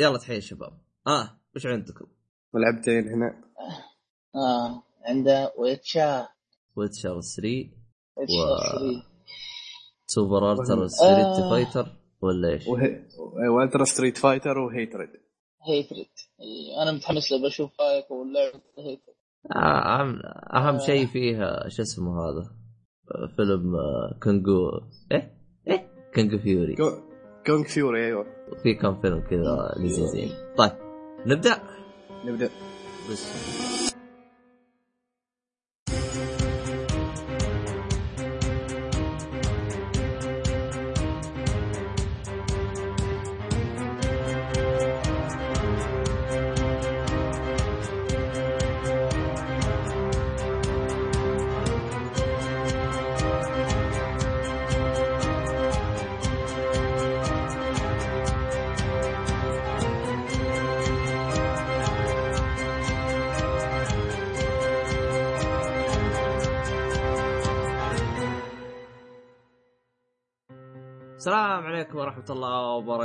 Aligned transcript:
يلا 0.00 0.18
تحية 0.18 0.40
شباب. 0.40 0.72
آه 1.06 1.40
وش 1.56 1.66
عندكم؟ 1.66 2.06
ولعبتين 2.54 3.08
هنا. 3.08 3.44
آه 4.34 4.82
عنده 5.08 5.52
ويتشا 5.58 6.28
ويتشر 6.76 7.20
3 7.20 7.48
ويتشا 8.16 8.70
3 8.72 9.02
سوبر 10.06 10.52
التر 10.52 10.84
آه. 10.84 10.86
ستريت 10.86 11.50
فايتر 11.50 11.96
ولا 12.22 12.48
إيش؟ 12.48 12.66
وهي... 12.66 13.06
و 13.56 13.61
Ultra 13.61 13.84
Street 13.84 14.18
Fighter 14.18 14.58
و 14.58 14.65
Hatred 14.65 15.10
Hatred 15.68 16.06
إيه، 16.40 16.82
أنا 16.82 16.92
متحمس 16.92 17.32
له 17.32 17.48
بشوف 17.48 17.80
رأيك 17.80 18.10
واللعبه 18.10 18.60
Hatred 18.78 19.14
آه 19.56 20.00
أهم 20.00 20.20
أهم 20.54 20.74
آه. 20.74 20.86
شيء 20.86 21.06
فيها 21.06 21.68
شو 21.68 21.82
اسمه 21.82 22.12
هذا؟ 22.20 22.50
آه، 23.14 23.36
فيلم 23.36 23.74
آه، 23.76 24.18
كونغو 24.22 24.70
إيه؟ 25.12 25.34
إيه؟ 25.68 25.90
Kung 26.14 26.38
Fury 26.38 26.74
كو- 26.76 27.09
Kung 27.46 27.64
Fury 27.64 28.06
أيوه 28.06 28.26
في 28.62 28.74
كم 28.74 29.00
فيلم 29.00 29.20
كذا 29.30 29.74
لذيذين. 29.76 30.30
طيب 30.56 30.72
نبدأ؟ 31.26 31.62
نبدأ. 32.24 32.50
بس. 33.10 33.89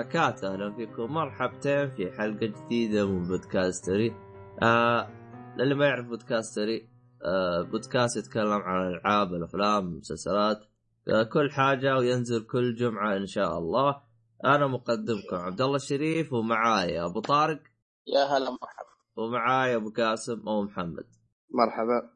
وبركاته، 0.06 0.54
أهلا 0.54 0.76
فيكم 0.76 1.14
مرحبتين 1.14 1.90
في 1.92 2.12
حلقة 2.12 2.46
جديدة 2.46 3.08
من 3.08 3.28
بودكاستري. 3.28 4.16
آه 4.64 5.10
للي 5.58 5.76
ما 5.76 5.86
يعرف 5.86 6.06
بودكاستري 6.06 6.90
آه 7.26 7.62
بودكاست 7.62 8.18
يتكلم 8.18 8.52
عن 8.52 8.88
الألعاب، 8.88 9.34
الأفلام، 9.34 9.88
المسلسلات، 9.88 10.60
آه 11.08 11.24
كل 11.24 11.52
حاجة 11.52 11.98
وينزل 11.98 12.46
كل 12.46 12.76
جمعة 12.76 13.18
إن 13.18 13.26
شاء 13.26 13.58
الله. 13.58 14.02
أنا 14.46 14.68
مقدمكم 14.68 15.36
عبد 15.36 15.62
الله 15.62 15.76
الشريف 15.76 16.34
ومعاي 16.34 17.06
أبو 17.06 17.20
طارق. 17.20 17.60
يا 18.08 18.24
هلا 18.24 18.52
مرحبا. 18.52 18.96
ومعاي 19.16 19.76
أبو 19.76 19.92
قاسم 19.98 20.48
ومحمد. 20.48 21.08
مرحبا. 21.50 22.10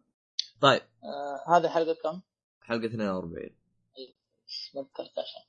طيب. 0.61 0.81
آه 1.03 1.57
هذه 1.57 1.67
حلقة 1.67 1.97
كم؟ 2.03 2.21
حلقة 2.61 2.85
42 2.85 3.49
ما 4.75 4.81
ذكرت 4.81 5.11
عشان. 5.19 5.43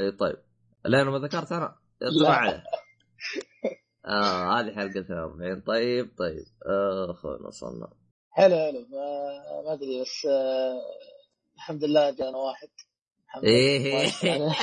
اي 0.00 0.12
طيب. 0.12 0.36
لين 0.86 1.06
ما 1.06 1.18
ذكرت 1.18 1.52
أنا. 1.52 1.85
عليه 2.02 2.64
آه 4.06 4.60
هذه 4.60 4.74
حلقة 4.74 5.00
42 5.00 5.60
طيب 5.60 6.10
طيب. 6.18 6.44
آه 6.66 7.10
أخونا 7.10 7.46
وصلنا 7.48 7.88
حلو 8.30 8.56
حلو. 8.56 8.86
ما, 8.90 9.62
ما 9.64 9.72
أدري 9.72 10.00
بس 10.00 10.26
آه 10.26 10.80
الحمد 11.56 11.84
لله 11.84 12.10
جانا 12.10 12.36
واحد. 12.38 12.68
الحمد 13.26 13.44
إيه. 13.44 14.12
لله. 14.24 14.54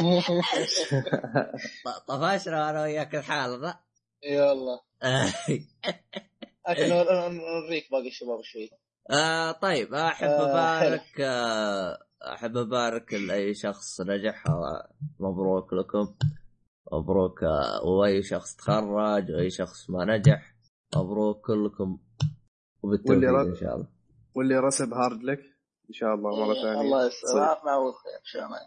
طفشنا 2.07 2.69
أنا 2.69 2.81
وياك 2.81 3.15
الحال 3.15 3.61
ذا 3.61 3.79
إي 4.25 4.41
والله. 4.41 4.79
لكن 6.69 6.89
نوريك 6.89 7.91
باقي 7.91 8.07
الشباب 8.07 8.41
شوي. 8.43 8.69
آه 9.11 9.51
طيب. 9.51 9.93
أحب 9.93 10.27
آه، 10.27 10.51
أبارك 10.51 11.21
آه 11.21 11.97
أحب 12.33 12.57
أبارك 12.57 13.13
لأي 13.13 13.53
شخص 13.53 14.01
نجح. 14.01 14.47
آه، 14.47 14.89
مبروك 15.19 15.73
لكم. 15.73 16.15
مبروك. 16.93 17.39
وأي 17.85 18.23
شخص 18.23 18.55
تخرج 18.55 19.31
وأي 19.31 19.49
شخص 19.49 19.89
ما 19.89 20.05
نجح 20.05 20.55
مبروك 20.95 21.45
كلكم. 21.47 21.99
وبالتوفيق 22.83 23.11
واللي 23.11 23.27
رد- 23.27 23.47
إن 23.47 23.55
شاء 23.55 23.75
الله. 23.75 23.87
واللي 24.35 24.55
رسب 24.59 24.93
هارد 24.93 25.23
لك 25.23 25.39
إن 25.89 25.93
شاء 25.93 26.13
الله 26.13 26.45
مرة 26.45 26.53
ثانية. 26.53 26.81
الله. 26.81 27.05
يسلمك. 27.07 27.65
معود 27.65 27.93
خير 27.93 28.13
إن 28.19 28.25
شاء 28.25 28.45
الله. 28.45 28.59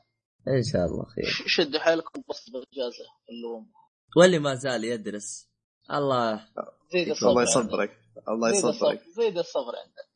إن 0.59 0.62
شاء 0.62 0.84
الله 0.86 1.04
خير. 1.04 1.25
شدوا 1.47 1.81
حيلكم 1.81 2.22
بس 2.31 2.50
بالاجازه 2.50 3.04
اللوم 3.31 3.72
واللي 4.16 4.38
ما 4.38 4.54
زال 4.54 4.84
يدرس. 4.84 5.48
الله 5.91 6.47
زيد 6.92 7.09
الصبر 7.09 7.31
الله. 7.31 7.42
يصبرك. 7.42 7.98
الله 8.28 8.50
زيد 8.53 8.65
الصبر 8.65 8.92
يصبرك 8.92 9.03
زيد 9.16 9.38
الصبر 9.38 9.72
عندك. 9.76 10.06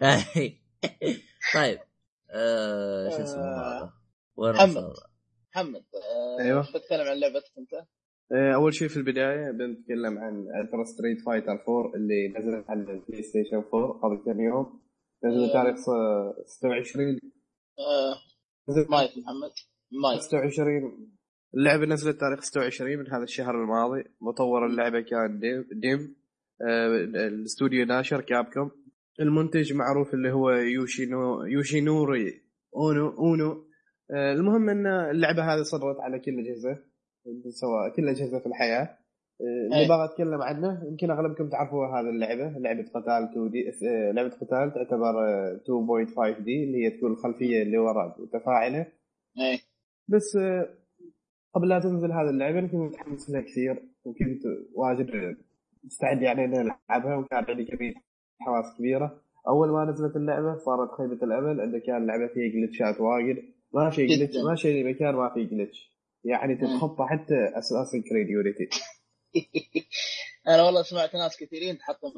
طيب. 1.54 1.78
آه 2.30 3.08
شو 3.08 3.22
اسمه 3.22 3.42
هذا؟ 3.42 3.92
وين 4.36 4.52
محمد. 4.54 4.92
محمد 5.54 5.84
آه 5.94 6.42
أيوة. 6.42 6.60
إيش 6.60 6.70
بتتكلم 6.70 7.06
عن 7.08 7.16
لعبتك 7.20 7.50
أنت؟ 7.58 7.74
آه، 8.32 8.54
أول 8.54 8.74
شيء 8.74 8.88
في 8.88 8.96
البداية 8.96 9.50
بنتكلم 9.50 10.18
عن 10.18 10.46
Ultra 10.60 10.84
Street 10.84 11.20
Fighter 11.26 11.50
4 11.52 11.94
اللي 11.94 12.28
نزلت 12.28 12.70
على 12.70 12.80
البلاي 12.80 13.22
ستيشن 13.22 13.56
4 13.74 13.92
قبل 14.02 14.16
كم 14.24 14.40
يوم 14.40 14.80
نزل 15.24 15.44
آه. 15.44 15.52
تاريخ 15.52 15.76
س- 15.76 16.56
26 16.58 17.08
آه 17.78 18.14
نزل 18.68 18.86
مايو 18.90 19.10
محمد 19.10 19.50
مايو 20.02 20.20
26 20.20 21.08
اللعبة 21.54 21.86
نزلت 21.86 22.20
تاريخ 22.20 22.40
26 22.40 22.96
من 22.98 23.10
هذا 23.12 23.22
الشهر 23.22 23.62
الماضي 23.62 24.04
مطور 24.20 24.66
اللعبة 24.66 25.00
كان 25.00 25.38
ديم, 25.38 25.68
ديم. 25.72 26.16
آه، 26.68 26.86
الاستوديو 27.26 27.86
ناشر 27.86 28.20
كابكوم 28.20 28.70
المنتج 29.20 29.72
معروف 29.72 30.14
اللي 30.14 30.32
هو 30.32 30.50
يوشينو 30.50 31.44
يوشينوري 31.44 32.42
اونو 32.76 33.08
أونو 33.08 33.64
المهم 34.10 34.68
إن 34.68 34.86
اللعبة 34.86 35.54
هذه 35.54 35.62
صدرت 35.62 36.00
على 36.00 36.18
كل 36.18 36.32
الأجهزة 36.32 36.78
سواء 37.48 37.88
كل 37.96 38.02
الأجهزة 38.02 38.38
في 38.38 38.46
الحياة. 38.46 38.98
آه، 39.40 39.64
اللي 39.66 39.82
أي. 39.82 39.88
باغى 39.88 40.04
اتكلم 40.04 40.42
عنه 40.42 40.84
يمكن 40.88 41.10
أغلبكم 41.10 41.48
تعرفوا 41.48 41.86
هذه 41.86 42.08
اللعبة 42.10 42.58
لعبة 42.58 42.82
قتال 42.94 43.28
2 43.30 43.50
D 43.50 43.68
آه، 43.68 44.12
لعبة 44.12 44.28
قتال 44.28 44.72
تعتبر 44.74 45.24
آه، 45.28 45.60
2.5 45.64 46.40
D 46.40 46.64
اللي 46.64 46.84
هي 46.84 46.90
تكون 46.90 47.12
الخلفية 47.12 47.62
اللي 47.62 47.78
وراء 47.78 48.16
متفاعلة. 48.22 48.86
إيه. 49.40 49.58
بس 50.08 50.36
آه، 50.36 50.68
قبل 51.54 51.68
لا 51.68 51.78
تنزل 51.80 52.12
هذه 52.12 52.30
اللعبة 52.30 52.58
أنا 52.58 52.66
كنت 52.66 52.74
متحمس 52.80 53.30
لها 53.30 53.40
كثير 53.40 53.82
وكنت 54.04 54.42
واجد 54.74 55.36
مستعد 55.84 56.22
يعني 56.22 56.44
إني 56.44 56.60
ألعبها 56.60 57.16
وكان 57.16 57.44
عندي 57.48 57.64
كمية 57.64 57.94
حماس 58.40 58.78
كبيرة. 58.78 59.20
أول 59.48 59.68
ما 59.68 59.84
نزلت 59.84 60.16
اللعبة 60.16 60.56
صارت 60.56 60.90
خيبة 60.90 61.24
الأمل 61.26 61.60
انه 61.60 61.78
كان 61.78 61.96
اللعبه 62.02 62.26
فيها 62.26 62.52
glitch 62.52 62.93
ات 62.93 63.00
واجد. 63.00 63.53
ما 63.74 63.90
في. 63.90 64.06
glitch 64.06 64.36
ما 64.36 64.56
في 64.56 64.84
مكان 64.84 65.14
ما 65.14 65.34
في 65.34 65.44
glitch 65.44 65.94
يعني 66.24 66.56
تتخطى 66.56 67.06
حتى 67.10 67.58
Assassin's 67.58 68.02
Creed 68.02 68.30
Unity 68.30 68.68
أنا 70.48 70.62
والله 70.62 70.82
سمعت 70.82 71.14
ناس 71.14 71.36
كثيرين 71.36 71.78
تحطم 71.78 72.12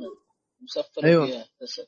مسفر 0.60 1.02
بس 1.62 1.80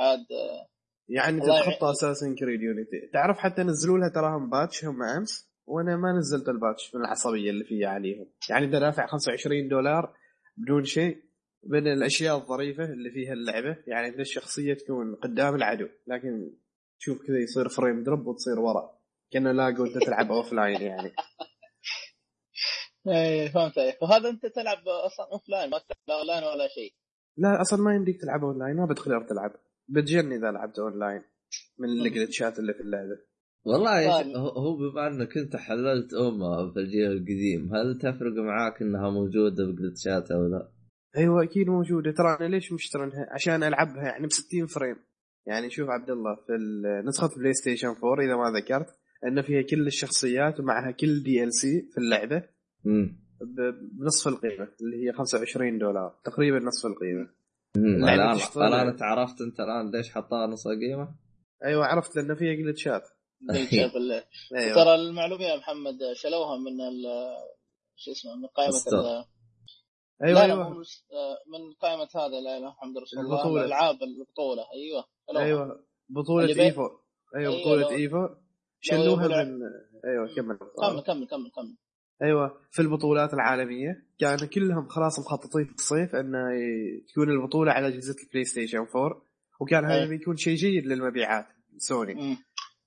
عاد 0.00 0.18
آه، 0.18 0.68
يعني 1.08 1.40
تتخطى 1.40 1.90
Assassin's 1.90 2.34
Creed 2.34 2.60
Unity 2.60 3.10
تعرف 3.12 3.38
حتى 3.38 3.62
نزلوا 3.62 3.98
لها 3.98 4.08
تراهم 4.08 4.50
patch 4.50 4.84
هم 4.84 5.02
أمس؟ 5.02 5.52
وأنا 5.66 5.96
ما 5.96 6.12
نزلت 6.12 6.48
ال 6.48 6.56
patch 6.56 6.94
من 6.94 7.00
العصبية 7.00 7.50
اللي 7.50 7.64
فيها 7.64 7.88
عليهم. 7.88 8.26
يعني 8.50 8.64
انت 8.64 8.72
دافع 8.72 9.06
25 9.06 9.68
دولار 9.68 10.14
بدون 10.56 10.84
شيء 10.84 11.16
من 11.64 11.86
الأشياء 11.92 12.36
الظريفة 12.36 12.84
اللي 12.84 13.10
فيها 13.10 13.32
اللعبة 13.32 13.76
يعني 13.86 14.08
ان 14.08 14.20
الشخصية 14.20 14.74
تكون 14.74 15.14
قدام 15.14 15.54
العدو. 15.54 15.88
لكن 16.06 16.52
تشوف 17.02 17.26
كذا 17.26 17.38
يصير 17.38 17.68
frame 17.68 18.02
drop 18.02 18.26
وتصير 18.26 18.60
ورا 18.60 18.98
كأنه 19.32 19.52
lag 19.52 19.86
وانت 19.86 19.98
تلعب 19.98 20.32
offline 20.32 20.82
يعني. 20.82 21.12
إيه 23.08 23.48
فهمت 23.48 23.78
عليك. 23.78 24.02
وهذا 24.02 24.28
أنت 24.28 24.46
تلعب 24.46 24.88
أصلا 24.88 25.26
offline 25.32 25.70
ما 25.70 25.78
تلعب 25.78 25.98
لا 26.08 26.14
اون 26.14 26.26
لاين 26.26 26.44
ولا 26.44 26.68
شيء. 26.68 26.92
لا 27.36 27.60
أصلا 27.60 27.82
ما 27.82 27.94
يمديك 27.94 28.20
تلعب 28.20 28.44
اون 28.44 28.58
لاين 28.58 28.76
ما 28.76 28.86
بتخليك 28.86 29.28
تلعب. 29.28 29.52
بتجني 29.88 30.36
إذا 30.36 30.50
لعبت 30.50 30.78
اون 30.78 30.98
لاين 30.98 31.22
من 31.78 31.88
ال 31.88 31.97
glitch 31.97 32.49
ات 32.49 32.58
اللي 32.58 32.74
في 32.74 32.80
اللعبة. 32.80 33.18
والله 33.66 34.00
يا 34.00 34.12
طيب. 34.12 34.26
شيخ 34.26 34.36
هو 34.36 34.48
هو 34.48 34.76
بما 34.76 35.06
أنك 35.06 35.36
انت 35.36 35.56
حللت 35.56 36.14
امها 36.14 36.72
في 36.72 36.78
الجيل 36.78 37.12
القديم 37.12 37.74
هل 37.74 37.98
تفرق 37.98 38.32
معاك 38.32 38.82
إنها 38.82 39.10
موجودة 39.10 39.64
ب 39.64 39.72
glitch 39.72 40.22
ات 40.22 40.30
أو 40.30 40.46
لا؟ 40.46 40.68
أيوه 41.16 41.42
أكيد 41.42 41.66
موجودة. 41.68 42.12
ترى 42.12 42.36
أنا 42.40 42.48
ليش 42.48 42.72
مشترينها 42.72 43.26
عشان 43.30 43.62
ألعبها 43.62 44.02
يعني 44.02 44.26
ب 44.26 44.32
60 44.32 44.66
frame. 44.66 44.96
يعني 45.46 45.70
شوف 45.70 45.88
عبد 45.90 46.10
الله 46.10 46.34
في 46.34 46.52
نسخة 47.08 47.28
بلاي 47.38 47.52
ستيشن 47.52 47.88
4 47.88 48.24
إذا 48.24 48.36
ما 48.36 48.58
ذكرت 48.58 48.86
إن 49.26 49.42
فيها 49.42 49.62
كل 49.62 49.86
الشخصيات 49.86 50.60
ومعها 50.60 50.90
كل 50.90 51.22
DLC 51.22 51.88
في 51.92 51.98
اللعبة 51.98 52.42
امم 52.86 53.22
بنصف 54.00 54.28
القيمة 54.28 54.68
اللي 54.82 55.08
هي 55.08 55.12
25 55.12 55.78
دولار 55.78 56.20
تقريبا 56.24 56.58
نصف 56.58 56.86
القيمة. 56.86 57.28
الان. 57.76 58.38
الآن 58.56 58.88
أنت 58.88 59.02
عرفت 59.02 59.40
أنت 59.40 59.60
الآن 59.60 59.90
ليش 59.90 60.10
حطها 60.10 60.46
نص 60.46 60.66
القيمة؟ 60.66 61.14
أيوه 61.64 61.86
عرفت 61.86 62.16
لأن 62.16 62.34
فيها 62.34 62.54
glitch 62.54 62.95
ات 62.95 63.02
ال- 63.96 64.24
أيوه. 64.58 64.74
ترى 64.74 64.94
المعلومة 64.94 65.44
يا 65.44 65.56
محمد 65.56 65.98
شلوها 66.14 66.56
من 66.58 66.80
ال 66.80 67.02
شو 67.96 68.10
اسمه 68.12 68.34
من 68.36 68.46
قائمة 68.46 68.72
أيوه 70.24 70.38
لا 70.40 70.44
أيوه. 70.54 70.68
من, 71.52 71.72
قائمة 71.80 72.08
هذا 72.16 72.28
لا 72.28 72.38
إله 72.40 72.58
إلا 72.58 72.68
محمد 72.68 72.98
رسول 72.98 73.20
الله 73.20 73.36
البطولة. 73.36 73.60
الألعاب 73.60 73.94
البطولة. 74.02 74.62
أيوه. 74.74 75.04
أيوه. 75.36 75.84
بطولة 76.08 76.48
EVO 76.64 76.82
أيوه 77.36 77.52
أيوة، 77.52 77.60
بطولة 77.60 77.82
لو- 77.82 77.88
ايفو 77.90 78.28
شلوها 78.80 79.26
من 79.44 79.60
أيوه 80.04 80.34
كمل. 80.36 80.58
كمل 80.58 81.02
كمل 81.02 81.26
كمل 81.26 81.50
كمل. 81.56 81.76
أيوه 82.22 82.58
في 82.70 82.82
البطولات 82.82 83.34
العالمية 83.34 84.06
كانوا 84.18 84.46
كلهم 84.46 84.88
خلاص 84.88 85.18
مخططين 85.18 85.64
في 85.64 85.74
الصيف 85.74 86.14
انه 86.14 86.38
ي- 86.54 87.04
تكون 87.12 87.30
البطولة 87.30 87.72
على 87.72 87.86
أجهزة 87.88 88.16
البلاي 88.24 88.44
ستيشن 88.44 88.78
4 88.78 89.22
وكان 89.60 89.84
هذا 89.84 90.02
أي. 90.02 90.08
بيكون 90.08 90.36
شيء 90.36 90.54
جيد 90.54 90.86
للمبيعات 90.86 91.46
سوني. 91.76 92.14
مم. 92.14 92.36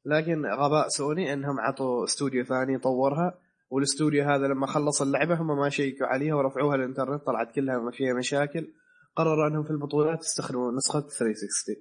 لكن 0.06 0.46
غباء 0.46 0.88
سوني 0.88 1.34
إنهم 1.34 1.60
عطوا 1.60 2.04
استوديو 2.04 2.44
ثاني 2.44 2.74
يطورها 2.74 3.40
والاستوديو 3.70 4.24
هذا 4.24 4.48
لما 4.48 4.68
خلص 4.68 5.02
اللعبة 5.02 5.42
هم 5.42 5.48
ما 5.60 5.70
شيكوا 5.70 6.08
عليها 6.08 6.36
ورفعوها 6.36 6.76
الانترنت 6.76 7.24
طلعت 7.26 7.56
كلها 7.56 7.78
ما 7.80 7.92
فيها 7.92 8.14
مشاكل. 8.14 8.74
قرروا 9.16 9.48
إنهم 9.48 9.64
في 9.64 9.72
البطولات 9.72 10.20
يستخدموا 10.20 10.72
نسخة 10.72 11.00
360 11.00 11.76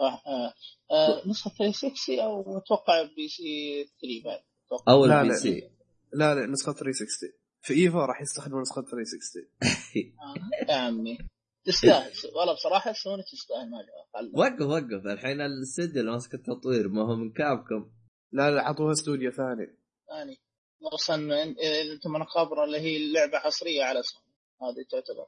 آه. 0.00 0.54
آه. 0.90 1.28
نسخة 1.28 1.50
360 1.50 2.20
أو 2.20 2.58
أتوقع 2.58 3.02
PS3 3.02 4.24
بعد. 4.24 4.40
أو 4.88 5.06
لا، 5.06 5.20
ال 5.20 5.24
P 5.24 5.28
لا. 5.28 5.34
C 5.34 5.70
لا 6.12 6.34
لا 6.34 6.46
نسخة 6.46 6.72
360 6.72 7.30
في 7.62 7.74
EVO 7.74 7.98
راح 7.98 8.20
يستخدموا 8.22 8.60
نسخة 8.60 8.82
360 8.82 9.42
آه. 10.20 10.72
يا 10.72 10.74
عمي. 10.76 11.18
تستاهل. 11.64 12.12
والله 12.36 12.52
بصراحة 12.54 12.92
سوني 12.92 13.22
تستاهل 13.22 13.70
ما 13.70 13.78
وقف 14.34 14.60
وقف. 14.60 15.06
الحين 15.06 15.40
الاستديو 15.40 16.00
اللي 16.00 16.12
ماسك 16.12 16.34
التطوير 16.34 16.88
ما 16.88 17.02
هو 17.02 17.16
من 17.16 17.32
كابكم. 17.32 17.90
لا 18.32 18.50
لا 18.50 18.62
عطوها 18.62 18.92
استوديو 18.92 19.30
ثاني. 19.30 19.76
ثاني. 20.08 20.36
أصلا 20.94 21.42
أنتم 21.92 22.10
من 22.10 22.24
خبره 22.24 22.64
اللي 22.64 22.80
هي 22.80 22.96
اللعبه 22.96 23.38
حصرية 23.38 23.84
على 23.84 24.02
سوني. 24.02 24.24
هذه 24.62 24.86
تعتبر. 24.90 25.26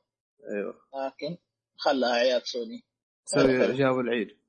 أيوه. 0.57 0.75
لكن 1.07 1.37
خلها 1.77 2.13
عياد 2.13 2.43
سوني. 2.45 2.85
سوي 3.25 3.77
جابوا 3.77 4.03
العيد. 4.03 4.40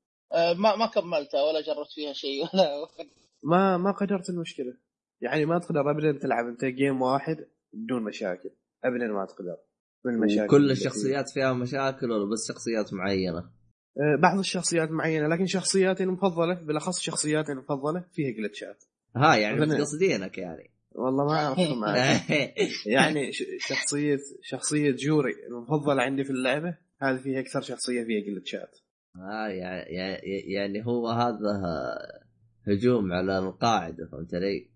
ما 0.58 0.76
ما 0.76 0.86
كملتها 0.86 1.42
ولا 1.42 1.60
جربت 1.60 1.90
فيها 1.94 2.12
شيء 2.12 2.42
ولا 2.54 2.88
ما 3.42 3.76
ما 3.76 3.90
قدرت 3.92 4.30
المشكلة. 4.30 4.74
يعني 5.20 5.44
ما 5.46 5.58
تقدر 5.58 5.90
ابدا 5.90 6.18
تلعب 6.18 6.46
أنت 6.46 6.64
game 6.64 7.02
واحد 7.02 7.36
بدون 7.72 8.02
مشاكل. 8.02 8.50
ابدا 8.84 9.06
ما 9.06 9.26
تقدر. 9.26 9.56
من 10.04 10.14
المشاكل 10.14 10.46
كل 10.46 10.70
الشخصيات 10.70 11.30
فيها 11.30 11.52
مشاكل 11.52 12.10
ولا 12.10 12.30
بس 12.32 12.48
شخصيات 12.48 12.94
معينة. 12.94 13.38
آه، 13.98 14.20
بعض 14.22 14.38
الشخصيات 14.38 14.90
معينة 14.90 15.28
لكن 15.28 15.46
شخصياتي 15.46 16.02
المفضلة 16.02 16.54
بالأخص 16.54 17.00
شخصياتي 17.00 17.52
المفضلة 17.52 18.04
فيها 18.12 18.30
جلتشات 18.30 18.84
ها 19.16 19.36
يعني 19.36 19.66
مثلاً- 19.66 19.80
قصدينك 19.80 20.38
يعني. 20.38 20.70
والله 20.94 21.24
ما 21.26 21.32
أعرف. 21.46 21.58
يعني 22.86 23.32
شخصية 23.58 24.18
شخصية 24.42 24.90
جوري 24.90 25.32
المفضلة 25.48 26.02
عندي 26.02 26.24
في 26.24 26.30
اللعبة 26.30 26.78
هذه 27.02 27.16
فيها 27.16 27.40
أكثر 27.40 27.60
شخصية 27.60 28.04
فيها 28.04 28.20
جلتشات 28.26 28.78
ها 29.16 29.48
يعني 29.48 30.20
يعني 30.54 30.86
هو 30.86 31.08
هذا 31.08 31.62
هجوم 32.68 33.12
على 33.12 33.38
القاعدة 33.38 34.08
فهمت 34.12 34.34
علي؟ 34.34 34.70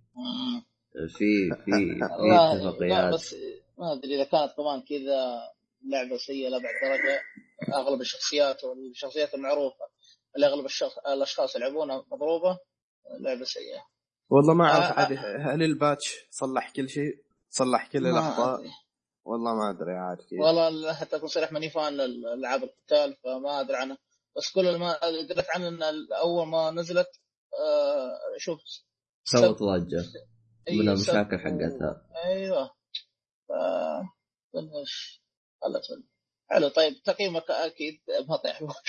في 1.08 1.50
في 1.64 1.70
في 2.16 2.34
اتفاقيات 2.34 3.14
بس 3.14 3.34
ما 3.78 3.92
أدري 3.92 4.14
إذا 4.14 4.24
كانت 4.24 4.52
كمان 4.56 4.82
كذا 4.88 5.40
لعبة 5.84 6.16
سيئة 6.16 6.48
لأبعد 6.48 6.74
درجة 6.82 7.20
أغلب 7.74 8.00
الشخصيات 8.00 8.64
والشخصيات 8.64 9.34
المعروفة 9.34 9.84
اللي 10.36 10.46
أغلب 10.46 10.64
الشخص 10.64 10.98
الأشخاص 10.98 11.56
يلعبونها 11.56 12.04
مضروبة 12.12 12.58
لعبة 13.20 13.44
سيئة 13.44 13.82
والله 14.30 14.54
ما 14.54 14.64
آه، 14.64 14.68
أعرف 14.68 14.98
آه. 14.98 15.00
عاد 15.00 15.12
هل 15.40 15.62
الباتش 15.62 16.26
صلح 16.30 16.70
كل 16.70 16.88
شيء 16.88 17.22
صلح 17.50 17.86
كل 17.92 18.06
الأخطاء. 18.06 18.60
والله 19.24 19.54
ما 19.54 19.70
أدري 19.70 19.92
عاد 19.92 20.16
كيف 20.16 20.40
والله 20.40 20.94
حتى 20.94 21.16
أكون 21.16 21.28
صريح 21.28 21.52
ماني 21.52 21.70
فان 21.70 21.96
لألعاب 21.96 22.62
القتال 22.62 23.16
فما 23.24 23.60
أدري 23.60 23.76
عنها 23.76 23.98
بس 24.36 24.52
كل 24.54 24.76
ما 24.78 24.98
دريت 25.28 25.46
عنه 25.54 25.68
إن 25.68 25.82
أول 26.22 26.46
ما 26.46 26.70
نزلت 26.70 27.08
آه 27.58 28.38
شوف 28.38 28.58
سوت 29.24 29.62
ضجة. 29.62 30.04
أي 30.68 30.78
من 30.78 30.88
المشاكل 30.88 31.38
حقتها. 31.38 32.06
أيوه. 32.24 32.70
ف 33.48 33.52
إيش 34.80 35.22
خلت 35.62 35.82
حلو 36.50 36.68
طيب 36.68 36.92
تقييمك 37.04 37.50
أكيد 37.50 38.00
ما 38.28 38.36
طيح 38.36 38.60
الوقت. 38.60 38.84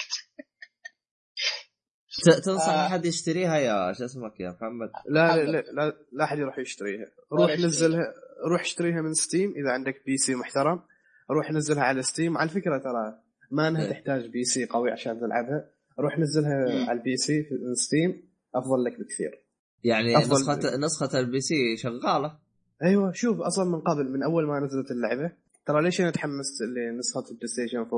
ت- 2.25 2.45
تنصح 2.45 2.69
آه. 2.69 2.85
أحد 2.87 3.05
يشتريها 3.05 3.57
يا 3.57 3.93
شو 3.93 4.05
اسمك 4.05 4.39
يا 4.39 4.49
محمد؟ 4.49 4.89
لا 5.09 5.35
لا. 5.35 5.43
لا 5.51 5.61
لا, 5.71 5.93
لا 6.11 6.23
أحد 6.23 6.37
يروح 6.37 6.59
يشتريها. 6.59 7.05
روح. 7.31 7.51
نزلها 7.51 8.13
روح 8.51 8.61
اشتريها 8.61 9.01
من 9.01 9.13
Steam 9.13 9.49
إذا 9.57 9.71
عندك 9.71 10.03
PC 10.05 10.35
محترم. 10.35 10.83
روح 11.31 11.51
نزلها 11.51 11.83
على 11.83 12.01
Steam 12.03 12.37
على 12.37 12.49
فكرة 12.49 12.77
ترى 12.77 13.21
ما 13.51 13.67
أنها 13.67 13.85
إيه. 13.85 13.89
تحتاج 13.91 14.27
PC 14.29 14.65
قوي 14.65 14.91
عشان 14.91 15.19
تلعبها. 15.19 15.69
روح 15.99 16.19
نزلها 16.19 16.65
مم. 16.83 16.89
على 16.89 16.99
ال 16.99 17.17
PC 17.17 17.43
في 17.43 17.49
Steam 17.75 18.23
أفضل 18.55 18.83
لك 18.83 18.99
بكثير. 18.99 19.43
يعني 19.83 20.15
أفضل- 20.17 20.31
نسخة 20.31 20.77
نسخة 20.77 21.19
البي 21.19 21.39
سي 21.41 21.77
شغالة. 21.77 22.37
أيوه 22.83 23.11
شوف 23.11 23.39
أصلا 23.41 23.65
من 23.65 23.79
قبل 23.81 24.09
من 24.11 24.23
أول 24.23 24.47
ما 24.47 24.59
نزلت 24.59 24.91
اللعبة 24.91 25.31
ترى 25.65 25.81
ليش 25.83 26.01
أنا 26.01 26.11
تحمست 26.11 26.61
لنسخة 26.61 27.23
ال 27.31 27.47
PlayStation 27.47 27.77
4 27.77 27.91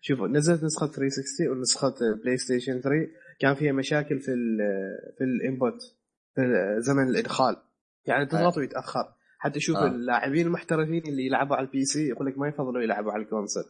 شوف 0.00 0.20
نزلت 0.20 0.64
نسخة 0.64 0.86
360 0.86 1.48
ونسخة 1.48 1.94
PlayStation 2.24 2.80
3 2.80 3.08
كان 3.40 3.54
فيها 3.54 3.72
مشاكل 3.72 4.20
في 4.20 4.28
ال 4.32 4.58
في 5.18 5.24
ال 5.24 5.33
input 5.33 5.78
في 6.34 6.40
زمن 6.78 7.08
الإدخال. 7.08 7.56
يعني 8.06 8.26
تضغط 8.26 8.56
ويتأخر. 8.58 9.14
حتى 9.38 9.60
شوف 9.60 9.76
آه. 9.76 9.86
اللاعبين 9.86 10.46
المحترفين 10.46 11.02
اللي 11.08 11.26
يلعبوا 11.26 11.56
على 11.56 11.66
ال 11.66 11.84
PC 11.84 12.08
يقول 12.08 12.26
لك 12.26 12.38
ما 12.38 12.48
يفضلوا 12.48 12.82
يلعبوا 12.82 13.12
على 13.12 13.22
ال 13.22 13.27
console 13.27 13.64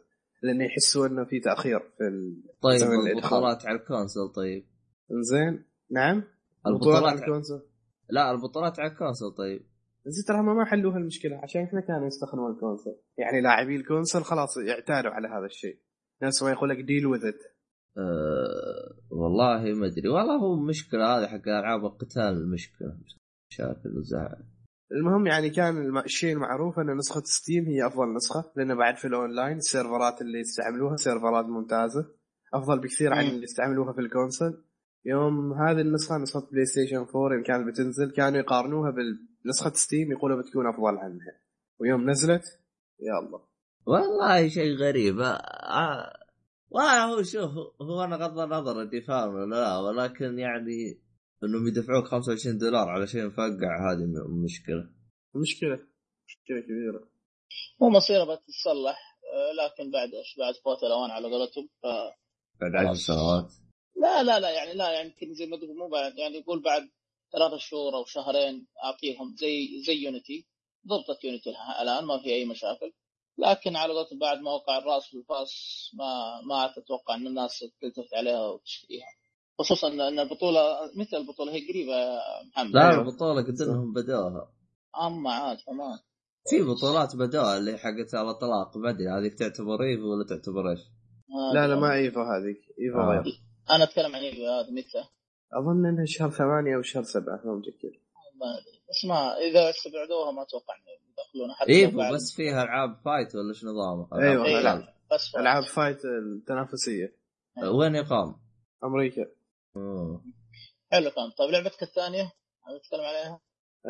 لأن 0.44 0.60
يحسوا 0.60 1.06
إنه 1.06 1.24
في 1.24 1.40
تأخير 1.40 1.78
في 1.80 2.04
ال- 2.08 2.42
طيب 2.60 2.82
البطولات 3.16 3.66
على 3.66 3.78
ال 3.78 3.84
console 3.85 4.28
طيب. 4.28 4.64
زين. 5.10 5.64
نعم؟ 5.90 6.22
البطولات 6.66 7.02
على 7.02 7.18
ال 7.20 7.25
console 7.26 7.62
لا 8.10 8.30
البطولات 8.30 8.80
على 8.80 8.90
ال 8.92 8.97
console 8.97 9.32
طيب. 9.34 9.62
زين 10.06 10.24
ترى 10.28 10.42
ما 10.42 10.64
حلوها 10.64 10.96
المشكلة 10.98 11.36
عشان 11.36 11.66
كذا 11.66 11.80
كانوا 11.80 12.06
يستخدمون 12.06 12.52
ال 12.52 12.58
console 12.58 12.96
يعني 13.18 13.40
لاعبي 13.40 13.76
ال 13.76 13.82
console 13.82 14.22
خلاص 14.22 14.56
يعتادوا 14.56 15.10
على 15.10 15.28
هذا 15.28 15.46
الشيء. 15.46 15.78
نفس 16.22 16.42
ما 16.42 16.50
يقول 16.50 16.68
لك 16.70 16.80
deal 16.80 17.06
with 17.06 17.26
it 17.26 17.40
أه 17.98 18.94
والله 19.10 19.62
ما 19.74 19.86
أدري. 19.86 20.08
والله 20.08 20.36
هو 20.36 20.56
مشكلة 20.56 21.18
هذه 21.18 21.26
حق 21.26 21.48
ألعاب 21.48 21.84
القتال 21.84 22.22
المشكلة. 22.22 22.98
مشاكل 23.50 23.98
وزعل 23.98 24.44
المهم 24.92 25.26
يعني 25.26 25.50
كان 25.50 25.98
الشيء 25.98 26.32
المعروف 26.32 26.78
أن 26.78 26.96
نسخة 26.96 27.22
Steam 27.24 27.64
هي 27.64 27.86
أفضل 27.86 28.14
نسخة 28.14 28.52
لأن 28.56 28.74
بعد 28.74 28.96
في 28.96 29.06
الأونلاين 29.06 29.56
السيرفرات 29.56 30.20
اللي 30.22 30.40
يستعملوها 30.40 30.96
سيرفرات 30.96 31.44
ممتازة. 31.44 32.06
أفضل 32.54 32.78
بكثير 32.80 33.12
عن. 33.12 33.24
اللي 33.26 33.42
يستعملوها 33.42 33.92
في 33.92 34.00
ال 34.00 34.08
console 34.08 34.64
يوم 35.04 35.52
هذه 35.52 35.80
النسخة 35.80 36.18
نسخة 36.18 36.48
PlayStation 36.52 36.96
4 36.96 37.34
يوم 37.34 37.42
كانت 37.42 37.66
بتنزل 37.66 38.10
كانوا 38.10 38.38
يقارنوها 38.38 38.94
بنسخه 39.44 39.72
Steam 39.72 40.12
يقولوا 40.12 40.42
بتكون 40.42 40.66
أفضل 40.66 40.98
عنها. 40.98 41.40
ويوم 41.80 42.10
نزلت 42.10 42.42
يا 43.00 43.18
الله 43.26 43.40
والله 43.86 44.48
شيء 44.48 44.76
غريب. 44.76 45.20
آه، 45.20 45.24
آه، 45.24 46.24
والله 46.70 47.04
هو 47.04 47.22
شوف 47.22 47.50
هو 47.82 48.04
أنا 48.04 48.16
غض 48.16 48.38
النظر 48.38 48.76
ولا 49.28 49.54
لا 49.54 49.78
ولكن 49.78 50.38
يعني 50.38 51.03
انهم 51.44 51.68
يدفعوك 51.68 52.04
25 52.04 52.58
دولار 52.58 52.88
على 52.88 53.06
شيء 53.06 53.26
مفقع 53.26 53.92
هذه 53.92 54.04
مشكله 54.44 54.90
مشكلة. 55.34 55.78
مشكلة 56.26 56.60
كبيرة. 56.60 57.08
مو 57.80 57.88
مصيرة 57.88 58.24
بتتصلح 58.24 59.14
آه، 59.34 59.52
لكن 59.52 59.90
بعد 59.90 60.14
إيش؟ 60.14 60.36
بعد 60.38 60.54
فوت 60.64 60.82
الأوان 60.82 61.10
على 61.10 61.28
قولتهم 61.28 61.68
ف... 61.82 61.86
بعد 62.60 62.74
10 62.74 62.86
خلاص. 62.86 63.06
سنوات. 63.06 63.52
لا 63.96 64.22
لا 64.22 64.40
لا 64.40 64.50
يعني 64.50 64.74
لا 64.74 64.92
يعني 64.92 65.08
يمكن 65.08 65.34
زي 65.34 65.46
ما 65.46 65.56
تقول 65.56 65.76
مو 65.76 65.88
بعد 65.88 66.18
يعني 66.18 66.38
يقول 66.38 66.62
بعد 66.62 66.82
ثلاثة 67.32 67.56
شهور 67.56 67.94
أو 67.96 68.04
شهرين 68.04 68.66
أعطيهم 68.84 69.36
زي 69.36 69.82
زي 69.86 69.94
Unity 69.94 70.46
ضبطت 70.86 71.24
Unity 71.24 71.50
الآن 71.82 72.04
ما 72.04 72.18
في 72.18 72.34
أي 72.34 72.44
مشاكل. 72.44 72.92
لكن 73.38 73.76
على 73.76 73.92
قولتهم 73.92 74.18
بعد 74.18 74.38
ما 74.38 74.50
وقع 74.50 74.78
الرأس 74.78 75.06
في 75.06 75.16
الفاس 75.16 75.50
ما 75.94 76.40
ما 76.48 76.78
أتوقع 76.78 77.14
إن 77.14 77.26
الناس 77.26 77.64
تلتفت 77.80 78.14
عليها 78.14 78.46
وتشتريها. 78.46 79.06
خصوصا 79.58 79.88
ان 79.88 80.18
البطولة 80.18 80.60
مثل 80.96 81.16
البطولة 81.16 81.52
هي 81.52 81.68
قريبة 81.68 81.92
يا 81.92 82.18
محمد 82.52 82.74
لا. 82.74 82.94
البطولة 83.00 83.42
قد 83.42 83.60
إنهم 83.62 83.92
بدوها 83.92 84.52
اما 85.06 85.32
عاد 85.32 85.56
كمان 85.66 85.98
في 86.50 86.62
بطولات 86.62 87.16
بدوها 87.16 87.56
اللي 87.58 87.78
حقت 87.78 88.14
الاطلاق 88.14 88.76
ما 88.76 88.90
ادري 88.90 89.08
هذيك 89.08 89.34
تعتبر 89.38 89.82
ايف 89.82 90.00
ولا 90.00 90.24
تعتبر 90.28 90.70
إيش؟ 90.70 90.80
لا 91.54 91.66
لا 91.68 91.76
ما 91.80 91.94
ايفا 91.94 92.20
هذيك 92.20 92.60
ايفا 92.80 93.00
آه. 93.00 93.08
غير 93.22 93.22
أنا 93.70 93.84
أتكلم 93.84 94.16
عن 94.16 94.22
ايفا 94.22 94.38
هذا 94.60 94.70
متى 94.70 95.08
أظن 95.52 95.86
إنها 95.86 96.04
شهر 96.04 96.30
ثمانية 96.30 96.76
أو 96.76 96.82
شهر 96.82 97.02
سبعة 97.02 97.40
ما 97.44 97.54
متذكر 97.54 98.00
ما 98.40 98.46
أدري 98.58 98.80
بس 98.90 99.04
ما 99.08 99.36
إذا 99.50 99.70
استبعدوها 99.70 100.30
ما 100.32 100.42
أتوقع 100.42 100.74
انه 100.74 101.12
يدخلونها 101.12 101.54
حتى 101.54 101.72
إيفو 101.72 101.96
بعد- 101.98 102.14
بس 102.14 102.32
فيها 102.36 102.62
ألعاب 102.62 102.96
فايت 103.04 103.34
ولا 103.34 103.48
إيش 103.48 103.64
نظامها؟ 103.64 104.08
أيوة، 104.30 104.44
إيه، 104.44 104.58
ألعاب. 104.60 104.78
بس 105.12 105.28
فايت. 105.32 105.36
ألعاب 105.42 105.64
فايت 105.64 105.98
التنافسية 106.04 107.16
وين 107.72 107.94
يقام؟ 107.94 108.36
أمريكا. 108.84 109.22
حلو 110.92 111.10
كان 111.10 111.30
طيب 111.38 111.50
لعبتك 111.50 111.82
الثانية؟ 111.82 112.32
نتكلم 112.76 113.00
عليها؟ 113.00 113.40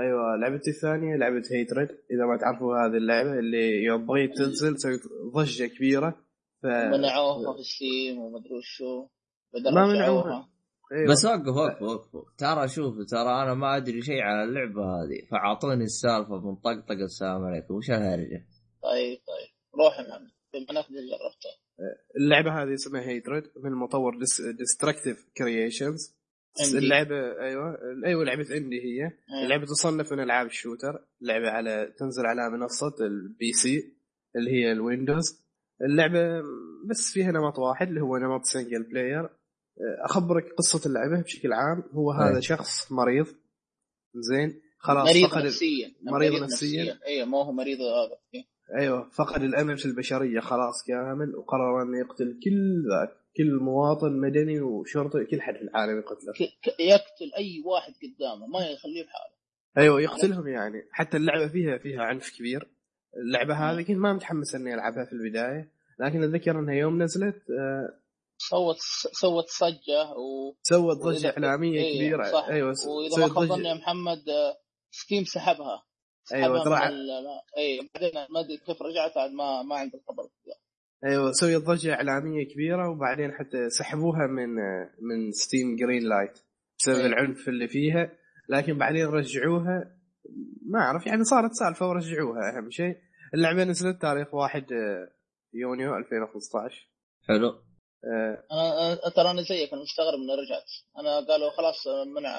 أيوه 0.00 0.36
لعبتي 0.36 0.70
الثانية 0.70 1.16
لعبة 1.16 1.42
Hatred 1.52 1.88
إذا 1.88 2.24
ما 2.26 2.38
تعرفوا 2.40 2.76
هذه 2.76 2.96
اللعبة 2.96 3.38
اللي 3.38 3.82
يوم 3.82 4.06
بغيت 4.06 4.36
تنزل 4.38 4.78
سويت 4.78 5.00
ضجة 5.34 5.66
كبيرة 5.66 6.24
ف 6.62 6.66
منعوها 6.66 7.56
في 7.56 7.62
Steam 7.62 8.18
ومدري 8.18 8.54
وشو. 8.54 9.08
بدل 9.54 9.74
ما. 9.74 9.86
منعوها. 9.86 10.48
أيوة. 10.92 11.10
بس 11.10 11.24
وقف 11.24 11.56
وقف 11.56 11.82
وقف. 11.82 12.34
ترى 12.38 12.68
شوف 12.68 12.94
ترى 13.10 13.42
أنا 13.42 13.54
ما 13.54 13.76
أدري 13.76 14.02
شيء 14.02 14.20
عن 14.22 14.48
اللعبة 14.48 14.82
هذه. 14.82 15.26
فأعطوني 15.30 15.84
السالفة 15.84 16.40
من 16.40 16.56
طقطق 16.56 16.98
السلام 17.02 17.44
عليكم. 17.44 17.74
وش 17.74 17.90
الهرجة؟ 17.90 18.46
طيب 18.82 19.18
طيب. 19.18 19.50
روح 19.78 19.98
يا 19.98 20.02
محمد. 20.02 20.30
بما 20.52 20.80
انك 20.80 20.86
جربتها 20.90 21.63
اللعبة 22.16 22.62
هذه 22.62 22.74
اسمها 22.74 23.02
Hatred 23.02 23.50
من 23.56 23.72
مطور 23.72 24.18
Destructive 24.58 25.26
Creations. 25.36 26.14
اللعبة 26.74 27.40
أيوه 27.40 27.78
أيوه 28.06 28.24
لعبة 28.24 28.56
indie 28.56 28.80
هي 28.80 29.04
إيه. 29.04 29.44
اللعبة 29.44 29.64
تصنف 29.64 30.12
من 30.12 30.20
ألعاب 30.20 30.46
ال 30.46 30.54
shooter 30.54 31.04
لعبه 31.20 31.50
على 31.50 31.94
تنزل 31.98 32.26
على 32.26 32.50
منصة 32.50 32.94
ال 33.00 33.52
PC 33.52 33.94
اللي 34.36 34.50
هي 34.50 34.72
ال 34.72 34.81
Windows 34.81 35.44
اللعبة 35.82 36.42
بس 36.90 37.12
فيها 37.12 37.32
نمط 37.32 37.58
واحد 37.58 37.88
اللي 37.88 38.00
هو 38.00 38.16
نمط 38.16 38.44
single 38.44 38.82
player 38.82 39.28
أخبرك 40.04 40.52
قصة 40.52 40.88
اللعبة 40.88 41.22
بشكل 41.22 41.52
عام 41.52 41.82
هو 41.92 42.12
هذا 42.12 42.34
إيه. 42.34 42.40
شخص 42.40 42.92
مريض 42.92 43.26
زين 44.14 44.60
خلاص 44.78 45.08
مريض 45.08 45.38
نفسيا 45.38 45.94
مريض 46.02 46.42
نفسيا. 46.42 46.98
اي 47.06 47.24
ما 47.24 47.38
هو 47.38 47.52
مريض 47.52 47.78
هذا 47.78 48.18
إيه. 48.34 48.53
أيوه 48.78 49.10
فقد 49.10 49.42
الامل 49.42 49.78
في 49.78 49.86
البشرية 49.86 50.40
خلاص 50.40 50.84
كامل 50.86 51.36
وقرر 51.36 51.82
انه 51.82 51.98
يقتل 51.98 52.40
كل 52.44 52.82
ذاك 52.90 53.16
كل 53.36 53.58
مواطن 53.62 54.12
مدني 54.20 54.60
وشرطي 54.60 55.24
كل 55.24 55.40
حد 55.42 55.54
في 55.54 55.62
العالم 55.62 55.98
يقتله. 55.98 56.32
يقتل 56.80 57.32
أي 57.38 57.62
واحد 57.66 57.92
قدامه 58.02 58.46
ما 58.46 58.58
يخليه 58.58 59.04
بحاله 59.04 59.34
أيوه 59.78 60.00
يقتلهم 60.00 60.48
يعني. 60.48 60.88
حتى 60.90 61.16
اللعبة 61.16 61.48
فيها 61.48 61.78
فيها 61.78 62.02
عنف 62.02 62.38
كبير. 62.38 62.68
اللعبة 63.16 63.54
هذه 63.54 63.82
كنت 63.82 63.96
ما 63.96 64.12
متحمس 64.12 64.54
إني 64.54 64.74
ألعبها 64.74 65.04
في 65.04 65.12
البداية 65.12 65.70
لكن 66.00 66.22
أتذكر 66.22 66.58
إنها 66.58 66.74
يوم 66.74 67.02
نزلت 67.02 67.42
آه، 67.50 67.98
سوت 68.38 68.76
سوت 69.12 69.44
ضجة 69.48 70.10
و 70.16 70.54
سوت 70.62 70.96
ضجة 70.96 71.30
إعلامية 71.30 71.80
إيه، 71.80 71.96
كبيرة. 71.96 72.32
صح. 72.32 72.46
أيوه 72.48 72.74
وإذا 72.86 73.26
ما 73.26 73.28
خاب 73.34 73.44
ظني 73.44 73.68
يا 73.68 73.74
محمد 73.74 74.28
آه، 74.28 74.56
Steam 74.90 75.24
سحبها. 75.24 75.82
أيوة، 76.32 76.58
سحبها 76.64 76.88
ترى- 76.88 76.92
اي 77.58 77.88
بعدين 77.94 78.12
ما 78.30 78.40
أدري 78.40 78.56
كيف 78.56 78.82
رجعت 78.82 79.16
عاد 79.16 79.30
ما 79.30 79.62
ما 79.62 79.76
عندي 79.76 79.96
الخبر. 79.96 80.22
أيوه 81.04 81.32
سوت 81.32 81.62
ضجة 81.64 81.94
إعلامية 81.94 82.46
كبيرة 82.48 82.88
وبعدين 82.90 83.32
حتى 83.32 83.70
سحبوها 83.70 84.26
من 84.26 84.54
من 85.00 85.32
Steam 85.32 85.76
Greenlight 85.76 86.38
بسبب 86.78 86.94
أيوة. 86.96 87.06
العنف 87.06 87.48
اللي 87.48 87.68
فيها. 87.68 88.12
لكن 88.48 88.78
بعدين 88.78 89.06
رجعوها. 89.06 89.96
ما 90.66 90.78
أعرف 90.80 91.06
يعني 91.06 91.24
صارت 91.24 91.50
سالفة 91.52 91.88
ورجعوها 91.88 92.58
أهم 92.58 92.70
شيء. 92.70 92.96
اللعبة 93.34 93.64
نزلت 93.64 94.02
تاريخ 94.02 94.34
1 94.34 94.72
آه، 94.72 95.10
يونيو 95.54 95.96
2015 95.96 96.90
حلو. 97.28 97.48
آه، 97.48 98.44
أنا 98.52 98.94
أنا- 98.96 99.14
ترى 99.16 99.30
أنا 99.30 99.42
زيك 99.42 99.72
أنا 99.72 99.82
مستغرب 99.82 100.14
اني 100.18 100.32
رجعت. 100.34 100.70
أنا 100.98 101.26
قالوا 101.28 101.50
خلاص 101.50 101.86
آه، 101.86 102.04
منع 102.04 102.36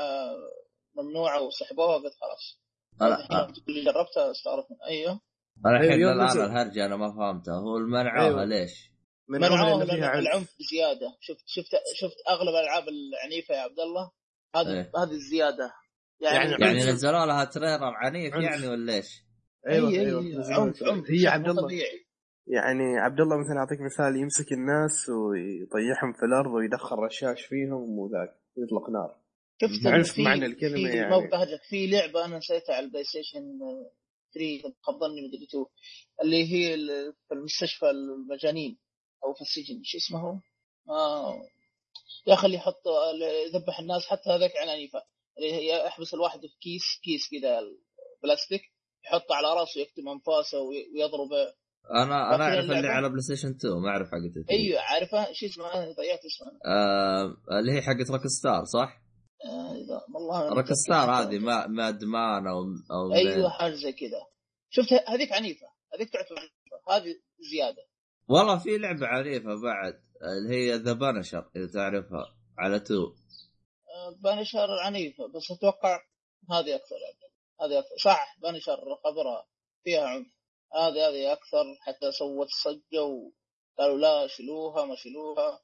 ممنوعة 0.95 1.41
وسحبوها 1.43 1.95
قلت 1.97 2.13
خلاص. 2.21 2.64
أنا 3.01 3.15
الحين 3.15 3.53
تقول 3.53 3.75
لي 3.75 3.83
جربتها 3.85 4.31
استغربت 4.31 4.67
أيوه 4.87 5.19
أنا 5.65 5.77
الحين 5.77 6.03
الان 6.03 6.25
نزل. 6.25 6.41
الهرجة 6.41 6.85
أنا 6.85 6.95
ما 6.95 7.11
فهمتها 7.11 7.59
هو 7.59 7.77
المنعوها 7.77 8.25
أيوة. 8.27 8.45
ليش؟ 8.45 8.91
لأن 9.29 9.43
عنف 9.43 9.89
العنف 9.91 10.55
بزيادة 10.59 11.17
شفت 11.19 11.43
شفت 11.45 11.71
شفت 11.95 12.15
أغلب 12.29 12.49
الالعاب 12.49 12.83
العنيفة 12.87 13.55
يا 13.55 13.59
عبد 13.61 13.79
الله 13.79 14.11
هذه 14.55 14.73
إيه. 14.73 14.91
هذه 15.03 15.11
الزيادة 15.11 15.73
يعني 16.21 16.51
يعني 16.51 16.63
يعني. 16.79 16.91
نزلوا 16.91 17.25
لها 17.25 17.45
trailer 17.45 17.83
عنيف 17.95 18.33
عنف. 18.33 18.43
يعني 18.43 18.67
ولا 18.67 18.93
إيش؟ 18.93 19.23
أيوه 19.67 19.89
أي- 19.89 19.93
أي- 19.93 19.97
أيوه 19.97 20.21
أي، 20.21 20.37
نزلوا 20.37 20.61
عنف. 20.61 20.83
عنف 20.83 21.05
هي 21.11 21.27
عبد 21.27 21.47
الله 21.49 21.61
طبيعي 21.61 22.05
يعني 22.47 22.97
عبد 22.99 23.19
الله 23.19 23.37
مثلا 23.37 23.57
اعطيك 23.59 23.81
مثال 23.81 24.15
يمسك 24.15 24.51
الناس 24.51 25.09
ويطيحهم 25.09 26.13
في 26.13 26.25
الأرض 26.25 26.51
ويدخل 26.53 26.95
رشاش 26.95 27.41
فيهم 27.41 27.99
وذاك 27.99 28.35
يطلق 28.57 28.89
نار 28.89 29.15
شفت 29.61 30.11
في- 30.13 30.23
معنى 30.23 30.45
الكلمة 30.45 30.75
في 30.91 30.97
يعني. 30.97 31.09
موقع 31.09 31.43
هجك 31.43 31.61
في 31.69 31.87
لعبة 31.87 32.25
أنا 32.25 32.37
نسيتها 32.37 32.75
على 32.75 32.85
ال 32.85 33.03
PlayStation 33.03 33.41
3 34.33 34.75
خاب 34.81 34.95
ظني 34.99 35.27
مدري 35.27 35.43
2 35.49 35.65
اللي 36.21 36.43
هي 36.53 36.77
في 37.27 37.33
المستشفى 37.33 37.89
المجانين 37.89 38.77
أو 39.23 39.33
في 39.33 39.41
السجن 39.41 39.81
شو 39.83 39.97
اسمه 39.97 40.19
هو؟ 40.19 40.39
آه 40.89 41.41
يا 42.27 42.33
أخي 42.33 42.45
اللي 42.45 42.57
يحط 42.57 42.81
يذبح 43.53 43.79
الناس 43.79 44.05
حتى 44.07 44.29
هذاك 44.29 44.51
عنيفه 44.57 44.99
اللي 45.37 45.53
هي 45.53 45.85
يحبس 45.87 46.13
الواحد 46.13 46.39
في 46.39 46.57
كيس 46.61 46.83
كيس 47.03 47.29
كذا 47.31 47.59
بلاستيك 48.23 48.61
يحطه 49.05 49.35
على 49.35 49.47
راسه 49.59 49.81
يكتم 49.81 50.09
أنفاسه 50.09 50.59
وي- 50.61 50.87
ويضربه 50.95 51.53
أنا 52.03 52.35
أنا 52.35 52.43
أعرف 52.43 52.65
اللي؟ 52.71 52.87
على 52.87 53.09
PlayStation 53.09 53.47
2 53.49 53.73
ما 53.83 53.89
أعرف 53.89 54.07
حقت 54.07 54.37
الثري. 54.37 54.55
أيوه 54.57 54.81
عارفه 54.81 55.33
شو 55.33 55.45
اسمه 55.45 55.73
أنا 55.73 55.91
ضيعت 55.91 56.19
اسمه 56.25 56.47
آه 56.65 57.35
اللي 57.59 57.71
هي 57.71 57.81
حقت 57.81 58.11
Rockstar 58.11 58.63
صح؟ 58.65 59.04
آه 59.45 60.03
والله 60.13 60.49
Rockstar 60.49 61.11
هذه 61.11 61.39
ما 61.39 61.67
ماد 61.67 62.03
مان 62.03 62.47
أو 62.47 62.63
أو 62.91 63.13
أيوه 63.13 63.49
حاجة 63.49 63.73
زي 63.73 63.91
كذا. 63.91 64.27
شفت 64.69 64.93
هذيك 65.09 65.31
عنيفة. 65.31 65.67
هذيك 65.93 66.09
تعتبر 66.09 66.39
عنيفة. 66.39 66.91
هذه 66.95 67.15
زيادة. 67.51 67.87
والله 68.27 68.57
في 68.57 68.77
لعبة 68.77 69.07
عنيفة 69.07 69.61
بعد 69.63 70.01
اللي 70.21 70.55
هي 70.55 70.75
The 70.75 70.93
Punisher 70.93 71.49
إذا 71.55 71.67
تعرفها 71.73 72.35
على 72.57 72.79
two. 72.79 73.03
آه، 73.03 74.15
Punisher 74.23 74.67
عنيفة 74.83 75.27
بس 75.27 75.51
أتوقع 75.51 75.99
هذه 76.51 76.75
أكثر 76.75 76.95
يعني. 77.05 77.33
هذه 77.61 77.79
أكثر. 77.79 77.95
صح 78.03 78.37
Punisher 78.41 78.77
خبرها. 79.03 79.47
فيها 79.83 80.07
عنف. 80.07 80.27
هذه 80.73 81.07
هذه 81.07 81.33
أكثر 81.33 81.65
حتى 81.81 82.11
سوت 82.11 82.47
صجة 82.63 83.03
وقالوا 83.03 83.97
لا 83.97 84.27
شيلوها 84.27 84.85
ما 84.85 84.95
شيلوها 84.95 85.47
آه، 85.47 85.61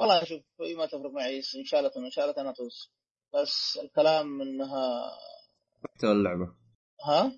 والله 0.00 0.24
شوف 0.24 0.42
هي 0.60 0.74
ما 0.74 0.86
تفرق 0.86 1.10
معي 1.10 1.36
إن 1.36 1.64
شالت 1.64 1.98
ما 1.98 2.10
شالت 2.10 2.38
أنا 2.38 2.52
طز 2.52 2.92
بس 3.34 3.78
الكلام 3.84 4.42
إنها 4.42 5.10
محتوى 5.84 6.12
اللعبة. 6.12 6.54
ها؟ 7.06 7.32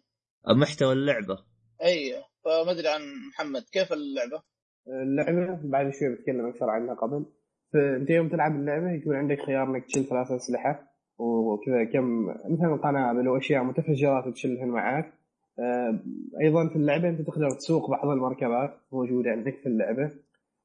محتوى 0.54 0.92
اللعبة. 0.92 1.38
أيوه 1.82 2.24
فما 2.44 2.70
أدري 2.70 2.88
عن 2.88 3.00
محمد. 3.28 3.62
كيف 3.72 3.92
اللعبة؟ 3.92 4.42
اللعبة 4.88 5.60
بعد 5.64 5.92
شوي 5.92 6.14
بتكلم 6.14 6.46
أكثر 6.46 6.70
عنها 6.70 6.94
قبل. 6.94 7.26
فانت 7.72 8.10
يوم 8.10 8.28
تلعب 8.28 8.56
اللعبة 8.56 8.90
يكون 8.90 9.16
عندك 9.16 9.42
خيار 9.46 9.62
إنك 9.62 9.86
تشيل 9.86 10.04
ثلاث 10.04 10.30
أسلحة 10.30 10.90
وكذا 11.18 11.84
كم 11.84 12.26
مثلا 12.26 12.76
قنابل 12.76 13.28
واشياء 13.28 13.62
متفجرات 13.64 14.34
تشيلهن 14.34 14.68
معك 14.68 15.12
آه، 15.58 16.00
أيضا 16.40 16.68
في 16.68 16.76
اللعبة 16.76 17.08
أنت 17.08 17.22
تقدر 17.22 17.50
تسوق 17.50 17.90
بعض 17.90 18.08
المركبات 18.08 18.80
موجودة 18.92 19.30
عندك 19.30 19.56
في 19.62 19.66
اللعبة. 19.66 20.10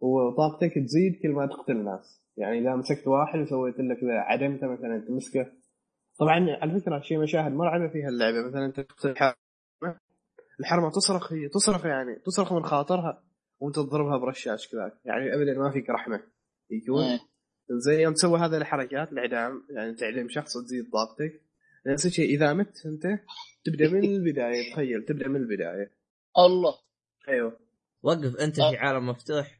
وطاقتك 0.05 0.73
تزيد 0.85 1.21
كل 1.21 1.29
ما 1.29 1.47
تقتل 1.47 1.83
ناس 1.83 2.21
يعني 2.37 2.59
إذا 2.59 2.75
مسكت 2.75 3.07
واحد 3.07 3.39
وسويت 3.39 3.79
له 3.79 3.95
كذا 3.95 4.13
عدمته 4.13 4.67
مثلا 4.67 5.05
تمسكه. 5.07 5.51
طبعا 6.19 6.57
على 6.61 6.79
فكرة 6.79 7.01
شيء 7.01 7.19
مشاهد 7.19 7.51
مرعبة 7.51 7.87
فيها 7.87 8.09
اللعبة. 8.09 8.47
مثلا 8.47 8.65
أنت 8.65 8.79
تقتل 8.79 9.15
حرمه 9.15 9.35
الحرمه 10.59 10.91
تصرخ 10.91 11.33
هي 11.33 11.49
تصرخ 11.49 11.85
يعني 11.85 12.15
تصرخ 12.25 12.53
من 12.53 12.63
خاطرها 12.63 13.23
وانت 13.59 13.75
تضربها 13.75 14.17
برشاش 14.17 14.71
كذاك. 14.71 14.93
يعني 15.05 15.35
ابدا 15.35 15.59
ما 15.59 15.71
فيك 15.71 15.89
رحمة. 15.89 16.23
يكون 16.69 17.03
إيه. 17.03 17.19
زي 17.69 18.01
يوم 18.01 18.13
تسوي 18.13 18.39
هذه 18.39 18.57
الحركات 18.57 19.11
الإعدام 19.11 19.63
يعني 19.69 19.93
تعدم 19.93 20.29
شخص 20.29 20.55
وتزيد 20.55 20.85
طاقتك. 20.91 21.41
نفس 21.87 22.05
الشيء 22.05 22.35
إذا 22.35 22.53
مت 22.53 22.85
أنت 22.85 23.19
تبدأ 23.65 23.89
من 23.89 24.03
البداية 24.03 24.73
تخيل 24.73 25.05
تبدأ 25.05 25.27
من 25.27 25.35
البداية. 25.35 25.91
الله. 26.37 26.73
أيوه. 27.29 27.59
وقف 28.03 28.35
أنت 28.35 28.55
في 28.55 28.77
عالم 28.77 29.09
مفتوح. 29.09 29.47
آه، 29.47 29.54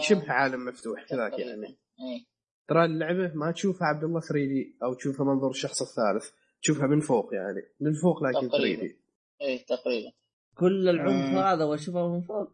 شبه 0.00 0.32
عالم 0.32 0.64
مفتوح 0.64 1.02
كذاك. 1.04 1.38
يعني 1.38 1.66
إيه. 1.66 2.24
ترى 2.68 2.84
اللعبة 2.84 3.32
ما 3.34 3.52
تشوفها 3.52 3.88
عبد 3.88 4.04
الله 4.04 4.20
3 4.20 4.34
دي 4.34 4.76
أو 4.82 4.94
تشوفها 4.94 5.26
منظور 5.26 5.50
الشخص 5.50 5.82
الثالث 5.82 6.30
تشوفها 6.62 6.86
من 6.86 7.00
فوق 7.00 7.34
يعني 7.34 7.62
من 7.80 7.92
فوق 7.94 8.22
لكن 8.24 8.32
3 8.40 8.48
تقريباً. 8.48 8.82
دي 8.82 8.96
إيه 9.40 9.64
تقريبا 9.66 10.12
كل 10.58 10.88
العنف 10.88 11.30
مم. 11.30 11.38
هذا 11.38 11.64
واشوفه 11.64 12.08
من 12.08 12.20
فوق 12.20 12.48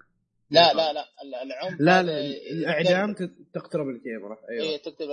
لا 0.50 0.72
لا 0.74 0.92
لا 0.92 1.04
ال- 1.22 1.34
العنف 1.34 1.80
لا 1.80 2.02
لا 2.02 2.20
الإعدام 2.52 3.14
تقترب 3.54 3.88
الكاميرا 3.88 4.36
أيوه 4.50 4.64
إيه 4.64 4.82
تكتب 4.82 5.10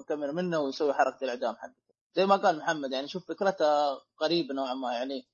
الكاميرا 0.00 0.32
منه 0.32 0.60
ويسوي 0.60 0.92
حركة 0.94 1.24
الإعدام 1.24 1.54
حقته 1.56 1.74
زي 2.14 2.26
ما 2.26 2.36
قال 2.36 2.58
محمد 2.58 2.92
يعني 2.92 3.08
شوف 3.08 3.28
فكرتها 3.28 4.00
قريبة 4.16 4.54
نوعا 4.54 4.74
ما 4.74 4.92
يعني 4.92 5.26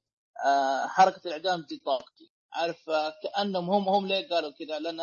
آه 0.46 0.86
حركة 0.86 1.20
الإعدام 1.26 1.62
تزيد 1.62 1.80
طاقتي 1.86 2.30
عارف 2.52 2.90
آه، 2.90 3.12
كأنهم 3.22 3.70
هم 3.70 3.88
هم 3.88 4.06
ليه 4.06 4.28
قالوا 4.28 4.50
كذا 4.50 4.78
لأن 4.78 5.00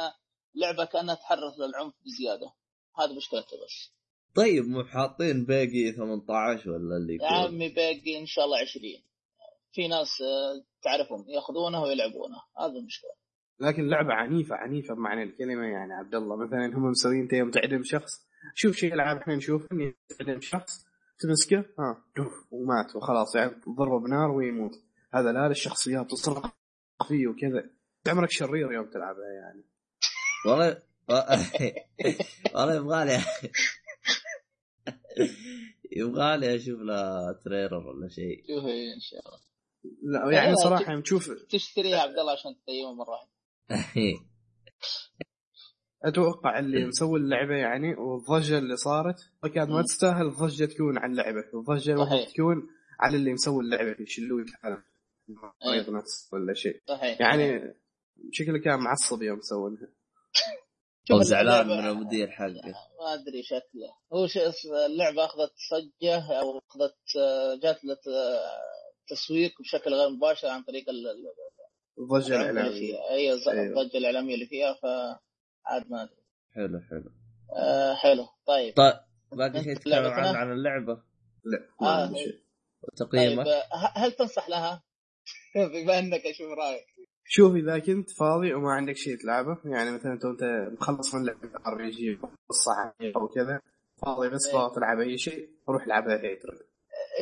لعبة 0.56 0.86
كأنها 0.86 1.16
تحرف 1.16 1.54
للعنف 1.60 1.94
بزيادة. 2.06 2.54
هذا 3.00 3.18
مشكلتها 3.18 3.66
بس. 3.66 3.94
طيب 4.36 4.64
مو 4.64 4.84
حاطين 4.84 5.46
باقي 5.46 5.92
18 5.92 6.70
ولا 6.70 6.98
اللي 6.98 7.16
يا 7.16 7.28
عمي 7.28 7.70
باقي 7.70 8.18
إن 8.20 8.26
شاء 8.26 8.46
الله 8.46 8.58
20 8.58 8.84
في 9.72 9.88
ناس 9.88 10.22
آه، 10.22 10.66
تعرفهم 10.82 11.26
ياخذونها 11.30 11.80
ويلعبونها 11.80 12.44
هذا 12.60 12.80
المشكلة. 12.80 13.12
لكن 13.60 13.88
لعبة 13.88 14.14
عنيفة 14.14 14.56
عنيفة 14.56 14.94
بمعنى 14.94 15.24
الكلمة 15.24 15.64
يعني 15.64 15.94
عبد 15.94 16.16
الله. 16.16 16.36
مثلا 16.36 16.66
هم 16.66 16.84
مسوين 16.84 17.22
انت 17.22 17.34
يوم 17.34 17.52
تعدم 17.52 17.84
شخص. 17.84 18.12
شوف 18.56 18.76
شيء 18.76 18.94
العاب 18.94 19.18
إحنا 19.18 19.36
نشوف 19.36 19.68
تعدم 20.20 20.42
شخص. 20.42 20.86
تمسكه؟ 21.20 21.58
ها. 21.58 22.06
دوف 22.18 22.34
ومات. 22.52 22.96
وخلاص 22.96 23.36
يعني 23.36 23.52
ضربه 23.78 24.00
بنار 24.00 24.32
ويموت. 24.32 24.72
هذا 25.14 25.32
لا 25.32 25.48
الشخصيات 25.48 26.12
تصرخ 26.12 26.46
فيه 27.08 27.28
وكذا. 27.28 27.70
عمرك 28.08 28.32
شرير 28.32 28.72
يوم 28.72 28.90
تلعبها 28.90 29.32
يعني. 29.42 29.71
والله 30.46 30.82
والله 32.56 32.76
يبغالي 32.76 33.20
يبغالي 35.92 36.56
أشوف 36.56 36.80
له 36.80 37.32
تريلر 37.46 37.88
ولا 37.88 38.10
شيء. 38.10 38.44
شوف 38.48 38.66
إن 38.66 39.00
شاء 39.00 39.20
الله. 39.28 39.40
لا 40.04 40.32
يعني 40.38 40.50
لا، 40.50 40.56
صراحة 40.56 40.92
يوم 40.92 41.02
تشوف 41.02 41.32
تشتريها 41.50 42.00
عبد 42.00 42.20
الله 42.20 42.32
عشان 42.32 42.56
تقيمها 42.64 42.94
مرة 42.94 43.10
واحدة. 43.10 43.32
أتوقع 46.06 46.60
اللي 46.60 46.86
مسوي 46.86 47.20
اللعبة 47.20 47.56
يعني 47.56 47.96
والضجة 47.96 48.58
اللي 48.58 48.76
صارت 48.76 49.20
كانت 49.54 49.70
ما. 49.70 49.82
تستاهل 49.82 50.26
الضجة 50.26 50.66
تكون 50.66 50.98
على 50.98 51.12
اللعبة. 51.12 51.44
الضجة 51.54 51.92
المفروض 51.92 52.20
صحيح. 52.20 52.34
تكون 52.34 52.68
على 53.00 53.18
اللي 53.18 53.34
مسوي 53.34 53.64
اللعبة 53.64 53.96
يشلوه 54.00 54.42
الكلام 54.42 54.84
أي. 55.30 55.70
مريض 55.70 55.90
نفس 55.90 56.30
ولا 56.34 56.54
شيء. 56.54 56.82
صحيح 56.88 57.22
يعني 57.22 57.74
شكله 58.32 58.58
كان 58.60 58.80
معصب 58.80 59.22
يوم 59.22 59.38
مسوينها 59.38 59.88
أو 61.12 61.22
زعلان 61.22 61.68
من 61.68 61.88
المدير 61.88 62.32
حقه. 62.32 62.52
ما 63.00 63.14
أدري 63.14 63.44
شكله. 63.44 63.90
هو 64.14 64.28
ش... 64.28 64.38
اللعبة 64.86 65.26
أخذت 65.26 65.52
صجة 65.70 66.40
أو 66.40 66.58
أخذت 66.58 66.98
آه، 67.20 67.56
جات 67.64 67.84
له 67.84 67.98
تسويق 69.08 69.62
بشكل 69.62 69.94
غير 69.94 70.10
مباشر 70.10 70.48
عن 70.48 70.64
طريق 70.64 70.90
ال- 70.90 71.08
ال- 71.08 71.34
الضجه 72.00 72.36
الاعلاميه 72.36 73.10
أي 73.10 73.32
الز- 73.34 73.48
أيوه. 73.48 73.82
الضجه 73.82 73.98
الاعلاميه 73.98 74.34
اللي 74.36 74.46
فيها 74.46 74.74
فعاد 74.74 75.92
ما 75.92 76.04
أدري. 76.04 76.22
حلو 76.56 76.80
حلو. 76.90 77.12
آه 77.58 77.94
حلو. 77.94 78.28
طيب. 78.46 78.76
طيب 78.76 78.94
باقي 79.32 79.64
شيء 79.64 79.76
تتكلم؟ 79.76 80.06
عنه 80.06 80.38
عن 80.38 80.52
اللعبة؟ 80.52 81.04
لا 81.46 81.88
آه. 81.88 82.14
شيء. 82.14 82.42
طيب 83.12 83.40
آه، 83.40 83.64
هل 83.96 84.12
تنصح 84.12 84.50
لها؟ 84.50 84.84
بما 85.74 86.00
أنك 86.00 86.26
أشوف 86.26 86.48
رأيك. 86.52 86.86
شوف 87.34 87.56
إذا 87.56 87.80
كنت 87.80 88.10
فاضي 88.10 88.54
وما 88.54 88.72
عندك 88.72 88.96
شيء 88.96 89.18
تلعبه 89.18 89.58
يعني 89.66 89.92
مثلا 89.92 90.14
أنت 90.14 90.26
انت 90.26 90.44
مخلص 90.80 91.16
من 91.16 91.26
لعبة 91.26 91.50
RPG 91.68 92.20
قصة 92.50 92.72
عميقه 92.72 93.22
أو 93.22 93.28
كذا 93.28 93.62
فاضي 94.02 94.30
بس. 94.30 94.52
فاضي 94.54 94.76
تلعب 94.76 95.00
أي 95.00 95.18
شيء 95.18 95.50
روح 95.70 95.84
العبها 95.84 96.24
Hatred 96.24 96.50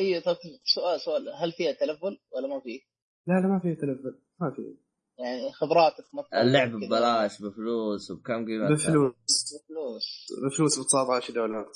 اي 0.00 0.20
طيب 0.20 0.36
سؤال 0.64 1.00
سؤال 1.00 1.22
هل 1.42 1.52
فيها 1.52 1.72
تلفل 1.72 2.18
ولا 2.36 2.48
ما 2.48 2.60
فيه؟ 2.60 2.80
لا 3.26 3.34
لا 3.34 3.46
ما 3.48 3.58
في 3.58 3.74
تلفل 3.74 4.18
ما 4.40 4.50
في 4.50 4.76
يعني 5.18 5.52
خبراتك 5.52 6.04
مثلا 6.14 6.42
اللعبه 6.42 6.78
كذا. 6.80 6.88
ببلاش 6.88 7.42
بفلوس 7.42 8.10
وبكم 8.10 8.46
قيمتها 8.46 8.74
بفلوس 8.74 9.14
بفلوس 9.54 10.26
بفلوس 10.46 10.78
ب 10.78 10.82
19 10.82 11.34
دولار 11.34 11.64
19.9 11.64 11.70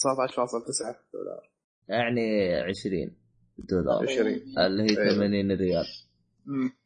دولار 1.13 1.51
يعني 1.89 2.55
20 2.55 3.17
دولار 3.59 4.03
20. 4.03 4.27
اللي 4.67 4.83
هي 4.83 4.99
أيوه. 4.99 5.15
80 5.15 5.53
ريال 5.53 5.87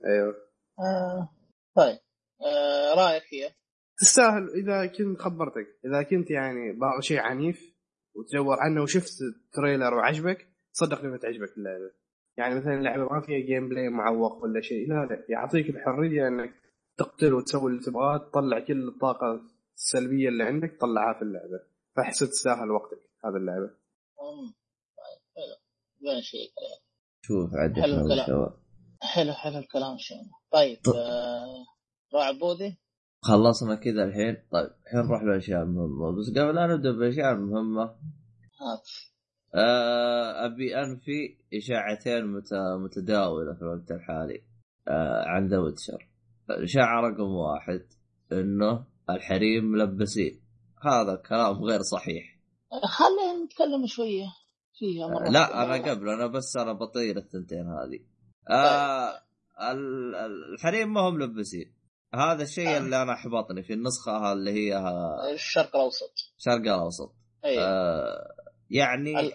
أيوه 0.07 0.35
آه. 0.79 1.38
طيب. 1.79 1.99
آه 2.47 2.95
رأيك 2.95 3.23
فيها؟ 3.23 3.55
تستاهل 3.99 4.49
إذا 4.55 4.87
كنت 4.87 5.19
خبرتك. 5.19 5.67
إذا 5.85 6.03
كنت 6.03 6.31
يعني 6.31 6.73
باغي 6.73 7.03
شيء 7.03 7.19
عنيف 7.19 7.75
وتدور 8.15 8.57
عنه 8.61 8.83
وشفت 8.83 9.13
تريلر 9.53 9.95
وعجبك 9.95 10.49
صدقني 10.73 11.17
بتعجبك 11.17 11.57
اللعبة. 11.57 11.91
يعني 12.37 12.55
مثلا 12.55 12.75
اللعبة 12.75 13.05
ما 13.05 13.21
فيها 13.21 13.47
gameplay 13.47 13.89
معوق 13.89 14.43
ولا 14.43 14.61
شيء. 14.61 14.89
لا 14.89 14.95
لا. 14.95 15.25
يعطيك 15.29 15.71
الحرية 15.71 16.29
إنك 16.29 16.55
تقتل 16.99 17.35
وتسوي 17.35 17.71
اللي 17.71 17.83
تبغاه 17.83 18.19
تطلع 18.19 18.61
كل 18.61 18.89
الطاقة 18.89 19.41
السلبية 19.75 20.29
اللي 20.29 20.45
عندك 20.45 20.77
تطلعها 20.79 21.15
في 21.15 21.23
اللعبة. 21.23 21.61
فاحس 21.97 22.19
تستاهل 22.19 22.71
وقتك 22.71 23.01
هذه 23.25 23.37
اللعبة. 23.37 23.71
مم. 24.21 24.55
طيب 24.99 25.21
حلو. 25.37 25.57
بين 26.01 26.23
شيء. 26.23 26.51
شوف 27.23 27.55
عاد 27.55 27.81
حلو 27.81 27.95
الكلام. 27.95 28.51
حلو 29.03 29.33
حلو 29.33 29.59
الكلام 29.59 29.97
الله 29.97 30.38
طيب 30.53 30.79
طيب. 30.85 30.95
آه 30.95 31.65
راعي 32.15 32.29
عبودي؟ 32.35 32.79
خلصنا 33.23 33.75
كذا 33.75 34.05
الحين. 34.05 34.37
طيب 34.53 34.71
الحين 34.87 35.01
نروح 35.01 35.23
للاشياء 35.23 35.63
المهمة. 35.63 36.11
بس 36.11 36.31
قبل 36.31 36.55
لا 36.55 36.67
نبدأ 36.67 36.91
بالأشياء 36.93 37.33
المهمة 37.33 37.83
هات 37.85 38.89
آه، 39.55 40.47
أبي 40.47 40.77
أنفي 40.77 41.39
إشاعتين 41.55 42.27
مت- 42.27 42.55
متداولة 42.85 43.55
في 43.55 43.63
الوقت 43.63 43.91
الحالي 43.91 44.43
آه، 44.89 45.25
عن 45.27 45.49
The 45.49 45.59
Witcher. 45.59 46.09
الإشاعة 46.51 47.01
رقم 47.01 47.23
واحد 47.31 47.87
إنه 48.33 48.85
الحريم 49.11 49.65
ملبسين. 49.65 50.41
هذا 50.83 51.23
كلام 51.29 51.65
غير 51.65 51.83
صحيح. 51.83 52.39
خلينا 52.71 53.45
نتكلم 53.45 53.87
شوية 53.87 54.27
فيها 54.79 55.07
مرة 55.09 55.29
لا 55.31 55.63
أنا 55.65 55.91
قبل 55.91 56.09
أنا 56.09 56.27
بس 56.27 56.57
أنا 56.57 56.73
بطير 56.73 57.17
الثنتين 57.17 57.67
هذه. 57.67 58.01
آه 58.51 59.09
ال- 59.11 59.15
ال- 59.15 59.28
الحريم 59.61 60.93
ما 60.95 61.01
هم 61.01 61.15
ملبسين 61.15 61.75
هذا 62.15 62.43
الشيء 62.43 62.69
آه. 62.69 62.79
اللي 62.79 63.03
أنا 63.03 63.13
أحبطني 63.13 63.63
في 63.63 63.73
النسخة 63.73 64.33
اللي 64.33 64.51
هي 64.51 64.79
الشرق 65.33 65.77
الأوسط. 65.77 66.13
شرق 66.39 66.55
الأوسط. 66.75 67.15
أي. 67.45 67.59
آه 67.61 68.27
يعني 68.71 69.21
ال- 69.21 69.33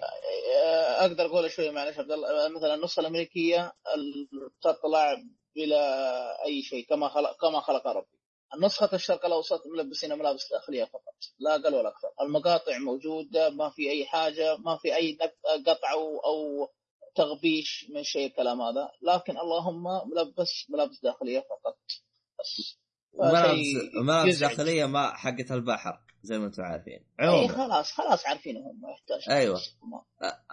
آه، 0.64 1.02
أقدر 1.06 1.26
أقول 1.26 1.52
شوي 1.52 1.72
معلش 1.72 2.00
عبد 2.00 2.12
الله 2.12 2.46
آه، 2.46 2.48
مثلا 2.50 2.74
النسخة 2.76 3.00
الأمريكية 3.00 3.74
ال- 3.96 4.52
تطلع 4.62 5.16
بلا 5.56 6.46
أي 6.46 6.62
شيء 6.62 6.86
كما 6.90 7.08
خلق 7.10 7.38
كما 7.42 7.60
خلق 7.60 7.88
ربي. 7.88 8.08
نسخة 8.62 8.90
الشرق 8.96 9.26
الأوسط 9.26 9.62
ملبسين 9.78 10.18
ملابس 10.18 10.52
داخلية 10.52 10.84
فقط 10.84 11.16
لا 11.40 11.56
أقل 11.56 11.76
ولا 11.76 11.90
أكثر. 11.90 12.08
المقاطع 12.22 12.78
موجودة 12.78 13.50
ما 13.50 13.70
في 13.70 13.90
أي 13.92 14.06
حاجة 14.06 14.58
ما 14.58 14.78
في 14.82 14.96
أي 14.96 15.18
نق- 15.22 15.70
قطع 15.70 15.92
أو 15.94 16.18
أو 16.20 16.68
تغبيش 17.16 17.88
من 17.90 18.04
شيء 18.04 18.28
الكلام 18.28 18.62
هذا 18.62 18.92
لكن 19.02 19.38
اللهم 19.38 19.84
ملبس 19.84 20.70
ملابس 20.70 21.00
داخلية 21.04 21.40
فقط. 21.40 21.78
بس. 22.40 22.78
ملابس 23.14 23.96
ملابس. 24.04 24.40
داخلية 24.40 24.86
ما 24.86 25.14
حقت 25.14 25.52
البحر 25.52 26.00
زي 26.24 26.40
ما 26.40 26.46
أنتم 26.46 26.64
عارفين. 26.64 27.06
إي 27.22 27.28
عموما. 27.28 27.48
خلاص 27.48 27.92
خلاص 27.92 28.26
عارفين 28.26 28.58
هم 28.58 28.82
ما 28.82 28.90
يحتاج 28.92 29.30
أيوة. 29.30 29.60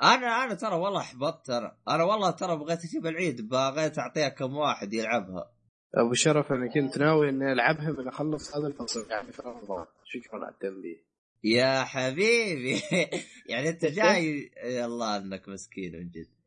أنا 0.03 0.45
أنا 0.45 0.55
ترى 0.55 0.75
والله 0.75 1.01
أحبطت 1.01 1.51
أنا 1.51 1.77
أنا 1.89 2.05
والله 2.05 2.31
ترى 2.31 2.57
بغيت 2.57 2.85
أجيب 2.85 3.07
العيد 3.07 3.49
بغيت 3.49 3.99
أعطيها 3.99 4.29
كم 4.29 4.57
واحد 4.57 4.93
يلعبها. 4.93 5.53
أبو 5.95 6.15
شرف 6.15 6.53
أنا 6.53 6.73
كنت 6.75 6.99
ناوي 6.99 7.29
إني 7.29 7.53
ألعبها 7.53 7.91
من 7.91 8.09
أخلص 8.09 8.57
هذا 8.57 8.67
الفصل. 8.67 9.11
يعني 9.11 9.33
في 9.33 9.43
رمضان 9.43 9.87
شكرا 10.05 10.45
على 10.45 10.55
التنبيه. 10.55 11.11
يا 11.45 11.85
حبيبي. 11.85 12.83
يعني 13.51 13.69
أنت 13.69 13.85
جاي 13.99 14.51
يا 14.65 14.87
الله 14.87 15.17
إنك 15.17 15.49
مسكين 15.49 15.93
من 15.93 16.11
جد. 16.11 16.40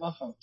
ما 0.00 0.10
فهمت. 0.10 0.36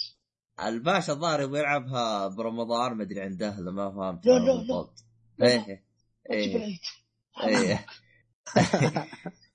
الباشا 0.64 1.14
الظاهر 1.14 1.42
يبغى 1.42 1.60
يلعبها 1.60 2.28
برمضان 2.28 2.94
ما 2.94 3.04
أدري 3.04 3.22
عنده 3.22 3.48
اهله 3.48 3.72
ما 3.72 3.92
فهمت. 3.92 4.26
لا، 4.26 4.32
لا، 4.32 4.40
لا. 4.40 4.54
بالضبط. 4.54 5.04
لا، 5.38 5.46
لا. 5.46 5.54
إيه 5.56 5.84
إيه. 6.32 6.80
إيه. 7.44 7.86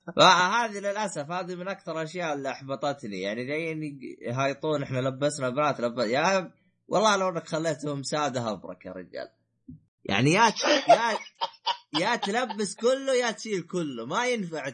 فهذه 0.16 0.78
للأسف 0.78 1.30
هذه 1.30 1.54
من 1.54 1.68
أكثر 1.68 1.92
الاشياء 1.92 2.34
اللي 2.34 2.50
أحبطتني. 2.50 3.20
يعني 3.20 3.44
جايين 3.44 3.98
يهايطون 4.20 4.82
إحنا 4.82 4.98
لبسنا 4.98 5.48
بنات 5.48 5.80
لبس 5.80 6.04
يا 6.06 6.52
والله 6.88 7.16
لو 7.16 7.28
إنك 7.28 7.46
خليتهم 7.48 8.02
سادة 8.02 8.50
أبرك 8.50 8.86
يا 8.86 8.92
رجال. 8.92 9.28
يعني 10.04 10.32
يا 10.32 10.52
يا 10.88 11.18
يا 12.00 12.16
تلبس 12.16 12.74
كله 12.74 13.14
يا 13.14 13.30
تشيل 13.30 13.62
كله. 13.62 14.06
ما 14.06 14.26
ينفع 14.26 14.72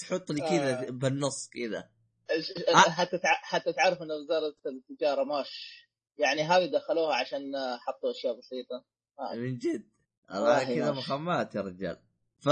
تحط 0.00 0.32
لي 0.32 0.40
كذا 0.40 0.88
آه. 0.88 0.90
بالنص 0.90 1.48
كذا. 1.48 1.88
حتى 2.74 3.18
تع- 3.18 3.40
حتى 3.42 3.72
تعرف 3.72 4.02
إن 4.02 4.08
وزارة 4.10 4.54
التجارة 4.66 5.24
ماش. 5.24 5.82
يعني 6.18 6.42
هذه 6.42 6.66
دخلوها 6.66 7.14
عشان 7.16 7.52
حطوا 7.86 8.10
أشياء 8.10 8.38
بسيطة. 8.38 8.84
من 9.36 9.58
جد. 9.58 9.88
والله 10.30 10.48
والله 10.48 10.74
كذا. 10.74 10.92
مخمات 10.92 11.54
يا 11.54 11.60
رجال. 11.60 11.96
ف... 12.40 12.48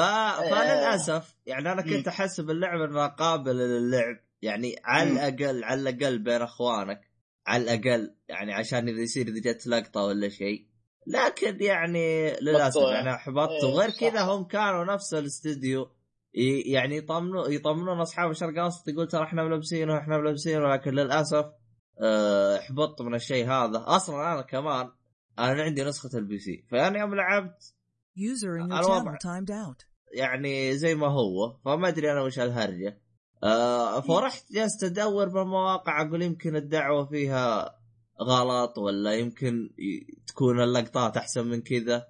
فللأسف 0.50 1.34
يعني 1.46 1.72
أنا 1.72 1.82
كنت 1.82 2.08
احسب 2.08 2.50
اللعبه 2.50 2.84
انها 2.84 3.06
قابله 3.06 3.52
للعب. 3.64 4.16
يعني 4.42 4.76
على. 4.84 5.10
الأقل 5.10 5.64
على 5.64 5.80
الأقل 5.80 6.18
بين 6.18 6.42
أخوانك. 6.42 7.00
على 7.46 7.62
الأقل 7.62 8.14
يعني 8.28 8.54
عشان 8.54 8.88
إذا 8.88 9.00
يصير 9.00 9.28
إذا 9.28 9.52
جت 9.52 9.66
لقطة 9.66 10.02
ولا 10.02 10.28
شيء. 10.28 10.66
لكن 11.06 11.62
يعني 11.62 12.30
للأسف. 12.40 12.80
يعني 12.80 13.14
احبطت 13.14 13.50
إيه، 13.64 13.70
وغير 13.70 13.90
صح. 13.90 14.00
كذا 14.00 14.20
هم 14.22 14.44
كانوا 14.44 14.84
نفس 14.84 15.14
الاستديو. 15.14 15.93
يعني 16.66 16.96
يطمنون 16.96 17.52
يطمنون 17.52 18.00
أصحاب 18.00 18.30
الشرق 18.30 18.48
الأوسط 18.48 18.88
يقول 18.88 19.08
ترى 19.08 19.22
إحنا 19.24 19.44
ملبسينه 19.44 19.98
إحنا 19.98 20.18
ملبسينه 20.18 20.68
لكن 20.74 20.90
للأسف 20.90 21.46
آه، 22.00 22.58
احبطت 22.58 23.02
من 23.02 23.14
الشيء 23.14 23.46
هذا. 23.46 23.84
أصلا 23.86 24.32
أنا 24.32 24.42
كمان 24.42 24.90
أنا 25.38 25.62
عندي 25.62 25.84
نسخة 25.84 26.18
ال 26.18 26.38
PC 26.38 26.64
فأنا 26.70 26.98
يوم 26.98 27.14
لعبت 27.14 27.74
الوضع. 28.80 29.16
يعني 30.14 30.76
زي 30.76 30.94
ما 30.94 31.06
هو 31.06 31.56
فما 31.64 31.88
أدري 31.88 32.12
أنا 32.12 32.22
وش 32.22 32.38
الهرجة. 32.38 33.00
آه 33.44 34.00
فرحت 34.00 34.52
جلست 34.52 34.84
أدور 34.84 35.28
بالمواقع 35.28 36.02
أقول 36.02 36.22
يمكن 36.22 36.56
الدعوة 36.56 37.06
فيها 37.06 37.74
غلط 38.22 38.78
ولا 38.78 39.14
يمكن 39.14 39.70
تكون 40.26 40.60
اللقطات 40.62 41.16
أحسن 41.16 41.46
من 41.46 41.60
كذا. 41.62 42.06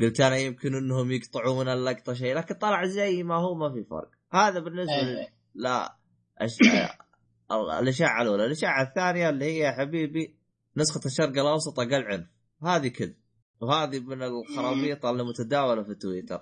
قلت 0.00 0.20
أنا 0.20 0.36
يمكن 0.36 0.74
إنهم 0.74 1.12
يقطعون 1.12 1.68
اللقطة 1.68 2.14
شيء 2.14 2.36
لكن 2.36 2.54
طلع 2.54 2.86
زي 2.86 3.22
ما 3.22 3.36
هو 3.36 3.54
ما 3.54 3.72
في 3.72 3.84
فرق. 3.84 4.10
هذا 4.32 4.60
بالنسبة 4.60 4.94
إيه. 5.20 5.34
لا 5.54 5.96
أش... 6.38 6.56
ال- 7.52 7.70
الاشاعه 7.70 8.22
الأولى. 8.22 8.44
الاشاعه 8.46 8.88
الثانية 8.88 9.28
اللي 9.28 9.44
هي 9.44 9.58
يا 9.58 9.72
حبيبي 9.72 10.36
نسخة 10.76 11.00
الشرق 11.06 11.28
الأوسط 11.28 11.80
أقل 11.80 12.04
عنف. 12.04 12.26
هذه 12.62 12.88
كذب. 12.88 13.16
وهذه 13.60 14.00
من 14.00 14.22
الخرابيط 14.22 15.06
اللي 15.06 15.24
متداوله 15.24 15.82
في 15.82 15.94
تويتر. 15.94 16.36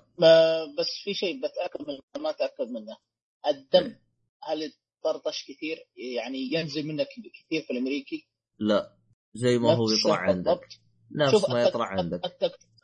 بس 0.79 0.87
في 1.05 1.14
شيء 1.14 1.38
بتأكد 1.38 1.88
منه 1.88 2.23
ما 2.25 2.31
اتاكد 2.31 2.71
منه. 2.71 2.97
الدم 3.47 3.97
هل 4.42 4.73
طرطش 5.05 5.45
كثير؟ 5.45 5.77
يعني 6.16 6.38
ينزل 6.53 6.87
منك 6.87 7.07
كثير 7.07 7.62
في 7.62 7.73
الأمريكي؟ 7.73 8.29
لا. 8.59 8.97
زي 9.35 9.59
ما 9.59 9.75
هو 9.75 9.90
يطلع 9.90 10.16
عندك. 10.16 10.61
نفس 11.12 11.51
ما 11.51 11.62
يطلع 11.62 11.87
عندك. 11.87 12.21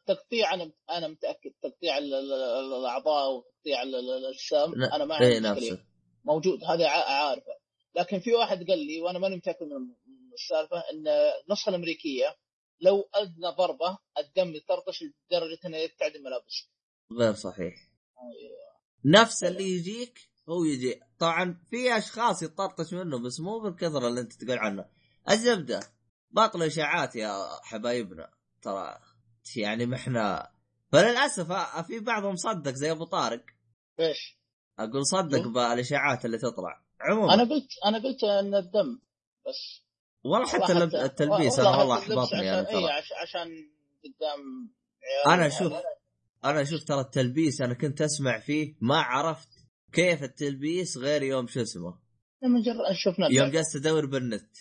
التقطيع 0.09 0.55
أنا 0.55 0.73
أنا 0.91 1.09
متأكد. 1.09 1.51
تقطيع 1.63 1.99
ال- 1.99 2.15
ال- 2.15 2.33
ال- 2.33 2.75
الأعضاء 2.81 3.31
وتقطيع 3.37 3.83
ال- 3.83 3.95
ال- 3.95 4.11
الاجسام 4.11 4.75
لا، 4.75 4.97
أنا 4.97 5.05
ما 5.05 5.21
اي 5.21 5.37
عندي 5.37 5.51
مشكلة. 5.51 5.85
موجود 6.25 6.65
هذا 6.65 6.89
عارفة. 6.89 7.53
لكن 7.97 8.21
في 8.21 8.35
واحد 8.35 8.57
قال 8.71 8.79
لي 8.87 9.01
وأنا 9.01 9.19
ماني 9.19 9.37
متأكد 9.37 9.63
من 9.63 9.95
السالفة 10.35 10.77
إن 10.93 11.09
النسخة 11.49 11.71
الأمريكية 11.71 12.37
لو 12.81 13.09
أدنى 13.15 13.49
ضربة 13.59 13.99
الدم 14.19 14.55
يطرطش 14.55 15.03
لدرجة 15.03 15.59
انه 15.67 15.77
يبتعد 15.77 16.15
الملابس. 16.15 16.69
غير 17.19 17.35
صحيح. 17.35 17.75
نفس 19.05 19.45
اللي 19.45 19.65
يجيك 19.65 20.19
هو 20.49 20.65
يجي. 20.65 21.01
طبعا 21.19 21.65
في 21.71 21.97
أشخاص 21.99 22.43
يطرطش 22.43 22.93
منه 22.93 23.19
بس 23.27 23.41
مو 23.41 23.59
بالكثرة 23.61 24.09
اللي 24.09 24.21
أنت 24.21 24.33
تقول 24.33 24.59
عنه. 24.59 24.85
الزبدة. 25.31 25.81
باطل 26.31 26.63
اشاعات 26.63 27.17
يا 27.17 27.33
حبايبنا 27.63 28.31
ترى. 28.63 28.99
يعني 29.57 29.87
ما 29.87 29.97
إحنا 29.97 30.53
فللأسف 30.93 31.53
في 31.87 32.01
بعضهم 32.01 32.37
صدق 32.37 32.71
زي 32.73 32.91
أبو 32.91 33.05
طارق 33.05 33.45
إيش؟ 34.01 34.39
أقول 34.79 35.07
صدق؟ 35.07 35.49
بالإشاعات 35.49 36.25
اللي 36.25 36.39
تطلع 36.39 36.85
عموما 37.01 37.35
أنا 37.35 37.43
قلت 37.43 37.69
أنا 37.85 37.99
قلت 37.99 38.25
إن 38.25 38.55
الدم 38.55 38.99
بس 39.49 39.83
والله 40.25 40.47
حتى 40.49 40.73
اللب- 40.73 40.95
التلبيس 40.95 41.59
أنا 41.59 41.77
والله 41.77 42.01
حتى 42.01 42.13
أحبطني 42.13 42.49
عشان 42.51 42.59
أنا 42.59 42.63
ترى 42.63 42.85
عش- 42.93 43.13
عشان 43.23 43.49
قدام 44.05 44.71
أنا 45.27 45.49
شوف 45.49 45.73
أنا 46.45 46.65
شوف 46.65 46.85
ترى 46.85 47.01
التلبيس 47.01 47.61
أنا 47.61 47.75
كنت 47.75 48.03
أسمع 48.03 48.39
فيه 48.41 48.75
ما 48.81 48.97
عرفت 49.03 49.49
كيف 49.93 50.23
التلبيس 50.23 50.97
غير 50.99 51.23
يوم 51.23 51.47
شو 51.47 51.63
اسمه 51.63 51.99
لما 52.43 52.61
جر... 52.63 52.75
شفنا 53.05 53.29
يوم. 53.31 53.51
جلست 53.51 53.77
أدور 53.77 54.07
بالنت 54.07 54.57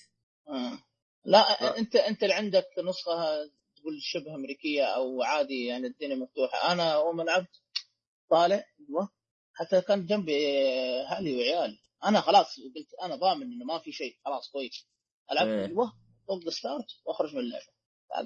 آه. 0.48 0.80
لا 1.26 1.38
لا. 1.62 1.78
انت 1.78 1.96
أنت 1.96 2.24
اللي 2.24 2.34
عندك 2.34 2.66
نسخة 2.90 3.12
تقول 3.82 3.98
شبه 4.02 4.36
أمريكية 4.36 4.84
أو 4.86 5.24
عادي 5.24 5.66
يعني 5.66 5.88
الدنيا 5.88 6.16
مفتوحة. 6.16 6.72
أنا 6.72 6.94
اول 6.94 7.16
ما 7.16 7.24
لعبت 7.24 7.62
طالع 8.30 8.56
أيوه 8.90 9.10
حتى 9.54 9.82
كان 9.82 10.06
جنبي 10.06 10.48
أهلي 11.12 11.36
وعيالي. 11.38 11.78
أنا 12.06 12.22
خلاص 12.22 12.48
قلت 12.76 12.94
أنا 13.04 13.16
ضامن 13.16 13.42
إنه 13.44 13.66
ما 13.66 13.80
في 13.80 13.92
شيء. 13.92 14.18
خلاص 14.26 14.50
كويس. 14.52 14.88
ألعب 15.32 15.48
إيه. 15.48 15.66
أيوه 15.66 15.94
طق 16.28 16.50
ستارت 16.50 16.86
وأخرج 17.06 17.34
من 17.36 17.40
اللعبة. 17.40 17.66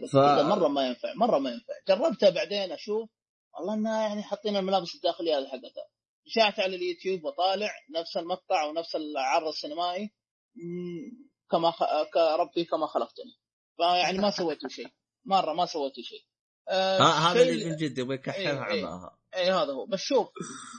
ف- 0.08 0.16
مرة 0.50 0.68
ما 0.68 0.88
ينفع 0.88 1.14
مرة 1.14 1.38
ما 1.40 1.50
ينفع. 1.50 1.74
جربتها 1.88 2.30
بعدين 2.30 2.72
أشوف 2.72 3.10
والله 3.58 3.74
إنها 3.74 4.08
يعني 4.08 4.24
حاطين 4.24 4.56
الملابس 4.56 4.96
الداخلية 4.96 5.38
هذه 5.38 5.48
حقتها. 5.48 5.88
رجعت 6.28 6.60
على 6.60 6.76
اليوتيوب 6.76 7.24
وطالع 7.24 7.72
نفس 7.96 8.18
المقطع 8.18 8.64
ونفس 8.66 8.96
العرض 8.96 9.48
السينمائي. 9.48 10.10
كما 11.52 11.72
خ... 11.72 11.84
كربي 12.14 12.66
كما 12.66 12.88
خلقتني. 12.88 13.38
فيعني 13.78 14.18
ما 14.18 14.32
سويتوا 14.32 14.70
شيء. 14.70 14.88
مرة 15.26 15.54
ما 15.54 15.66
سويتوا 15.66 16.04
شيء. 16.04 16.24
آه 16.70 17.00
هذا 17.00 17.42
اللي 17.42 17.66
من 17.66 17.76
جد 17.76 17.98
يبغى 17.98 18.16
يكحلها. 18.16 18.64
عماها 18.64 19.18
اي 19.36 19.52
هذا 19.52 19.74
هو. 19.74 19.86
بس 19.86 20.00
شوف 20.00 20.28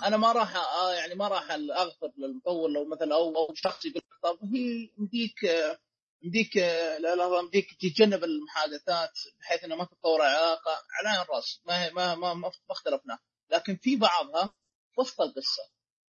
أنا 0.05 0.17
ما 0.17 0.33
راح 0.33 0.57
آه 0.57 0.95
يعني 0.95 1.15
ما 1.15 1.29
راح 1.29 1.51
أغفر 1.51 2.13
للمطور 2.19 2.71
لو 2.71 2.85
مثلا 2.89 3.15
أو 3.15 3.37
أو 3.37 3.55
شخص 3.55 3.85
يقول 3.85 4.03
طب 4.23 4.39
هي 4.55 4.91
مديك 4.97 5.45
آه، 5.45 5.79
مديك 6.23 6.59
آه، 6.59 6.99
لا 6.99 7.15
لا 7.15 7.43
مديك 7.43 7.67
تتجنب 7.81 8.25
المحادثات 8.25 9.19
بحيث 9.41 9.65
انه 9.65 9.77
ما 9.77 9.85
تتطور 9.85 10.21
العلاقه 10.21 10.73
على 10.93 11.23
الراس 11.23 11.61
ما 11.67 11.85
هي 11.85 11.91
ما 11.91 12.15
ما 12.15 12.35
ما 12.35 12.51
اختلفنا. 12.71 13.19
لكن 13.51 13.77
في 13.77 13.97
بعضها 13.97 14.55
وسط 14.99 15.21
القصة 15.21 15.63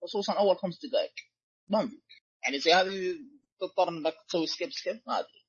خصوصا 0.03 0.33
أول 0.33 0.59
خمس 0.59 0.87
دقائق. 0.87 1.14
ما 1.68 1.81
أملك. 1.81 2.22
يعني 2.42 2.59
زي 2.59 2.72
هذه 2.72 3.14
تضطر 3.61 3.88
إنك 3.88 4.14
تسوي 4.29 4.46
skip 4.47 4.73
skip 4.73 5.03
ما 5.07 5.18
أدري. 5.18 5.46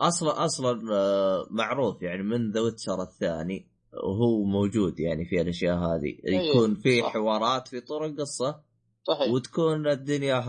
أصلا 0.00 0.44
أصلا 0.44 0.94
آه، 0.94 1.46
معروف 1.50 2.02
يعني 2.02 2.22
من 2.22 2.50
The 2.50 2.60
Witcher 2.60 3.02
الثاني 3.02 3.68
وهو 3.92 4.44
موجود 4.44 5.00
يعني 5.00 5.24
في 5.24 5.40
الأشياء 5.40 5.76
هذه. 5.76 6.18
أيوه، 6.28 6.42
يكون 6.44 6.74
في. 6.74 7.02
حوارات 7.02 7.68
في 7.68 7.80
طور 7.80 8.06
القصة 8.06 8.60
صحيح. 9.06 9.32
وتكون 9.32 9.86
الدنيا 9.88 10.40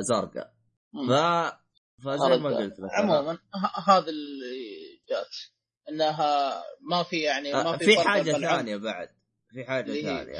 زرقاء. 0.00 0.52
ف 1.08 1.12
فزي 2.04 2.38
ما 2.38 2.56
قلت 2.56 2.80
لك 2.80 2.90
عموما 2.92 3.38
هذا 3.86 4.08
اللي 4.08 5.00
جات. 5.08 5.26
إنها 5.90 6.52
ما 6.90 7.02
في 7.02 7.20
يعني 7.20 7.52
ما 7.52 7.74
آه، 7.74 7.76
في 7.76 7.84
في 7.84 7.94
فرق 7.96 8.04
حاجة. 8.06 8.32
ثانية 8.32 8.76
بعد. 8.76 9.08
في 9.50 9.64
حاجة 9.64 9.92
هي- 9.92 10.02
ثانية. 10.02 10.38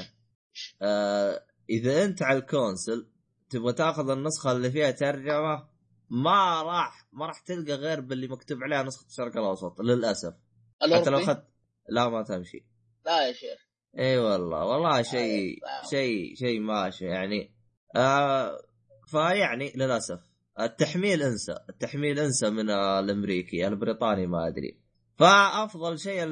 آه 0.83 1.43
إذا 1.71 2.05
أنت 2.05 2.23
على 2.23 2.39
الكونسل 2.39 3.07
تبغى 3.51 3.73
تاخذ 3.73 4.11
النسخة 4.11 4.53
اللي 4.53 4.71
فيها 4.71 4.91
ترجمة 4.91 5.69
ما 6.11 6.63
راح 6.63 7.02
ما 7.13 7.27
راح 7.27 7.41
تلقى 7.41 7.73
غير 7.73 8.01
باللي 8.01 8.29
مكتوب 8.29 8.59
عليها 8.63 8.83
نسخة 8.83 9.07
الشرق 9.07 9.37
الأوسط 9.37 9.81
للأسف. 9.81 10.35
حتى 10.83 11.11
لو؟ 11.11 11.19
اخذت 11.19 11.45
لا 11.89 12.09
ما 12.09 12.23
تمشي. 12.23 12.67
لا 13.07 13.27
يا 13.27 13.33
شيخ. 13.33 13.67
إي 13.99 14.19
والله 14.19 14.65
والله 14.65 15.03
شيء. 15.03 15.59
شيء 15.91 16.35
شيء 16.35 16.61
ماشي 16.61 17.05
يعني. 17.05 17.55
آه 17.97 18.59
فيعني 19.07 19.73
للأسف 19.77 20.21
التحميل 20.61 21.23
أنسى 21.23 21.59
التحميل 21.69 22.19
أنسى 22.19 22.51
من 22.51 22.71
الأمريكي 22.71 23.67
البريطاني 23.67 24.27
ما 24.27 24.49
أدري. 24.49 24.81
فأفضل 25.19 25.99
شيء 25.99 26.25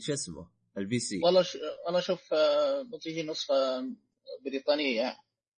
شو 0.00 0.12
اسمه 0.12 0.48
ال 0.78 0.98
PC. 0.98 1.20
والله 1.24 1.42
ش... 1.42 1.58
والله 1.86 2.00
شوف 2.00 2.34
آه، 2.34 2.82
بتيجي 2.82 3.22
نسخة 3.22 3.54
بريطانية 4.44 5.08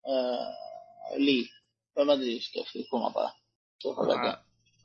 آه 0.05 1.17
لي. 1.17 1.45
فما 1.95 2.13
أدري 2.13 2.33
إيش 2.33 2.51
كيف 2.51 2.75
يكون 2.75 3.01
وضعها 3.01 3.35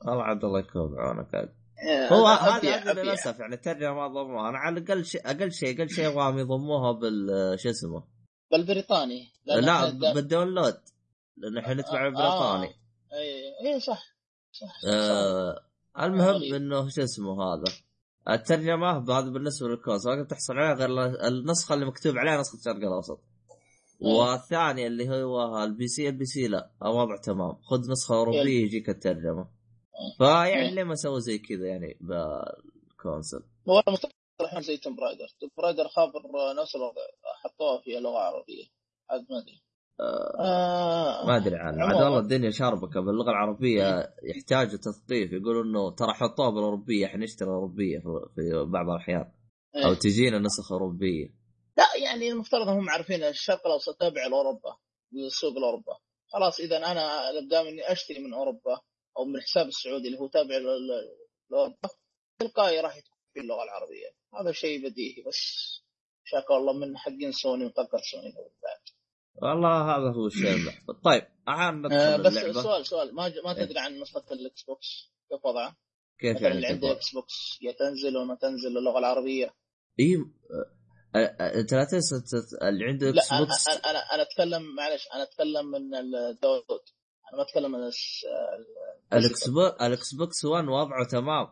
والله 0.07 0.23
عبد 0.23 0.43
الله 0.43 0.59
يكون 0.59 0.95
بعونك. 0.95 1.35
آه، 1.35 2.13
هو 2.13 2.27
هذا. 2.27 2.93
للأسف 2.93 3.39
يعني 3.39 3.55
الترجمه 3.55 3.93
ما 3.93 4.07
ضموها. 4.07 4.49
أنا 4.49 4.57
على 4.57 4.79
الأقل 4.79 5.05
شيء 5.05 5.21
أقل 5.25 5.51
شيء 5.51 5.77
أقل 5.77 5.89
شيء 5.89 6.07
أبغاهم 6.07 6.39
يضموها 6.39 6.91
بال 6.91 7.59
شو 7.59 7.69
اسمه؟ 7.69 8.03
بالبريطاني. 8.51 9.27
لا 9.45 9.89
بال 10.13 10.25
download. 10.25 10.77
لأن 11.37 11.57
إحنا 11.57 11.73
نتبع 11.73 12.07
البريطاني 12.07 12.67
اي 13.13 13.73
اي 13.73 13.79
صح 13.79 14.03
صح, 14.51 14.67
صح, 14.67 14.81
صح. 14.81 14.89
آه 14.89 15.59
المهم. 15.99 16.53
إنه 16.53 16.89
شو 16.89 17.03
اسمه 17.03 17.43
هذا. 17.43 17.63
الترجمة 18.29 18.97
هذا 18.97 19.29
بالنسبة 19.29 19.67
لل 19.67 19.76
console 19.76 20.07
ما 20.07 20.23
تحصل 20.23 20.53
عليها 20.53 20.73
غير 20.73 20.89
النسخة 21.27 21.73
اللي 21.73 21.85
مكتوب 21.85 22.17
عليها 22.17 22.39
نسخة 22.39 22.57
الشرق 22.57 22.75
الأوسط. 22.75 23.21
والثاني 24.01 24.87
اللي 24.87 25.09
هو 25.09 25.63
ال 25.63 25.87
PC 25.87 26.09
ال 26.09 26.25
PC 26.25 26.47
لا. 26.47 26.71
الوضع 26.85 27.17
تمام. 27.17 27.55
خذ 27.61 27.91
نسخة 27.91 28.15
أوروبية 28.15 28.63
يجيك 28.63 28.89
الترجمة. 28.89 29.60
فيعني 30.17 30.75
ليه 30.75 30.83
ما 30.83 30.95
سووا 30.95 31.19
زي 31.19 31.37
كذا 31.37 31.67
يعني 31.67 31.97
بال 32.01 32.33
console 32.33 33.43
هو 33.69 33.83
مستقبل 33.89 34.61
زي 34.63 34.77
Tomb 34.77 34.95
Raider 34.95 35.27
Tomb 35.41 35.49
Raider 35.57 35.87
خابر 35.87 36.21
نفس 36.61 36.75
الوضع. 36.75 37.01
حطوها 37.43 37.81
في 37.81 37.99
لغة 37.99 38.17
عربية. 38.19 38.65
عاد 39.09 39.21
ما 39.29 39.37
أدري. 39.37 39.61
آه 40.39 41.25
ما 41.27 41.37
أدري 41.37 41.55
عنه 41.55 41.83
عاد. 41.85 41.95
والله 41.95 42.19
الدنيا 42.19 42.49
شاربكه 42.49 42.99
باللغة 43.01 43.29
العربية 43.29 44.13
يحتاجوا 44.23 44.77
تثقيف. 44.79 45.31
يقولوا 45.33 45.63
إنه 45.63 45.95
ترى 45.95 46.13
حطوها 46.13 46.49
بالأوروبية. 46.49 47.05
إحنا 47.05 47.23
نشتري 47.23 47.49
أوروبية 47.49 47.99
في- 47.99 48.65
بعض 48.67 48.89
الأحيان. 48.89 49.31
إيه. 49.75 49.85
أو 49.85 49.93
تجينا 49.93 50.39
نسخ 50.39 50.71
أوروبية. 50.71 51.27
لا 51.77 51.83
يعني 52.03 52.31
المفترض 52.31 52.67
هم 52.67 52.89
عارفين 52.89 53.23
الشرق 53.23 53.67
الأوسط 53.67 53.99
تابع 53.99 54.27
لأوروبا 54.27 54.75
للسوق 55.13 55.57
الأوروبا. 55.57 55.93
خلاص 56.33 56.59
اذا 56.59 56.77
أنا 56.77 57.27
قدام 57.39 57.65
إني 57.67 57.91
أشتري 57.91 58.19
من 58.19 58.33
أوروبا. 58.33 58.79
أو 59.17 59.25
من 59.25 59.35
الحساب 59.35 59.67
السعودي 59.67 60.07
اللي 60.07 60.19
هو 60.19 60.27
تابع 60.27 60.57
لأوروبا 61.49 61.77
تلقائي 62.39 62.79
راح 62.79 62.97
يكون 62.97 63.17
في 63.33 63.39
اللغة 63.39 63.63
العربية 63.63 64.07
هذا 64.41 64.51
شيء 64.51 64.89
بديهي 64.89 65.23
بس 65.27 65.37
شاكر 66.25 66.57
الله 66.57 66.73
من 66.73 66.97
حقين 66.97 67.31
سوني 67.31 67.65
وطقت 67.65 67.99
سوني. 68.11 68.33
والله 69.35 69.81
هذا 69.95 70.13
هو 70.15 70.27
الشيء 70.27 70.71
طيب 71.03 71.23
ندخل 71.49 71.95
آه 71.95 72.17
بس 72.17 72.37
اللعبة 72.37 72.61
سؤال 72.61 72.85
سؤال 72.87 73.15
ما 73.15 73.29
ج- 73.29 73.39
ما 73.45 73.57
إيه. 73.57 73.65
تدري 73.65 73.79
عن 73.79 73.99
نسخه 73.99 74.23
ال 74.31 74.63
Xbox 74.63 75.11
كيف 75.29 75.45
وضعها؟ 75.45 75.77
كيف 76.19 76.35
مثلا 76.35 76.47
يعني 76.47 76.55
اللي 76.55 76.67
عنده؟ 76.67 76.91
Xbox 76.91 77.57
يا 77.61 77.71
تنزل 77.71 78.17
وما 78.17 78.35
تنزل 78.35 78.77
اللغة 78.77 78.99
العربية 78.99 79.53
إي 79.99 80.15
آه، 81.15 81.19
آه، 81.19 81.59
أنت 81.59 81.73
لا 81.73 81.83
تنسى 81.91 82.15
اللي 82.61 82.85
عنده 82.85 83.11
لا 83.11 83.21
Xbox 83.21 83.67
أنا 83.69 83.77
أنا, 83.89 83.99
أنا 83.99 84.21
أتكلم 84.21 84.75
معلش 84.75 85.07
أنا 85.13 85.23
أتكلم 85.23 85.65
من 85.71 85.95
ال 85.95 86.05
download 86.05 86.81
أنا 87.33 87.37
ما 87.37 87.43
أتكلم 87.43 87.75
الس- 87.75 88.25
الاكس 89.13 89.49
بوكس 89.49 89.81
ال 89.81 90.13
Xbox 90.15 90.45
1 90.45 90.67
وضعه 90.67 91.07
تمام. 91.11 91.47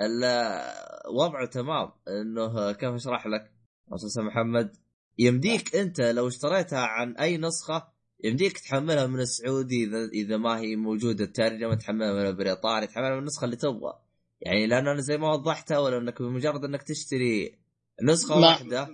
ال- 0.00 0.74
وضعه 1.14 1.46
تمام. 1.46 1.92
إنه 2.08 2.72
كيف 2.72 2.94
أشرح 2.94 3.26
لك؟ 3.26 3.52
أستاذ 3.94 4.22
محمد 4.22 4.76
يمديك 5.18 5.76
أنت 5.76 6.00
لو 6.00 6.28
اشتريتها 6.28 6.78
عن 6.80 7.16
أي 7.16 7.36
نسخة 7.38 7.88
يمديك 8.24 8.58
تحملها 8.58 9.06
من 9.06 9.20
السعودي 9.20 9.84
اذا 9.84 10.04
إذا 10.04 10.36
ما 10.36 10.58
هي 10.60 10.76
موجودة. 10.76 11.24
الترجمة 11.24 11.74
تحملها 11.74 12.12
من 12.12 12.26
البريطاني 12.26 12.86
تحملها 12.86 13.10
من 13.10 13.18
النسخة 13.18 13.44
اللي 13.44 13.56
تبغى. 13.56 13.92
يعني 14.40 14.66
لأن 14.66 14.88
أنا 14.88 15.00
زي 15.00 15.16
ما 15.18 15.32
وضحتها 15.32 15.78
ولا 15.78 15.98
إنك 15.98 16.22
بمجرد 16.22 16.64
إنك 16.64 16.82
تشتري 16.82 17.58
نسخة 18.02 18.38
ما- 18.40 18.46
واحدة 18.46 18.88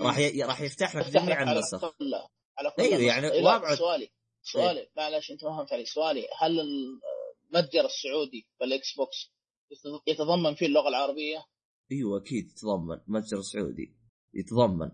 راح 0.00 0.18
ي... 0.18 0.42
راح 0.42 0.60
يفتح 0.60 0.96
لك 0.96 1.06
جميع 1.10 1.42
النسخ. 1.42 1.84
النسخ. 1.84 2.80
يعني 3.02 3.26
وابعد. 3.44 3.74
سؤالي. 3.78 4.10
سؤالي 4.52 4.88
معلش 4.96 5.30
أنت 5.30 5.44
ما 5.44 5.56
فهمت 5.56 5.72
علي 5.72 5.84
سؤالي 5.84 6.26
هل 6.40 6.60
المتجر 6.60 7.84
السعودي 7.84 8.46
بال 8.60 8.96
Xbox 8.96 9.32
يتض- 9.72 10.02
يتضمن 10.06 10.54
فيه 10.54 10.66
اللغة 10.66 10.88
العربية؟ 10.88 11.44
إيوه 11.92 12.18
أكيد 12.20 12.44
يتضمن. 12.50 13.00
متجر 13.06 13.40
سعودي 13.52 13.96
يتضمن. 14.34 14.90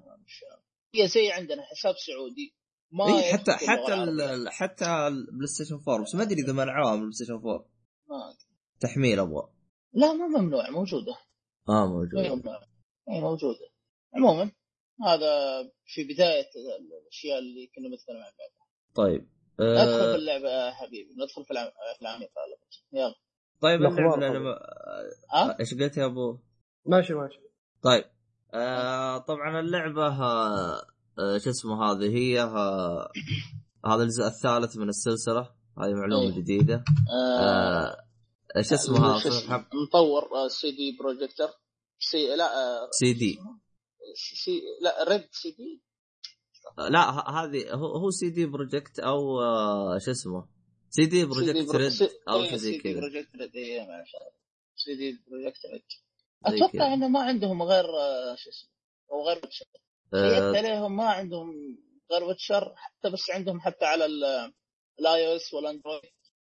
هي 0.94 1.08
زي 1.08 1.30
عندنا 1.32 1.62
حساب 1.62 1.94
سعودي. 2.06 2.54
ما 2.92 3.06
إيه، 3.06 3.32
حتى 3.32 3.52
حتى. 3.52 3.94
ال... 3.94 4.48
حتى 4.52 4.84
ال 4.84 5.46
PlayStation 5.46 5.74
4 5.88 6.02
بس 6.04 6.14
ما 6.14 6.22
أدري 6.22 6.42
إذا 6.42 6.52
منعوها 6.52 6.90
من 6.92 6.96
ال 6.98 7.12
PlayStation 7.12 7.32
4 7.32 7.68
ما 8.08 8.30
أدري. 8.30 8.48
تحميل 8.80 9.18
أبغى. 9.18 9.52
لا 9.92 10.12
ما 10.12 10.26
ممنوع 10.26 10.70
موجودة. 10.70 11.12
آه 11.68 11.72
ما 11.72 11.86
موجود 11.86 12.14
ممنوع. 12.38 12.60
اي 13.10 13.20
موجودة. 13.20 13.70
عموما 14.14 14.52
هذا 15.06 15.62
في 15.86 16.04
بداية 16.04 16.48
الأشياء 17.02 17.38
اللي 17.38 17.66
كنا 17.66 17.88
بنتكلم 17.88 18.16
عنها. 18.16 18.50
طيب. 18.94 19.28
ندخل 19.64 19.86
في 20.00 20.12
آه 20.12 20.14
اللعبة 20.14 20.48
يا 20.48 20.70
حبيبي 20.70 21.10
ندخل 21.18 21.44
في 21.44 21.50
العم- 21.50 21.70
في 21.96 22.02
العميق 22.02 22.30
يلا. 22.92 23.14
طيب 23.60 23.82
اللعبة 23.82 24.16
طبعاً. 24.16 24.28
لما... 24.34 24.58
ها؟ 25.32 25.56
إيش 25.60 25.74
قلت 25.74 25.96
يا 25.96 26.04
أبو؟ 26.04 26.38
ماشي 26.86 27.14
ماشي. 27.14 27.38
طيب. 27.82 28.04
آه 28.54 29.18
طبعا 29.18 29.60
اللعبة 29.60 30.06
آه 30.06 30.82
شو 31.38 31.50
اسمه 31.50 31.84
هذه؟ 31.92 32.16
هي 32.16 32.42
آه 32.42 33.12
هذا 33.86 34.02
الجزء 34.02 34.24
الثالث 34.26 34.76
من 34.76 34.88
السلسلة. 34.88 35.40
هذه 35.78 35.92
معلومة 35.94 36.22
أيوه. 36.22 36.36
جديدة. 36.36 36.84
آه 37.12 37.96
آه 38.56 38.62
شو 38.62 38.74
اسمه 38.74 38.98
هذا؟ 39.16 39.66
مطور 39.88 40.22
آه، 40.34 40.48
CD 40.48 40.96
Projector 41.00 41.48
C 41.98 42.36
لا 42.36 42.44
آه، 42.44 42.88
CD. 42.90 43.38
C 44.44 44.60
لا 44.82 45.04
Red 45.08 45.28
CD. 45.32 45.82
لا 46.78 47.30
هذه 47.30 47.74
هو 47.74 47.86
هو 47.86 48.10
CD 48.10 48.46
Projekt 48.46 48.98
أو 48.98 49.40
آه 49.40 49.98
شو 49.98 50.10
اسمه؟ 50.10 50.48
CD 50.90 51.24
Projekt 51.24 51.74
Red 51.74 52.10
أو 52.28 52.44
شيء 52.44 52.56
زي 52.56 52.72
سي 52.72 52.78
دي 52.78 52.78
كذا. 52.78 53.00
Projekt 53.00 53.36
Red 53.36 53.56
اي 53.56 53.86
ما 53.86 54.04
CD 54.76 55.18
Projekt 55.28 55.66
Red. 55.72 55.82
أتوقع 56.46 56.72
كذا. 56.72 56.94
إنه 56.94 57.08
ما 57.08 57.20
عندهم 57.20 57.62
غير 57.62 57.84
آه، 57.84 58.34
شو 58.34 58.50
اسمه 58.50 58.70
أو 59.12 59.28
غير 59.28 59.36
Witcher. 59.36 59.66
شيكت 60.14 60.56
عليهم 60.56 60.96
ما 60.96 61.04
عندهم 61.04 61.78
غير 62.12 62.24
Witcher 62.24 62.74
حتى 62.76 63.10
بس 63.10 63.30
عندهم 63.30 63.60
حتى 63.60 63.84
على 63.84 64.06
ال 65.00 65.26
iOS 65.28 65.36
وال 65.36 65.54
Android 65.54 66.00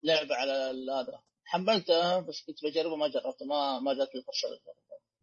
لعبة 0.02 0.34
على 0.34 0.52
هذا. 0.92 1.20
حملتها 1.44 2.20
بس 2.20 2.44
كنت 2.46 2.64
بجربه 2.64 2.96
ما 2.96 3.08
جربته 3.08 3.46
ما 3.46 3.80
ما 3.80 3.94
جات 3.94 4.14
لي 4.14 4.22
فرصه. 4.22 4.48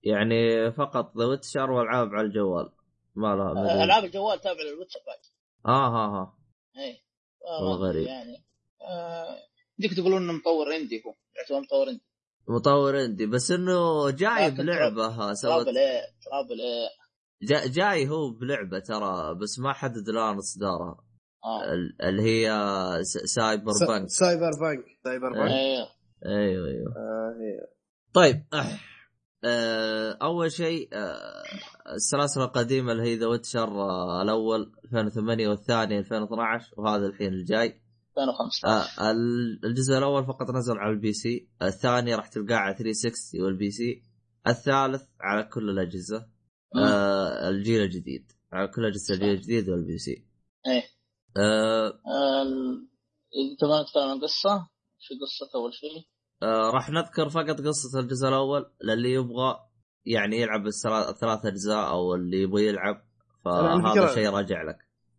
يعني 0.03 0.71
فقط 0.71 1.17
The 1.17 1.25
Witcher 1.25 1.71
والعاب 1.71 2.07
على 2.07 2.27
الجوال. 2.27 2.69
ما 3.17 3.35
لها 3.35 3.51
أدري. 3.51 3.83
ألعاب 3.83 4.03
الجوال 4.03 4.41
تابع 4.41 4.61
لل 4.61 4.70
Witcher 4.70 4.99
بعد. 5.07 5.17
آه 5.75 5.87
ها 5.89 6.07
ها 6.19 6.37
إيه. 6.77 6.97
والله 7.61 7.87
غريب. 7.89 8.07
يعني. 8.07 8.45
آه، 8.81 9.35
بدك 9.79 9.93
تقولون 9.97 10.21
إنه 10.23 10.33
مطور 10.33 10.75
indie 10.75 11.03
هو. 11.05 11.13
يعتبر 11.35 11.59
مطور 11.61 11.87
إندي. 11.89 12.03
مطور 12.47 13.05
إندي. 13.05 13.25
بس 13.25 13.51
إنه 13.51 14.09
جاي 14.11 14.51
بلعبة 14.51 15.33
سوت 15.33 15.51
ترابل 15.51 15.77
إيه 15.77 16.01
ترابل 16.25 16.61
إيه 16.61 16.87
جا 17.41 17.67
جاي 17.67 18.09
هو 18.09 18.29
بلعبة 18.29 18.79
ترى 18.79 19.35
بس 19.35 19.59
ما 19.59 19.73
حدد 19.73 20.09
الآن 20.09 20.37
اصدارها 20.37 21.03
ال- 21.73 22.01
اللي 22.01 22.21
هي 22.21 22.49
سايبر 23.25 23.71
س- 23.71 23.83
بانك 23.83 24.09
سايبر 24.09 24.49
بانك 24.61 24.85
سايبر 25.03 25.29
بانك 25.33 25.51
أيوه 25.51 25.87
أيوه 26.25 26.67
أيوه 26.67 26.93
آه 26.97 27.33
هي 27.41 27.67
طيب. 28.13 28.45
آه، 28.53 28.65
أول 30.21 30.51
شيء 30.51 30.89
آه، 30.93 31.43
السلاسل 31.95 32.41
القديمة 32.41 32.91
اللي 32.91 33.03
هي 33.03 33.15
The 33.15 33.27
Witcher 33.27 33.81
آه، 33.81 34.21
الأول 34.21 34.71
2008 34.85 35.47
والثاني 35.47 35.99
2012 35.99 36.73
وهذا 36.77 37.05
الحين 37.05 37.33
الجاي. 37.33 37.81
2015 38.17 38.67
آه، 38.67 39.11
ال- 39.11 39.65
الجزء 39.65 39.97
الأول 39.97 40.25
فقط 40.25 40.51
نزل 40.51 40.77
على 40.77 40.93
ال 40.93 41.13
PC 41.13 41.49
الثاني 41.61 42.15
راح 42.15 42.27
تلقاه 42.27 42.55
على 42.55 42.75
360 42.77 43.41
وال 43.41 43.71
PC 43.71 44.03
الثالث 44.47 45.03
على 45.21 45.43
كل 45.43 45.69
الأجهزة. 45.69 46.27
آه، 46.75 47.49
الجيل 47.49 47.81
الجديد 47.81 48.31
على 48.53 48.67
كل 48.67 48.85
أجهزة 48.85 49.13
الجيل 49.13 49.29
الجديد 49.29 49.69
وال 49.69 49.97
PC. 49.97 50.25
إيه. 50.67 50.83
آه، 51.37 51.87
آه، 51.87 52.43
تبغى 53.59 53.81
نتكلم 53.81 54.03
عن 54.09 54.19
قصة؟ 54.21 54.67
شو 54.99 55.13
قصته 55.21 55.55
أول 55.57 55.73
شيء؟ 55.73 56.07
آه، 56.43 56.69
راح 56.73 56.89
نذكر 56.89 57.29
فقط 57.29 57.61
قصة 57.61 57.99
الجزء 57.99 58.27
الأول 58.27 58.71
للي 58.83 59.13
يبغى 59.13 59.59
يعني 60.05 60.37
يلعب 60.41 60.67
الثلاث 60.67 61.45
أجزاء 61.45 61.89
أو 61.89 62.15
اللي 62.15 62.41
يبغى 62.41 62.67
يلعب 62.67 63.01
فهذا 63.45 64.13
شيء 64.13 64.29
راجع 64.29 64.63
لك. 64.63 64.77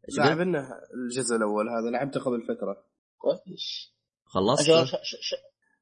قلت؟ 0.08 0.18
لعبنا 0.18 0.80
الجزء 0.94 1.36
الأول 1.36 1.68
هذا 1.68 1.90
لعبته 1.90 2.20
قبل 2.20 2.42
فترة. 2.42 2.84
كويس 3.18 3.94
خلصت؟ 4.24 4.68
أجل 4.70 4.86
ش- 4.86 4.90
ش- 4.90 5.16
ش- 5.20 5.34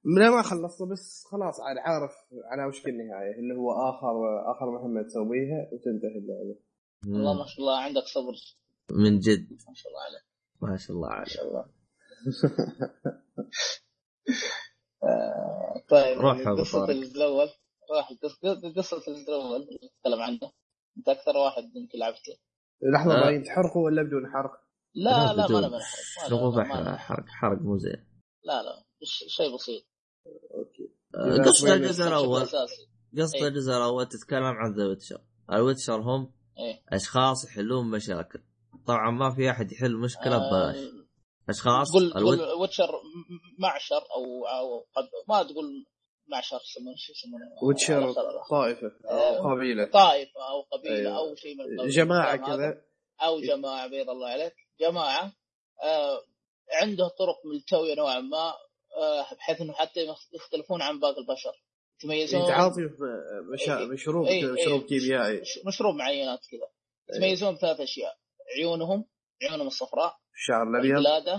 لا 0.04 0.30
ما 0.30 0.42
خلصته 0.42 0.86
بس 0.86 1.24
خلاص 1.30 1.60
عاد 1.60 1.76
عارف 1.78 2.12
على 2.50 2.64
وشك 2.68 2.88
النهايه 2.88 3.38
اللي 3.38 3.54
هو 3.54 3.70
آخر 3.72 4.40
آخر 4.56 4.70
مهمه 4.70 5.02
تسويها 5.02 5.68
وتنتهي 5.72 6.18
اللعبة. 6.18 6.58
والله. 7.06 7.38
ما 7.42 7.46
شاء 7.46 7.58
الله 7.58 7.78
عندك 7.80 8.02
صبر. 8.02 8.34
من 8.90 9.18
جد. 9.18 9.52
ما 9.68 9.74
شاء 9.74 9.92
الله 9.92 10.02
عليك. 10.02 10.24
ما 10.62 10.76
شاء 10.76 10.96
الله 10.96 11.08
ما 11.08 11.14
عليك 11.14 11.28
شاء 11.28 11.48
الله. 11.48 11.64
طيب 15.88 16.18
روح 16.20 16.48
قصة 16.48 16.84
الأول 16.84 17.48
راح 17.96 18.12
قصة 18.76 18.98
اللي 19.08 19.78
نتكلم 19.98 20.22
عنه 20.22 20.40
أنت 20.98 21.08
أكثر 21.08 21.36
واحد 21.36 21.62
يمكن 21.76 21.98
لعبته 21.98 22.36
لحظة 22.82 23.18
آه. 23.18 23.24
باين 23.24 23.42
تحرقوا 23.42 23.84
ولا 23.84 24.02
بدون 24.02 24.30
حرق؟ 24.32 24.50
لا 24.94 25.10
لا 25.10 25.36
ما 25.36 25.46
بنحرق 25.46 26.32
ما- 26.32 26.40
ما 26.50 26.50
بحر 26.62 26.84
أنا- 26.84 26.98
حرق 26.98 27.24
حرق 27.28 27.58
مو 27.62 27.76
زين. 27.78 28.06
لا 28.44 28.62
لا 28.62 28.84
شيء 29.28 29.54
بسيط. 29.54 29.82
أوكي. 30.54 30.92
آه، 31.14 31.42
قصة 31.48 31.74
الجزء 31.74 32.08
الأول. 32.08 32.40
قصة 32.40 32.66
إيه. 33.34 33.48
الجزء 33.48 33.72
الأول 33.72 34.06
تتكلم 34.08 34.42
عن 34.44 34.72
The 34.74 34.86
Witcher. 34.86 35.20
ال 35.52 35.58
Witcher 35.58 36.00
هم 36.00 36.32
إيه. 36.58 36.82
أشخاص 36.88 37.44
يحلون 37.44 37.90
مشاكل. 37.90 38.42
طبعا 38.86 39.10
ما 39.10 39.34
في 39.34 39.50
أحد 39.50 39.72
يحل 39.72 39.96
مشكلة 39.96 40.36
آه، 40.36 40.70
ببلاش. 40.70 40.84
اشخاص 41.48 41.90
تقول 41.90 42.12
الويت... 42.16 42.40
تقول 42.40 42.60
Witcher 42.60 43.00
معشر 43.58 43.96
أو 44.16 44.46
أو 44.46 44.86
قد 44.96 45.08
ما 45.28 45.42
تقول 45.42 45.86
معشر 46.28 46.56
يسمونه 46.70 46.96
شو 46.96 47.12
يسمونه 47.12 47.44
Witcher. 47.62 48.12
طائفة. 48.50 48.92
أو 49.04 49.50
قبيلة 49.54 49.84
طائفة 49.90 50.40
أو 50.50 50.62
قبيلة 50.78 50.96
أيوة. 50.96 51.18
أو 51.18 51.34
شيء 51.34 51.54
من 51.54 51.60
القبيل. 51.60 51.90
جماعة. 51.92 52.36
كذا 52.36 52.82
أو 53.22 53.40
جماعة 53.40 53.86
بيض 53.86 54.10
الله 54.10 54.28
عليك 54.28 54.54
جماعة 54.80 55.32
آه 55.82 56.22
عنده 56.82 57.08
طرق 57.08 57.36
ملتوية 57.54 57.94
نوعا 57.94 58.20
ما 58.20 58.54
آه 58.98 59.34
بحيث 59.34 59.60
إنه 59.60 59.72
حتى 59.72 60.00
يخ- 60.06 60.28
يختلفون 60.34 60.82
عن 60.82 61.00
باقي 61.00 61.20
البشر 61.20 61.52
يتميزون 62.00 62.42
يتعاطي 62.44 62.74
في 62.88 63.04
مشا... 63.52 63.78
إيه. 63.78 63.86
مشروب 63.86 64.26
إيه، 64.26 64.44
إيه. 64.46 64.52
مشروب 64.52 64.82
كيميائي 64.82 65.40
مش- 65.40 65.60
مشروب 65.66 65.94
معينات 65.94 66.40
كذا 66.50 66.68
يتميزون 67.16 67.54
بثلاث 67.54 67.80
أشياء 67.80 68.16
عيونهم 68.56 69.04
عيونهم 69.42 69.66
الصفراء 69.66 70.16
الشعر 70.36 70.62
الأبيض؟ 70.70 70.96
القلاده 70.98 71.34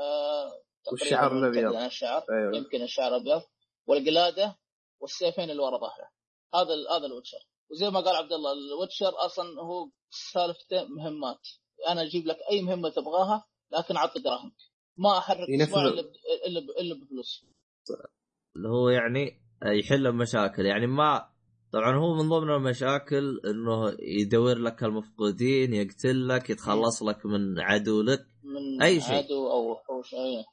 آه 0.00 0.52
والشعر 0.92 1.32
الأبيض. 1.38 1.58
متأكد 1.64 1.76
عن 1.76 1.86
الشعر 1.86 2.24
أيوه. 2.30 2.56
يمكن 2.56 2.82
الشعر 2.82 3.16
ابيض 3.16 3.42
والقلاده 3.86 4.56
والسيفين 5.00 5.50
اللي 5.50 5.62
ورا 5.62 5.78
ظهره. 5.78 6.10
هذا 6.54 6.74
ال- 6.74 6.88
هذا 6.96 7.06
الوتشر. 7.06 7.38
وزي 7.70 7.90
ما 7.90 8.00
قال 8.00 8.16
عبد 8.16 8.32
الله 8.32 8.52
الوتشر 8.52 9.26
أصلا 9.26 9.44
هو 9.62 9.90
سالفته 10.10 10.84
مهمات. 10.84 11.40
أنا 11.88 12.02
أجيب 12.02 12.26
لك 12.26 12.38
أي 12.50 12.62
مهمة 12.62 12.88
تبغاها 12.90 13.44
لكن 13.72 13.96
أعطي 13.96 14.20
دراهم. 14.20 14.52
ما 14.98 15.18
أحرك 15.18 15.48
إلا 15.48 15.64
ب- 16.02 16.12
إلا 16.46 16.60
ب- 16.60 16.70
إلا 16.80 16.94
بفلوس. 17.04 17.44
اللي 18.56 18.68
هو 18.68 18.88
يعني 18.88 19.42
يحل 19.64 20.06
المشاكل. 20.06 20.66
يعني 20.66 20.86
ما 20.86 21.30
طبعا 21.76 21.96
هو 21.96 22.14
من 22.14 22.28
ضمن 22.28 22.50
المشاكل 22.50 23.40
إنه 23.46 23.96
يدور 23.98 24.58
لك 24.58 24.84
المفقودين 24.84 25.74
يقتل 25.74 26.28
لك 26.28 26.50
يتخلص 26.50 27.02
لك 27.02 27.26
من 27.26 27.60
عدو 27.60 28.02
لك 28.02 28.26
من 28.44 28.82
أي 28.82 29.00
شيء. 29.00 29.14
عدو 29.14 29.50
أو 29.50 29.70
وحوش 29.72 30.14
اي 30.14 30.44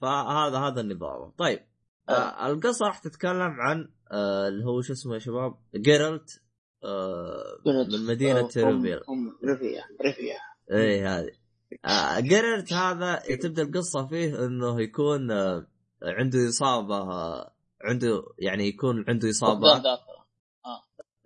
فهذا 0.00 0.58
هذا 0.58 0.80
النظام 0.80 1.30
طيب 1.38 1.60
آه. 2.08 2.46
القصة 2.46 2.86
راح 2.86 2.98
تتكلم 2.98 3.56
عن 3.60 3.88
آه 4.12 4.48
اللي 4.48 4.64
هو 4.64 4.80
شو 4.80 4.92
اسمه 4.92 5.14
يا 5.14 5.18
شباب؟ 5.18 5.54
جيرالت 5.76 6.42
آه 6.84 7.58
من 7.66 8.06
مدينة 8.06 8.48
ريفيل 8.56 9.00
هم 9.08 9.36
ريفيا 9.44 9.82
ريفيا 10.02 10.36
إيه 10.70 11.18
هذه. 11.18 11.32
آه 11.84 12.20
جيرالت 12.20 12.72
هذا 12.72 13.22
تبدأ 13.42 13.62
القصة 13.62 14.06
فيه 14.06 14.46
إنه 14.46 14.80
يكون 14.80 15.30
آه 15.30 15.66
عنده 16.02 16.48
إصابة 16.48 16.96
آه 16.96 17.54
عنده 17.82 18.22
يعني 18.38 18.68
يكون 18.68 19.04
عنده 19.08 19.28
فقدان 19.40 19.82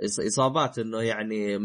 إصابات 0.04 0.78
إنه 0.78 1.00
يعني 1.02 1.58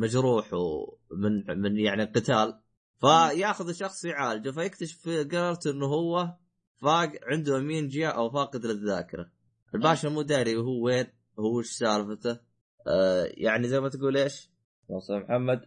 مجروح 0.00 0.52
ومن 0.52 1.60
من 1.60 1.78
يعني 1.78 2.04
قتال. 2.04 2.60
فياخذ 3.00 3.68
الشخص 3.68 4.04
يعالجه 4.04 4.50
فيكتشف 4.50 4.98
في 4.98 5.24
قررت 5.24 5.66
إنه 5.66 5.86
هو 5.86 6.34
فاق 6.82 7.12
عنده 7.22 7.56
امينجيا 7.58 8.08
أو 8.08 8.30
فاقد 8.30 8.66
للذاكرة. 8.66 9.30
الباشا 9.74 10.08
مو 10.08 10.22
داري 10.22 10.56
هو 10.56 10.84
وين 10.84 11.06
هو 11.38 11.58
وش 11.58 11.66
سالفته؟ 11.66 12.40
آه 12.86 13.24
يعني 13.34 13.68
زي 13.68 13.80
ما 13.80 13.88
تقول 13.88 14.16
إيش؟ 14.16 14.50
وصل 14.88 15.14
محمد. 15.14 15.60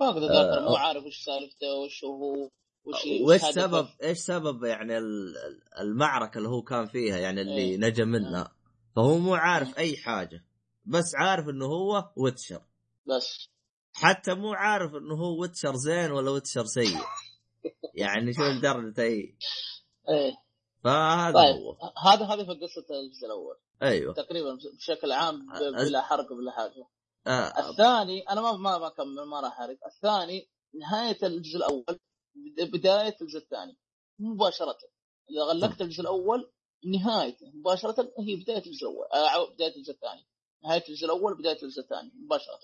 فاقد 0.00 0.16
الذاكرة 0.22 0.58
آه، 0.66 0.68
مو 0.68 0.76
عارف 0.76 1.04
وش 1.04 1.24
سالفته 1.24 1.66
وش 1.84 2.04
هو 2.04 2.50
وش. 2.84 3.40
سبب 3.54 3.86
إيش 4.02 4.18
سبب 4.18 4.64
يعني 4.64 4.98
ال- 4.98 5.36
ال- 5.36 5.80
المعركة 5.80 6.38
اللي 6.38 6.48
هو 6.48 6.62
كان 6.62 6.86
فيها 6.86 7.18
يعني 7.18 7.40
اللي 7.40 7.58
إيه. 7.58 7.76
نجا 7.78 8.04
منها. 8.04 8.52
فهو 8.96 9.18
مو 9.18 9.34
عارف 9.34 9.78
أي 9.78 9.96
حاجة. 9.96 10.44
بس 10.86 11.12
عارف 11.14 11.48
إنه 11.48 11.66
هو 11.66 12.10
Witcher. 12.16 12.62
بس. 13.06 13.48
حتى 13.92 14.34
مو 14.34 14.52
عارف 14.52 14.94
إنه 14.94 15.14
هو 15.14 15.40
Witcher 15.40 15.74
زين 15.74 16.10
ولا 16.12 16.30
Witcher 16.30 16.64
سيء. 16.64 16.98
يعني 17.94 18.32
شو 18.32 18.42
لدرجة 18.42 19.02
إي. 19.02 19.36
إيه 20.08 20.36
فهذا 20.84 21.34
طيب 21.34 21.56
هو. 21.56 21.76
هذا 22.10 22.24
هذا 22.24 22.44
في 22.44 22.60
قصة 22.60 23.00
الجزء 23.00 23.26
الأول. 23.26 23.56
أيوه. 23.82 24.14
تقريبا 24.14 24.58
بشكل 24.78 25.12
عام 25.12 25.46
بلا 25.88 26.02
حرق 26.02 26.32
بلا 26.32 26.52
حاجة. 26.52 26.86
آه 27.26 27.70
الثاني 27.70 28.20
أنا 28.30 28.40
ما 28.40 28.52
ما 28.78 28.86
اكمل 28.86 29.24
ما 29.30 29.40
راح 29.40 29.52
احرق 29.52 29.78
الثاني 29.86 30.48
نهاية 30.74 31.18
الجزء 31.22 31.56
الأول 31.56 31.84
بد- 32.34 32.70
بداية 32.70 33.16
الجزء 33.22 33.38
الثاني. 33.38 33.76
مباشرة. 34.18 34.78
إذا 35.30 35.42
غلقت 35.42 35.80
الجزء 35.80 36.00
الأول 36.00 36.50
نهايته 36.84 37.46
مباشرة 37.54 38.12
هي 38.18 38.36
بداية 38.36 38.66
الجزء 38.66 38.82
الأول. 38.88 39.06
آه 39.14 39.54
بداية 39.54 39.76
الجزء 39.76 39.92
الثاني. 39.92 40.26
نهايه 40.66 40.82
الجزء 40.88 41.04
الأول 41.04 41.38
بداية 41.38 41.62
الجزء 41.62 41.80
الثاني 41.80 42.12
مباشرة. 42.24 42.58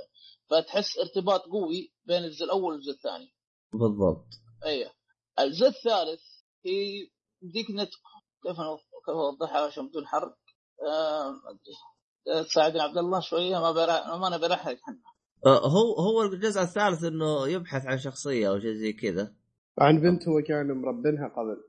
فتحس 0.50 0.98
ارتباط 0.98 1.40
قوي 1.40 1.92
بين 2.04 2.24
الجزء 2.24 2.44
الأول 2.44 2.72
والجزء 2.72 2.92
الثاني. 2.92 3.34
بالضبط. 3.72 4.26
أيوه. 4.64 4.90
الجزء 5.40 5.66
الثالث 5.66 6.22
هي 6.66 7.10
ديك 7.42 7.66
نت 7.70 7.90
كيف 8.42 8.56
أوضحها 9.08 9.66
عشان 9.66 9.88
بدون 9.88 10.06
حرق؟ 10.06 10.38
آه، 10.88 12.42
تساعدني 12.42 12.80
عبد 12.80 12.98
الله 12.98 13.20
شوية 13.20 13.60
ما 13.60 13.72
برا 13.72 14.16
ما 14.16 14.28
أنا 14.28 14.36
برحلك 14.36 14.80
عنها 14.88 15.12
آه 15.46 15.68
هو 15.68 15.94
هو 15.94 16.22
الجزء 16.22 16.62
الثالث 16.62 17.04
إنه 17.04 17.48
يبحث 17.48 17.86
عن 17.86 17.98
شخصية 17.98 18.48
أو 18.48 18.60
شيء 18.60 18.74
زي 18.74 18.92
كذا. 18.92 19.34
عن 19.78 20.00
بنت 20.00 20.28
هو 20.28 20.42
كان 20.48 20.66
مربنها 20.66 21.28
قبل. 21.28 21.64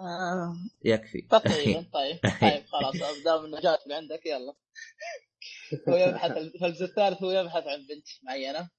آه، 0.00 0.54
يكفي. 0.84 1.20
تقريبا 1.30 1.86
طيب 1.94 2.18
طيب 2.40 2.62
خلاص 2.66 2.94
دام 3.24 3.44
إنه 3.44 3.60
جات 3.60 3.78
من 3.86 3.92
عندك 3.92 4.26
يلا. 4.26 4.54
هو 5.88 5.96
يبحث 5.96 6.32
في 6.32 6.66
الجزء 6.66 6.84
الثالث 6.84 7.22
هو 7.22 7.30
يبحث 7.30 7.66
عن 7.66 7.78
بنت 7.86 8.06
معينة. 8.22 8.70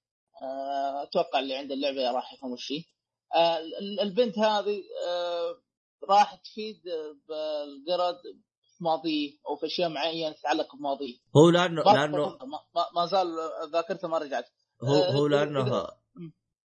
آه، 0.41 1.03
أتوقع 1.03 1.39
اللي 1.39 1.55
عنده 1.55 1.73
اللعبة 1.75 2.11
راح 2.11 2.33
يفهم 2.33 2.51
وش 2.51 2.73
آه، 3.35 3.57
ال- 3.57 3.99
البنت 3.99 4.39
هذه 4.39 4.81
آه، 5.07 5.61
راح 6.09 6.35
تفيد 6.35 6.81
بالقرد 7.27 8.15
في 8.77 8.83
ماضيه 8.83 9.37
أو 9.49 9.55
في 9.55 9.65
أشياء 9.65 9.89
معينة 9.89 10.35
تتعلق 10.35 10.75
بماضيه 10.75 11.17
هو 11.37 11.49
لأنه 11.49 11.83
لأنه 11.83 12.37
ما, 12.95 13.05
زال 13.05 13.27
ذاكرته 13.73 14.07
ما 14.07 14.17
رجعت. 14.17 14.45
هو 14.83 14.95
هو 14.95 15.27
لأنه. 15.27 15.87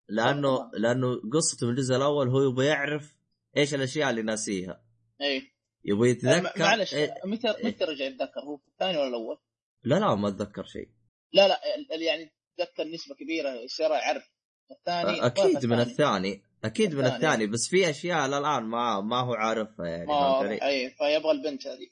لأنه. 0.08 0.70
لأنه 0.72 1.14
قصته 1.32 1.66
من 1.66 1.72
الجزء 1.72 1.96
الأول 1.96 2.28
هو 2.28 2.42
يبغى 2.42 2.66
يعرف 2.66 3.16
إيش 3.56 3.74
الأشياء 3.74 4.10
اللي 4.10 4.22
ناسيها. 4.22 4.84
اي 5.20 5.42
يبغى 5.84 6.10
يتذكر 6.10 6.60
معلش 6.60 6.94
إيه 6.94 7.14
متى 7.24 7.48
متى 7.64 7.84
رجع 7.84 8.04
يتذكر؟ 8.04 8.40
هو 8.40 8.56
في 8.56 8.68
الثاني 8.68 8.98
ولا 8.98 9.08
الأول؟ 9.08 9.38
لا 9.84 9.94
لا 9.94 10.14
ما 10.14 10.28
أتذكر 10.28 10.64
شيء 10.64 10.88
لا 11.32 11.48
لا 11.48 11.60
يعني 11.90 12.32
تذكر 12.58 12.84
نسبة 12.84 13.14
كبيرة 13.14 13.50
يصير 13.50 13.90
يعرف 13.90 14.30
الثاني 14.70 15.26
أكيد 15.26 15.66
من 15.66 15.80
الثاني. 15.80 15.82
الثاني 15.82 16.42
أكيد 16.64 16.94
من 16.94 17.00
الثاني. 17.04 17.16
الثاني 17.16 17.46
بس 17.46 17.68
في 17.68 17.90
أشياء 17.90 18.26
للآن 18.26 18.62
ما 18.62 19.00
ما 19.00 19.20
هو 19.20 19.34
عارفها 19.34 19.86
يعني 19.86 20.06
ما؟ 20.06 20.50
أي 20.50 20.90
فيبغى 20.90 21.30
البنت 21.30 21.66
هذه 21.66 21.86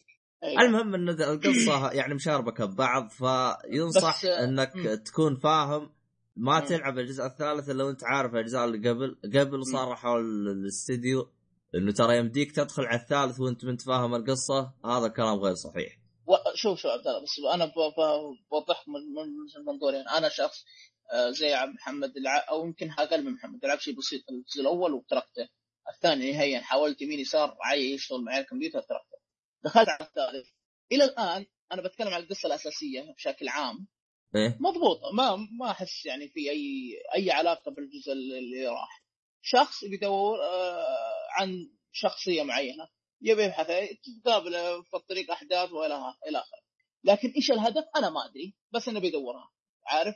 أي. 0.45 0.67
المهم 0.67 0.95
إن 0.95 1.09
القصة 1.09 1.91
يعني 1.99 2.15
مشاربكه 2.15 2.65
ببعض 2.65 3.09
فينصح 3.09 4.19
بس، 4.19 4.25
آه، 4.25 4.45
إنك 4.45 4.77
مم. 4.77 4.95
تكون 4.95 5.37
فاهم 5.37 5.91
ما 6.37 6.61
مم. 6.61 6.67
تلعب 6.67 6.99
الجزء 6.99 7.27
الثالث 7.27 7.71
الا 7.71 7.85
وانت 7.85 8.05
عارف 8.05 8.35
الأجزاء 8.35 8.65
اللي 8.65 8.91
قبل 8.91 9.17
قبل 9.35 9.67
صرحوا 9.67 10.19
ال- 10.19 10.49
الاستديو 10.49 11.33
إنه 11.75 11.93
ترى 11.93 12.17
يمديك 12.19 12.53
تدخل 12.53 12.83
على 12.83 13.01
الثالث 13.01 13.41
وأنت 13.41 13.65
منت 13.65 13.83
فاهم 13.83 14.15
القصة 14.15 14.73
هذا 14.85 15.09
كلام 15.09 15.39
غير 15.39 15.55
صحيح 15.55 16.02
شوف 16.63 16.79
شوف 16.79 16.91
عبد 16.91 17.07
الله 17.07 17.23
بس 17.23 17.55
أنا 17.55 17.73
بوضح 18.51 18.89
من 18.89 19.01
من 19.15 19.65
منظورين 19.67 20.09
أنا 20.09 20.29
شخص 20.29 20.65
آه، 21.13 21.31
زي 21.31 21.53
عبد 21.55 21.75
محمد 21.75 22.17
الع... 22.17 22.49
أو 22.49 22.67
يمكن 22.67 22.91
أقل 22.91 23.25
من 23.25 23.33
محمد. 23.33 23.65
لعب 23.65 23.79
شيء 23.79 23.95
بسيط 23.95 24.23
الجزء 24.31 24.61
الأول 24.61 24.93
وتركته. 24.93 25.49
الثاني 25.95 26.33
نهائيا 26.33 26.61
حاولت 26.61 27.03
يمين 27.03 27.21
يسار 27.21 27.57
عي 27.65 27.93
يشتغل 27.93 28.25
معي 28.25 28.41
الكمبيوتر 28.41 28.81
تركته. 28.81 29.19
دخلت 29.65 29.89
على 29.89 30.09
الثالث. 30.09 30.49
إلى 30.93 31.05
الآن 31.05 31.47
أنا 31.73 31.83
بتكلم 31.83 32.09
عن 32.09 32.21
القصة 32.21 32.47
الأساسية 32.47 33.13
بشكل 33.17 33.49
عام. 33.49 33.87
مضبوطه 34.61 35.13
ما 35.13 35.37
ما 35.37 35.71
أحس 35.71 36.07
يعني 36.07 36.29
في 36.29 36.51
اي 36.51 36.93
أي 37.15 37.31
علاقة 37.31 37.71
بالجزء 37.71 38.13
اللي 38.13 38.67
راح. 38.69 39.05
شخص 39.43 39.85
بيدور 39.85 40.39
آه، 40.43 40.87
عن 41.31 41.71
شخصية 41.93 42.43
معينة. 42.43 42.89
يبي 43.23 43.43
يبحث 43.43 43.67
تقابله 44.25 44.83
في 44.83 44.97
الطريق 44.97 45.31
أحداث 45.31 45.73
وإلى 45.73 46.15
إلى 46.29 46.39
اخره 46.39 46.63
لكن 47.05 47.29
إيش 47.37 47.51
الهدف؟ 47.51 47.85
أنا 47.97 48.11
ما 48.11 48.27
أدري 48.27 48.55
بس 48.73 48.89
انه 48.89 49.01
بيدورها 49.01 49.51
عارف؟ 49.87 50.15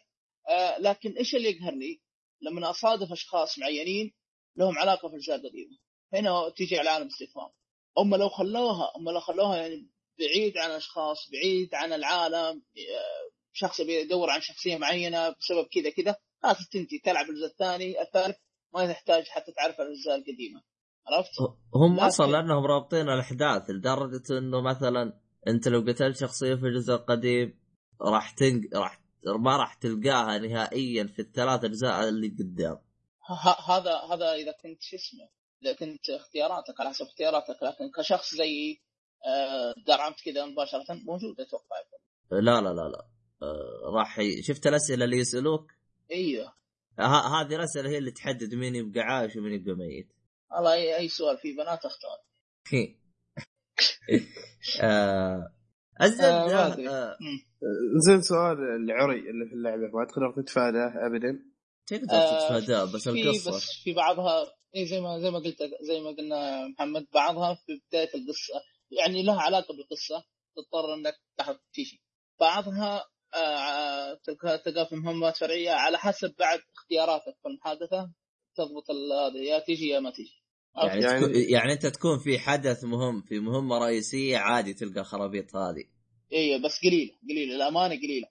آه 0.49 0.79
لكن 0.79 1.13
إيش 1.13 1.35
اللي 1.35 1.51
يقهرني؟ 1.51 2.01
لما 2.41 2.71
أصادف 2.71 3.13
أشخاص 3.13 3.59
معينين 3.59 4.15
لهم 4.57 4.79
علاقة 4.79 5.09
في 5.09 5.15
الاجزاء 5.15 5.37
القديمه 5.37 5.79
هنا 6.13 6.51
تيجي 6.57 6.79
عالم 6.79 7.07
استفهام. 7.07 7.51
هم 7.99 8.15
لو 8.15 8.29
خلوها 8.29 8.93
هم 8.97 9.11
لو 9.11 9.21
خلوها 9.21 9.57
يعني 9.57 9.91
بعيد 10.19 10.59
عن 10.59 10.71
أشخاص 10.71 11.31
بعيد 11.33 11.75
عن 11.75 11.93
العالم 11.93 12.63
آه، 12.79 13.31
شخص 13.53 13.81
بيدور 13.81 14.31
عن 14.31 14.41
شخصية 14.41 14.77
معينة 14.77 15.29
بسبب 15.29 15.67
كذا 15.67 15.91
كذا 15.91 16.17
خلاص 16.43 16.69
تنتهي 16.69 16.99
تلعب 16.99 17.31
الجزء 17.31 17.47
الثاني 17.47 18.03
الثالث 18.03 18.37
ما 18.75 18.93
تحتاج 18.93 19.25
حتى 19.29 19.53
تعرف 19.53 19.81
الأجزاء 19.81 20.17
القديمة. 20.17 20.63
عرفت؟ 21.09 21.57
هم 21.75 21.95
لكن- 21.95 22.05
أصلا 22.05 22.27
لأنهم 22.33 22.67
رابطين 22.67 23.09
الأحداث 23.09 23.71
لدرجة 23.71 24.39
إنه 24.39 24.61
مثلا 24.61 25.21
أنت 25.49 25.69
لو 25.69 25.81
قتلت 25.81 26.17
شخصية 26.17 26.55
في 26.55 26.67
الجزء 26.67 26.95
القديم 26.95 27.59
راح 28.03 28.31
تنق 28.31 28.63
راح 28.75 29.01
ما 29.39 29.57
راح 29.57 29.75
تلقاها 29.75 30.39
نهائيا 30.39 31.05
في 31.07 31.19
الثلاث 31.23 31.65
أجزاء 31.65 32.09
اللي 32.09 32.29
قدام. 32.29 32.79
هذا 33.69 33.93
هذا 34.13 34.33
إذا 34.33 34.53
كنت 34.63 34.83
شو 34.83 34.97
اسمه 34.97 35.29
إذا 35.63 35.73
كنت 35.73 36.11
اختياراتك 36.11 36.81
على 36.81 36.89
حسب 36.91 37.05
اختياراتك 37.05 37.63
لكن 37.63 37.91
كشخص 37.97 38.35
زي 38.35 38.81
آه، 39.27 39.75
درعمت 39.87 40.17
كذا 40.25 40.47
مباشرة 40.47 40.85
موجوده 41.07 41.45
أتوقع 41.45 41.77
لا 42.31 42.41
لا 42.41 42.61
لا 42.61 42.89
لا. 42.89 43.07
آه، 43.43 43.91
راح 43.95 44.19
ي... 44.19 44.43
شفت 44.43 44.67
الأسئلة 44.67 45.05
اللي 45.05 45.17
يسألوك؟ 45.17 45.73
إيوه. 46.13 46.53
هذه 46.99 47.57
الأسئلة 47.57 47.91
هي 47.91 47.99
اللي 47.99 48.11
تحدد 48.11 48.55
مين 48.55 48.75
يبقى 48.75 49.01
عايش 49.01 49.37
ومين 49.37 49.53
يبقى 49.53 49.75
ميت. 49.75 50.09
والله 50.53 50.73
اي 50.73 50.97
أي 50.97 51.09
سؤال 51.09 51.39
في 51.39 51.53
بنات 51.53 51.85
أختار. 51.85 52.19
الزبده 56.03 56.57
آه،. 56.57 57.11
آه،. 57.11 57.17
زين 58.07 58.23
سؤال 58.23 58.59
العري 58.59 59.31
اللي 59.31 59.47
في 59.47 59.55
اللعبة. 59.55 59.83
ما 59.83 60.05
تقدر 60.05 60.43
تتفاداه 60.43 60.93
ابدا؟ 61.07 61.43
تقدر 61.87 62.17
آه، 62.17 62.39
تتفاداه 62.39 62.85
بس 62.85 63.09
القصة. 63.09 63.57
بس 63.57 63.71
في 63.85 63.93
بعضها 63.93 64.57
اي 64.77 64.87
زي 64.87 65.01
ما 65.01 65.21
زي 65.21 65.31
ما 65.31 65.39
قلت 65.39 65.59
زي 65.81 66.01
ما 66.01 66.11
قلنا 66.11 66.69
محمد 66.69 67.07
بعضها 67.15 67.55
في 67.55 67.81
بداية 67.89 68.09
القصة 68.15 68.63
يعني 68.91 69.23
لها 69.23 69.41
علاقة 69.41 69.75
بالقصة 69.77 70.25
تضطر 70.57 70.95
إنك 70.95 71.15
تاخذ 71.39 71.57
تيجي 71.73 72.03
بعضها 72.41 73.05
تلقى 74.65 74.87
في 74.89 74.97
مهمات 74.97 75.37
فرعيه 75.37 75.71
على 75.71 75.99
حسب 75.99 76.35
بعد 76.39 76.61
اختياراتك 76.77 77.37
في 77.43 77.49
المحادثة. 77.49 78.13
تضبط 78.57 78.91
هذا 78.91 79.39
يا 79.45 79.59
تيجي 79.59 79.89
يا 79.89 80.01
ما 80.01 80.11
تيجي. 80.11 80.43
يعني, 80.77 81.03
يعني- 81.03 81.21
تكون 81.21 81.33
يعني 81.49 81.73
أنت 81.73 81.87
تكون 81.87 82.19
في 82.19 82.39
حدث 82.39 82.85
مهم 82.85 83.23
في 83.23 83.39
مهمة 83.39 83.79
رئيسية 83.79 84.39
عادي 84.39 84.75
تلقى 84.75 85.05
خرابيط 85.05 85.57
هذه. 85.57 85.85
اي 86.33 86.59
بس 86.63 86.81
قليلة 86.85 87.13
قليلة 87.31 87.57
الأمانة 87.57 87.95
قليلة. 87.97 88.29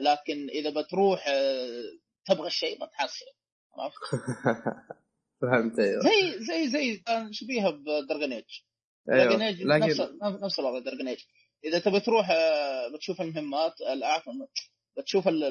لكن 0.00 0.48
إذا 0.50 0.70
بتروح 0.82 1.24
آه، 1.28 1.82
تبغى 2.26 2.46
الشيء 2.46 2.84
بتحصل 2.84 3.24
عرفت؟ 3.78 3.96
فهمت 5.42 5.78
أيوه. 5.78 6.00
زي 6.02 6.44
زي 6.44 6.68
زي 6.68 6.96
كان 6.96 7.32
شبيهة 7.32 7.70
بدرجن 7.70 8.32
ايج 8.32 8.44
أيوه 9.12 9.46
ايج 9.46 9.62
نفس 9.66 10.00
لكن 10.00 10.18
نفس 10.44 10.58
الوضع 10.58 10.78
Dragon 10.78 11.08
Age 11.08 11.18
إذا 11.64 11.78
تبي 11.78 12.00
تروح 12.00 12.30
آه، 12.30 12.88
بتشوف 12.94 13.20
المهمات 13.20 13.80
العفو 13.80 14.30
بتشوف 14.98 15.28
ال- 15.28 15.44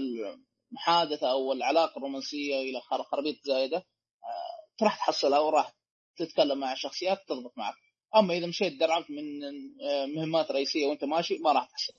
المحادثة 0.71 1.31
أو 1.31 1.53
العلاقة 1.53 1.97
الرومانسية 1.97 2.55
إلى 2.55 2.79
خر- 2.81 3.03
خرابيط 3.03 3.35
زايدة 3.45 3.83
تروح 4.77 4.97
تحصلها 4.97 5.39
وراح 5.39 5.73
تتكلم 6.17 6.59
مع 6.59 6.73
شخصيات 6.73 7.17
تضبط 7.27 7.57
معك. 7.57 7.75
أما 8.15 8.33
إذا 8.33 8.47
مشيت 8.47 8.79
درعمت 8.79 9.11
من 9.11 9.43
آه، 9.89 10.05
مهمات 10.05 10.51
رئيسية 10.51 10.87
وأنت 10.87 11.03
ماشي 11.03 11.37
ما 11.37 11.51
راح 11.51 11.69
تحصل. 11.71 11.93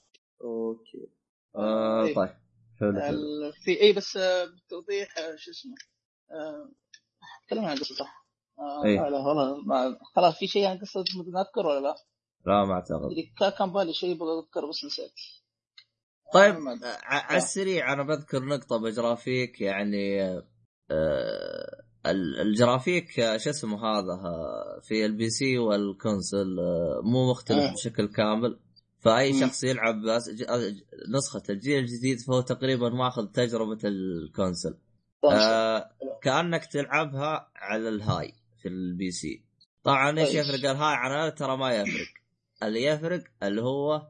أوكي. 0.45 1.09
آه 1.57 2.05
إيه. 2.05 2.15
طيب. 2.15 2.35
حلو 2.81 3.01
حلو. 3.01 3.53
في 3.65 3.81
اي 3.81 3.93
بس 3.93 4.17
آه، 4.17 4.45
بالتوضيح 4.45 5.19
آه، 5.19 5.37
شو 5.37 5.51
اسمه؟ 5.51 5.75
تكلمنا 7.47 7.69
عن 7.69 7.77
قصة 7.77 7.95
صح؟ 7.95 8.27
إيه. 8.85 9.01
لا 9.01 9.11
لا 9.11 9.19
والله 9.19 9.57
ما 9.67 9.99
خلاص 10.17 10.39
في 10.39 10.47
شيء 10.47 10.67
عن 10.67 10.79
قصة 10.79 11.05
نذكر 11.35 11.67
ولا 11.67 11.81
لا؟ 11.81 11.95
لا 12.47 12.65
ما 12.65 12.75
أعتقد. 12.75 13.11
كان 13.59 13.73
بالي 13.73 13.93
شيء 13.93 14.15
بغى 14.15 14.39
اذكر 14.39 14.69
بس 14.69 14.85
نسيت. 14.85 15.13
طيب 16.35 16.55
على 17.03 17.37
السريع 17.39 17.93
أنا 17.93 18.03
بذكر 18.03 18.45
نقطة 18.45 18.77
بجرافيك 18.77 19.61
يعني 19.61 20.23
آه، 20.91 21.78
الجرافيك 22.11 23.21
آه، 23.21 23.37
شو 23.37 23.51
اسمه 23.51 23.79
هذا 23.79 24.13
آه، 24.13 24.81
في 24.83 25.07
ال 25.07 25.15
PC 25.15 25.31
وال 25.31 25.59
console 25.59 26.59
آه، 26.61 27.01
مو 27.05 27.31
مختلف 27.31 27.59
آه. 27.59 27.73
بشكل 27.73 28.09
كامل. 28.09 28.59
فأي 29.01 29.33
مم. 29.33 29.41
شخص 29.41 29.65
يلعب 29.65 29.97
نسخة 31.09 31.43
الجيل 31.51 31.79
الجديد 31.79 32.21
فهو 32.21 32.41
تقريبا 32.41 32.89
ماخذ 32.89 33.27
تجربة 33.27 33.79
ال 33.85 33.96
console 33.97 34.79
آه 35.25 35.91
كأنك 36.23 36.67
تلعبها 36.67 37.51
على 37.57 37.89
ال 37.89 37.97
high 37.97 38.33
في 38.63 38.69
ال 38.69 39.11
PC 39.11 39.43
طبعا 39.85 40.19
إيش 40.19 40.33
كويس. 40.33 40.49
يفرق؟ 40.49 40.71
ال 40.71 40.76
high 40.76 40.95
عن 40.95 41.13
هذا 41.13 41.31
ترى 41.31 41.57
ما 41.57 41.71
يفرق. 41.75 42.09
اللي 42.63 42.83
يفرق 42.85 43.25
اللي 43.43 43.63
هو 43.63 44.03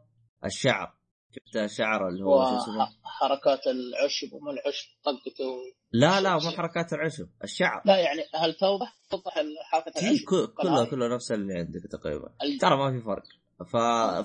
الشعر. 0.45 0.95
شفت 1.31 1.57
الشعر 1.57 2.09
اللي 2.09 2.25
هو 2.25 2.51
شو 2.51 2.57
اسمه؟ 2.57 2.89
وحركات 3.05 3.67
العشب 3.67 4.33
وما 4.33 4.51
العشب 4.51 4.89
طقته 5.05 5.45
لا 5.93 6.21
لا 6.21 6.35
مو 6.39 6.51
حركات 6.51 6.93
العشب 6.93 7.29
الشعر. 7.45 7.83
لا 7.85 7.97
يعني 7.97 8.21
هل 8.35 8.55
توضح؟ 8.55 8.97
توضح 9.11 9.35
حركة 9.73 10.01
العشب. 10.01 10.25
كل- 10.25 10.47
كله 10.47 10.73
ال 10.75 10.77
high؟ 10.77 10.87
كله 10.87 11.15
نفس 11.15 11.33
اللي 11.33 11.55
عندك 11.55 11.81
تقريبا. 11.93 12.29
ال- 12.43 12.59
ترى 12.59 12.77
ما 12.77 12.91
في 12.99 13.05
فرق. 13.05 13.23
ف... 13.67 13.77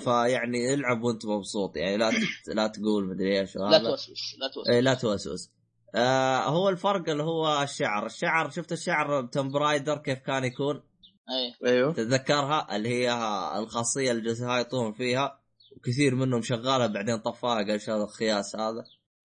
فيعني 0.04 0.74
العب 0.74 1.04
وانت 1.04 1.26
مبسوط 1.26 1.78
يعني 1.78 1.98
لا 1.98 2.10
ت... 2.10 2.48
لا. 2.48 2.68
تقول 2.68 3.08
مدري 3.10 3.40
إيش. 3.40 3.56
لا 3.56 3.78
توسوس 3.78 4.36
لا 4.40 4.48
توسوس. 4.48 4.70
اي 4.70 4.82
لا 4.82 4.94
توسوس. 4.94 5.52
آه 5.96 6.38
هو 6.50 6.70
الفرق 6.70 7.10
اللي 7.10 7.24
هو 7.24 7.62
الشعر. 7.64 8.06
الشعر 8.06 8.50
شفت 8.50 8.72
الشعر 8.72 9.22
بتمبرايدر 9.22 9.98
كيف 9.98 10.20
كان 10.20 10.44
يكون؟ 10.44 10.84
أي. 11.30 11.70
أيوه. 11.72 11.94
تتذكرها؟ 11.94 12.76
اللي 12.76 12.90
هي 12.90 13.14
الخاصية 13.60 14.12
اللي 14.12 14.22
جالسين 14.24 14.50
يطون 14.50 14.94
فيها 14.94 15.40
وكثير 15.78 16.16
منهم 16.16 16.42
شغالها 16.42 16.88
بعدين 16.88 17.18
طفاها 17.18 17.64
قال 17.68 17.82
شو 17.82 17.92
هذا 17.94 18.04
الخياس 18.04 18.56
هذا؟ 18.56 18.84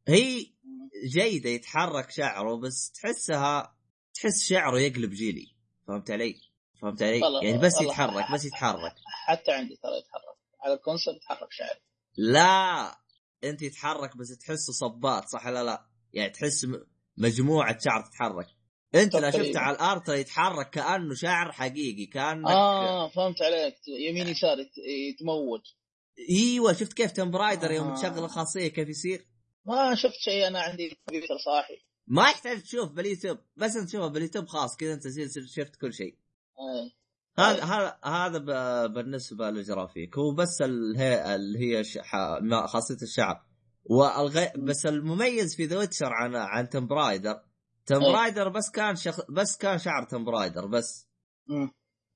هي 0.08 0.46
جيدة 1.06 1.50
يتحرك 1.50 2.10
شعره 2.10 2.56
بس 2.60 2.90
تحسها 2.92 3.76
تحس 4.14 4.44
شعره 4.48 4.78
يقلب 4.80 5.10
جيلي 5.10 5.46
فهمت 5.88 6.10
علي؟ 6.10 6.40
فهمت 6.82 7.02
علي؟ 7.02 7.20
يعني 7.42 7.58
بس. 7.58 7.80
يتحرك 7.80 8.32
بس 8.32 8.44
يتحرك 8.44 8.94
حتى 9.26 9.52
عندي 9.52 9.76
ترى 9.76 9.98
يتحرك 9.98 10.38
على 10.64 10.74
الكونسول 10.74 11.14
يتحرك 11.16 11.48
شعري 11.52 11.80
لا 12.16 12.98
انت 13.44 13.62
يتحرك 13.62 14.16
بس 14.16 14.28
تحسه 14.38 14.72
صبات 14.72 15.28
صح 15.28 15.46
ولا 15.46 15.64
لا؟ 15.64 15.86
يعني 16.12 16.30
تحس 16.30 16.66
مجموعة 17.16 17.78
شعر 17.78 18.02
تتحرك 18.06 18.46
انت 18.94 19.14
لو 19.16 19.20
تقريباً. 19.30 19.46
شفت 19.48 19.56
على 19.56 19.76
الأرض 19.76 20.02
ترى 20.02 20.20
يتحرك 20.20 20.70
كأنه 20.70 21.14
شعر 21.14 21.52
حقيقي 21.52 22.06
كأنك 22.06 22.46
آه 22.50 23.08
فهمت 23.08 23.42
عليك 23.42 23.74
يمين 24.08 24.28
يسار 24.28 24.58
يت- 24.58 24.78
يتموج 25.14 25.60
إيوه 26.30 26.72
شفت 26.72 26.92
كيف 26.92 27.12
تمبرايدر 27.12 27.70
يوم 27.70 27.88
آه. 27.88 27.94
تشغل 27.94 28.24
الخاصية 28.24 28.68
كيف 28.68 28.88
يصير؟ 28.88 29.26
ما 29.66 29.94
شفت 29.94 30.14
شيء 30.14 30.46
أنا 30.46 30.60
عندي 30.60 30.88
كمبيوتر 30.88 31.38
صاحي. 31.44 31.78
ما 32.06 32.22
يحتاج 32.22 32.62
تشوف 32.62 32.92
باليوتيوب 32.92 33.38
بس 33.56 33.76
أنت 33.76 33.88
تشوفه 33.88 34.06
باليوتيوب 34.06 34.46
خلاص 34.46 34.76
كذا 34.76 34.94
أنت 34.94 35.02
شفت 35.46 35.76
كل 35.76 35.94
شيء. 35.94 36.18
هذا 37.38 37.64
هذا 37.64 37.98
هذا 38.04 38.86
بالنسبة 38.86 39.50
للجرافيك 39.50 40.18
هو 40.18 40.34
بس 40.34 40.62
الهي 40.62 41.34
اللي 41.34 41.58
هي 41.58 41.84
خاصية 42.66 43.02
الشعر 43.02 43.44
والغي... 43.84 44.52
بس 44.56 44.86
المميز 44.86 45.56
في 45.56 45.64
ذا 45.64 45.78
ويتشر 45.78 46.12
عن 46.12 46.36
عن 46.36 46.68
تمبرايدر 46.68 47.40
تمبرايدر 47.86 48.48
بس 48.48 48.70
كان 48.70 48.96
شخ... 48.96 49.30
بس 49.30 49.56
كان 49.56 49.78
شعر 49.78 50.04
تمبرايدر 50.04 50.66
بس. 50.66 51.08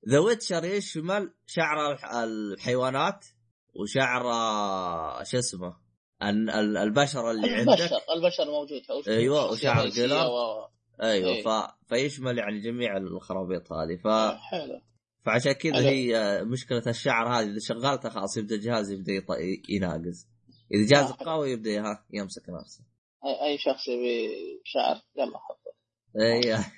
ذا 0.09 0.19
ويتشر 0.19 0.65
يشمل 0.65 1.33
شعر 1.45 1.91
الح... 1.91 2.05
الحيوانات 2.05 3.25
وشعر 3.73 4.31
آه، 4.31 5.23
شو 5.23 5.37
اسمه؟ 5.39 5.82
ال- 6.29 6.49
ال- 6.49 6.77
البشر 6.77 7.31
اللي 7.31 7.49
عندك 7.49 7.69
البشر 7.71 7.97
البشر 8.15 8.45
موجود 8.51 8.81
شخصية 8.83 9.29
وشعر 9.29 9.89
قلم. 9.89 10.11
و- 10.29 10.67
أيوه 11.03 11.29
إيه. 11.29 11.43
ف... 11.43 11.47
فيشمل 11.89 12.37
يعني 12.37 12.59
جميع 12.59 12.97
الخرابيط 12.97 13.73
هذه 13.73 13.95
ف... 14.03 14.07
حلو 14.51 14.81
فعشان 15.25 15.51
كذا. 15.51 15.79
هي 15.89 16.17
آه، 16.17 16.43
مشكلة 16.43 16.83
الشعر 16.87 17.27
هذه 17.27 17.49
إذا 17.49 17.59
شغلتها 17.59 18.09
خلاص 18.09 18.37
يبدأ 18.37 18.55
الجهاز 18.55 18.91
يبدأ 18.91 19.11
يط... 19.13 19.25
يناقز 19.69 20.27
إذا 20.73 20.87
جهازك 20.87 21.21
آه. 21.21 21.25
قوي 21.33 21.51
يبدأ 21.51 21.81
ها 21.81 22.05
يمسك 22.13 22.43
نفسه 22.49 22.83
اي 23.25 23.45
أي 23.51 23.57
شخص 23.57 23.87
يبي 23.87 24.29
شعر 24.65 25.01
يلا 25.17 25.37
حطه 25.37 25.73
أيوه 26.21 26.65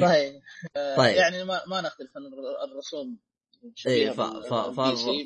طيب 0.00 0.40
آه، 0.76 0.96
طيب. 0.96 1.16
يعني 1.16 1.44
ما 1.44 1.60
ما 1.66 1.80
نختلف 1.80 2.10
عن 2.16 2.22
الر- 2.26 2.72
الرسوم 2.72 3.18
إيه، 3.64 3.72
شبيهة 3.74 4.12
ف- 4.12 4.20
ف- 4.20 4.54
ف- 4.54 4.78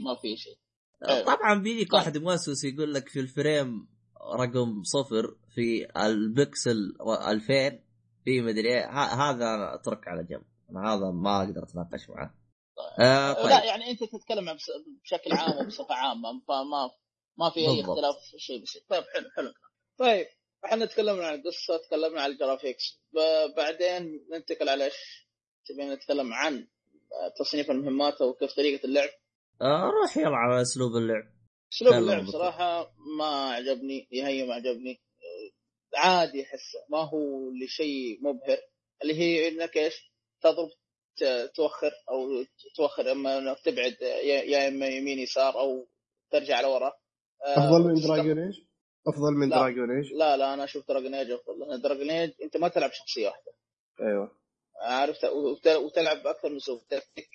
ما 0.02 0.14
في 0.14 0.36
شيء. 0.36 0.58
طبعا 1.07 1.55
بيجيك 1.62 1.90
طيب. 1.90 1.94
واحد 1.94 2.18
موسوس 2.18 2.64
يقول 2.64 2.94
لك 2.94 3.09
في 3.09 3.20
الفريم 3.20 3.88
رقم 4.40 4.82
صفر 4.82 5.36
في 5.55 5.88
البكسل 5.96 6.96
2000 7.28 7.78
في 8.24 8.40
مدري 8.40 8.68
إيه. 8.68 8.90
هذا 9.30 9.74
أترك 9.74 10.09
على 10.09 10.24
جنب. 10.24 10.44
هذا 10.84 11.11
ما 11.11 11.38
أقدر 11.44 11.62
أتناقش 11.62 12.11
معه. 12.11 12.34
آه 13.01 13.32
لا 13.32 13.42
طيب. 13.42 13.64
يعني 13.64 13.90
أنت 13.90 14.05
تتكلم 14.05 14.57
بشكل 15.03 15.32
عام 15.32 15.59
وبصفه 15.59 15.94
عامة 15.94 16.42
فما 16.49 16.90
ما 17.38 17.51
في 17.51 17.61
أي. 17.61 17.80
اختلاف 17.80 18.16
شيء 18.36 18.61
بيصير 18.61 18.82
طيب 18.88 19.05
حلو 19.14 19.30
حلو. 19.36 19.53
طيب 19.99 20.26
إحنا 20.64 20.86
تكلمنا 20.86 21.26
عن 21.26 21.34
القصة 21.34 21.76
تكلمنا 21.86 22.22
عن 22.22 22.30
ال 22.30 22.38
graphics. 22.38 23.00
بعدين 23.57 24.26
ننتقل 24.32 24.68
على 24.68 24.84
إيش؟ 24.84 25.28
تبي 25.66 25.84
نتكلم 25.84 26.32
عن 26.32 26.68
تصنيف 27.38 27.70
المهمات 27.70 28.22
وكيف 28.22 28.53
طريقة 28.53 28.84
اللعب. 28.84 29.09
آه 29.09 29.27
روح 29.62 30.16
يلا 30.16 30.36
على 30.36 30.62
أسلوب 30.62 30.96
اللعب. 30.96 31.24
أسلوب 31.72 31.94
اللعب. 31.94 32.26
صراحة 32.26 32.92
ما 33.18 33.50
عجبني 33.50 34.09
نهائيا 34.12 34.44
ما 34.46 34.54
عجبني. 34.54 35.00
آه، 35.94 35.98
عادي 35.98 36.42
أحسه 36.42 36.78
ما 36.90 36.98
هو 36.98 37.50
لشيء 37.50 38.18
مبهر. 38.22 38.59
اللي 39.02 39.14
هي 39.14 39.48
إنك 39.48 39.76
إيش؟ 39.76 40.12
تضرب 40.42 40.68
توخر 41.54 41.92
أو 42.11 42.44
توخر 42.76 43.12
أما 43.12 43.38
إنك 43.38 43.56
تبعد 43.64 43.96
يا 44.24 44.68
إما 44.68 44.86
يمين 44.86 45.18
يسار 45.18 45.61
أو 45.61 45.88
ترجع 46.32 46.61
لورا. 46.61 46.92
آه، 47.44 47.59
أفضل 47.59 47.80
من 47.88 47.94
دراجون 47.94 48.38
ايج 48.38 48.54
أفضل 49.09 49.32
من 49.32 49.48
لا. 49.48 49.56
دراجون 49.56 49.90
ايج 49.96 50.12
لا 50.12 50.36
لا 50.36 50.54
أنا 50.54 50.64
أشوف 50.64 50.88
Dragon 50.88 51.14
Age 51.14 51.30
أفضل 51.30 51.59
لأن 51.61 51.80
Dragon 51.80 52.11
Age 52.11 52.30
أنت 52.42 52.56
ما 52.56 52.68
تلعب 52.68 52.90
شخصية 52.92 53.26
واحدة. 53.28 53.52
أيوه. 54.00 54.38
عرفت 54.82 55.24
وت- 55.24 55.66
وتلعب 55.66 56.22
باكثر 56.22 56.48
من 56.48 56.56
اسلوب 56.56 56.80
تكتيك 56.90 57.28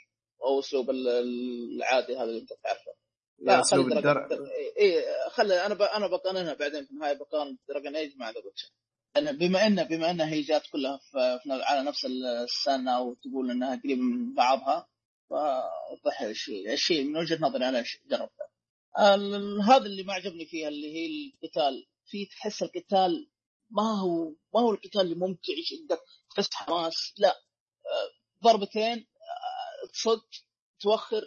أو 0.44 0.60
أسلوب 0.60 0.90
ال- 0.90 1.08
العادي 1.76 2.16
هذا 2.16 2.24
اللي 2.24 2.40
أنت 2.42 2.54
تعرفه. 2.64 2.94
لا 3.40 3.62
أسلوب 3.62 3.92
الدرع. 3.92 4.28
اي 4.80 5.04
خلي 5.30 5.66
أنا 5.66 5.74
ب... 5.74 5.82
أنا 5.82 6.08
بقارنها 6.08 6.54
بعدين 6.54 6.86
في 6.86 6.92
النهايه 6.92 7.14
بقارن 7.14 7.58
Dragon 7.70 7.96
Age 7.96 8.18
مع 8.18 8.30
The 8.30 8.36
Witcher 8.46 8.70
بما 9.32 9.68
ان 9.68 9.84
بما 9.84 10.12
انها 10.12 10.30
هي 10.34 10.42
جات 10.42 10.68
كلها 10.72 10.98
في... 10.98 11.40
على 11.48 11.84
نفس 11.90 12.06
السنة 12.06 13.02
وتقول 13.02 13.52
إنها 13.52 13.76
قريبة 13.84 14.02
من 14.02 14.34
بعضها 14.34 14.88
فوضح 15.30 16.22
الشيء 16.22 16.74
الشيء 16.74 17.04
من 17.04 17.18
وجهة 17.18 17.38
نظري 17.42 17.66
أنا 17.70 17.84
ال- 19.00 19.62
هذا 19.62 19.86
اللي 19.86 20.04
ما 20.04 20.14
عجبني 20.14 20.46
فيها 20.46 20.68
اللي 20.68 20.94
هي 20.94 21.06
القتال. 21.08 21.88
في 22.06 22.26
تحس 22.26 22.64
القتال 22.64 23.30
ما 23.72 24.00
هو 24.02 24.30
ما 24.54 24.62
هو 24.62 24.72
القتال 24.72 25.02
اللي 25.02 25.16
ممتع 25.16 25.54
عندك 25.82 26.02
تحس 26.36 26.50
حماس. 26.54 27.14
لا. 27.18 27.30
آه، 27.86 28.44
ضربتين 28.44 29.08
آه، 29.94 30.00
تصد 30.00 30.22
توخر 30.80 31.22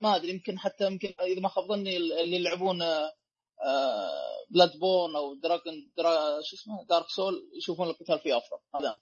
ما 0.00 0.16
أدري 0.16 0.30
يمكن 0.30 0.58
حتى 0.58 0.86
يمكن 0.86 1.14
إذا 1.20 1.40
ما 1.40 1.48
خاب 1.48 1.64
ظني 1.64 1.96
اللي 1.96 2.36
يلعبون 2.36 2.78
Bloodborne 4.50 5.16
أو 5.16 5.34
دراجون 5.34 5.92
درا 5.96 6.40
شو 6.42 6.56
اسمه؟ 6.56 6.86
Dark 6.88 7.08
Souls 7.08 7.50
يشوفون 7.56 7.88
القتال 7.88 8.18
فيه 8.18 8.36
أفضل. 8.36 8.58
هذا 8.74 8.96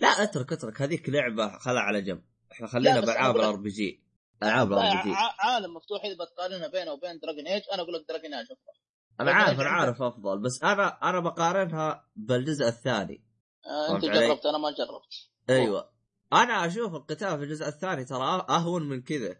لا 0.00 0.08
اترك 0.22 0.52
اترك. 0.52 0.82
هذيك 0.82 1.08
لعبة 1.08 1.58
خلها 1.58 1.80
على 1.80 2.02
جنب. 2.02 2.24
إحنا 2.52 2.66
خلينا 2.66 3.00
بألعاب 3.00 3.36
ال 3.36 3.56
RPG 3.56 4.04
ألعاب 4.42 4.70
لا، 4.72 4.76
ال 4.76 5.02
RPG 5.02 5.16
عالم 5.38 5.74
مفتوح 5.74 6.04
إذا 6.04 6.14
بتقارنها 6.14 6.68
بينه 6.68 6.92
وبين 6.92 7.18
Dragon 7.18 7.46
Age 7.46 7.62
أنا 7.72 7.82
أقول 7.82 7.94
لك 7.94 8.08
Dragon 8.08 8.34
Age 8.34 8.46
أفضل. 8.46 8.78
أنا 9.20 9.32
عارف 9.32 9.60
أنا 9.60 9.68
عارف 9.68 10.02
أفضل 10.02 10.38
بس 10.38 10.62
أنا 10.62 11.10
أنا 11.10 11.20
بقارنها 11.20 12.08
بالجزء 12.16 12.68
الثاني. 12.68 13.24
آه، 13.66 13.96
أنت؟ 13.96 14.04
جربت 14.04 14.46
أنا 14.46 14.58
ما 14.58 14.70
جربت. 14.70 15.14
أيوه. 15.50 15.93
أنا 16.34 16.66
أشوف 16.66 16.94
القتال 16.94 17.38
في 17.38 17.44
الجزء 17.44 17.68
الثاني 17.68 18.04
ترى 18.04 18.46
أهون 18.50 18.88
من 18.88 19.02
كذا. 19.02 19.36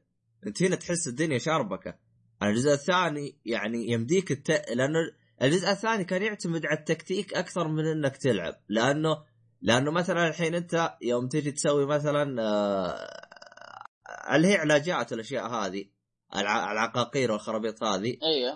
أنت 0.46 0.62
هنا 0.62 0.76
تحس 0.76 1.08
الدنيا 1.08 1.38
شاربكة. 1.38 1.94
أنا 2.42 2.50
الجزء 2.50 2.72
الثاني 2.72 3.38
يعني 3.44 3.90
يمديك 3.90 4.32
الت... 4.32 4.50
لأنه 4.50 4.98
الجزء 5.42 5.70
الثاني 5.70 6.04
كان 6.04 6.22
يعتمد 6.22 6.66
على 6.66 6.78
التكتيك 6.78 7.34
أكثر 7.34 7.68
من 7.68 7.86
إنك 7.86 8.16
تلعب. 8.16 8.54
لأنه 8.68 9.24
لأنه 9.62 9.90
مثلا 9.90 10.28
الحين 10.28 10.54
أنت 10.54 10.94
يوم 11.02 11.28
تجي 11.28 11.52
تسوي 11.52 11.86
مثلا 11.86 12.42
آه، 12.42 13.08
اللي 14.34 14.48
هي 14.48 14.56
علاجات 14.56 15.12
والاشياء 15.12 15.48
هذه 15.48 15.84
الع... 16.36 16.72
العقاقير 16.72 17.32
والخرابيط 17.32 17.82
هذه. 17.82 18.16
أيوه 18.22 18.52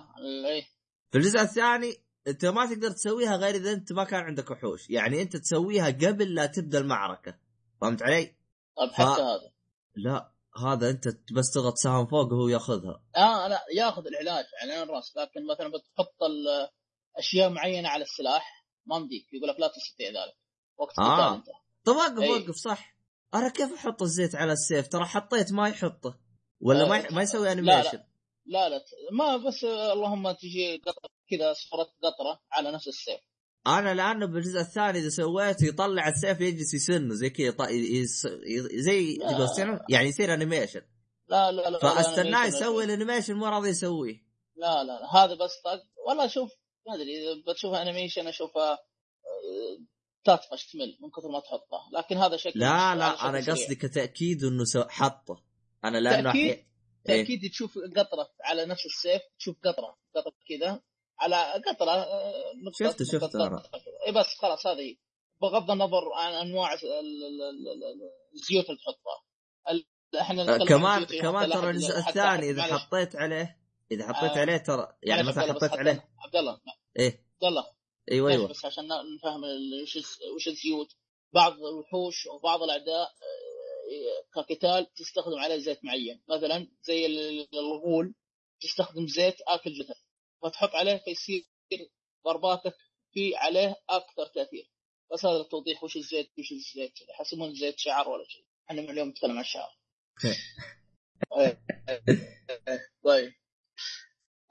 أي. 0.47 0.63
في 1.11 1.19
الجزء 1.19 1.41
الثاني 1.41 1.95
أنت 2.29 2.45
ما 2.45 2.67
تقدر 2.67 2.91
تسويها 2.91 3.37
غير 3.37 3.55
إذا 3.55 3.73
أنت 3.73 3.93
ما 3.93 4.05
كان 4.05 4.21
عندك 4.21 4.51
وحوش. 4.51 4.91
يعني 4.91 5.23
أنت 5.23 5.37
تسويها 5.37 5.87
قبل 5.87 6.35
لا 6.35 6.47
تبدأ 6.47 6.79
المعركة. 6.79 7.48
فهمت 7.81 8.03
علي؟ 8.03 8.35
طيب 8.77 8.91
حتى 8.91 9.05
ف- 9.17 9.21
هذا. 9.21 9.53
لا 9.97 10.33
هذا 10.65 10.91
انت 10.91 11.09
بس 11.33 11.51
تضغط 11.55 11.75
سهم 11.77 12.07
فوق 12.07 12.33
وهو 12.33 12.49
ياخذها. 12.49 13.03
آه 13.17 13.49
لا 13.49 13.65
ياخذ 13.75 14.07
العلاج 14.07 14.45
على 14.63 14.73
عين 14.73 14.83
الراس 14.83 15.17
لكن 15.17 15.47
مثلا 15.47 15.69
بتحط 15.69 16.17
أشياء 17.19 17.51
معينة 17.51 17.89
على 17.89 18.05
السلاح 18.05 18.65
ما 18.87 18.99
مديك 18.99 19.27
يقول 19.33 19.49
لك 19.49 19.61
لا 19.61 19.69
تستطيع 19.69 20.09
ذلك. 20.09 20.37
وقت 20.79 20.99
آه. 20.99 21.35
أنت. 21.35 21.47
طب 21.85 21.93
وقف 21.97 22.19
إي. 22.23 22.31
وقف 22.31 22.55
صح. 22.57 22.97
أنا 23.35 23.49
كيف 23.49 23.73
أحط 23.73 24.03
الزيت 24.03 24.35
على 24.35 24.53
السيف؟ 24.53 24.89
ترى 24.89 25.05
حطيت 25.05 25.53
ما 25.53 25.69
يحطه. 25.69 26.19
ولا 26.61 26.85
آه، 26.85 26.89
ما 26.89 26.97
ي- 26.99 27.09
ما 27.15 27.23
يسوي 27.23 27.45
لا، 27.45 27.53
animation 27.53 28.03
لا 28.47 28.69
لا. 28.69 28.79
ت- 28.79 29.13
ما 29.13 29.37
بس 29.37 29.65
اللهم 29.65 30.33
تجي 30.33 30.77
قطرة 30.87 31.11
كذا 31.31 31.53
صورة 31.53 31.83
قطرة 32.03 32.41
على 32.53 32.71
نفس 32.73 32.89
السيف. 32.89 33.21
أنا 33.69 33.95
لأنه 33.95 34.27
بالجزء 34.27 34.61
الثاني 34.61 34.99
إذا 34.99 35.09
سويته 35.09 35.67
يطلع 35.67 36.09
السيف 36.09 36.41
يجلس 36.41 36.75
يسنه 36.75 37.15
زي 37.15 37.31
كذا 37.31 37.53
يط- 37.53 37.71
يس... 37.71 38.27
زي 38.75 39.19
يعني 39.89 40.09
يصير 40.09 40.35
animation 40.35 40.83
لا 41.29 41.53
لا 41.53 41.71
لا 41.71 41.79
فأستناه 41.79 42.47
يسوي 42.47 42.85
ال 42.85 42.90
animation 42.90 43.35
ما 43.35 43.51
راضي 43.51 43.69
يسويه. 43.69 44.29
لا 44.57 44.85
لا 44.85 45.01
لا 45.01 45.25
هذا 45.25 45.35
بس 45.35 45.51
طق 45.65 45.83
والله 46.09 46.27
شوف 46.27 46.51
ما 46.87 46.95
أدري 46.95 47.05
إذا 47.05 47.53
بتشوفها 47.53 47.83
animation 47.83 48.27
اشوفها 48.27 48.73
آه، 48.73 49.85
تطفش 50.25 50.73
تمل 50.73 50.99
من 51.03 51.11
كثر 51.11 51.29
ما 51.29 51.41
تحطها 51.41 51.91
لكن 51.93 52.17
هذا 52.17 52.37
شكل 52.37 52.61
لا 52.61 52.95
لا 52.95 53.17
شكل 53.17 53.27
أنا. 53.27 53.39
قصدي 53.39 53.75
كتأكيد 53.75 54.45
إنه 54.45 54.65
سو... 54.65 54.85
حطه. 54.89 55.45
أنا 55.85 55.99
لأنه 55.99 56.33
تأكيد؟ 56.33 56.51
أحي... 56.51 56.65
إيه؟ 57.09 57.23
أكيد 57.23 57.51
تشوف 57.51 57.79
قطرة 57.79 58.31
على 58.45 58.67
نفس 58.67 58.87
السيف 58.87 59.23
تشوف 59.39 59.57
قطرة 59.65 59.99
قطرة 60.15 60.35
كذا. 60.49 60.83
على 61.21 61.63
قطرة 61.67 61.91
آه، 61.91 62.53
أنا. 62.53 63.57
قطرة 63.57 63.59
كذا. 63.59 63.83
إي 64.07 64.13
بس 64.13 64.27
خلاص 64.39 64.67
هذه. 64.67 64.97
بغض 65.43 65.71
النظر 65.71 66.13
عن 66.15 66.33
أنواع 66.33 66.73
ال- 66.73 66.79
ال- 66.81 67.43
ال- 67.43 67.69
ال- 67.85 68.11
الزيوت 68.35 68.65
اللي 68.71 68.79
تحطها 68.79 69.25
إحنا 70.21 70.55
آه، 70.55 70.59
كمان 70.59 71.07
زيوت 71.07 71.23
كمان 71.23 71.51
ترى 71.51 71.71
الجزء 71.71 71.99
الثاني 71.99 72.51
إذا 72.51 72.63
حطيت 72.63 73.17
عليه 73.17 73.59
إذا 73.93 74.09
حطيت 74.13 74.31
آه. 74.37 74.41
عليه 74.41 74.57
ترى 74.57 74.89
يعني 75.03 75.23
مثلا 75.29 75.53
حطيت 75.53 75.73
عليه 75.73 76.09
عبد 76.19 76.37
الله 76.37 76.61
إيه 76.99 77.25
عبد 77.35 77.45
الله 77.45 77.67
أيوه 78.13 78.31
أيوه 78.31 78.49
بس 78.49 78.65
عشان 78.65 78.85
نفهم 79.17 79.41
وش 80.35 80.49
الزيوت 80.49 80.89
بعض 81.35 81.53
الوحوش 81.53 82.27
وبعض 82.27 82.63
الأعداء 82.63 83.09
آه، 83.09 84.25
كقتال 84.35 84.95
تستخدم 84.95 85.39
عليه 85.39 85.57
زيت 85.57 85.85
معين 85.85 86.23
مثلا 86.29 86.69
زي 86.83 87.07
ال- 87.07 87.49
الغول 87.55 88.15
تستخدم 88.61 89.07
زيت 89.07 89.37
آكل 89.49 89.71
جثث 89.73 89.97
فتحط 90.43 90.71
عليه 90.75 90.97
فيصير 91.05 91.43
ضرباتك 92.25 92.75
في 93.13 93.37
عليه 93.37 93.77
أكثر 93.91 94.27
تأثير. 94.35 94.71
بس 95.13 95.25
هذا 95.25 95.41
التوضيح 95.41 95.85
وش 95.85 95.97
الزيت 95.97 96.31
وش 96.39 96.53
الزيت 96.53 96.93
يحسبون 97.11 97.55
زيت 97.55 97.79
شعر 97.79 98.09
ولا 98.09 98.25
شيء. 98.29 98.45
إحنا 98.71 98.83
من 98.83 98.91
اليوم 98.91 99.09
نتكلم 99.09 99.31
عن 99.31 99.41
الشعر. 99.41 99.79
طيب. 103.05 103.33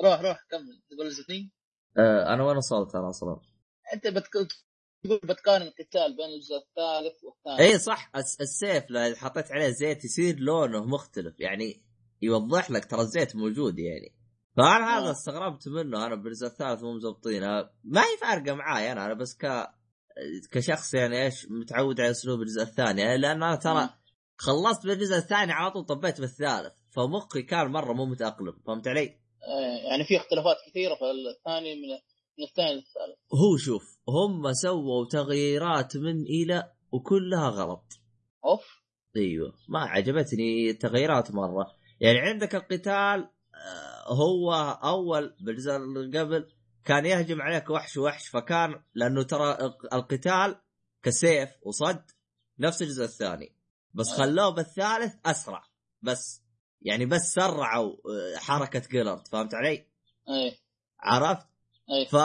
روح 0.04 0.22
روح 0.22 0.40
كمل. 0.52 0.82
تقول 0.90 1.10
زتني 1.12 1.52
آه 1.98 2.34
أنا 2.34 2.44
وين 2.46 2.58
وصلت 2.58 2.96
أنا 2.96 3.10
أصلا 3.10 3.40
أنت 3.94 4.08
بتك... 4.08 4.32
تقول 5.04 5.20
بتقارن 5.24 5.62
القتال 5.68 6.18
بين 6.18 6.26
الجزء 6.26 6.56
الثالث 6.56 7.24
والثاني. 7.24 7.70
اي 7.74 7.80
صح. 7.80 8.12
الس- 8.16 8.42
السيف 8.42 8.84
لو 8.90 9.16
حطيت 9.16 9.52
عليه 9.52 9.70
زيت 9.70 10.06
يصير 10.06 10.36
لونه 10.40 10.86
مختلف. 10.86 11.40
يعني 11.40 11.84
يوضح 12.22 12.72
لك 12.72 12.86
ترى 12.86 13.02
الزيت 13.02 13.36
موجود 13.36 13.80
يعني. 13.80 14.16
فأنا 14.58 14.97
هذا 14.97 15.08
آه. 15.08 15.12
استغربت 15.12 15.68
منه 15.68 16.05
أنا 16.05 16.16
بالجزء 16.16 16.47
الثالث 16.47 16.84
مو 16.84 16.93
مزبطينها 16.93 17.72
ما 17.84 18.01
هي 18.01 18.18
فارقة 18.22 18.55
معاي 18.55 18.91
أنا 18.91 19.05
أنا 19.05 19.14
بس 19.14 19.38
ك 19.38 19.68
كشخص 20.51 20.93
يعني 20.93 21.26
إيش 21.26 21.47
متعود 21.49 22.01
على 22.01 22.12
أسلوب 22.12 22.41
الجزء 22.41 22.62
الثاني 22.62 23.01
يعني 23.01 23.18
لأن 23.18 23.43
أنا 23.43 23.55
ترى. 23.55 23.89
خلصت 24.38 24.86
بالجزء 24.86 25.18
الثاني 25.18 25.51
على 25.51 25.72
طول 25.72 25.86
طبيت 25.86 26.22
بالثالث 26.22 26.74
فمخي 26.89 27.41
كان 27.41 27.68
مرة 27.68 27.93
مو 27.93 28.05
متأقلم 28.05 28.60
فهمت 28.68 28.88
علي؟ 28.88 29.20
آه، 29.47 29.89
يعني 29.89 30.03
في 30.03 30.18
اختلافات 30.18 30.55
كثيرة 30.70 30.95
في 30.95 31.03
الثاني 31.38 31.76
من 31.76 31.89
من 32.39 32.45
الثاني 32.49 32.74
للثالث 32.74 33.18
هو 33.34 33.58
شوف 33.58 33.99
هم 34.10 34.53
سووا 34.53 35.05
تغييرات 35.05 35.97
من 35.97 36.22
إلى 36.22 36.72
وكلها 36.91 37.49
غلط 37.49 37.84
أوف 38.45 38.84
أيوه 39.18 39.53
ما 39.70 39.80
عجبتني 39.80 40.70
التغييرات 40.70 41.32
مرة 41.32 41.72
يعني 41.99 42.20
عندك 42.20 42.55
القتال 42.55 43.30
آه، 43.55 43.97
هو 44.08 44.53
أول 44.84 45.36
بالجزء 45.39 45.76
اللي 45.76 46.20
قبل 46.20 46.47
كان 46.86 47.05
يهجم 47.05 47.41
عليك 47.41 47.70
وحش 47.70 47.97
وحش 47.97 48.28
فكان 48.28 48.82
لأنه 48.93 49.24
ترى 49.24 49.76
القتال 49.93 50.62
كسيف 51.03 51.49
وصد 51.62 52.12
نفس 52.60 52.82
الجزء 52.82 53.03
الثاني 53.03 53.55
بس 53.93 54.08
أيوة. 54.08 54.18
خلوه 54.18 54.49
بالثالث 54.49 55.16
أسرع 55.26 55.64
بس 56.01 56.41
يعني 56.82 57.05
بس 57.05 57.22
سرعوا 57.34 57.91
آه، 57.93 58.38
حركة 58.38 58.82
جيلرد 58.91 59.28
فهمت 59.28 59.53
علي؟ 59.53 59.88
اي 60.30 60.58
عرفت؟ 60.99 61.47
اي 61.91 62.05
ف 62.05 62.16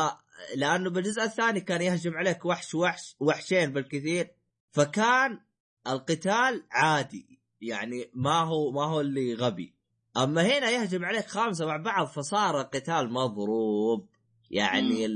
لأنه 0.56 0.90
بالجزء 0.90 1.22
الثاني 1.22 1.60
كان 1.60 1.82
يهجم 1.82 2.14
عليك 2.14 2.44
وحش 2.44 2.74
وحش 2.74 3.16
وحشين 3.20 3.72
بالكثير 3.72 4.30
فكان 4.70 5.40
القتال 5.86 6.66
عادي 6.70 7.40
يعني 7.60 8.10
ما 8.14 8.40
هو 8.40 8.70
ما 8.70 8.84
هو 8.84 9.00
اللي 9.00 9.34
غبي 9.34 9.74
أما 10.16 10.42
هنا 10.42 10.70
يهجم 10.70 11.04
عليك 11.04 11.26
خمسه 11.26 11.66
مع 11.66 11.76
بعض 11.76 12.06
فصار 12.06 12.60
القتال 12.60 13.12
مضروب 13.12 14.08
يعني 14.50 15.06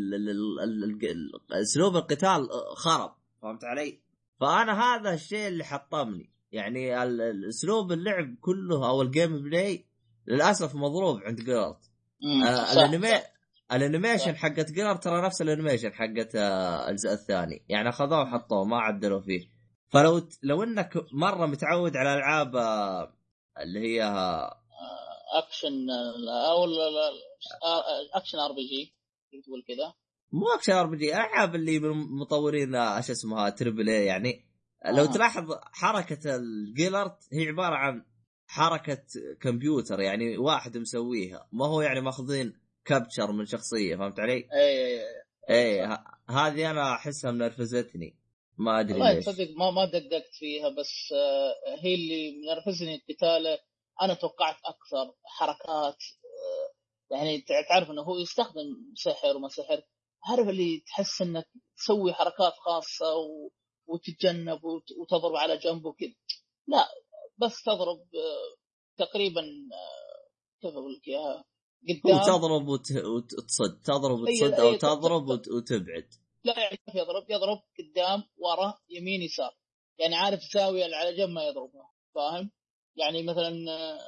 أسلوب 1.52 1.96
القتال 1.96 2.48
خرب 2.76 3.14
فهمت 3.42 3.64
علي؟ 3.64 4.00
فأنا 4.40 4.82
هذا 4.82 5.14
الشيء 5.14 5.48
اللي 5.48 5.64
حطمني 5.64 6.30
يعني 6.52 7.04
أسلوب 7.48 7.92
اللعب 7.92 8.34
كله 8.40 8.88
أو 8.88 9.02
ال 9.02 9.42
gameplay 9.42 9.86
للأسف 10.26 10.74
مضروب 10.74 11.20
عند 11.22 11.40
Geralt. 11.40 11.76
آه،. 12.46 12.84
ال 13.72 13.78
animation. 13.78 14.36
حقت 14.36 14.72
جرار 14.72 14.96
ترى 14.96 15.22
نفس 15.22 15.42
ال 15.42 15.47
animation 15.47 15.92
حقت 15.92 16.36
آه، 16.36 16.90
الجزء 16.90 17.12
الثاني 17.12 17.62
يعني 17.68 17.88
أخذوه 17.88 18.22
وحطوه 18.22 18.64
ما 18.64 18.80
عدلوا 18.80 19.20
فيه 19.20 19.48
فلو 19.88 20.28
لو 20.42 20.62
إنك 20.62 21.04
مرة 21.12 21.46
متعود 21.46 21.96
على 21.96 22.14
ألعاب 22.14 22.56
آه، 22.56 23.12
اللي 23.62 23.80
هي 23.80 24.02
اكشن 25.34 25.90
آه، 25.90 26.52
أو 26.52 26.64
action 28.14 28.38
RPG 28.38 28.94
تقول 29.42 29.64
كذا؟ 29.68 29.94
مو 30.32 30.46
action 30.54 30.72
RPG 30.72 31.14
ألعاب 31.14 31.54
اللي 31.54 31.78
من 31.78 32.18
مطورين 32.20 32.74
آه، 32.74 32.96
إيش 32.96 33.10
اسمها 33.10 33.50
triple 33.50 33.88
A 33.88 34.04
يعني. 34.04 34.46
لو 34.86 35.04
آه. 35.04 35.12
تلاحظ 35.12 35.44
حركة 35.72 36.36
ال 36.36 36.48
Geralt 36.48 37.18
هي 37.32 37.48
عبارة 37.48 37.74
عن 37.74 38.04
حركة 38.46 39.02
كمبيوتر 39.40 40.00
يعني 40.00 40.38
واحد 40.38 40.78
مسويها. 40.78 41.48
ما 41.52 41.66
هو 41.66 41.80
يعني 41.80 42.00
ماخذين 42.00 42.52
capture 42.84 43.32
من 43.32 43.46
شخصية 43.46 43.96
فهمت 43.96 44.20
علي؟ 44.20 44.48
اي 44.52 45.00
اي 45.50 45.80
اي 45.80 45.98
هذه 46.28 46.70
أنا 46.70 46.94
أحسها 46.94 47.30
منرفزتني. 47.30 48.16
ما 48.58 48.80
أدري 48.80 48.92
والله 48.92 49.20
تصدق 49.20 49.50
ما 49.56 49.70
ما 49.70 49.84
دققت 49.84 50.34
فيها 50.38 50.68
بس 50.68 51.12
آه، 51.12 51.80
هي 51.82 51.94
اللي 51.94 52.32
منرفزني 52.42 53.02
قتاله. 53.08 53.58
أنا 54.02 54.14
توقعت 54.14 54.56
أكثر 54.64 55.14
حركات 55.24 55.96
يعني 57.10 57.40
تع- 57.40 57.68
تعرف 57.68 57.90
إنه 57.90 58.02
هو 58.02 58.18
يستخدم 58.18 58.92
سحر 58.94 59.36
وما 59.36 59.48
سحر 59.48 59.82
عارف 60.24 60.48
اللي 60.48 60.80
تحس 60.86 61.22
إنك 61.22 61.48
تسوي 61.76 62.12
حركات 62.12 62.52
خاصة 62.52 63.14
و... 63.16 63.50
وتتجنب 63.86 64.64
وت... 64.64 64.84
وتضرب 65.00 65.36
على 65.36 65.56
جنب 65.56 65.84
وكذا. 65.84 66.14
لا 66.66 66.88
بس 67.38 67.62
تضرب 67.62 68.00
تقريبا 68.98 69.42
كيف 70.62 70.72
أقول 70.74 70.94
لك 70.94 71.08
إياها 71.08 71.44
قدام. 71.88 72.18
وتضرب 72.18 72.68
وت... 72.68 72.86
وتصد 72.92 73.82
تضرب 73.84 74.18
وتصد 74.20 74.52
أو 74.60 74.76
تضرب 74.76 75.28
وت... 75.28 75.48
وتبعد. 75.48 76.08
لا 76.44 76.58
يعني 76.60 76.76
كيف 76.76 76.94
يضرب 76.94 77.30
يضرب 77.30 77.62
قدام 77.78 78.22
ورا 78.36 78.78
يمين 78.88 79.22
يسار. 79.22 79.56
يعني 79.98 80.14
عارف 80.14 80.40
زاويه 80.54 80.84
اللي 80.84 80.96
على 80.96 81.16
جنب 81.16 81.28
ما 81.28 81.44
يضربها 81.44 81.92
فاهم؟ 82.14 82.50
يعني 82.96 83.22
مثلا 83.22 83.48
آه، 83.48 83.98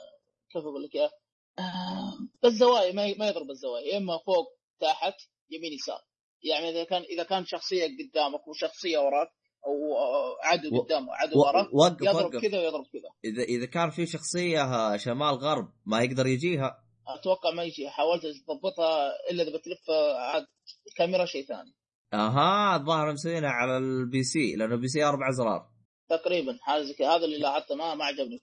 كيف 0.53 0.62
أقول 0.62 0.82
لك 0.82 0.95
اياها 0.95 1.11
آه، 1.59 2.12
بالزوايا 2.43 2.93
ما 2.93 3.14
ما 3.18 3.28
يضرب 3.28 3.51
الزوايا 3.51 3.86
يا 3.86 3.97
إما 3.99 4.18
فوق 4.26 4.59
تحت 4.80 5.14
يمين 5.51 5.72
يسار. 5.72 6.01
يعني 6.43 6.68
إذا 6.68 6.84
كان 6.84 7.03
إذا 7.03 7.22
كان 7.22 7.45
شخصية 7.45 7.84
قدامك 7.86 8.49
وشخصية 8.49 8.99
وراك 8.99 9.28
أو 9.66 9.97
آه، 9.99 10.36
عدو 10.45 10.76
و- 10.76 10.82
قدام 10.82 11.09
وعدو 11.09 11.39
و... 11.39 11.43
وراك 11.43 11.66
وقف 11.74 12.03
يضرب 12.03 12.43
كذا 12.43 12.59
ويضرب 12.61 12.84
كذا. 12.93 13.11
إذا 13.24 13.43
إذا 13.43 13.66
كان 13.66 13.91
في 13.91 14.07
شخصية 14.07 14.62
آه، 14.62 14.97
شمال 14.97 15.34
غرب 15.34 15.72
ما 15.86 16.03
يقدر 16.03 16.26
يجيها. 16.26 16.84
أتوقع 17.09 17.51
ما 17.51 17.62
يجي 17.64 17.89
حاولت 17.91 18.22
أضبطها 18.49 19.12
إلا 19.30 19.43
إذا 19.43 19.51
بتلف 19.59 19.91
آه، 19.91 20.18
عاد 20.18 20.47
الكاميرا 20.86 21.24
شيء 21.24 21.45
ثاني. 21.47 21.74
أها 22.12 22.76
الظاهر 22.76 23.12
مسوينها 23.12 23.51
على 23.51 23.76
ال 23.78 24.22
PC 24.22 24.57
لأنه 24.57 24.74
ال 24.74 24.88
PC 24.88 25.05
أربع 25.05 25.28
أزرار. 25.28 25.68
تقريبا 26.09 26.59
حاجة 26.62 27.16
هذا 27.16 27.24
اللي 27.24 27.39
لاحظته 27.39 27.74
ما 27.74 27.95
ما 27.95 28.05
عجبني 28.05 28.43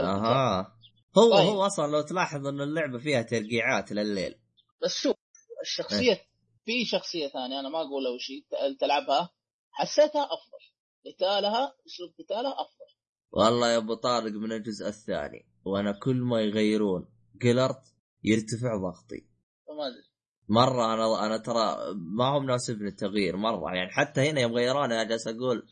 أها. 0.00 0.76
هو 1.18 1.30
طيب. 1.32 1.46
هو 1.48 1.66
أصلا 1.66 1.86
لو 1.92 2.00
تلاحظ 2.00 2.46
إن 2.46 2.60
اللعبة 2.60 2.98
فيها 2.98 3.22
ترقيعات 3.22 3.92
لليل. 3.92 4.34
بس 4.82 4.94
شوف 4.94 5.16
الشخصية 5.62 6.20
في 6.64 6.84
شخصية 6.84 7.28
ثانية 7.28 7.60
أنا 7.60 7.68
ما 7.68 7.78
أقول 7.78 8.06
وش 8.14 8.30
هي، 8.30 8.40
ت- 8.40 8.80
تلعبها 8.80 9.30
حسيتها 9.70 10.24
أفضل. 10.24 10.64
قتالها 11.06 11.74
أسلوب 11.86 12.14
قتالها 12.18 12.52
أفضل. 12.52 12.94
والله 13.32 13.68
يا 13.72 13.76
أبو 13.76 13.94
طارق 13.94 14.32
من 14.32 14.52
الجزء 14.52 14.88
الثاني 14.88 15.46
وأنا 15.64 15.92
كل 16.02 16.16
ما 16.16 16.40
يغيرون 16.40 17.08
Geralt 17.42 17.82
يرتفع 18.24 18.76
ضغطي. 18.76 19.28
فما 19.66 19.86
أدري. 19.86 20.14
مرة 20.48 20.94
أنا 20.94 21.26
أنا 21.26 21.36
ترى 21.38 21.76
ما 21.94 22.24
هو 22.28 22.40
مناسبني 22.40 22.88
التغيير 22.88 23.36
مرة 23.36 23.74
يعني 23.74 23.90
حتى 23.90 24.30
هنا 24.30 24.40
يوم 24.40 24.52
غيروني 24.52 24.94
أنا 24.94 25.04
جالس 25.04 25.26
أقول 25.28 25.66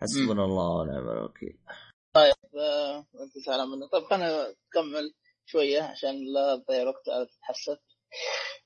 حسبنا 0.00 0.44
الله 0.44 0.68
ونعم 0.80 1.08
الوكيل. 1.18 1.58
آه، 2.16 3.06
أنت 3.20 3.38
زعلان 3.46 3.68
منه 3.68 3.88
طيب 3.88 4.04
خلينا 4.04 4.48
نكمل 4.68 5.14
شوية 5.46 5.82
عشان 5.82 6.32
لا 6.34 6.56
تضيع 6.56 6.88
وقت 6.88 7.08
على 7.08 7.26
تتحسف 7.26 7.78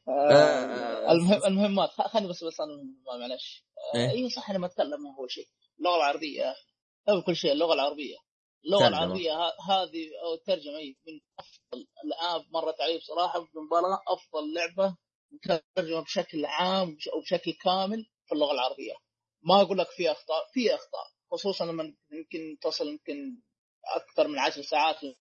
آه، 0.09 0.32
آه، 0.32 1.12
المهم 1.12 1.44
المهمات 1.44 1.90
خليني 1.90 2.28
بس 2.28 2.44
بس 2.44 2.61
أنا 2.61 3.18
معلش؟ 3.18 3.64
اي 3.94 4.30
صح 4.30 4.51
أنا 4.51 4.59
ما 4.59 4.66
أتكلم 4.66 5.07
اول 5.18 5.30
شيء. 5.30 5.46
اللغة 5.78 5.96
العربية 5.96 6.40
يا 6.42 6.55
أخي 7.09 7.22
كل 7.26 7.36
شيء 7.36 7.53
اللغة 7.53 7.74
العربية. 7.74 8.16
اللغة. 8.64 8.88
العربية 8.88 9.32
هذه 9.68 10.09
أو 10.24 10.34
الترجمة 10.34 10.76
أي 10.78 10.96
من 11.07 11.20
أفضل 11.38 11.86
الآن 12.05 12.44
مرت 12.53 12.80
علي 12.80 12.99
بصراحة 12.99 13.38
بدون 13.38 13.64
مبالغة 13.66 14.03
أفضل 14.09 14.55
لعبة 14.55 14.96
مترجمة 15.32 16.01
بشكل 16.03 16.44
عام 16.46 16.88
وبش- 16.92 17.09
وبشكل 17.16 17.53
كامل 17.64 18.07
في 18.26 18.34
اللغة 18.34 18.53
العربية. 18.53 18.94
ما 19.42 19.61
أقول 19.62 19.78
لك 19.78 19.88
في 19.90 20.11
أخطاء 20.11 20.46
في 20.53 20.74
أخطاء. 20.74 21.07
خصوصا 21.32 21.66
لما 21.66 21.94
يمكن 22.12 22.58
تصل 22.62 22.88
يمكن 22.88 23.40
أكثر 23.84 24.28
من 24.28 24.38
عشر 24.38 24.62
ساعات 24.62 24.96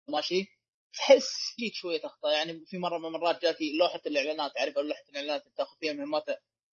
ماشي 0.10 0.46
تحس 0.94 1.30
فيك 1.56 1.74
شوية 1.74 2.02
أخطاء. 2.06 2.34
يعني 2.34 2.66
في 2.66 2.78
مرة 2.78 2.98
من 2.98 3.06
المرات 3.06 3.42
جاتي 3.42 3.78
لوحة 3.78 4.02
الإعلانات 4.06 4.52
تعرف 4.56 4.78
لوحة 4.78 5.04
الإعلانات 5.10 5.42
اللي 5.42 5.54
تاخذ 5.58 5.78
فيها 5.80 5.94
مهمات 5.94 6.24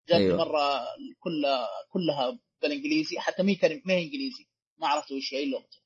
جاتني 0.09 0.25
أيوة. 0.25 0.37
مرة 0.37 0.87
كلها 1.21 1.69
كلها 1.91 2.39
بالإنجليزي 2.63 3.19
حتى 3.21 3.43
مي 3.43 3.55
كلمة 3.55 3.83
ما 3.85 3.95
هي 3.95 4.03
إنجليزي. 4.03 4.47
ما 4.79 4.89
عرفت 4.89 5.13
وش 5.13 5.35
هي 5.35 5.45
لغته 5.45 5.79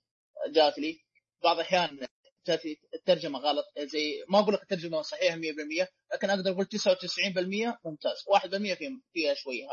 جات 0.52 0.78
لي. 0.78 0.98
بعض 1.44 1.56
الأحيان 1.56 2.06
جاتي 2.46 2.80
الترجمة 2.94 3.38
غلط 3.38 3.64
زي 3.78 4.24
ما 4.28 4.38
أقول 4.38 4.54
لك 4.54 4.62
الترجمة 4.62 5.02
صحيحة 5.02 5.36
100% 5.36 5.40
لكن 6.12 6.30
أقدر 6.30 6.50
أقول 6.50 6.66
99% 6.66 7.78
ممتاز. 7.84 8.16
1% 8.26 8.74
فيها 8.74 9.00
فيها 9.12 9.34
شوية 9.34 9.66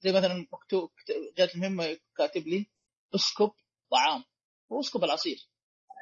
زي 0.00 0.12
مثلا 0.12 0.46
مكتوب 0.52 0.90
جات 1.38 1.56
مهمة 1.56 1.98
كاتب 2.16 2.46
لي 2.48 2.66
اسكب 3.14 3.50
طعام 3.90 4.24
هو 4.72 4.80
اسكب 4.80 5.04
العصير. 5.04 5.48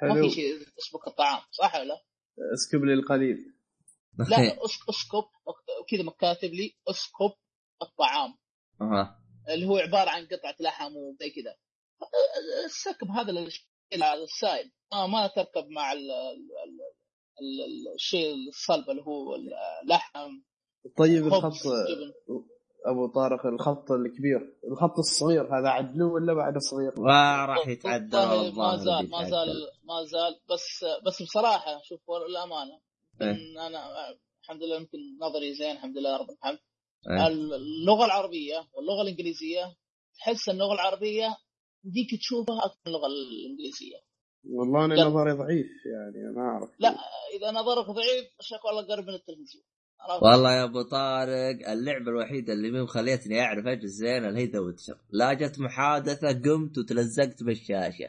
ما 0.03 0.15
حلو. 0.15 0.29
في 0.29 0.35
شيء 0.35 0.55
اسمه 0.57 1.01
الطعام 1.07 1.43
صح 1.51 1.75
ولا 1.75 1.85
لا؟ 1.85 2.05
اسكب 2.55 2.85
لي 2.85 2.95
القليل 2.95 3.55
لا 4.19 4.65
اسكب 4.91 5.25
كذا 5.91 6.03
مكاتب 6.03 6.51
لي 6.55 6.77
اسكب 6.89 7.33
الطعام. 7.83 8.39
أها. 8.81 9.21
اللي 9.49 9.67
هو 9.67 9.77
عبارة 9.77 10.11
عن 10.11 10.27
قطعة 10.27 10.57
لحم 10.61 10.97
وزي 10.97 11.31
كذا. 11.31 11.57
السكب 12.65 13.07
هذا 13.09 13.31
الشيء 13.31 13.67
السائل. 14.25 14.73
آه 14.93 15.07
ما 15.07 15.27
تركب 15.27 15.69
مع 15.69 15.93
ال 15.93 16.11
ال 16.11 16.81
ال 17.41 17.95
الشيء 17.95 18.35
الصلب 18.49 18.91
اللي 18.91 19.03
هو 19.03 19.35
اللحم 19.83 20.31
طيب 20.97 21.27
الخط 21.27 21.53
أبو 22.85 23.07
طارق 23.07 23.47
الخط 23.47 23.91
الكبير 23.93 24.57
الخط 24.71 24.99
الصغير 24.99 25.43
هذا 25.59 25.69
عدلوه 25.69 26.13
ولا 26.13 26.35
بعد 26.35 26.59
صغير؟ 26.59 27.01
وراح 27.01 27.69
يتعدل 27.69 28.19
والله 28.19 28.39
والله 28.43 28.71
ما 28.71 28.77
زال 28.77 29.11
ما. 29.11 29.25
زال 29.25 29.49
ما 29.85 30.05
زال 30.05 30.41
بس 30.51 30.85
بس 31.07 31.23
بصراحة 31.23 31.81
شوف 31.83 32.01
الأمانة 32.29 32.81
إيه. 33.23 33.31
إن 33.31 33.59
أنا 33.59 33.79
الحمد 34.43 34.63
لله 34.63 34.77
يمكن 34.77 34.99
نظري 35.21 35.55
زين 35.55 35.71
الحمد 35.71 35.99
لله 35.99 36.17
رب 36.17 36.31
الحمد 36.31 36.59
إيه. 37.11 37.27
اللغة 37.57 38.05
العربية 38.05 38.69
واللغة 38.75 39.03
الإنجليزية 39.03 39.77
تحس 40.19 40.49
اللغة 40.49 40.75
العربية 40.75 41.37
يمديك 41.85 42.21
تشوفها 42.21 42.59
أكثر 42.65 42.79
من 42.87 42.95
اللغة 42.95 43.07
الإنجليزية 43.07 43.97
والله 44.51 44.85
أنا. 44.85 45.05
نظري 45.05 45.33
ضعيف 45.33 45.67
يعني 45.95 46.37
ما 46.37 46.43
أعرف 46.43 46.71
لا 46.79 46.95
إذا 47.37 47.51
نظرك 47.51 47.87
ضعيف 47.87 48.27
شك 48.41 48.65
والله 48.65 48.83
قرب 48.83 49.05
من 49.05 49.15
التلفزيون؟ 49.15 49.65
والله 50.23 50.53
يا 50.53 50.65
أبو 50.65 50.83
طارق 50.83 51.71
اللعبة 51.71 52.11
الوحيدة 52.11 52.53
اللي 52.53 52.71
مو 52.71 52.87
خليتني 52.87 53.41
أعرف 53.43 53.67
أجل 53.67 53.89
زين 53.89 54.25
اللي 54.25 54.41
هي 54.41 54.47
ذا 54.47 54.59
ويتشر 54.59 54.99
لا 55.11 55.33
جت 55.33 55.59
محادثة 55.59 56.33
قمت 56.33 56.79
وتلزقت 56.79 57.43
بالشاشة. 57.43 58.09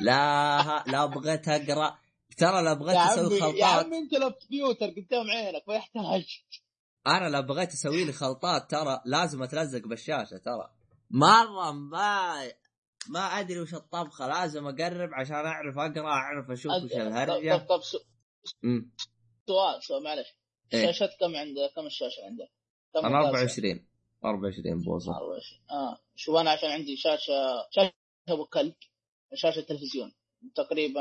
لا 0.00 0.84
لا 0.86 1.06
بغيت 1.06 1.48
أقرأ. 1.48 1.98
ترى 2.36 2.62
لا 2.62 2.72
بغيت 2.72 2.96
أسوي 2.96 3.24
عمي 3.42 3.58
يا 3.58 3.66
خلطات. 3.66 3.84
عمي 3.86 3.98
أنت 3.98 4.12
لو 4.14 4.30
كمبيوتر 4.30 4.86
قدام 4.86 5.30
عينك 5.30 5.62
ما 5.68 5.74
يحتاج. 5.74 6.42
أنا 7.06 7.28
لو 7.28 7.42
بغيت 7.42 7.72
أسوي 7.72 8.04
لي 8.04 8.12
خلطات 8.12 8.70
ترى 8.70 9.00
لازم 9.04 9.42
أتلزق 9.42 9.86
بالشاشة 9.86 10.36
ترى. 10.36 10.70
مرة 11.10 11.70
ما 11.72 12.34
ما 13.08 13.20
أدري 13.20 13.60
وش 13.60 13.74
الطبخة 13.74 14.26
لازم 14.28 14.66
أقرب 14.66 15.10
عشان 15.14 15.34
أعرف 15.36 15.78
أقرأ 15.78 16.08
أعرف 16.08 16.50
أشوف 16.50 16.72
وش 16.84 16.92
طب, 16.92 17.00
الهرجة. 17.00 17.56
طب 17.68 17.82
سو- 17.82 17.98
أمم. 18.64 18.90
سؤال 19.46 19.82
سؤال 19.82 20.02
معلش. 20.04 20.37
إيه. 20.74 20.88
الشاشات 20.88 21.10
كم 21.20 21.36
عندك 21.36 21.72
كم 21.76 21.86
الشاشة 21.86 22.24
عندك؟ 22.24 22.50
كم 22.94 23.06
أنا 23.06 23.18
مقاسها؟ 23.18 23.30
24 23.30 23.86
24 24.24 24.82
بوصه 24.82 25.16
24 25.16 25.60
آه. 25.70 25.98
شوف 26.16 26.36
أنا 26.36 26.50
عشان 26.50 26.70
عندي 26.70 26.96
شاشة 26.96 27.68
شاشة 27.70 27.92
أبو 28.28 28.44
كلب 28.44 28.74
شاشة 29.34 29.60
تلفزيون. 29.60 30.12
تقريبا 30.54 31.00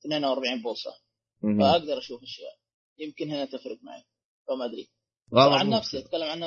42 0.00 0.62
بوصه. 0.62 0.94
فأقدر 1.42 1.98
أشوف 1.98 2.22
أشياء. 2.22 2.56
يمكن 2.98 3.30
هنا 3.30 3.44
تفرق 3.44 3.78
معي. 3.82 4.04
فما 4.48 4.64
أدري. 4.64 4.88
عن. 5.32 5.70
نفسي 5.70 5.98
أتكلم 5.98 6.22
عن 6.22 6.42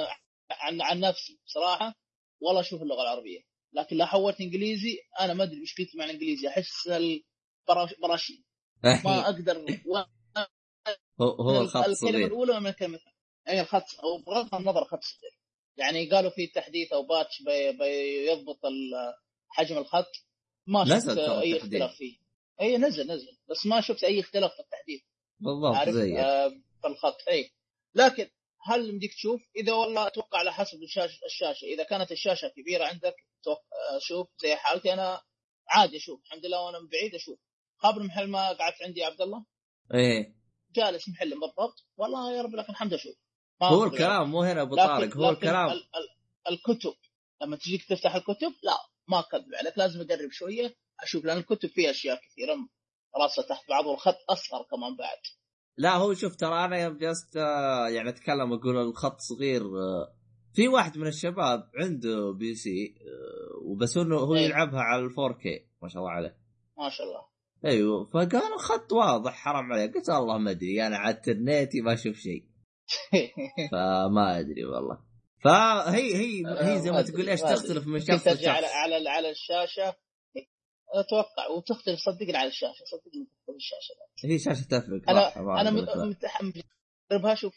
عن 0.52 0.82
عن 0.82 1.00
نفسي. 1.00 1.40
بصراحة 1.46 1.96
والله 2.42 2.62
أشوف 2.62 2.82
اللغة 2.82 3.02
العربية. 3.02 3.40
لكن 3.74 3.98
لو 3.98 4.06
حولت 4.06 4.42
إنجليزي 4.42 4.98
أنا 5.20 5.34
ما 5.34 5.44
أدري 5.44 5.62
مشكلتي 5.62 5.98
مع 5.98 6.06
الانجليزي 6.06 6.48
أحس 6.48 6.88
البراشي 6.88 8.44
ما 9.06 9.30
أقدر 9.30 9.66
هو 11.22 11.28
هو 11.30 11.62
الخط 11.62 11.76
الكلمة 11.78 11.96
صغير. 11.96 12.28
الأولى 12.28 12.60
من 12.60 12.68
الكلمة 12.68 12.96
الثانية 12.96 13.16
أي 13.50 13.62
الخط 13.62 13.84
بغض 14.28 14.56
النظر 14.56 14.84
خط 14.86 15.00
صغير. 15.04 15.32
يعني 15.78 16.10
قالوا 16.10 16.30
في 16.32 16.48
تحديث 16.48 16.94
أو 16.94 17.04
باتش 17.04 17.42
بي- 17.42 17.72
بيضبط 17.72 18.60
حجم 19.50 19.78
الخط. 19.78 20.12
ما 20.68 20.86
شفت 20.86 21.18
أي. 21.18 21.58
اختلاف 21.58 21.96
فيه. 21.96 22.18
أي 22.62 22.78
نزل 22.78 23.12
نزل. 23.12 23.38
بس 23.50 23.66
ما 23.66 23.82
شفت 23.82 24.04
أي 24.04 24.20
اختلاف 24.20 24.52
في 24.54 24.60
التحديث. 24.60 25.02
بالضبط 25.40 25.90
زي 25.90 26.20
آه 26.20 26.50
في 26.82 26.88
الخط. 26.88 27.18
أي. 27.30 27.52
لكن 27.96 28.30
هل 28.62 28.90
يمديك 28.90 29.14
تشوف؟ 29.14 29.42
إذا 29.56 29.74
والله 29.74 30.08
أتوقع 30.08 30.40
على 30.40 30.54
حسب 30.54 30.84
الشاشه 30.84 31.26
الشاشة. 31.26 31.66
إذا 31.66 31.84
كانت 31.84 32.12
الشاشة 32.12 32.48
كبيرة 32.48 32.86
عندك 32.86 33.16
توق- 33.44 33.66
آه، 33.94 34.00
شوف 34.00 34.28
زي 34.42 34.56
حالتي 34.56 34.94
أنا. 34.94 35.22
عادي 35.68 35.98
أشوف. 35.98 36.22
الحمد 36.26 36.46
لله 36.46 36.62
وأنا 36.66 36.80
من 36.80 36.88
بعيد 36.88 37.16
أشوف. 37.16 37.40
خابر 37.78 38.04
محل 38.04 38.28
ما 38.28 38.52
قعدت 38.52 38.82
عندي 38.84 39.00
يا 39.00 39.06
عبد 39.06 39.22
الله؟ 39.22 39.46
إيه. 39.94 40.39
جالس 40.76 41.10
محل 41.10 41.30
بالضبط. 41.30 41.86
والله 41.98 42.34
يا 42.38 42.42
رب 42.42 42.56
لكن 42.56 42.70
الحمد 42.70 42.94
أشوف. 42.94 43.16
هو 43.64 43.84
الكلام 43.84 44.32
مو 44.32 44.44
هنا 44.44 44.62
أبو 44.62 44.76
طارق 44.76 45.18
هو 45.18 45.30
الكلام. 45.30 45.70
ال 45.70 45.78
ال 45.78 46.54
الكتب. 46.54 46.94
لما 47.42 47.56
تجيك 47.56 47.86
تفتح 47.90 48.16
الكتب 48.16 48.54
لا 48.64 48.78
ما 49.08 49.20
أكذب 49.20 49.56
عليك 49.56 49.78
لازم 49.78 50.02
اقرب 50.02 50.32
شوية 50.32 50.76
أشوف 51.00 51.26
لأن 51.26 51.38
الكتب 51.38 51.70
فيها 51.70 51.92
أشياء 51.92 52.22
كثيرة. 52.22 52.56
راسها 53.22 53.44
تحت 53.44 53.70
بعض 53.70 53.86
والخط 53.86 54.18
أصغر 54.30 54.64
كمان 54.72 54.96
بعد. 54.96 55.18
لا 55.78 55.96
هو 55.96 56.14
شوف 56.14 56.36
ترى 56.36 56.66
أنا 56.66 56.78
يوم 56.78 56.98
جلست 56.98 57.38
آه، 57.38 57.88
يعني 57.90 58.10
أتكلم 58.10 58.54
أقول 58.54 58.78
الخط 58.78 59.20
صغير 59.20 59.62
آه، 59.62 60.16
في 60.54 60.68
واحد 60.68 60.98
من 60.98 61.08
الشباب 61.08 61.70
عنده 61.76 62.32
بي 62.32 62.56
سي 62.56 62.96
آه، 63.02 63.66
وبس 63.66 63.98
إنه 63.98 64.16
هو 64.16 64.36
إيه. 64.36 64.42
يلعبها 64.46 64.82
على 64.82 65.02
ال 65.02 65.10
4K 65.12 65.46
ما 65.82 65.90
شاء 65.90 66.02
الله 66.02 66.12
عليه. 66.12 66.38
ما 66.78 66.90
شاء 66.90 67.08
الله. 67.08 67.29
أيوه 67.66 68.06
فقال 68.06 68.54
الخط 68.54 68.92
واضح 68.94 69.34
حرام 69.34 69.74
عليك. 69.74 69.94
قلت 69.96 70.10
والله 70.10 70.38
ما 70.38 70.52
أدري 70.52 70.88
أنا 70.88 70.98
على 70.98 71.16
الترنيتي 71.16 71.82
ما 71.82 71.94
أشوف 71.94 72.16
شيء. 72.18 72.44
فما 73.72 74.40
أدري 74.40 74.66
والله. 74.66 74.98
فهي 75.44 76.16
هي 76.16 76.44
هي 76.48 76.80
زي 76.80 76.92
ما 76.92 77.02
تقول 77.02 77.30
إيش. 77.30 77.42
تختلف 77.42 77.88
من 77.88 78.00
شخص 78.00 78.24
ترجع 78.24 78.52
على 78.54 78.66
لشخص. 78.66 78.76
على 78.76 79.10
على 79.10 79.30
الشاشة. 79.30 79.96
أتوقع 80.94 81.48
وتختلف 81.58 82.00
صدقني 82.00 82.38
على 82.38 82.48
الشاشة 82.48 82.84
صدقني 82.92 83.26
تختلف 83.26 83.56
الشاشة. 83.56 83.94
هي 84.26 84.40
شاشة 84.40 84.64
تفرق 84.68 85.10
أنا 85.10 85.62
أنا. 85.62 86.06
متحمس 86.06 86.54
أجربها 87.12 87.36
شوف. 87.36 87.54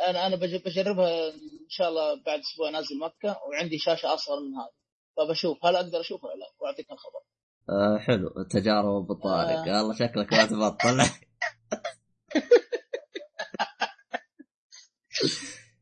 أنا 0.00 0.26
أنا 0.26 0.36
بج- 0.36 0.62
بجربها 0.66 1.28
إن 1.28 1.68
شاء 1.68 1.88
الله 1.88 2.14
بعد 2.26 2.38
أسبوع 2.40 2.70
نازل 2.70 2.98
مكة 2.98 3.36
وعندي 3.48 3.78
شاشة 3.78 4.14
أصغر 4.14 4.40
من 4.40 4.54
هذه. 4.54 4.72
فبشوف 5.16 5.64
هل 5.66 5.76
أقدر 5.76 6.00
أشوفها 6.00 6.30
ولا 6.30 6.38
لا 6.38 6.46
وأعطيك 6.60 6.90
الخبر. 6.92 7.20
آه 7.68 7.98
حلو. 7.98 8.30
تجارب 8.50 8.96
ابو 9.04 9.14
طارق 9.14 9.58
آه. 9.58 9.78
والله 9.82 9.94
شكلك 9.94 10.32
ما 10.32 10.46
تبطل. 10.46 10.98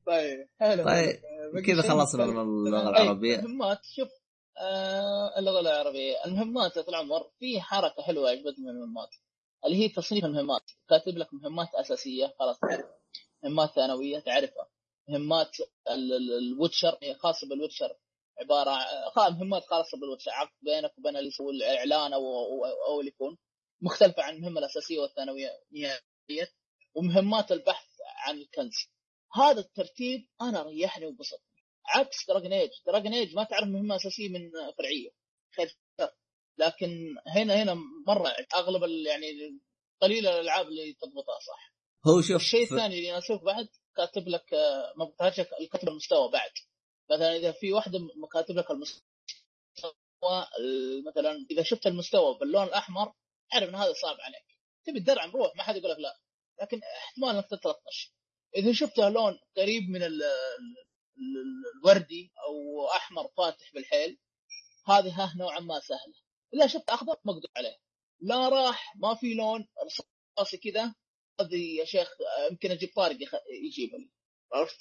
طيب 0.06 0.48
حلو. 0.60 0.84
طيب، 0.84 1.20
آه، 1.56 1.60
كذا 1.66 1.82
خلصنا 1.82 2.26
من 2.26 2.38
اللغة 2.40 2.96
أي، 2.96 3.02
العربية. 3.02 3.36
المهمات. 3.38 3.78
شوف 3.84 4.08
آه 4.58 5.38
اللغة 5.38 5.60
العربية. 5.60 6.24
المهمات 6.26 6.76
يا 6.76 6.82
طول 6.82 6.94
العمر 6.94 7.30
في 7.38 7.60
حركة 7.60 8.02
حلوة 8.02 8.30
عجبتني 8.30 8.64
من 8.64 8.68
المهمات 8.70 9.08
اللي 9.64 9.76
هي 9.76 9.88
تصنيف 9.88 10.24
المهمات. 10.24 10.62
كاتب 10.90 11.18
لك 11.18 11.34
مهمات 11.34 11.68
أساسية 11.74 12.34
خلاص 12.38 12.56
مهمات 13.44 13.70
ثانوية 13.70 14.18
تعرفها. 14.18 14.68
مهمات 15.08 15.50
ال- 15.90 16.12
ال- 16.12 16.38
ال 16.52 16.58
Witcher 16.58 16.98
هي 17.02 17.14
خاصة 17.14 17.48
بال 17.48 17.58
Witcher. 17.58 17.96
عبارة 18.40 18.70
عن 19.16 19.32
مهمات 19.32 19.64
خاصه 19.64 19.98
بال 19.98 20.09
Witcher 20.09 20.48
بينك 20.62 20.98
وبين 20.98 21.16
اللي 21.16 21.28
يسوي 21.28 21.52
الإعلان 21.52 22.12
أو 22.12 22.20
أو, 22.20 22.64
أو 22.64 23.00
اللي 23.00 23.10
يكون. 23.10 23.38
مختلفة 23.82 24.22
عن 24.22 24.34
المهمة 24.34 24.58
الأساسية 24.58 24.98
والثانوية 24.98 25.50
ومهمات 26.94 27.52
البحث 27.52 27.88
عن 28.26 28.38
الكنز. 28.38 28.74
هذا 29.34 29.60
الترتيب 29.60 30.28
أنا 30.40 30.62
ريحني 30.62 31.06
وبسطني 31.06 31.64
عكس 31.86 32.26
Dragon 32.28 32.52
Age 32.52 32.70
Dragon 32.86 33.14
Age 33.14 33.34
ما 33.34 33.44
تعرف 33.44 33.68
مهمة 33.68 33.96
أساسية 33.96 34.28
من 34.28 34.50
فرعية. 34.78 35.10
لكن 36.58 37.16
هنا 37.26 37.62
هنا 37.62 37.74
مرة 38.06 38.28
أغلب 38.54 38.82
يعني 39.06 39.26
قليل 40.00 40.26
الألعاب 40.26 40.66
اللي 40.66 40.92
تضبطها 40.92 41.38
صح. 41.38 41.74
هو 42.06 42.20
شوف 42.20 42.36
الشيء 42.36 42.62
الثاني 42.62 42.98
اللي 42.98 43.10
أنا 43.10 43.18
أشوف 43.18 43.44
بعد 43.44 43.68
كاتب 43.96 44.28
لك 44.28 44.54
ما 44.96 45.30
كاتب 45.72 45.88
المستوى 45.88 46.30
بعد. 46.30 46.50
مثلا 47.10 47.36
إذا 47.36 47.52
في 47.52 47.72
واحدة 47.72 47.98
كاتب 48.32 48.56
لك 48.56 48.70
المستوى 48.70 49.02
مثلا 51.06 51.46
إذا 51.50 51.62
شفت 51.62 51.86
المستوى 51.86 52.38
باللون 52.38 52.62
الأحمر 52.62 53.12
أعرف 53.54 53.68
إن 53.68 53.74
هذا 53.74 53.92
صعب 53.92 54.16
عليك. 54.20 54.44
تبي 54.86 54.98
الدرع 54.98 55.24
نروح 55.24 55.56
ما 55.56 55.62
حد 55.62 55.76
يقول 55.76 55.90
لك 55.90 55.98
لا. 55.98 56.18
لكن 56.62 56.80
احتمال 56.82 57.36
إنك 57.36 57.46
تتلطش. 57.50 58.12
إذا 58.56 58.72
شفتها 58.72 59.10
لون 59.10 59.38
قريب 59.56 59.82
من 59.90 60.02
الوردي 61.76 62.32
أو 62.46 62.86
أحمر 62.88 63.28
فاتح 63.36 63.72
بالحيل 63.74 64.18
هذه 64.88 65.22
ها 65.22 65.34
نوعا 65.38 65.60
ما 65.60 65.80
سهلة. 65.80 66.14
إذا 66.54 66.66
شفت 66.66 66.90
أخضر 66.90 67.16
مقدور 67.24 67.50
عليه. 67.56 67.76
لا 68.20 68.48
راح 68.48 68.96
ما 68.96 69.14
في 69.14 69.34
لون 69.34 69.68
رصاصي 69.84 70.56
كذا. 70.56 70.94
هذه 71.40 71.76
يا 71.78 71.84
شيخ 71.84 72.08
يمكن 72.50 72.70
أجيب 72.70 72.92
طارق 72.96 73.16
يجيب 73.64 73.90
لي 73.94 74.10
عرفت؟ 74.52 74.78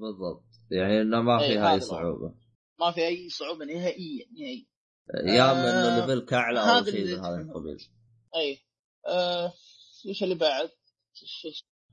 بالضبط. 0.00 0.44
يعني 0.70 1.02
إنه 1.02 1.22
ما 1.22 1.38
في 1.38 1.58
هاي 1.58 1.80
صعوبة. 1.80 2.34
ما 2.80 2.92
في 2.92 3.06
أي 3.06 3.28
صعوبة 3.28 3.64
نهائيا 3.64 4.26
نهائيا. 4.32 4.66
يا 5.14 5.52
من 5.52 5.58
آه 5.58 6.00
ليفلك 6.00 6.32
اعلى 6.32 6.60
أو 6.60 6.84
شيء 6.84 7.16
من 7.16 7.24
هذا 7.24 7.40
القبيل. 7.40 7.78
اي 8.36 8.58
آه 9.06 9.52
إيش 10.06 10.22
اللي 10.22 10.34
بعد؟ 10.34 10.70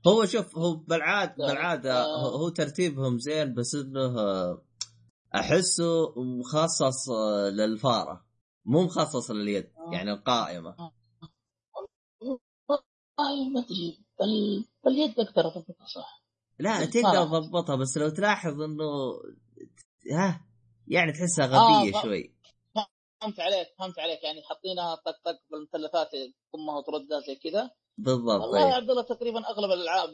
هو 0.06 0.24
شوف 0.24 0.58
هو 0.58 0.74
بالعاده 0.74 1.46
بالعاده 1.46 2.04
آه. 2.04 2.36
هو 2.36 2.48
ترتيبهم 2.48 3.18
زين 3.18 3.54
بس 3.54 3.74
إنه 3.74 4.14
أحسه 5.34 6.14
مخصص 6.16 7.10
للفارة. 7.52 8.26
مو 8.64 8.82
مخصص 8.84 9.30
لليد 9.30 9.64
آه. 9.64 9.94
يعني 9.94 10.12
القائمة. 10.12 10.70
آه. 10.70 10.92
ما 13.54 13.60
أدري. 13.60 14.04
باليد 14.84 15.20
أقدر 15.20 15.46
اضبطها 15.46 15.86
صح. 15.86 16.25
لا 16.58 16.84
تقدر 16.84 17.24
تضبطها 17.24 17.76
بس 17.76 17.98
لو 17.98 18.08
تلاحظ 18.08 18.62
إنه 18.62 18.84
ها 20.12 20.46
يعني 20.88 21.12
تحسها 21.12 21.46
غبية 21.46 21.98
آه 21.98 22.02
شوي. 22.02 22.34
فهمت 23.20 23.40
عليك 23.40 23.68
فهمت 23.78 23.98
عليك. 23.98 24.24
يعني 24.24 24.42
حاطينها 24.42 24.94
طق 24.94 25.22
طق 25.24 25.40
بالمثلثات 25.50 26.10
تضمها 26.52 26.78
وتردها 26.78 27.20
زي 27.26 27.50
كذا. 27.50 27.70
بالضبط 27.98 28.40
والله 28.40 28.68
يا 28.68 28.74
عبد 28.74 28.90
الله 28.90 29.02
تقريبا 29.02 29.38
أغلب 29.38 29.70
الألعاب 29.70 30.08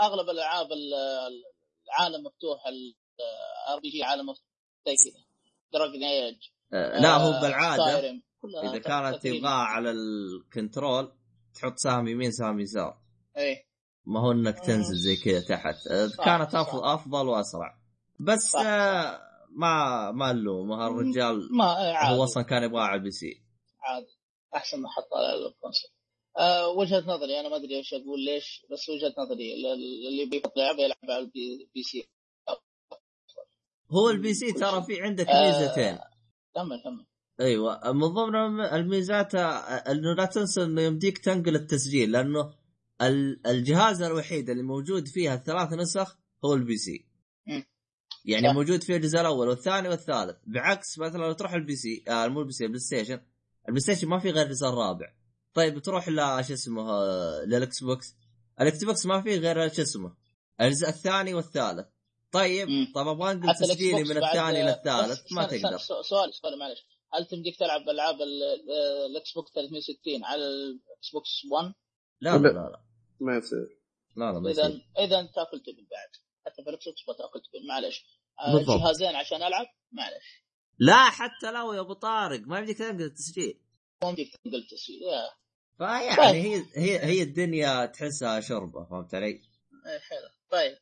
أغلب 0.00 0.30
الألعاب 0.30 0.68
العالم 0.72 2.26
مفتوح 2.26 2.66
ال 2.66 3.80
RPG 3.80 4.02
عالم 4.02 4.26
مفتوح 4.26 4.46
زي 4.86 4.94
كذا. 5.10 5.24
Dragon 5.72 6.04
Age 6.04 6.48
لا 6.72 7.16
هو 7.16 7.40
بالعادة 7.40 8.22
إذا 8.62 8.78
كانت 8.78 9.22
تبغاه 9.22 9.64
على 9.64 9.90
ال 9.90 10.05
control 10.05 11.12
تحط 11.54 11.76
سهم 11.76 12.08
يمين 12.08 12.30
سهم 12.30 12.60
يسار. 12.60 12.98
إيه. 13.36 13.71
ما 14.06 14.20
هو 14.20 14.32
إنك 14.32 14.60
تنزل 14.60 14.96
زي 14.96 15.16
كذا 15.16 15.40
تحت. 15.40 15.88
كانت 16.24 16.54
أفضل 16.54 16.84
أفضل 16.84 17.28
وأسرع. 17.28 17.78
بس 18.20 18.40
صح. 18.40 18.62
ما 19.50 20.10
ما 20.10 20.32
نلوم 20.32 20.72
هالرجال 20.72 21.48
ما 21.56 21.64
عادي. 21.64 22.18
هو 22.18 22.24
أصلا 22.24 22.42
كان 22.42 22.62
يبغاه 22.62 22.82
على 22.82 22.98
ال 22.98 23.10
PC. 23.10 23.42
عادي. 23.82 24.18
أحسن 24.54 24.80
ما 24.80 24.88
حط 24.88 25.08
على 25.14 25.34
ال 25.34 25.41
console 25.41 25.90
أه 26.38 26.68
وجهة 26.68 27.00
نظري 27.00 27.40
أنا 27.40 27.48
ما 27.48 27.56
أدري 27.56 27.76
إيش 27.76 27.94
أقول 27.94 28.24
ليش 28.24 28.66
بس 28.70 28.88
وجهة 28.88 29.14
نظري 29.18 29.54
اللي 30.08 30.26
بيحط 30.30 30.56
لعبة 30.56 30.82
يلعب 30.82 31.10
على 31.10 31.18
ال 31.18 31.82
PC. 31.82 32.08
هو 33.90 34.10
ال 34.10 34.34
PC 34.34 34.52
ترى 34.52 34.82
في 34.82 35.02
عندك 35.02 35.26
ميزتين. 35.28 35.94
آه 35.94 36.10
كمل 36.54 36.82
كمل. 36.84 37.06
أيوه. 37.40 37.92
من 37.92 38.06
ضمن 38.06 38.60
الميزات 38.60 39.34
إنه 39.34 40.14
لا 40.14 40.24
تنسى 40.24 40.62
إنه 40.62 40.82
يمديك 40.82 41.18
تنقل 41.18 41.56
التسجيل 41.56 42.12
لأنه 42.12 42.54
الجهاز 43.46 44.02
الوحيد 44.02 44.50
اللي 44.50 44.62
موجود 44.62 45.08
فيها 45.08 45.34
الثلاث 45.34 45.72
نسخ 45.72 46.18
هو 46.44 46.54
ال 46.54 46.76
PC. 46.76 47.06
يعني 48.24 48.48
صح. 48.48 48.54
موجود 48.54 48.82
فيه 48.82 48.96
الجزء 48.96 49.20
الأول 49.20 49.48
والثاني 49.48 49.88
والثالث. 49.88 50.36
بعكس 50.46 50.98
مثلا 50.98 51.18
لو 51.18 51.32
تروح 51.32 51.52
ال 51.52 51.76
PC 51.76 52.04
آه 52.08 52.26
مو 52.26 52.40
ال 52.40 52.52
PC 52.52 52.64
ال 52.64 52.80
PlayStation. 52.80 53.20
ال 53.68 53.80
PlayStation 53.80 54.08
ما 54.08 54.18
في 54.18 54.30
غير 54.30 54.46
الجزء 54.46 54.68
الرابع 54.68 55.14
طيب 55.54 55.78
تروح 55.78 56.08
ل 56.08 56.44
شو 56.44 56.52
اسمه 56.52 56.90
آه، 56.90 57.44
لل 57.46 57.84
Xbox 57.84 58.16
ال 58.60 58.84
Xbox 58.84 59.06
ما 59.06 59.22
في 59.22 59.38
غير 59.38 59.68
شو 59.68 59.82
اسمه 59.82 60.14
الجزء 60.60 60.88
الثاني 60.88 61.34
والثالث. 61.34 61.86
طيب 62.32 62.68
طب 62.94 63.08
أبغى 63.08 63.32
أنقل 63.32 63.54
تسجيلي 63.54 64.02
من 64.02 64.24
الثاني 64.24 64.62
للثالث 64.62 65.32
ما 65.32 65.44
تقدر. 65.46 65.78
سؤال 65.78 66.34
سؤال 66.34 66.58
معلش. 66.58 66.86
هل 67.14 67.26
تمديك 67.26 67.58
تلعب 67.58 67.88
ألعاب 67.88 68.16
ال 69.10 69.32
Xbox 69.32 69.52
360 69.52 70.24
على 70.24 70.42
ال 70.46 71.10
Xbox 71.12 71.28
1؟ 71.70 71.74
لا 72.20 72.38
لا 72.38 72.48
لا. 72.48 72.91
ما 73.22 73.36
يصير. 73.36 73.78
لا 74.16 74.32
لا 74.32 74.38
ما 74.40 74.50
يصير. 74.50 74.64
اذا 74.64 74.80
اذا 74.98 75.22
تأكل 75.22 75.60
تبن 75.60 75.86
بعد. 75.90 76.10
حتى 76.46 76.62
في 76.62 76.70
ال 76.70 76.84
Xbox 76.84 77.02
بتاكل 77.02 77.40
تبن 77.40 77.66
معلش 77.68 78.04
آه، 78.40 78.62
جهازين 78.78 79.16
عشان 79.16 79.42
ألعب؟ 79.42 79.66
معلش 79.92 80.42
لا 80.78 81.10
حتى 81.10 81.50
لو 81.52 81.72
يا 81.72 81.80
أبو 81.80 81.92
طارق 81.92 82.40
ما 82.40 82.58
يمديك 82.58 82.78
تنقل 82.78 83.02
التسجيل 83.02 83.60
ما 84.02 84.08
يمديك 84.08 84.36
تنقل 84.44 84.56
التسجيل 84.56 85.02
يا. 85.02 85.30
فيعني 85.78 86.16
طيب. 86.16 86.34
هي 86.34 86.64
هي 86.76 87.04
هي 87.04 87.22
الدنيا 87.22 87.86
تحسها 87.86 88.40
شربة 88.40 88.84
فهمت 88.84 89.14
علي؟ 89.14 89.26
إيه 89.26 89.98
حلو. 90.08 90.28
طيب. 90.50 90.76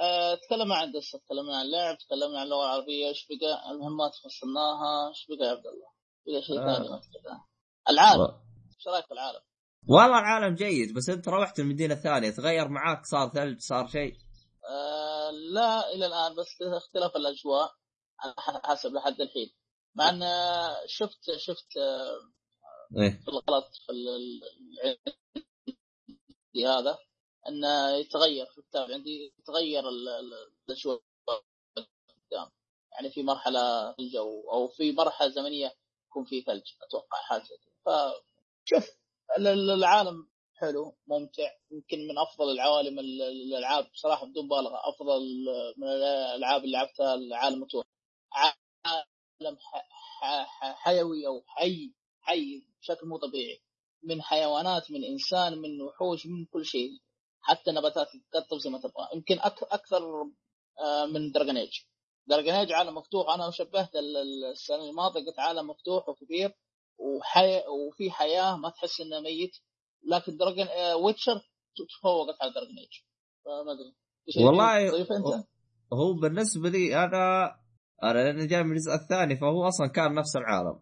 أه 0.00 0.34
تكلمنا 0.34 0.74
عن 0.74 0.92
قصة 0.96 1.18
تكلمنا 1.18 1.56
عن 1.58 1.64
اللعب 1.64 1.98
تكلمنا 1.98 2.38
عن 2.40 2.44
اللغة 2.46 2.64
العربية. 2.64 3.08
إيش 3.08 3.26
بقى؟ 3.26 3.70
المهمات 3.72 4.12
فصلناها 4.24 5.08
إيش 5.08 5.26
بقى 5.28 5.46
يا 5.46 5.52
عبد 5.52 5.66
الله؟ 5.66 5.90
بقى 6.26 6.42
شيء 6.42 6.58
آه. 6.60 6.74
ثاني 6.76 6.88
ما 6.88 7.00
العالم. 7.90 8.40
إيش 8.76 8.88
رأيك 8.88 9.06
في 9.06 9.12
العالم؟ 9.12 9.40
والله 9.88 10.18
العالم 10.18 10.54
جيد 10.54 10.94
بس 10.94 11.08
انت 11.08 11.28
روحت 11.28 11.58
المدينة 11.60 11.94
الثانية 11.94 12.30
تغير 12.30 12.68
معاك 12.68 13.06
صار 13.06 13.28
ثلج 13.28 13.60
صار 13.60 13.86
شيء؟ 13.86 14.16
آه 14.68 15.30
لا 15.30 15.92
إلى 15.94 16.06
الآن 16.06 16.34
بس 16.34 16.62
اختلاف 16.62 17.16
الأجواء 17.16 17.74
حسب 18.64 18.94
لحد 18.94 19.20
الحين. 19.20 19.52
مع 19.94 20.10
إن 20.10 20.22
شفت 20.86 21.36
شفت 21.36 21.76
آه، 21.76 23.00
إيه. 23.02 23.20
الغلط 23.28 23.70
في 26.52 26.66
هذا 26.66 26.98
انه 27.48 27.90
يتغير 27.90 28.46
في 28.46 28.58
الكتاب 28.58 28.90
عندي 28.90 29.34
يتغير 29.38 29.84
الأجواء 30.68 31.00
قدام. 31.76 32.50
يعني 32.92 33.10
في 33.10 33.22
مرحلة 33.22 33.94
ثلج 33.98 34.18
أو 34.52 34.68
في 34.68 34.92
مرحلة 34.92 35.28
زمنية 35.28 35.72
يكون 36.06 36.24
في 36.24 36.42
ثلج 36.42 36.72
أتوقع 36.82 37.18
حاجة 37.18 37.44
فشوف 37.84 39.05
العالم 39.38 40.28
حلو 40.54 40.96
ممتع. 41.06 41.50
يمكن 41.70 41.98
من 42.08 42.18
أفضل 42.18 42.50
العوالم 42.50 42.98
الألعاب. 42.98 43.90
بصراحة 43.92 44.26
بدون 44.26 44.44
مبالغة 44.44 44.80
أفضل 44.88 45.20
من 45.76 45.88
الألعاب 45.88 46.64
اللي 46.64 46.72
لعبتها 46.72 47.14
العالم 47.14 47.60
مفتوح 47.60 47.86
عالم 48.32 49.56
حيوي 50.60 51.26
أو 51.26 51.42
حي 51.46 51.92
حي 52.20 52.62
بشكل 52.80 53.06
مو 53.06 53.18
طبيعي. 53.18 53.60
من 54.02 54.22
حيوانات 54.22 54.90
من 54.90 55.04
إنسان 55.04 55.58
من 55.58 55.82
وحوش 55.82 56.26
من 56.26 56.44
كل 56.44 56.64
شيء. 56.64 56.90
حتى 57.40 57.70
نباتات 57.72 58.08
تقطب 58.32 58.58
زي 58.58 58.70
ما 58.70 58.78
تبغى. 58.78 59.08
يمكن 59.14 59.38
أكثر 59.62 60.02
آه، 60.80 61.06
من 61.06 61.32
Dragon 61.32 61.56
Age 61.56 61.80
Dragon 62.26 62.54
Age 62.54 62.72
عالم 62.72 62.94
مفتوح. 62.94 63.30
أنا 63.34 63.50
شبهت 63.50 63.90
السنة 64.52 64.90
الماضية 64.90 65.24
قلت 65.26 65.38
عالم 65.38 65.70
مفتوح 65.70 66.08
وكبير. 66.08 66.54
وحي... 66.98 67.62
وفي 67.88 68.10
حياة 68.10 68.56
ما 68.56 68.70
تحس 68.70 69.00
انه 69.00 69.20
ميت 69.20 69.56
لكن 70.04 70.36
Dragon 70.36 70.66
Witcher 71.04 71.40
تفوقت 71.76 72.36
على 72.42 72.52
Dragon 72.52 72.78
Age 72.78 72.92
فما 73.44 73.72
أدري. 73.72 73.94
والله؟ 74.46 75.04
هو 75.92 76.12
بالنسبة 76.12 76.68
لي 76.68 77.04
أنا 77.04 77.56
أنا 78.02 78.18
لأني 78.18 78.46
جاي 78.46 78.62
من 78.62 78.72
الجزء 78.72 78.94
الثاني 78.94 79.36
فهو 79.36 79.68
أصلا 79.68 79.86
كان 79.86 80.14
نفس 80.14 80.36
العالم. 80.36 80.80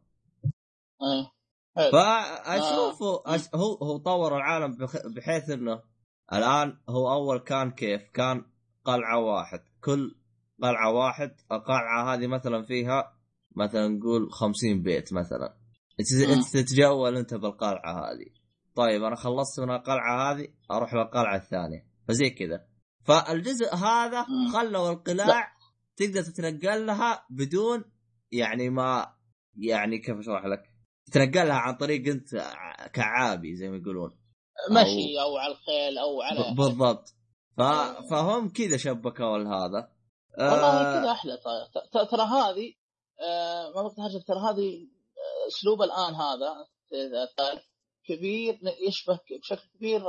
إيه 1.02 1.90
فاشوفه 1.90 3.06
آه. 3.06 3.34
أش... 3.34 3.54
هو 3.54 3.74
هو 3.74 3.96
طور 3.98 4.36
العالم 4.36 4.76
بحيث 5.16 5.50
إنه 5.50 5.82
الآن 6.32 6.78
هو 6.88 7.12
أول 7.12 7.38
كان 7.38 7.70
كيف؟ 7.70 8.02
كان 8.14 8.44
قلعة 8.84 9.20
واحد. 9.20 9.60
كل 9.84 10.16
قلعة 10.62 10.92
واحد 10.92 11.36
القلعة 11.52 12.14
هذه 12.14 12.26
مثلا 12.26 12.62
فيها 12.62 13.18
مثلا 13.56 13.88
نقول 13.88 14.32
خمسين 14.32 14.82
بيت 14.82 15.12
مثلا. 15.12 15.63
انت 16.00 16.56
تتجول 16.56 17.16
انت 17.16 17.34
بالقلعة 17.34 17.98
هذه. 17.98 18.26
طيب 18.76 19.02
أنا 19.04 19.16
خلصت 19.16 19.60
من 19.60 19.70
القلعة 19.70 20.32
هذه 20.32 20.48
أروح 20.70 20.94
للقلعه 20.94 21.36
الثانية. 21.36 21.86
فزي 22.08 22.30
كذا. 22.30 22.66
فالجزء 23.04 23.74
هذا 23.74 24.26
خلوا 24.52 24.90
القلاع 24.90 25.52
تقدر 25.96 26.22
تتنقل 26.22 26.86
لها 26.86 27.26
بدون 27.30 27.84
يعني 28.32 28.70
ما 28.70 29.14
يعني 29.56 29.98
كيف 29.98 30.18
أشرح 30.18 30.44
لك؟ 30.46 30.62
تتنقلها 31.06 31.54
عن 31.54 31.74
طريق 31.74 32.08
أنت 32.08 32.28
كعابي 32.92 33.56
زي 33.56 33.68
ما 33.68 33.76
يقولون. 33.76 34.10
مشي 34.70 35.20
أو 35.20 35.36
على 35.36 35.52
الخيل 35.52 35.98
أو 35.98 36.22
على 36.22 36.54
بالضبط. 36.56 37.08
ف... 37.56 37.62
فهم 38.10 38.48
كذا 38.48 38.76
شبكوا 38.76 39.38
هذا 39.38 39.92
والله 40.38 41.00
كذا 41.00 41.12
أحلى 41.12 41.36
ت- 41.36 42.10
ترى 42.10 42.22
هذه 42.22 42.74
آه، 43.20 43.72
ما 43.74 43.82
بقدر 43.82 44.20
ترى 44.26 44.38
هذه 44.38 44.88
آه، 44.88 44.93
اسلوب 45.48 45.82
الآن 45.82 46.14
هذا 46.14 46.66
الثالث 46.92 47.64
كبير 48.06 48.58
يشبه 48.88 49.20
بشكل 49.40 49.68
كبير 49.74 50.02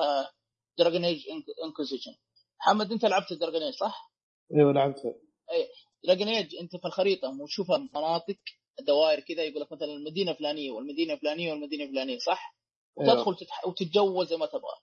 Dragon 0.78 1.06
Age 1.06 1.24
Inquisition 1.64 2.12
محمد 2.60 2.92
أنت 2.92 3.06
لعبت 3.06 3.34
Dragon 3.34 3.62
Age 3.62 3.74
صح؟ 3.74 4.12
أيوه 4.54 4.74
لعبتها 4.74 5.14
Dragon 6.04 6.28
Age 6.28 6.56
أنت 6.56 6.76
في 6.76 6.86
الخريطة 6.86 7.42
وتشوفها 7.42 7.78
مناطق 7.78 8.38
دوائر 8.82 9.20
كذا 9.20 9.44
يقول 9.44 9.62
لك 9.62 9.72
مثلا 9.72 9.94
المدينة 9.94 10.32
الفلانية 10.32 10.72
والمدينة 10.72 11.14
الفلانية 11.14 11.52
والمدينة 11.52 11.84
الفلانية 11.84 12.18
صح؟ 12.18 12.56
أيوة. 13.02 13.14
تدخل 13.14 13.36
تتح... 13.36 13.68
وتتجول 13.68 14.30
زي 14.30 14.38
ما 14.38 14.46
تبغى 14.46 14.76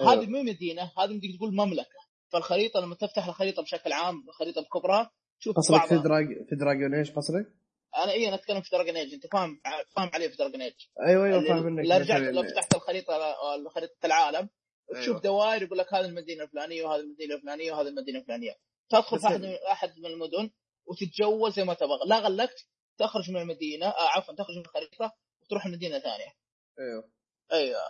أيوة. 0.00 0.12
هذه 0.12 0.26
مو 0.26 0.42
مدينة 0.42 0.92
هذه 0.98 1.12
ممكن 1.12 1.28
تقول 1.36 1.54
مملكة 1.54 2.00
فالخريطة 2.32 2.80
لما 2.80 2.94
تفتح 2.94 3.26
الخريطة 3.26 3.62
بشكل 3.62 3.92
عام 3.92 4.28
الخريطة 4.28 4.60
بكبرها 4.60 5.10
تشوف 5.40 5.56
قصدك 5.56 5.86
في. 5.88 5.98
دراج 5.98 6.26
في 6.48 6.56
Dragon 6.56 6.94
إيش 6.94 7.10
قصدك؟ 7.10 7.59
أنا 7.96 8.12
اي 8.12 8.28
أنا 8.28 8.34
اتكلم 8.34 8.60
في 8.60 8.70
Dragon 8.72 8.96
Age 8.96 9.14
انت 9.14 9.26
فاهم 9.26 9.60
فاهم 9.96 10.10
عليه 10.14 10.28
في 10.28 10.36
Dragon 10.36 10.62
Age 10.62 10.74
أيوه 11.08 11.26
أيوه 11.26 11.44
فاهم 11.44 11.62
منك 11.62 11.86
لو 11.86 11.96
رجعت 11.96 12.20
لو 12.20 12.42
فتحت 12.42 12.74
الخريطة 12.74 13.34
خريطه 13.68 14.06
العالم 14.06 14.48
تشوف 14.90 15.08
أيوة. 15.08 15.20
دوائر 15.20 15.62
يقول 15.62 15.78
لك 15.78 15.94
هذه 15.94 16.04
المدينة 16.04 16.44
الفلانية 16.44 16.84
وهذه 16.84 17.00
المدينة 17.00 17.34
الفلانية 17.34 17.72
وهذه 17.72 17.88
المدينة 17.88 18.18
الفلانية. 18.18 18.56
تدخل 18.90 19.18
في 19.18 19.26
أحد 19.26 19.44
أحد 19.44 19.98
من 19.98 20.06
المدن 20.06 20.50
وتتجول 20.86 21.52
زي 21.54 21.64
ما 21.64 21.74
تبغى. 21.74 21.98
لا 22.06 22.18
غلقت 22.18 22.66
تخرج 22.98 23.30
من 23.30 23.40
المدينة 23.40 23.86
آه 23.86 24.08
عفوا 24.08 24.34
تخرج 24.34 24.56
من 24.56 24.62
الخريطة 24.62 25.12
وتروح 25.42 25.66
المدينة 25.66 25.98
ثانية. 25.98 26.34
أيوه. 26.78 27.10
أيوه. 27.52 27.80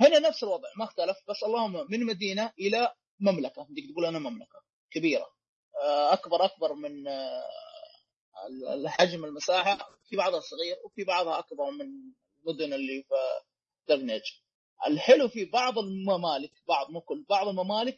هنا 0.00 0.18
نفس 0.18 0.42
الوضع 0.42 0.68
ما 0.78 0.84
اختلف 0.84 1.16
بس 1.28 1.42
اللهم 1.46 1.86
من 1.90 2.06
مدينة 2.06 2.52
إلى 2.58 2.94
مملكة 3.20 3.62
بدك 3.62 3.92
تقول 3.92 4.06
أنا 4.06 4.18
مملكة 4.18 4.62
كبيرة. 4.90 5.26
آه، 5.82 6.12
أكبر 6.12 6.44
أكبر 6.44 6.74
من 6.74 7.08
آه، 7.08 7.44
الحجم 8.74 9.24
المساحة 9.24 9.78
في 10.08 10.16
بعضها 10.16 10.40
صغير 10.40 10.76
وفي 10.84 11.04
بعضها 11.04 11.38
أكبر 11.38 11.70
من 11.70 11.86
المدن 12.46 12.72
اللي 12.72 13.02
في 13.02 13.14
درنيج 13.88 14.22
الحلو 14.86 15.28
في 15.28 15.44
بعض 15.44 15.78
الممالك 15.78 16.52
بعض 16.68 16.90
مو 16.90 17.00
كل 17.00 17.24
بعض 17.28 17.48
الممالك 17.48 17.96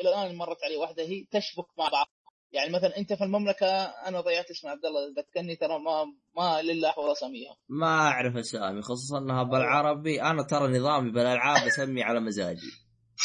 إلى 0.00 0.08
الآن 0.08 0.36
مرت 0.36 0.64
علي 0.64 0.76
واحدة 0.76 1.02
هي 1.02 1.24
تشبك 1.30 1.66
مع 1.78 1.88
بعض. 1.88 2.06
يعني 2.52 2.72
مثلا 2.72 2.98
أنت 2.98 3.12
في 3.12 3.24
المملكة 3.24 3.66
أنا 3.84 4.20
ضيعت 4.20 4.50
اسم 4.50 4.68
عبد 4.68 4.84
الله 4.84 5.00
ذكرني 5.18 5.56
ترى 5.56 5.78
ما 5.78 6.04
ما 6.36 6.62
لله 6.62 6.88
احفظ 6.88 7.04
اساميها 7.04 7.56
ما 7.68 7.86
أعرف 7.86 8.36
أسامي 8.36 8.82
خصوصا 8.82 9.18
إنها 9.18 9.42
بالعربي. 9.42 10.22
أنا 10.22 10.42
ترى 10.42 10.78
نظامي 10.78 11.10
بالألعاب 11.10 11.66
أسمي 11.66 12.02
على 12.02 12.20
مزاجي. 12.20 12.70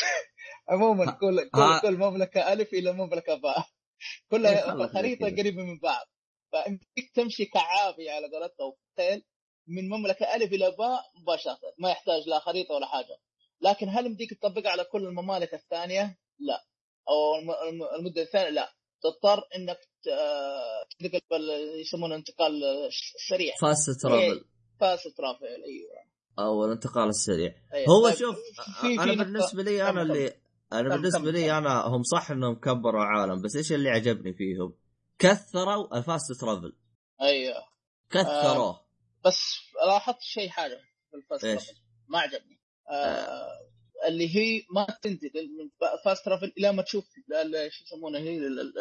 عموما 0.69 1.11
كل 1.11 1.49
كل, 1.49 1.79
كل 1.81 1.97
مملكة 1.97 2.53
ألف 2.53 2.73
إلى 2.73 2.91
مملكة 2.91 3.35
باء. 3.35 3.65
كلها 4.31 4.51
يخلص 4.51 4.93
خريطة. 4.93 5.25
قريبة 5.25 5.63
من 5.63 5.79
بعض. 5.79 6.05
فانت 6.51 6.83
تمشي 7.15 7.45
كعابي 7.45 8.09
على 8.09 8.27
قولتهم 8.27 8.73
خيل 8.97 9.23
من 9.67 9.89
مملكة 9.89 10.35
ألف 10.35 10.53
إلى 10.53 10.71
باء 10.71 11.01
مباشرة 11.21 11.59
ما 11.77 11.89
يحتاج 11.91 12.29
لا 12.29 12.39
خريطة 12.39 12.75
ولا 12.75 12.85
حاجة. 12.85 13.17
لكن 13.61 13.89
هل 13.89 14.11
مديك 14.11 14.33
تطبقها 14.33 14.71
على 14.71 14.83
كل 14.83 15.03
الممالك 15.05 15.53
الثانية؟ 15.53 16.17
لا. 16.39 16.65
أو 17.09 17.35
الم- 17.41 17.51
الم- 17.73 17.99
المدة 17.99 18.21
الثانية؟ 18.21 18.49
لا. 18.49 18.73
تضطر 19.01 19.43
إنك 19.55 19.77
ت- 20.03 20.99
تنتقل 20.99 21.21
بال- 21.31 21.79
يسمونه 21.81 22.15
انتقال 22.15 22.61
سريع. 23.29 23.53
fast 23.61 24.01
travel 24.03 24.45
fast 24.79 25.07
travel 25.17 25.45
أيوه. 25.45 26.07
أو 26.39 26.65
الانتقال 26.65 27.09
السريع. 27.09 27.55
أيوة. 27.73 27.87
هو 27.89 28.07
طيب، 28.09 28.17
شوف 28.17 28.35
في- 28.81 28.87
أنا 29.03 29.11
في 29.11 29.15
بالنسبة 29.17 29.63
لي 29.63 29.89
أنا 29.89 30.01
اللي 30.01 30.33
أنا 30.73 30.95
بالنسبة 30.95 31.31
لي. 31.31 31.51
أنا 31.57 31.81
هم 31.87 32.03
صح 32.03 32.31
إنهم 32.31 32.55
كبروا 32.59 33.03
عالم 33.03 33.41
بس 33.41 33.55
إيش 33.55 33.71
اللي 33.73 33.89
عجبني 33.89 34.33
فيهم؟ 34.33 34.73
كثروا 35.19 35.97
ال 35.97 36.04
fast 36.04 36.31
travel 36.41 36.73
أيوه. 37.21 37.63
كثروه 38.09 38.81
بس 39.25 39.39
لاحظت 39.87 40.21
شيء 40.21 40.49
حاجة 40.49 40.77
في 41.11 41.17
ال 41.17 41.22
fast؟ 41.22 41.45
travel 41.45 41.73
ما 42.07 42.19
عجبني. 42.19 42.59
آه 42.91 43.47
اللي 44.07 44.35
هي 44.35 44.61
ما 44.75 44.85
تنتقل 45.01 45.49
من 45.57 45.69
فاست 46.05 46.25
ترافل 46.25 46.53
إلى 46.57 46.71
ما 46.73 46.81
تشوف 46.81 47.05
شو 47.69 47.83
يسمونه 47.83 48.19
هي 48.19 48.37
ال- 48.37 48.59
ال- 48.59 48.73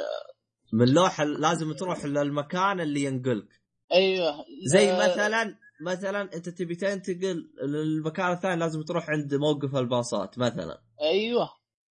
من 0.72 0.88
لوحه 0.94 1.24
لازم 1.24 1.72
تروح 1.72 2.04
للمكان 2.04 2.80
اللي 2.80 3.02
ينقلك. 3.04 3.48
أيوه. 3.92 4.44
زي 4.72 4.90
آه، 4.92 4.96
مثلا 4.98 5.58
مثلا 5.86 6.22
أنت 6.22 6.48
تبي 6.48 6.74
تنتقل 6.74 7.50
للمكان 7.62 8.32
الثاني 8.32 8.60
لازم 8.60 8.82
تروح 8.82 9.10
عند 9.10 9.34
موقف 9.34 9.76
الباصات 9.76 10.38
مثلا. 10.38 10.82
أيوه. 11.00 11.48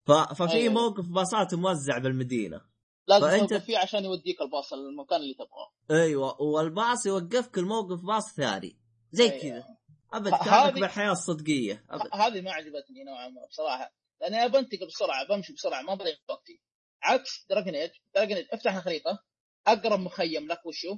ففي 0.07 0.53
أيوة. 0.53 0.73
موقف 0.73 1.05
باصات 1.05 1.53
موزع 1.53 1.97
بالمدينة. 1.97 2.61
لازم 3.07 3.27
فأنت- 3.27 3.49
توقف 3.49 3.65
فيه 3.65 3.77
عشان 3.77 4.05
يوديك 4.05 4.41
الباص 4.41 4.73
المكان 4.73 5.21
اللي 5.21 5.33
تبغاه. 5.33 5.71
أيوه 5.91 6.41
والباص 6.41 7.05
يوقفك 7.05 7.57
الموقف 7.57 8.01
باص 8.05 8.33
ثاني. 8.35 8.79
زي 9.11 9.29
أيوة. 9.31 9.41
كذا. 9.41 9.77
أبد 10.13 10.29
كانك 10.29 10.73
بالحياة 10.73 11.11
الصدقيه 11.11 11.85
هذه 12.13 12.41
ما 12.41 12.51
عجبتني 12.51 13.03
نوعا 13.03 13.27
ما 13.27 13.45
بصراحة. 13.49 13.93
لأني 14.21 14.45
أبى 14.45 14.57
أنتقل 14.59 14.87
بسرعة 14.87 15.27
بمشي 15.27 15.53
بسرعة 15.53 15.81
ما 15.81 15.93
بضيع 15.95 16.15
وقتي. 16.29 16.61
عكس 17.03 17.45
Dragon 17.49 17.75
Age 17.75 17.91
Dragon 18.15 18.37
Age 18.37 18.47
أفتح 18.51 18.75
الخريطة 18.75 19.23
أقرب 19.67 19.99
مخيم 19.99 20.47
لك 20.47 20.65
وشو؟ 20.65 20.97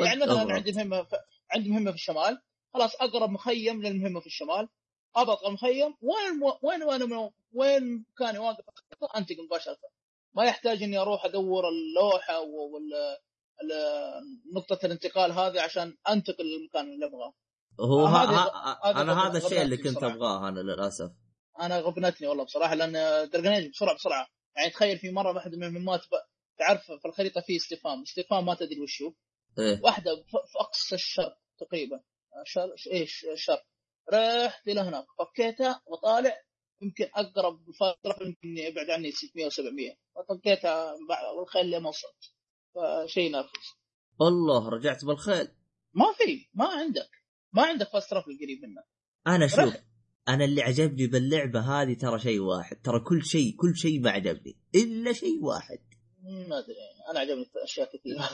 يعني 0.00 0.20
مثلا. 0.20 0.52
عندي 0.52 0.72
مهمة 0.72 1.02
في 1.02 1.16
عندي 1.50 1.70
مهمة 1.70 1.90
في 1.90 1.96
الشمال. 1.96 2.42
خلاص 2.74 2.94
أقرب 2.94 3.30
مخيم 3.30 3.82
للمهمة 3.82 4.20
في 4.20 4.26
الشمال. 4.26 4.68
أضغط 5.16 5.44
المخيم. 5.44 5.94
وين 6.00 6.42
وين 6.62 6.82
وين 6.82 7.30
وين 7.52 8.06
كان 8.18 8.36
واقف 8.38 8.64
أنتقل 9.16 9.44
مباشرة. 9.46 9.78
ما 10.36 10.44
يحتاج 10.44 10.82
إني 10.82 10.98
أروح 10.98 11.24
أدور 11.24 11.68
اللوحة 11.68 12.40
ولا 12.40 13.18
نقطة 14.54 14.86
الانتقال 14.86 15.32
هذه 15.32 15.60
عشان 15.60 15.96
أنتقل 16.10 16.44
للمكان 16.44 16.92
اللي 16.94 17.06
أبغاه. 17.06 17.32
هو 17.80 18.06
ه... 18.06 18.08
هذه- 18.08 18.34
ه... 18.34 18.90
هذه 18.90 19.00
أنا 19.00 19.26
هذا 19.26 19.38
الشيء 19.38 19.62
اللي 19.62 19.76
كنت. 19.76 20.02
أبغاه 20.02 20.48
أنا 20.48 20.60
للأسف. 20.60 21.10
أنا 21.60 21.80
غبنتني 21.80 22.28
والله 22.28 22.44
بصراحة 22.44 22.74
لأن 22.74 22.92
درجنيج 23.30 23.70
بسرعة 23.70 23.94
بسرعة. 23.94 24.26
يعني 24.56 24.70
تخيل 24.70 24.98
في 24.98 25.10
مرة 25.10 25.34
واحدة 25.34 25.56
من 25.56 25.64
المهمات 25.64 26.00
تعرف 26.58 26.84
في 26.92 27.08
الخريطة 27.08 27.40
في 27.40 27.56
استفهام. 27.56 28.02
استفهام 28.02 28.46
ما 28.46 28.54
تدري 28.54 28.80
وش 28.80 29.02
هو. 29.02 29.12
إيه. 29.58 29.80
واحدة 29.82 30.10
في 30.26 30.58
أقصى 30.60 30.94
الشرق 30.94 31.36
تقريبا. 31.58 32.00
شر... 32.44 32.74
إيش؟ 32.92 33.26
الشرق 33.32 33.62
رحت 34.12 34.68
إلى 34.68 34.80
هناك. 34.80 35.06
فكيتها 35.18 35.82
وطالع. 35.86 36.36
يمكن 36.84 37.08
أقرب 37.14 37.60
فترة 37.70 38.26
يمكن 38.26 38.58
يبعد 38.58 38.90
عني 38.90 39.10
600 39.10 39.48
و700 39.48 39.96
ففكيتها 40.16 40.94
بع- 40.94 41.38
والخيل 41.38 41.62
اللي 41.64 41.80
ما 41.80 41.88
وصلت. 41.88 42.32
فشيء 42.74 43.30
نرفز 43.32 43.74
الله 44.20 44.68
رجعت 44.68 45.04
بالخيل. 45.04 45.48
ما 45.94 46.12
في 46.12 46.48
ما 46.54 46.68
عندك. 46.68 47.10
ما 47.52 47.62
عندك 47.62 47.88
فاست 47.92 48.10
ترافل 48.10 48.38
قريب 48.42 48.62
منك. 48.62 48.84
أنا 49.26 49.46
شوف. 49.46 49.82
أنا 50.28 50.44
اللي 50.44 50.62
عجبني 50.62 51.06
باللعبة 51.06 51.60
هذه 51.60 51.94
ترى 51.94 52.18
شيء 52.18 52.40
واحد. 52.40 52.76
ترى 52.82 53.00
كل 53.00 53.24
شيء 53.24 53.56
كل 53.56 53.76
شيء 53.76 54.00
ما 54.00 54.10
عجبني. 54.10 54.56
إلا 54.74 55.12
شيء 55.12 55.42
واحد. 55.44 55.78
ما 56.22 56.58
أدري. 56.58 56.74
أنا 57.10 57.20
عجبني 57.20 57.46
اشياء 57.64 57.88
كثيرة. 57.96 58.30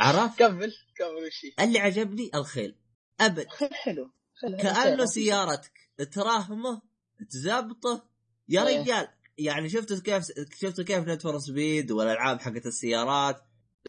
عرفت؟ 0.00 0.38
كمل 0.38 0.72
كمل 0.96 1.30
هي. 1.58 1.64
اللي 1.64 1.78
عجبني 1.78 2.30
الخيل. 2.34 2.76
أبد. 3.20 3.48
خيل 3.48 3.74
حلو. 3.74 4.10
خيل 4.40 4.56
كأنه 4.56 4.74
حلو. 4.74 5.06
سيارتك. 5.06 5.72
تراهمه 6.12 6.82
تزبطه. 7.30 8.02
يا 8.48 8.68
إيه. 8.68 8.80
رجال 8.82 9.08
يعني 9.38 9.68
شفت 9.68 9.92
كيف 10.02 10.24
شفت 10.60 10.80
كيف 10.80 11.08
Need 11.08 11.22
for 11.22 11.38
Speed 11.38 11.92
والألعاب 11.92 12.40
حقت 12.40 12.66
السيارات؟ 12.66 13.42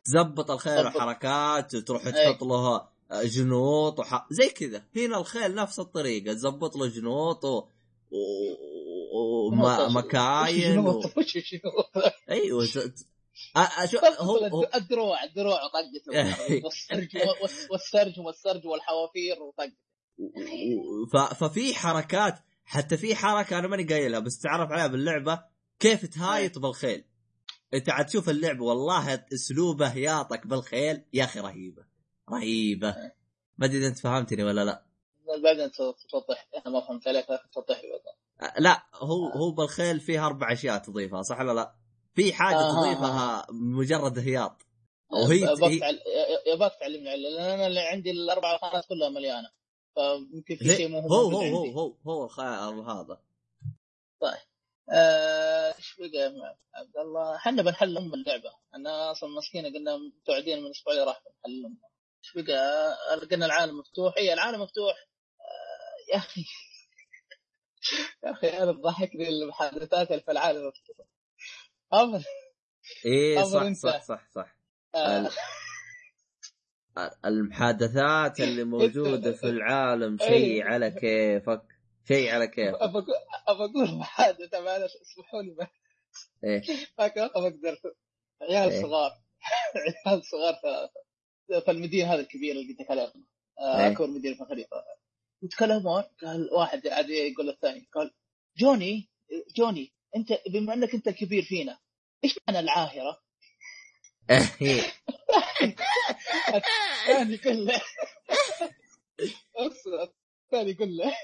تزبط 0.04 0.52
الخيل. 0.52 0.88
وحركات 0.88 1.76
تروح 1.76 2.06
إيه. 2.06 2.32
تحط 2.32 2.44
له 2.44 2.88
جنوط 3.24 4.00
وح... 4.00 4.28
زي 4.32 4.50
كذا. 4.50 4.84
هنا 4.96 5.18
الخيل 5.18 5.56
نفس 5.56 5.80
الطريقة. 5.80 6.34
تزبط 6.34 6.76
له 6.76 6.88
جنوط 6.88 7.46
و... 7.46 7.68
ومكاين 9.54 10.78
و... 10.80 11.02
شنو؟ 11.28 11.84
أيوه 12.30 12.68
هو 14.20 14.68
الدروع 14.76 15.24
الدروع 15.24 15.60
والسرج 16.64 17.18
والس- 17.42 17.72
والسرج 17.72 18.20
والسرج 18.20 18.68
والحوافير 18.68 19.44
وطقته 19.44 19.74
ف... 21.14 21.18
ففي 21.18 21.76
حركات 21.76 22.40
حتى 22.66 22.98
في 22.98 23.16
حركة 23.16 23.60
أنا 23.60 23.68
ماني 23.68 23.84
قايلها 23.84 24.20
بس 24.20 24.40
تعرف 24.40 24.72
عليها 24.72 24.88
باللعبة؟ 24.88 25.44
كيف 25.80 26.06
تهايط 26.06 26.60
بالخيل؟ 26.60 27.06
أنت 27.74 27.90
عاد 27.90 28.06
تشوف 28.06 28.30
اللعبه 28.30 28.64
والله 28.64 29.26
أسلوبه 29.34 29.88
هياطك 29.88 30.48
بالخيل. 30.48 31.06
يا 31.14 31.24
أخي 31.24 31.40
رهيبة 31.40 31.86
رهيبة. 32.30 32.96
ما 33.58 33.66
أدري 33.66 33.78
إذا 33.78 33.88
أنت 33.88 34.00
فهمتني 34.00 34.44
ولا 34.44 34.66
لا. 34.66 34.86
بعدين 35.44 35.72
توضح. 35.72 36.48
أنا 36.56 36.74
ما 36.74 36.88
فهمت 36.88 37.08
عليك 37.08 37.30
لكن 37.30 37.50
توضح 37.54 37.82
لي 37.84 38.02
أه، 38.42 38.54
لا 38.60 38.84
هو 38.94 39.28
هو 39.28 39.52
بالخيل 39.52 40.00
فيه 40.00 40.26
أربع 40.26 40.54
أشياء 40.54 40.78
تضيفها 40.78 41.22
صح 41.22 41.40
ولا 41.40 41.52
لا؟ 41.52 41.76
في 42.14 42.34
حاجة 42.34 42.56
آه، 42.56 42.82
تضيفها 42.82 43.48
مجرد 43.52 44.20
هياط. 44.20 44.62
وهي 45.12 45.46
بفعل 45.46 46.00
يباك 46.48 46.72
تعلمني 46.80 47.18
لأن 47.18 47.46
أنا 47.46 47.68
اللي 47.68 47.80
عندي 47.80 48.12
الأربع 48.12 48.58
خانات 48.58 48.86
كلها 48.86 49.10
مليانة. 49.10 49.50
فيمكن 49.96 50.56
في 50.56 50.76
شيء 50.76 50.88
مو 50.88 51.00
هو 51.00 51.30
هو 51.32 51.66
هو. 51.66 51.96
هو 52.06 52.28
هو 52.28 52.82
هذا. 52.82 53.22
آه، 54.94 55.76
إيش 55.78 55.96
بقى 56.00 56.10
يا 56.10 56.58
عبد 56.76 56.98
الله؟ 56.98 57.36
إحنا 57.36 57.62
بنحل 57.62 57.98
ام 57.98 58.14
اللعبه، 58.14 58.54
أنا 58.76 59.12
أصلا 59.12 59.30
مسكينة 59.30 59.70
قلنا 59.70 59.98
متوعدين 59.98 60.60
من 60.60 60.66
الأسبوع 60.66 60.94
اللي 60.94 61.06
راح 61.06 61.22
بنحل 61.24 61.66
ام 61.66 61.78
إيش 62.24 62.46
بقى؟ 62.46 62.98
قلنا 63.32 63.46
العالم 63.46 63.80
مفتوح، 63.80 64.18
اي 64.18 64.34
العالم 64.34 64.62
مفتوح. 64.62 64.96
آه، 65.42 66.14
يا 66.14 66.18
أخي. 66.18 66.46
يا 68.24 68.32
أخي 68.32 68.48
أنا 68.48 68.72
تضحكني 68.72 69.30
المحادثات 69.30 70.12
اللي 70.12 70.22
في 70.22 70.32
العالم 70.32 70.68
مفتوح. 70.68 71.08
أمر. 71.94 72.24
إيه 73.06 73.44
صح 73.44 73.62
أنت. 73.62 73.78
صح 73.78 74.04
صح 74.04 74.30
صح. 74.36 74.56
آه، 74.96 75.30
المحادثات 77.26 78.40
اللي 78.40 78.64
موجودة 78.64 79.32
في 79.32 79.44
العالم 79.50 80.18
شيء 80.18 80.30
إيه. 80.32 80.64
على 80.64 80.92
كيفك؟ 80.92 81.62
شيء 82.08 82.30
على 82.32 82.48
كيفك 82.48 82.76
ابى 82.82 83.06
أقول 83.48 83.98
محادثة 83.98 84.60
معلش 84.62 84.92
اسمحوا 85.02 85.42
لي 85.42 85.68
إيه 86.44 86.62
ما 87.00 87.06
أقدر. 87.06 87.30
عيال 88.42 88.72
إيه. 88.72 88.82
صغار. 88.82 89.12
عيال 90.08 90.22
صغار 90.26 90.54
في- 91.66 91.72
المدينة 91.72 92.14
هذه 92.14 92.20
الكبيره 92.20 92.52
اللي 92.54 92.72
قلت 92.72 92.82
لك 92.82 92.92
عليها 92.92 93.14
آه، 93.60 93.80
إيه. 93.80 93.92
أكبر 93.92 94.08
مدينه 94.08 94.36
في 94.36 94.42
الخليج 94.42 94.66
يتكلمون 95.44 96.04
قال 96.22 96.50
واحد 96.54 96.88
عاد 96.88 97.10
يقول 97.10 97.48
للثاني 97.48 97.88
قال 97.94 98.12
جوني 98.58 99.10
جوني 99.58 99.94
أنت 100.16 100.40
بما 100.50 100.74
أنك 100.74 100.94
أنت 100.94 101.08
الكبير 101.08 101.44
فينا 101.44 101.78
إيش 102.24 102.40
معنى 102.48 102.60
العاهرة؟ 102.60 103.22
الثاني 106.56 107.34
يقول 107.34 107.66
له 107.66 107.82
أصلاً 109.56 110.12
الثاني 110.46 110.72
يقول 110.72 110.98
له 110.98 111.16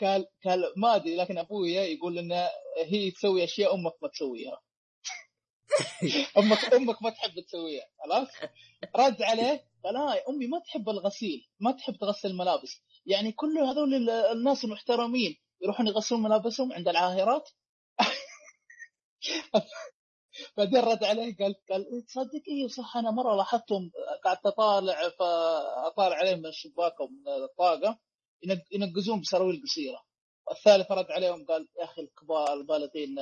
قال 0.00 0.26
قال 0.44 0.72
ما 0.76 0.96
أدري 0.96 1.16
لكن 1.16 1.38
أبويا 1.38 1.82
يقول 1.82 2.18
إن 2.18 2.48
هي 2.84 3.10
تسوي 3.10 3.44
أشياء 3.44 3.74
أمك 3.74 3.92
ما 4.02 4.08
تسويها. 4.08 4.62
أمك 6.38 6.74
أمك 6.74 7.02
ما 7.02 7.10
تحب 7.10 7.40
تسويها 7.40 7.84
خلاص؟ 8.04 8.28
رد 8.96 9.22
عليه 9.22 9.64
قال 9.84 9.96
هاي 9.96 10.22
أمي 10.28 10.46
ما 10.46 10.58
تحب 10.58 10.88
الغسيل 10.88 11.48
ما 11.60 11.72
تحب 11.72 11.96
تغسل 11.96 12.28
الملابس. 12.28 12.82
يعني 13.06 13.32
كل 13.32 13.58
هذول 13.58 13.94
ال- 13.94 14.10
الناس 14.10 14.64
المحترمين 14.64 15.36
يروحون 15.62 15.86
يغسلون 15.86 16.22
ملابسهم 16.22 16.72
عند 16.72 16.88
العاهرات. 16.88 17.48
بعدين 20.56 20.80
رد 20.80 21.04
عليه 21.04 21.36
قال 21.36 21.54
قال 21.70 22.04
تصدق 22.06 22.42
إيه 22.48 22.68
صح 22.68 22.96
أنا 22.96 23.10
مرة 23.10 23.36
لاحظتهم 23.36 23.90
قعدت 24.24 24.46
اطالع 24.46 25.08
فأطالع 25.08 26.16
عليهم 26.16 26.38
من 26.38 26.46
الشباك 26.46 27.00
أو 27.00 27.06
من 27.08 27.28
الطاقة 27.44 27.98
ينق- 28.42 28.68
ينقزون 28.72 29.20
بسراويل 29.20 29.62
قصيره 29.62 30.04
والثالث 30.46 30.90
رد 30.92 31.10
عليهم 31.10 31.46
قال 31.46 31.68
يا 31.78 31.84
أخي 31.84 32.02
الكبار 32.02 32.52
البالغين 32.52 33.16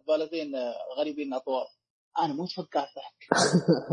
البالغين 0.00 0.52
غريبين 0.98 1.34
أطوار. 1.34 1.66
أنا 2.18 2.32
مو 2.34 2.46
فكرت 2.46 2.88
ضحك 2.96 3.28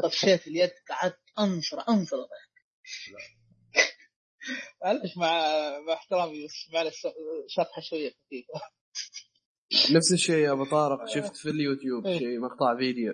طفشيت 0.03 0.47
اليد 0.47 0.71
قعدت 0.89 1.19
انصر 1.39 1.77
انصر 1.89 2.17
ضحك 2.17 2.57
معلش 4.83 5.17
مع 5.17 5.29
مع 5.79 5.93
احترامي 5.93 6.45
بس 6.45 6.69
معلش 6.73 7.07
شطحة 7.47 7.81
شوية 7.81 8.11
خفيفة. 8.11 8.61
نفس 9.95 10.13
الشيء 10.13 10.45
يا 10.45 10.51
أبو 10.51 10.65
طارق 10.65 11.05
شفت 11.07 11.35
في 11.35 11.49
اليوتيوب 11.49 12.05
إيه. 12.05 12.19
شيء 12.19 12.39
مقطع 12.39 12.77
فيديو. 12.77 13.13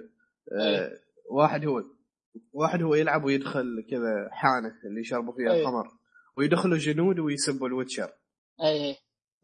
آه 0.52 0.92
واحد 1.30 1.66
هو 1.66 1.84
واحد 2.54 2.82
هو 2.82 2.96
يلعب 2.96 3.24
ويدخل 3.24 3.86
كذا 3.90 4.30
حانة 4.32 4.74
اللي 4.86 5.02
يشربوا 5.02 5.34
فيها 5.34 5.54
إيه. 5.54 5.62
الخمر 5.62 5.88
ويدخلوا 6.38 6.78
جنود 6.78 7.20
ويسبوا 7.20 7.68
ال 7.68 7.73
Witcher. 7.73 8.10
اي 8.64 8.96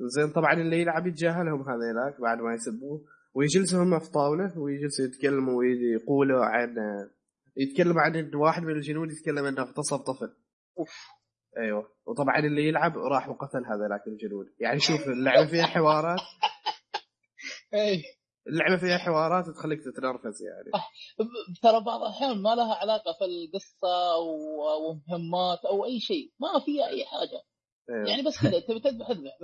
زين 0.02 0.32
طبعا 0.32 0.54
اللي 0.54 0.82
يلعب 0.82 1.08
يتجاهلهم 1.08 1.62
هذيلاك 1.62 2.22
بعد 2.22 2.38
ما 2.42 2.54
يسبوه 2.54 3.06
ويجلسوا 3.34 3.84
هم 3.84 4.00
في 4.00 4.12
طاولة 4.12 4.60
ويجلسوا 4.60 5.06
يتكلموا 5.06 5.54
ويقولوا 5.54 6.46
عن 6.46 6.76
يتكلم 7.58 8.00
عن 8.00 8.32
واحد 8.36 8.64
من 8.64 8.72
الجنود 8.72 9.12
يتكلم 9.12 9.46
إنه 9.46 9.62
اغتصب 9.62 9.98
طفل. 9.98 10.34
أوف. 10.80 10.90
أيوه. 11.58 11.88
وطبعا 12.06 12.40
اللي 12.40 12.68
يلعب 12.68 12.98
راح 12.98 13.30
وقتل 13.30 13.66
هذيلاك 13.66 14.08
الجنود. 14.08 14.46
يعني 14.60 14.80
شوف 14.80 15.08
اللعبة 15.08 15.48
فيها 15.48 15.66
حوارات. 15.66 16.20
اي 17.74 18.04
اللعبة 18.48 18.78
فيها 18.78 18.98
حوارات 18.98 19.50
تخليك 19.50 19.80
تتنرفز 19.80 20.44
يعني. 20.44 20.72
ترى 21.62 21.84
بعض 21.84 22.02
الأحيان 22.02 22.42
ما 22.42 22.56
لها 22.56 22.76
علاقة 22.76 23.14
في 23.20 23.26
القصة 23.26 24.14
أو 24.14 24.26
أو 24.70 24.94
مهمات 24.94 25.66
أو 25.66 25.86
أي 25.86 26.00
شيء. 26.00 26.34
ما 26.40 26.60
فيها 26.66 26.88
أي 26.88 27.06
حاجة. 27.06 27.44
أيوة. 27.90 28.10
يعني 28.10 28.22
بس 28.22 28.42
كذا 28.42 28.60
تبي 28.60 28.80
تذبح 28.80 29.10
اذبح. 29.10 29.38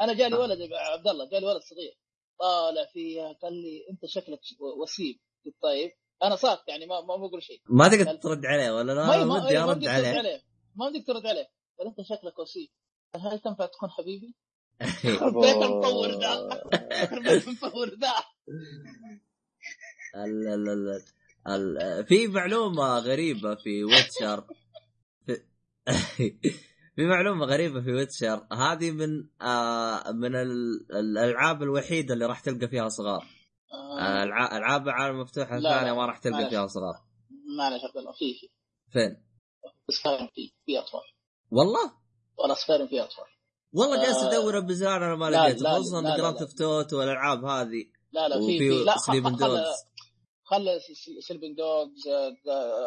أنا 0.00 0.14
جالي 0.14 0.36
ولد 0.36 0.58
يا 0.58 0.78
عبد 0.78 1.08
الله 1.08 1.30
جالي 1.30 1.46
ولد 1.46 1.60
صغير. 1.62 1.98
طالع 2.40 2.86
فيها 2.92 3.32
قال 3.32 3.52
لي 3.52 3.86
أنت 3.90 4.06
شكلك 4.06 4.40
وسيم. 4.82 5.18
قلت 5.46 5.56
طيب. 5.62 5.90
أنا 6.22 6.36
ساكت 6.36 6.68
يعني 6.68 6.86
ما 6.86 7.00
ما 7.00 7.16
بقول 7.16 7.42
شيء. 7.42 7.60
ما 7.70 7.88
تقدر 7.88 8.14
ترد 8.14 8.46
عليه 8.46 8.70
ولا 8.70 8.92
لا؟ 8.92 9.06
ما 9.06 9.16
ودي 9.16 9.58
ما 9.58 9.70
أرد 9.70 9.86
عليه. 9.86 10.42
ما 10.76 10.88
بدك 10.88 11.06
ترد 11.06 11.26
عليه. 11.26 11.48
قال 11.78 11.86
أنت 11.86 12.00
شكلك 12.02 12.38
وسيم. 12.38 12.68
هل 13.14 13.38
تنفع 13.38 13.66
تكون 13.66 13.90
حبيبي؟ 13.90 14.34
أوه. 14.82 15.42
بيت 15.42 15.56
مطور 15.56 16.08
ذا 16.20 16.62
بيت 17.32 17.48
مطور 17.48 17.88
ذا 17.88 18.14
ال 20.16 20.48
ال 20.48 20.68
ال 21.48 21.78
ال 21.78 22.06
في 22.06 22.26
معلومة 22.26 22.98
غريبة 22.98 23.54
في 23.54 23.84
Witcher. 23.84 24.44
في, 26.96 27.06
معلومة 27.06 27.46
غريبة 27.46 27.80
في 27.80 27.90
Witcher. 27.92 28.46
هذه 28.52 28.90
من 28.90 29.28
آه 29.42 30.12
من 30.12 30.34
ال- 30.36 30.86
الألعاب 30.96 31.62
الوحيدة 31.62 32.14
اللي 32.14 32.26
راح 32.26 32.40
تلقى 32.40 32.68
فيها 32.68 32.88
صغار. 32.88 33.26
آه، 33.72 34.00
آه، 34.00 34.22
الع- 34.22 34.56
ألعاب 34.56 34.88
العالم 34.88 35.16
المفتوح 35.16 35.50
لا، 35.52 35.56
الثانية 35.58 35.90
لا، 35.92 35.94
ما 35.94 36.06
راح 36.06 36.18
تلقى. 36.18 36.50
فيها 36.50 36.66
صغار. 36.66 36.94
معلش 37.58 37.84
عبد 37.84 37.96
الله. 37.96 38.12
في 38.12 38.34
في. 38.40 38.48
فين؟ 38.92 39.24
بس 39.88 39.94
في 40.34 40.52
في 40.66 40.78
أطفال. 40.78 41.00
والله؟ 41.50 41.92
ولا 42.38 42.54
سكايرم 42.54 42.88
في 42.88 43.00
أطفال. 43.02 43.24
والله 43.72 44.04
جالس 44.04 44.16
آه. 44.16 44.28
ادور 44.28 44.60
بزرار 44.60 44.96
أنا 44.96 45.16
ما 45.16 45.30
لقيته 45.30 45.74
خصوصا 45.74 46.00
جراند 46.00 46.34
لا. 46.40 46.46
ثيفت 46.46 46.60
اوتو 46.60 46.98
والألعاب 46.98 47.44
هذه 47.44 47.84
لا 48.12 48.28
لا 48.28 48.46
في 48.46 48.58
في 48.58 48.84
لا 48.84 48.96
سليبن 48.96 49.36
دوجز 49.36 49.88
خل 50.50 50.80
سليبنج 51.20 51.56
دوجز 51.56 52.02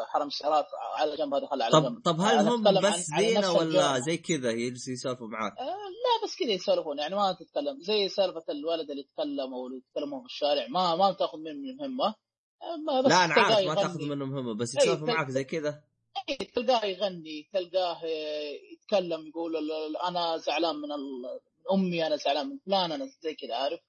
حرم 0.07 0.27
السيارات 0.27 0.65
على 0.97 1.17
جنب 1.17 1.33
هذا 1.33 1.47
خلى 1.47 1.63
على 1.63 1.71
طب 1.71 1.83
جنب 1.83 2.01
طب 2.01 2.19
هل 2.19 2.47
هم 2.47 2.63
بس 2.63 3.09
نفس 3.17 3.49
ولا. 3.49 3.99
زي 3.99 4.17
كذا 4.17 4.51
يسولفوا 4.51 5.27
معاك؟ 5.27 5.53
آه 5.59 5.63
لا 6.03 6.25
بس 6.27 6.35
كذا 6.39 6.51
يسولفون 6.51 6.99
يعني 6.99 7.15
ما 7.15 7.37
تتكلم 7.39 7.79
زي 7.81 8.09
سالفة 8.09 8.43
الولد 8.49 8.89
اللي 8.89 9.01
يتكلم 9.01 9.53
أو 9.53 9.67
اللي 9.67 9.77
يتكلموا 9.77 10.19
في 10.19 10.25
الشارع 10.25 10.67
ما 10.67 10.95
ما 10.95 11.13
تاخذ 11.13 11.37
منه 11.37 11.75
مهمه 11.79 12.15
آه، 12.61 13.01
لا 13.07 13.25
أنا 13.25 13.33
عارف 13.33 13.67
ما. 13.67 13.75
تاخذ 13.75 14.01
منه 14.01 14.25
مهمه 14.25 14.53
بس 14.53 14.77
أي، 14.77 14.83
يسولفوا 14.83 15.07
معاك 15.07 15.29
زي 15.29 15.43
كذا 15.43 15.69
إيه، 15.69 15.83
تلقاه 16.35 16.85
يغني 16.85 17.49
تلقاه 17.53 18.03
آه، 18.03 18.53
يتكلم 18.73 19.27
يقول 19.27 19.71
أنا 20.07 20.37
زعلان 20.37 20.75
من 20.75 20.89
أمي 21.73 22.07
أنا 22.07 22.15
زعلان 22.15 22.47
من 22.49 22.57
فلان 22.57 22.91
أنا 22.91 23.09
زي 23.21 23.35
كذا 23.35 23.55
عارف 23.55 23.79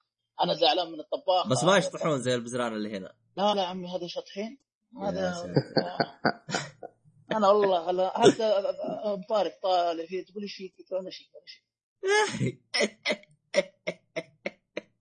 أنا 0.41 0.53
زعلان 0.53 0.91
من 0.91 0.99
الطباخ 0.99 1.47
بس 1.47 1.63
ما 1.63 1.77
يشطحون 1.77 2.21
زي 2.21 2.35
البزران 2.35 2.73
اللي 2.73 2.97
هنا 2.97 3.13
لا 3.37 3.53
لا 3.53 3.65
عمي 3.65 3.87
هذا 3.87 4.07
شطحين 4.07 4.57
هذا 5.01 5.33
ساتر. 5.33 5.53
أنا 7.31 7.49
والله 7.49 7.89
هلا 7.89 8.19
حتى 8.19 8.63
مطارق 9.05 9.59
طالع 9.63 10.05
فيه 10.05 10.25
تقول 10.25 10.43
إيش 10.43 10.55
فيك؟ 10.55 10.73
ولا 10.91 11.09
شيء 11.09 11.27
ولا 11.33 11.45
شيء 11.45 11.63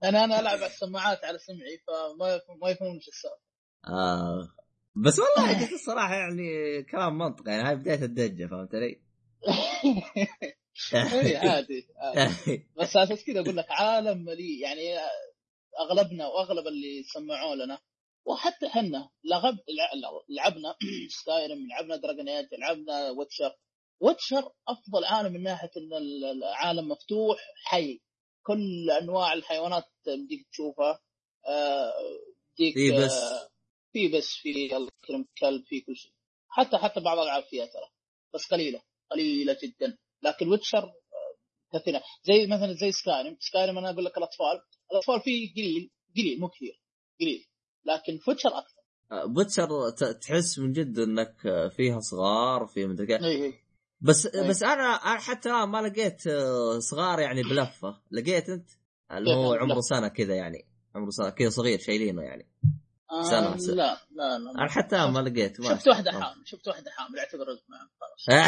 أنا 0.04 0.24
أنا 0.24 0.40
ألعب 0.40 0.56
على 0.56 0.66
السماعات 0.66 1.24
على 1.24 1.38
سمعي 1.38 1.78
فما 1.86 2.40
ما 2.62 2.70
يفهمون 2.70 2.94
إيش 2.94 3.08
السالفة 3.08 3.36
آه. 3.86 4.48
بس 4.96 5.18
والله 5.18 5.60
قلت 5.60 5.72
الصراحه 5.72 6.14
يعني 6.14 6.82
كلام 6.82 7.18
منطقي 7.18 7.50
يعني 7.50 7.68
هاي 7.68 7.76
بداية 7.76 8.04
الدجة 8.04 8.46
فهمت 8.46 8.74
علي؟ 8.74 9.00
إيه، 10.94 11.38
عادي 11.38 11.86
عادي 11.96 12.64
بس 12.78 12.96
أساس 12.96 13.24
كذا 13.24 13.40
أقول 13.40 13.56
لك 13.56 13.66
عالم 13.70 14.24
مليء 14.24 14.62
يعني 14.62 14.98
أغلبنا 15.80 16.26
وأغلب 16.26 16.66
اللي 16.66 16.98
يسمعون 16.98 17.58
لنا 17.58 17.78
وحتى 18.26 18.66
إحنا 18.66 19.10
لغب 19.24 19.54
لع- 19.54 20.10
لعبنا 20.28 20.74
Skyrim 21.22 21.66
لعبنا 21.68 21.96
Dragon 21.96 22.28
Age 22.28 22.46
لعبنا 22.58 23.10
Witcher 23.10 23.52
Witcher 24.00 24.52
أفضل 24.68 25.04
عالم 25.04 25.32
من 25.32 25.42
ناحية 25.42 25.70
إن 25.76 25.92
ال- 25.92 26.24
العالم 26.24 26.88
مفتوح 26.88 27.38
حي 27.64 28.00
كل 28.42 28.90
أنواع 28.90 29.32
الحيوانات 29.32 29.84
بديك 30.06 30.46
تشوفها 30.52 31.00
آه، 31.48 31.92
بديك 32.54 32.74
في 32.74 32.90
بس. 33.04 33.51
آه، 33.92 34.08
في 34.08 34.08
بس 34.08 34.28
في 34.42 34.76
الله 34.76 34.88
يكرمك 35.04 35.26
كلب 35.40 35.64
في 35.64 35.80
كل 35.80 35.96
شيء. 35.96 36.12
حتى 36.48 36.76
حتى 36.78 37.00
بعض 37.00 37.18
الالعاب 37.18 37.42
فيها 37.44 37.66
ترى 37.66 37.90
بس 38.34 38.46
قليلة 38.46 38.82
قليلة 39.10 39.56
جدا. 39.62 39.96
لكن 40.22 40.48
Witcher 40.48 40.92
كثيرة. 41.74 42.02
زي 42.24 42.46
مثلا 42.46 42.72
زي 42.72 42.92
Skyrim 42.92 43.36
Skyrim 43.40 43.78
أنا 43.78 43.90
أقول 43.90 44.04
لك 44.04 44.18
الأطفال 44.18 44.60
الأطفال 44.92 45.20
فيه 45.20 45.54
قليل 45.54 45.90
قليل 46.16 46.40
مو 46.40 46.48
كثير 46.48 46.80
قليل. 47.20 47.46
لكن 47.84 48.18
Witcher 48.18 48.48
أكثر. 48.58 48.82
Witcher 49.26 49.90
ت- 49.90 50.04
تحس 50.22 50.58
من 50.58 50.72
جد 50.72 50.98
إنك 50.98 51.36
فيها 51.76 52.00
صغار 52.00 52.66
في 52.66 52.86
مدري 52.86 53.06
كيف. 53.06 53.22
اي 53.24 53.44
اي 53.44 53.54
بس 54.00 54.26
أي. 54.26 54.48
بس 54.48 54.62
أنا 54.62 54.96
حتى 55.18 55.48
الآن 55.50 55.68
ما 55.68 55.82
لقيت 55.82 56.26
آه، 56.26 56.78
صغار 56.78 57.20
يعني 57.20 57.42
بلفة. 57.42 58.02
لقيت 58.10 58.48
أنت؟ 58.48 58.68
اللي 59.12 59.24
كيف 59.30 59.38
هو 59.38 59.54
عمره؟ 59.54 59.80
سنة 59.80 60.08
كذا 60.08 60.34
يعني. 60.34 60.58
عمره 60.94 61.10
سنة 61.10 61.30
كذا 61.30 61.48
صغير 61.48 61.78
شايلينه 61.78 62.22
يعني. 62.22 62.48
آه 63.12 63.22
سنة، 63.22 63.56
سنة. 63.56 63.74
لا 63.74 63.98
لا 64.10 64.38
لا. 64.38 64.50
أنا 64.50 64.68
حتى 64.70 65.06
ما 65.06 65.18
لقيت 65.18 65.60
ما 65.60 65.74
شفت 65.76 65.88
واحدة 65.88 66.10
آه. 66.10 66.20
حامل 66.20 66.48
شفت 66.48 66.68
واحدة 66.68 66.90
حامل 66.90 67.18
اعتبر 67.18 67.46
معهم 67.68 67.90
خلاص. 68.00 68.28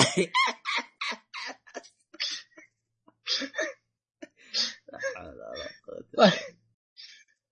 إلا 5.16 6.32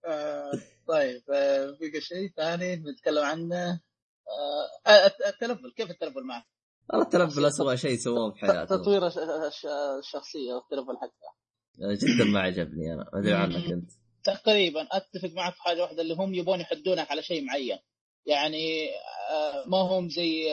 آه، 0.07 0.53
طيب 0.89 1.23
آه، 1.35 1.77
بقى 1.81 2.01
شيء 2.01 2.33
ثاني 2.37 2.77
نتكلم 2.77 3.25
عنه. 3.25 3.81
آه، 4.29 4.91
آه، 4.91 5.07
التلفل 5.29 5.73
كيف 5.77 5.91
التلفل 5.91 6.23
معك؟ 6.25 6.45
والله 6.91 7.05
التلفل 7.07 7.45
اسوء 7.45 7.75
شيء 7.75 7.97
سووه 7.99 8.33
في 8.33 8.39
حياتهم 8.41 8.83
تطوير 8.83 9.07
الش- 9.07 9.19
الش- 9.19 9.67
الشخصية 9.99 10.53
والتلفل 10.55 10.97
حقها. 10.99 11.35
جدا 11.79 12.25
ما 12.25 12.41
عجبني 12.41 12.93
أنا. 12.95 13.05
ما 13.13 13.19
أدري 13.21 13.35
عنك 13.43 13.73
أنت. 13.73 13.91
تقريبا 14.25 14.89
أتفق 14.93 15.29
معك 15.29 15.55
في 15.55 15.63
حاجة 15.63 15.83
واحدة 15.83 16.03
اللي 16.03 16.15
هم 16.15 16.35
يبون 16.35 16.61
يحدونك 16.61 17.11
على 17.11 17.23
شيء 17.23 17.45
معين. 17.45 17.79
يعني 18.27 18.91
آه، 19.31 19.65
ما 19.67 19.79
هم 19.79 20.09
زي 20.09 20.51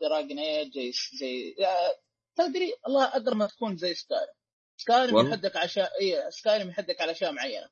دراجن 0.00 0.38
إيج 0.38 0.74
زي 0.74 0.92
زي 1.20 1.54
آه، 1.66 1.94
تدري 2.36 2.74
الله 2.86 3.04
أقدر 3.08 3.34
ما 3.34 3.46
تكون 3.46 3.76
زي 3.76 3.94
Skyrim. 3.94 4.32
Skyrim 4.76 5.14
والله. 5.14 5.30
يحدك 5.30 5.56
على 5.56 5.64
اشياء 5.64 5.90
اي 6.00 6.30
Skyrim 6.30 6.68
يحدك 6.70 7.00
على 7.00 7.12
اشياء 7.12 7.32
معينه 7.32 7.70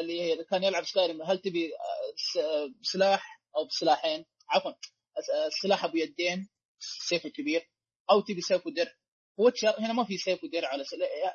اللي 0.00 0.20
هي- 0.22 0.44
كان 0.44 0.64
يلعب 0.64 0.84
Skyrim 0.84 1.22
هل 1.22 1.38
تبي 1.38 1.66
آه، 1.66 2.14
س- 2.16 2.70
بسلاح 2.82 3.40
أو 3.56 3.64
بسلاحين 3.64 4.24
عفوا 4.48 4.70
آه، 4.70 5.48
سلاح 5.62 5.84
أبو 5.84 5.96
يدين 5.96 6.48
السيف 6.80 7.26
الكبير 7.26 7.70
أو 8.10 8.20
تبي 8.20 8.40
سيف 8.40 8.66
ودرع 8.66 8.92
Witcher 9.36 9.74
هنا 9.78 9.92
ما 9.92 10.04
في 10.04 10.18
سيف 10.18 10.44
ودرع 10.44 10.68
على. 10.68 10.84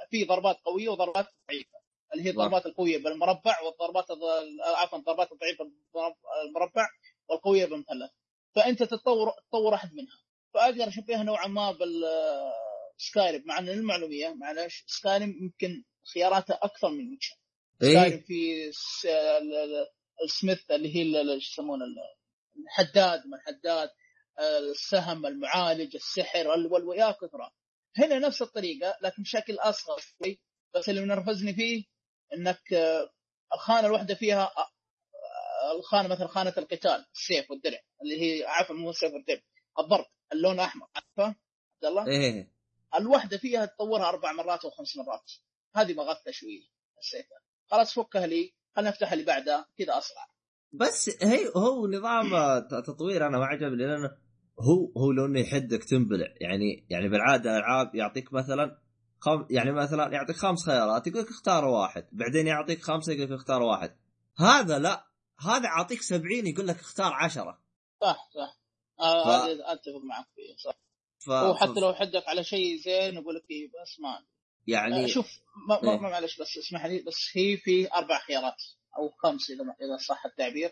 في 0.10 0.24
ضربات 0.24 0.58
قوية 0.66 0.90
وضربات 0.90 1.28
ضعيفة. 1.52 1.83
اللي 2.14 2.26
هي. 2.26 2.30
الضربات 2.30 2.66
القوية 2.66 2.98
بالمربع 3.04 3.56
والضربات 3.62 4.06
الض- 4.12 4.68
عفوا 4.78 4.98
الضربات 5.00 5.32
الضعيفة 5.32 5.64
بالمربع 5.64 6.88
والقوية 7.30 7.66
بالمثلث. 7.66 8.12
فأنت 8.56 8.84
تتطور 8.84 9.32
تطور 9.50 9.72
واحد 9.72 9.94
منها. 9.94 10.18
فأقدر 10.54 10.88
اشبهها 10.88 11.24
نوعا 11.24 11.48
ما 11.48 11.72
بال 11.72 12.04
Skyrim 12.98 13.44
مع 13.46 13.60
إن 13.60 13.70
المعلومية 13.70 14.34
معلش 14.34 14.84
Skyrim 14.88 15.30
يمكن 15.42 15.84
خياراته 16.14 16.54
أكثر 16.62 16.90
من 16.90 17.10
Witcher. 17.10 17.36
Skyrim 17.80 18.12
إيه 18.14 18.22
في 18.26 18.70
السميث 20.24 20.72
اللي 20.72 20.96
هي 20.96 21.24
شو 21.40 21.52
يسمونه 21.52 21.86
ال- 21.86 22.16
الحداد 22.64 23.28
ما 23.28 23.38
الحداد 23.38 23.90
السهم 24.40 25.26
المعالج 25.26 25.96
السحر 25.96 26.54
ال- 26.54 26.68
وال- 26.74 26.84
ويا 26.88 27.12
كثره 27.12 27.52
هنا 27.98 28.20
نفس 28.20 28.42
الطريقة 28.42 28.98
لكن 29.02 29.24
بشكل 29.24 29.54
أصغر 29.60 29.98
شوي 30.00 30.40
بس 30.76 30.90
اللي 30.90 31.02
منرفزني 31.02 31.54
فيه 31.54 31.84
إنك 32.34 32.74
آه، 32.74 33.10
الخانة 33.54 33.88
الواحده 33.88 34.16
فيها 34.16 34.44
آه، 34.44 34.68
آه، 35.64 35.80
الخانة 35.80 36.08
مثل 36.08 36.28
خانة 36.28 36.54
القتال 36.58 37.06
السيف 37.14 37.52
والدرع 37.52 37.80
اللي 38.02 38.22
هي 38.22 38.46
عفوا 38.46 38.76
مو 38.76 38.90
السيف 38.90 39.14
والدرع 39.14 39.42
الضرب 39.80 40.06
اللون 40.34 40.54
الاحمر 40.54 40.88
عارفه 40.96 41.36
عبد 41.76 41.86
الله؟ 41.86 42.08
إيه 42.08 42.54
الواحده 42.96 43.38
فيها 43.38 43.66
تطورها 43.66 44.10
أربع 44.10 44.32
مرات 44.32 44.66
أو 44.66 44.70
خمس 44.70 44.98
مرات. 44.98 45.32
هذه 45.76 45.94
مغثه 45.94 46.32
شوية 46.32 46.68
حسيتها 46.98 47.40
خلاص 47.72 47.94
فكها 47.94 48.28
لي 48.28 48.54
خلينا 48.76 48.92
نفتح 48.92 49.12
اللي 49.12 49.24
بعدها 49.26 49.66
كذا 49.78 49.98
اسرع 49.98 50.28
بس 50.74 51.24
هي 51.24 51.52
هو 51.56 51.88
نظام 51.88 52.30
تطوير 52.70 53.28
أنا 53.28 53.38
ما 53.38 53.46
عجبني 53.46 53.86
لأنه 53.88 54.18
هو 54.60 54.92
هو 54.98 55.12
لو 55.12 55.26
انه 55.26 55.40
يحدك 55.40 55.84
تنبلع. 55.84 56.28
يعني 56.42 56.88
يعني 56.90 57.10
بالعادة 57.10 57.52
الالعاب 57.52 57.96
يعطيك 57.96 58.34
مثلا 58.34 58.78
خم 59.26 59.48
يعني 59.50 59.72
مثلا 59.72 60.14
يعطيك 60.14 60.36
خمس 60.36 60.66
خيارات 60.66 61.08
يقول 61.08 61.22
لك 61.22 61.30
اختار 61.30 61.66
واحد 61.66 62.08
بعدين 62.12 62.48
يعطيك 62.48 62.82
خمسة 62.82 63.14
يقول 63.14 63.26
لك 63.26 63.32
اختار 63.40 63.62
واحد. 63.62 63.98
هذا 64.40 64.80
لا 64.80 65.06
هذا 65.40 65.66
يعطيك 65.66 66.02
سبعين 66.02 66.48
يقول 66.48 66.68
لك 66.68 66.80
اختار 66.80 67.14
عشرة. 67.14 67.62
صح 68.02 68.30
صح. 68.36 68.58
آه 69.00 69.24
ف- 69.24 69.28
هذا 69.28 69.72
أتفق 69.74 70.02
معك 70.04 70.26
فيه 70.36 70.56
صح. 70.58 70.76
ف... 71.26 71.30
هو 71.30 71.56
حتى 71.56 71.74
ف- 71.74 71.78
لو 71.78 71.94
حدك 71.94 72.24
على 72.28 72.44
شيء 72.44 72.78
زين 72.78 73.14
يقول 73.14 73.36
لك 73.36 73.44
إيه 73.52 73.68
بس 73.68 74.00
ما 74.00 74.26
يعني 74.68 75.04
آه، 75.04 75.08
شوف 75.08 75.32
ما, 75.70 75.82
ما, 75.84 75.92
إيه. 75.92 76.00
معلش 76.00 76.42
بس 76.42 76.58
اسمح 76.58 76.86
لي 76.86 77.02
بس 77.08 77.30
هي 77.36 77.58
في 77.58 77.94
أربع 77.94 78.20
خيارات 78.20 78.62
أو 78.98 79.10
خمس 79.24 79.50
إذا 79.50 79.62
إذا 79.64 79.98
صح 80.08 80.26
التعبير. 80.26 80.70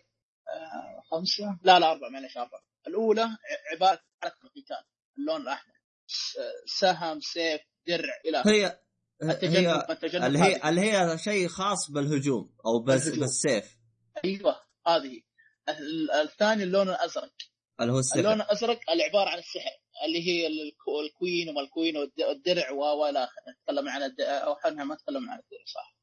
آه 0.47 1.01
خمسة؟ 1.11 1.59
لا 1.63 1.79
لا 1.79 1.91
أربع 1.91 2.09
معلش 2.09 2.37
أربع. 2.37 2.59
الأولى 2.87 3.27
عبارة 3.71 3.99
عن 4.23 4.31
القتال 4.43 4.85
اللون 5.17 5.41
الأحمر. 5.41 5.73
س- 6.07 6.37
سهم 6.79 7.19
سيف 7.19 7.61
درع 7.87 8.13
إلى. 8.25 8.43
هي 8.45 8.79
التجنب 9.23 9.55
هي 9.55 9.85
التجنب 9.89 10.23
اللي 10.23 10.39
هي. 10.39 10.69
اللي 10.69 10.81
هي 10.81 11.17
شيء 11.17 11.47
خاص 11.47 11.91
بالهجوم 11.91 12.55
أو 12.65 12.79
بس 12.83 13.01
الهجوم. 13.07 13.19
بالسيف. 13.19 13.77
أيوه 14.25 14.55
هذه. 14.87 15.21
ال- 15.69 16.11
الثاني 16.11 16.63
اللون 16.63 16.89
الأزرق. 16.89 17.33
اللي 17.81 17.93
هو 17.93 17.99
السحر. 17.99 18.19
اللون 18.19 18.41
الأزرق 18.41 18.79
العباره 18.91 19.29
عن 19.29 19.37
السحر 19.37 19.71
اللي 20.05 20.27
هي 20.27 20.47
الكو- 20.47 21.05
ال 21.05 21.14
Quen 21.14 21.49
وما 21.49 21.61
ال 21.61 21.69
Quen 21.69 21.97
والد- 21.97 22.21
والدرع 22.29 22.71
و- 22.71 23.01
وإلى 23.01 23.23
آخره. 23.23 23.43
نتكلم 23.61 23.89
عن 23.89 24.03
الد... 24.03 24.21
أو 24.21 24.53
إحنا 24.53 24.83
ما 24.83 24.95
نتكلم 24.95 25.29
عن 25.29 25.39
الدرع 25.39 25.63
صح. 25.75 25.95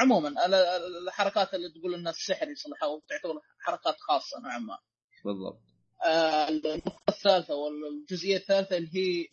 عموما 0.00 0.28
ال- 0.46 0.54
ال- 0.54 1.08
الحركات 1.08 1.54
اللي 1.54 1.68
تقول 1.78 1.94
إن 1.94 2.08
السحر 2.08 2.48
يصلحها 2.50 2.88
وتعتبر 2.88 3.40
حركات 3.60 3.96
خاصة 4.00 4.40
نوعا 4.40 4.58
ما. 4.58 4.78
بالضبط. 5.24 5.62
النقطة 6.06 7.02
الثالثة 7.08 7.54
والجزئية 7.54 8.36
الثالثة 8.36 8.76
اللي 8.76 8.90
هي 8.94 9.26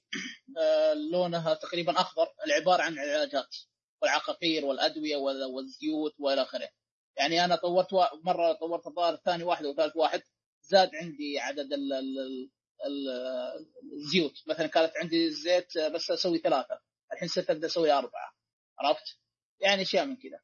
آه، 0.58 0.94
لونها 0.94 1.54
تقريبا 1.54 1.92
أخضر 2.02 2.28
العبارة 2.48 2.82
عن 2.82 2.94
العلاجات 2.94 3.56
والعقاقير 4.02 4.66
والأدوية 4.66 5.16
وال- 5.16 5.44
والزيوت 5.44 6.14
وإلى 6.20 6.42
آخره. 6.42 6.70
يعني 7.18 7.46
أنا 7.46 7.56
طورت 7.56 7.88
مرة 8.24 8.54
طورت 8.54 8.88
الظاهر 8.88 9.16
ثاني 9.16 9.44
واحد 9.44 9.66
وثالث 9.66 9.96
واحد 9.96 10.22
زاد 10.62 10.90
عندي 10.96 11.40
عدد 11.40 11.74
ال 11.74 11.94
ال 11.94 12.20
ال 12.20 12.50
ال 12.86 13.10
الزيوت. 13.94 14.34
مثلا 14.48 14.68
كانت 14.68 14.92
عندي 14.98 15.26
الزيت 15.26 15.78
آه، 15.78 15.88
بس 15.88 16.12
أسوي 16.12 16.38
ثلاثة 16.38 16.80
الحين 17.14 17.28
صرت 17.28 17.50
أبدأ 17.50 17.68
أسوي 17.68 17.92
أربعة. 17.92 18.34
عرفت؟ 18.80 19.18
يعني 19.60 19.82
أشياء 19.82 20.06
من 20.06 20.16
كذا. 20.16 20.40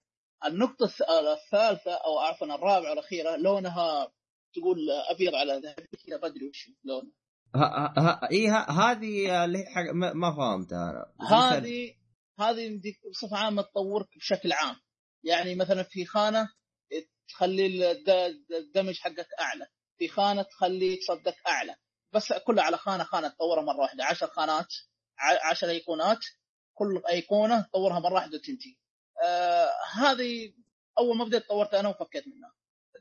النقطة 0.45 0.87
الث- 0.87 1.09
الثالثة 1.11 1.91
أو 1.93 2.19
عفوا 2.19 2.47
الرابعة 2.47 2.89
والأخيرة 2.89 3.35
لونها 3.35 4.11
تقول 4.55 4.77
أبيض 5.09 5.35
على 5.35 5.53
ذهبي 5.53 5.87
كذا 6.07 6.17
بدري 6.17 6.47
وش 6.49 6.69
لونه 6.83 7.11
اي 8.31 8.47
هذه 8.69 9.45
اللي 9.45 9.65
حق 9.75 9.91
ما, 9.93 10.35
فهمتها 10.35 10.89
أنا. 10.89 11.27
هذه 11.29 11.93
هذه؟ 12.39 12.59
يمديك 12.61 12.95
بصفة 13.11 13.37
عامة 13.37 13.61
تطورك 13.61 14.17
بشكل 14.17 14.51
عام. 14.53 14.75
يعني 15.23 15.55
مثلا 15.55 15.83
في 15.83 16.05
خانة 16.05 16.49
تخلي 17.29 17.91
الد- 17.91 18.51
الدمج 18.51 18.99
حقك 18.99 19.27
أعلى. 19.39 19.67
في 19.97 20.07
خانة 20.07 20.41
تخلي 20.41 20.97
صدك 21.07 21.35
أعلى. 21.47 21.75
بس 22.13 22.33
كلها 22.33 22.63
على 22.63 22.77
خانة 22.77 23.03
خانة 23.03 23.27
تطورها 23.27 23.63
مرة 23.63 23.81
واحدة. 23.81 24.05
عشر 24.05 24.27
خانات 24.27 24.67
ع- 25.17 25.49
عشر 25.51 25.69
أيقونات 25.69 26.19
كل 26.73 27.01
أيقونة 27.09 27.61
تطورها 27.61 27.99
مرة 27.99 28.13
واحدة 28.13 28.37
وتنتهي. 28.37 28.75
آه 29.25 29.69
هذه 29.93 30.53
أول 30.99 31.17
ما 31.17 31.25
بديت 31.25 31.47
طورتها 31.47 31.79
أنا 31.79 31.89
وفكيت 31.89 32.27
منها. 32.27 32.53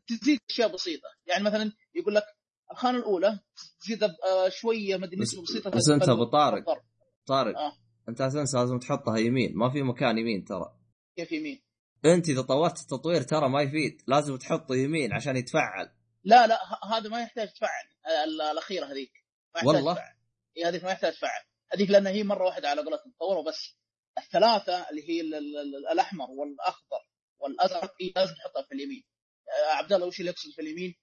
تزيد 0.09 0.39
أشياء 0.51 0.73
بسيطة. 0.75 1.09
يعني 1.27 1.45
مثلا 1.45 1.73
يقول 1.95 2.15
لك 2.15 2.25
الخانة 2.73 2.99
الأولى 2.99 3.41
تزيد 3.81 4.03
آه 4.03 4.49
شوية 4.49 4.97
مدري 4.97 5.17
نسبة 5.21 5.43
بسيطة 5.43 5.71
بس 5.71 5.89
أنت 5.89 6.09
أبو 6.09 6.25
طارق. 6.25 6.65
طارق 7.27 7.59
آه. 7.59 7.73
أنت 8.09 8.21
أساسا 8.21 8.59
لازم 8.59 8.79
تحطها 8.79 9.19
يمين. 9.19 9.53
ما 9.57 9.71
في 9.71 9.83
مكان 9.83 10.19
يمين 10.19 10.45
ترى. 10.45 10.77
كيف 11.17 11.33
يمين؟ 11.33 11.63
أنت 12.05 12.29
إذا 12.29 12.43
طورت 12.43 12.81
التطوير 12.81 13.23
ترى 13.23 13.49
ما 13.49 13.63
يفيد. 13.63 14.03
لازم 14.07 14.37
تحطه 14.37 14.75
يمين 14.77 15.13
عشان 15.13 15.37
يتفعل. 15.37 15.91
لا 16.25 16.47
لا 16.47 16.59
هذا 16.93 17.09
ما 17.09 17.23
يحتاج 17.23 17.49
تفعل 17.53 17.85
ال- 18.25 18.41
الاخيره 18.43 18.87
هذيك 18.87 19.13
ما 19.55 19.61
يحتاج 19.61 19.75
والله؟ 19.75 19.95
تفعل 19.95 20.15
هي 20.57 20.65
هذيك 20.65 20.85
ما 20.85 20.91
يحتاج 20.91 21.13
تفعل 21.13 21.41
هذيك 21.73 21.91
لأن 21.91 22.07
هي 22.07 22.25
مرة 22.25 22.45
واحدة 22.45 22.69
على 22.69 22.81
قولتهم 22.83 23.13
تطوروا 23.17 23.45
بس. 23.49 23.77
الثلاثة 24.19 24.91
اللي 24.91 25.09
هي 25.11 25.21
ال- 25.21 25.35
ال- 25.35 25.57
ال- 25.59 25.93
الأحمر 25.93 26.31
والأخضر 26.31 27.01
والأزرق 27.39 27.95
هي 28.01 28.13
لازم 28.17 28.35
تحطها 28.35 28.63
في 28.63 28.75
اليمين. 28.75 29.05
عبد 29.75 29.93
الله 29.93 30.07
وش 30.07 30.21
اللي 30.21 30.31
يقصد 30.31 30.51
في 30.51 30.63
اليمين؟ 30.63 30.95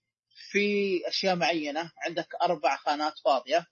في 0.52 1.00
أشياء 1.08 1.36
معينة 1.36 1.92
عندك 2.08 2.28
أربع 2.42 2.78
خانات 2.78 3.14
فاضية. 3.26 3.68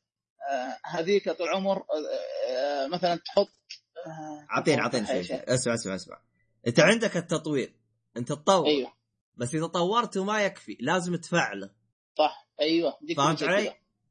آه، 0.52 0.78
هذيك 0.86 1.30
طول 1.30 1.48
العمر 1.48 1.78
آه، 1.78 2.52
آه، 2.52 2.88
مثلا 2.88 3.16
تحط 3.16 3.48
آه، 4.08 4.48
اعطيني 4.52 4.82
اعطيني. 4.82 5.22
اسمع 5.32 5.74
اسمع 5.74 5.96
اسمع. 5.96 6.22
أنت 6.68 6.80
عندك 6.80 7.18
التطوير. 7.18 7.76
أنت 8.18 8.30
تطور. 8.30 8.68
أيوه. 8.68 8.94
بس 9.36 9.56
إذا 9.56 9.68
طورته 9.68 10.24
ما 10.24 10.44
يكفي 10.44 10.78
لازم 10.80 11.16
تفعله. 11.16 11.70
صح. 12.18 12.48
أيوه. 12.62 12.98
فهمت 13.18 13.44
علي؟ 13.44 13.64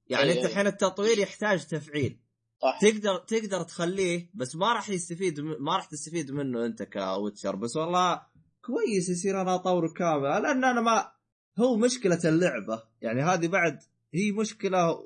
يعني 0.06 0.22
أيوة، 0.22 0.22
أنت 0.22 0.38
أيوة. 0.38 0.46
الحين 0.50 0.66
التطوير 0.66 1.18
يحتاج 1.18 1.66
تفعيل. 1.66 2.20
صح. 2.62 2.78
تقدر 2.80 3.18
تقدر 3.18 3.62
تخليه 3.62 4.30
بس 4.34 4.56
ما 4.56 4.72
راح 4.72 4.88
يستفيد 4.90 5.40
ما 5.40 5.76
راح 5.76 5.84
تستفيد 5.84 6.30
منه 6.30 6.66
أنت 6.66 6.82
كويتشر. 6.82 7.56
بس 7.56 7.76
والله 7.76 8.22
كويس 8.62 9.08
يصير 9.08 9.40
أنا 9.40 9.54
اطوره 9.54 9.92
كامل 9.92 10.42
لأن 10.42 10.64
أنا 10.64 10.80
ما 10.80 11.12
هو 11.58 11.76
مشكلة 11.76 12.20
اللعبة. 12.24 12.82
يعني 13.00 13.22
هذه 13.22 13.48
بعد 13.48 13.78
هي 14.14 14.32
مشكلة 14.32 15.04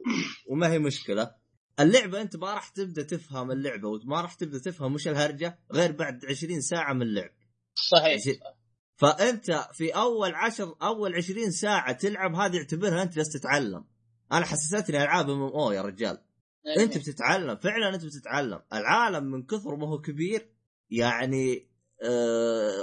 وما 0.51 0.73
هي 0.73 0.79
مشكلة. 0.79 1.35
اللعبة 1.81 2.21
أنت 2.21 2.37
ما 2.37 2.55
راح 2.55 2.69
تبدأ 2.69 3.03
تفهم 3.03 3.51
اللعبة 3.51 3.89
وما 3.89 4.21
راح 4.21 4.35
تبدأ 4.35 4.59
تفهم 4.59 4.95
وش 4.95 5.09
الهرجة 5.09 5.59
غير 5.73 5.93
بعد 5.93 6.25
20 6.25 6.61
ساعة 6.61 6.93
من 6.93 7.03
اللعب. 7.03 7.31
صحيح. 7.75 8.21
فأنت 8.97 9.69
في 9.73 9.91
أول 9.91 10.35
عشر 10.35 10.75
أول 10.83 11.15
20 11.15 11.51
ساعة 11.51 11.93
تلعب 11.93 12.35
هذه 12.35 12.59
اعتبرها 12.59 13.03
أنت 13.03 13.15
جالس 13.15 13.33
تتعلم. 13.33 13.85
أنا 14.33 14.45
حسستني 14.45 15.03
ألعاب 15.03 15.31
ام 15.31 15.43
أو 15.43 15.73
يا 15.73 15.83
رجال. 15.83 16.19
إيه. 16.67 16.85
أنت 16.85 16.99
بتتعلم 16.99 17.57
فعلا 17.57 17.95
أنت 17.95 18.05
بتتعلم. 18.05 18.61
العالم 18.73 19.25
من 19.25 19.43
كثر 19.43 19.77
ما 19.77 19.89
هو 19.89 20.01
كبير 20.01 20.51
يعني 20.91 21.74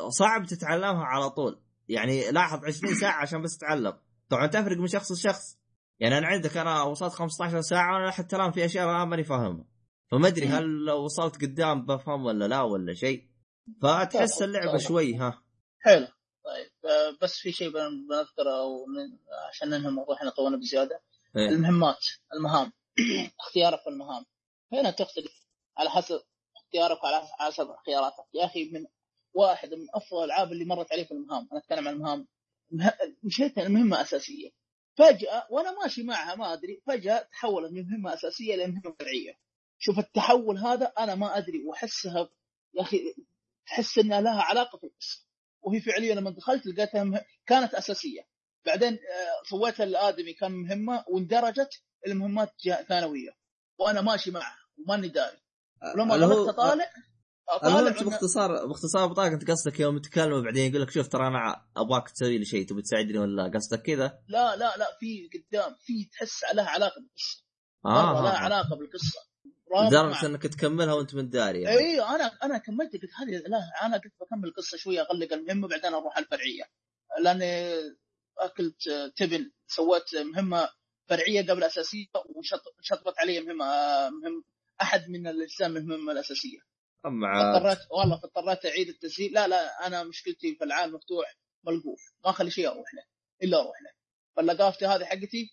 صعب 0.09 0.45
تتعلمها 0.45 1.03
على 1.05 1.29
طول. 1.29 1.61
يعني 1.89 2.31
لاحظ 2.31 2.65
20 2.65 2.95
ساعة 2.95 3.21
عشان 3.21 3.41
بس 3.41 3.57
تتعلم. 3.57 3.93
طبعا 4.29 4.47
تفرق 4.47 4.77
من 4.77 4.87
شخص 4.87 5.11
لشخص. 5.11 5.57
يعني 5.99 6.17
أنا 6.17 6.27
عندك 6.27 6.57
أنا 6.57 6.83
وصلت 6.83 7.13
15 7.13 7.61
ساعة 7.61 7.93
وأنا 7.95 8.11
حتى 8.11 8.35
الان 8.35 8.51
في 8.51 8.65
أشياء 8.65 8.85
أنا 8.89 9.05
ماني 9.05 9.23
فاهمها. 9.23 9.65
فما 10.11 10.27
أدري. 10.27 10.45
هل 10.47 10.63
لو 10.85 11.03
وصلت 11.03 11.35
قدام 11.41 11.85
بفهم 11.85 12.25
ولا 12.25 12.45
لا 12.47 12.61
ولا 12.61 12.93
شيء. 12.93 13.27
فتحس 13.81 14.41
لا، 14.41 14.45
اللعبة 14.47 14.71
لا. 14.71 14.77
شوي 14.77 15.15
ها. 15.15 15.43
حلو. 15.79 16.07
طيب 16.45 16.91
آه، 16.91 17.17
بس 17.21 17.37
في 17.37 17.51
شيء 17.51 17.69
بن- 17.69 18.07
بنذكره 18.09 18.63
ومن- 18.63 19.17
عشان 19.49 19.69
ننهي 19.69 19.87
الموضوع 19.89 20.15
إحنا 20.15 20.29
طولنا 20.29 20.57
بزيادة. 20.57 21.01
إيه. 21.37 21.49
المهمات 21.49 22.05
المهام. 22.35 22.71
اختيارك 23.39 23.79
في 23.83 23.89
المهام. 23.89 24.25
هنا 24.73 24.91
تختلف 24.91 25.45
على 25.77 25.89
حسب 25.89 26.21
اختيارك 26.57 27.03
وعلى 27.03 27.21
حسب 27.39 27.67
خياراتك 27.85 28.25
يا 28.33 28.45
أخي 28.45 28.71
من 28.73 28.85
واحد 29.33 29.73
من 29.73 29.87
أفضل 29.93 30.17
الألعاب 30.23 30.51
اللي 30.51 30.65
مرت 30.65 30.91
علي 30.91 31.05
في 31.05 31.11
المهام. 31.11 31.47
أنا 31.51 31.59
أتكلم 31.61 31.87
عن 31.87 31.93
المهام. 31.93 32.27
مه- 32.71 32.93
مشيت 33.23 33.57
المهمه 33.57 34.01
أساسية. 34.01 34.49
فجأة 34.97 35.47
وأنا 35.49 35.71
ماشي 35.81 36.03
معها 36.03 36.35
ما 36.35 36.53
أدري 36.53 36.81
فجأة 36.87 37.27
تحولت 37.31 37.71
من 37.71 37.83
مهمة 37.89 38.13
أساسية 38.13 38.55
إلى 38.55 38.67
مهمة 38.67 38.95
فرعية. 38.99 39.37
شوف 39.79 39.99
التحول 39.99 40.57
هذا 40.57 40.85
أنا 40.99 41.15
ما 41.15 41.37
أدري 41.37 41.63
وأحسها 41.65 42.29
يا 42.73 42.81
أخي 42.81 42.99
تحس 43.65 43.97
إنها 43.97 44.21
لها 44.21 44.41
علاقة 44.41 44.77
في 44.77 44.83
القصة. 44.83 45.25
وهي 45.61 45.81
فعليا 45.81 46.15
لما 46.15 46.29
دخلت 46.29 46.65
لقيتها 46.65 47.03
مه... 47.03 47.25
كانت 47.45 47.73
أساسية. 47.73 48.21
بعدين 48.65 48.93
آه، 48.93 49.49
سويتها 49.49 49.83
الآدمي 49.83 50.33
كان 50.33 50.51
مهمة 50.51 51.05
واندرجت 51.07 51.69
المهمات 52.07 52.53
ثانوية. 52.87 53.29
وأنا 53.79 54.01
ماشي 54.01 54.31
معها 54.31 54.57
وماني 54.77 55.07
داري. 55.07 55.37
ولما 55.95 56.15
اللي 56.15 56.25
هو- 56.25 56.29
غلطت 56.31 56.49
اطالع 56.53 56.85
المهم 57.63 57.87
انت 57.87 58.03
باختصار 58.03 58.65
باختصار 58.65 59.07
بطاقة 59.07 59.27
أنت 59.27 59.51
قصدك 59.51 59.79
يوم 59.79 59.97
تكلم 59.97 60.33
وبعدين 60.33 60.69
يقول 60.69 60.81
لك 60.81 60.89
شوف 60.89 61.07
ترى 61.07 61.27
أنا 61.27 61.65
أبغاك 61.77 62.09
تسوي 62.09 62.37
لي 62.37 62.45
شيء 62.45 62.65
تبي 62.67 62.81
تساعدني 62.81 63.17
ولا 63.17 63.51
قصدك 63.55 63.81
كذا؟ 63.81 64.19
لا 64.27 64.55
لا 64.55 64.77
لا 64.77 64.97
في 64.99 65.29
قدام 65.33 65.75
في 65.79 66.09
تحس 66.11 66.41
لها 66.53 66.69
علاقة 66.69 67.01
بالقصة 67.01 67.43
آه, 67.85 68.13
مرة 68.13 68.21
لها 68.21 68.35
آه. 68.35 68.37
علاقة 68.37 68.75
بالقصة 68.75 69.19
لدرجة. 69.87 70.25
إنك 70.25 70.43
تكملها 70.43 70.93
وأنت 70.93 71.15
من 71.15 71.29
داري 71.29 71.61
يعني. 71.61 71.77
اي 71.77 72.01
أنا 72.01 72.31
أنا 72.43 72.57
كملت 72.57 72.93
قلت 72.93 73.11
هذه 73.19 73.31
لا 73.47 73.85
أنا 73.85 73.97
قلت 73.97 74.13
بكمل 74.21 74.47
القصة 74.47 74.77
شوية 74.77 75.01
أغلق 75.01 75.33
المهمة 75.33 75.67
بعدين 75.67 75.93
أروح 75.93 76.15
على 76.15 76.25
الفرعية 76.25 76.63
لأني 77.23 77.73
أكلت 78.37 78.89
تبن 79.15 79.51
سويت 79.67 80.15
مهمة 80.15 80.69
فرعية 81.09 81.41
قبل 81.41 81.63
أساسية 81.63 82.05
وشطبت 82.35 83.19
علي 83.19 83.39
مهمة 83.39 83.65
مهم 84.09 84.43
أحد 84.81 85.09
من 85.09 85.27
الاجزاء 85.27 85.69
من 85.69 85.77
المهمه 85.77 86.11
الأساسية 86.11 86.70
أما 87.05 87.57
اضطريت 87.57 87.79
والله 87.91 88.15
اضطريت 88.15 88.65
أعيد 88.65 88.89
التسجيل. 88.89 89.33
لا 89.33 89.47
لا 89.47 89.87
أنا 89.87 90.03
مشكلتي 90.03 90.55
في 90.55 90.63
العالم 90.63 90.95
مفتوح 90.95 91.35
ملقوف. 91.63 91.99
ما 92.25 92.29
أخلي 92.29 92.51
شيء 92.51 92.67
أروح 92.67 92.93
له 92.93 93.03
إلا 93.43 93.57
أروح 93.61 93.81
له. 93.81 93.91
فاللقافته 94.35 94.95
هذه 94.95 95.05
حقتي 95.05 95.49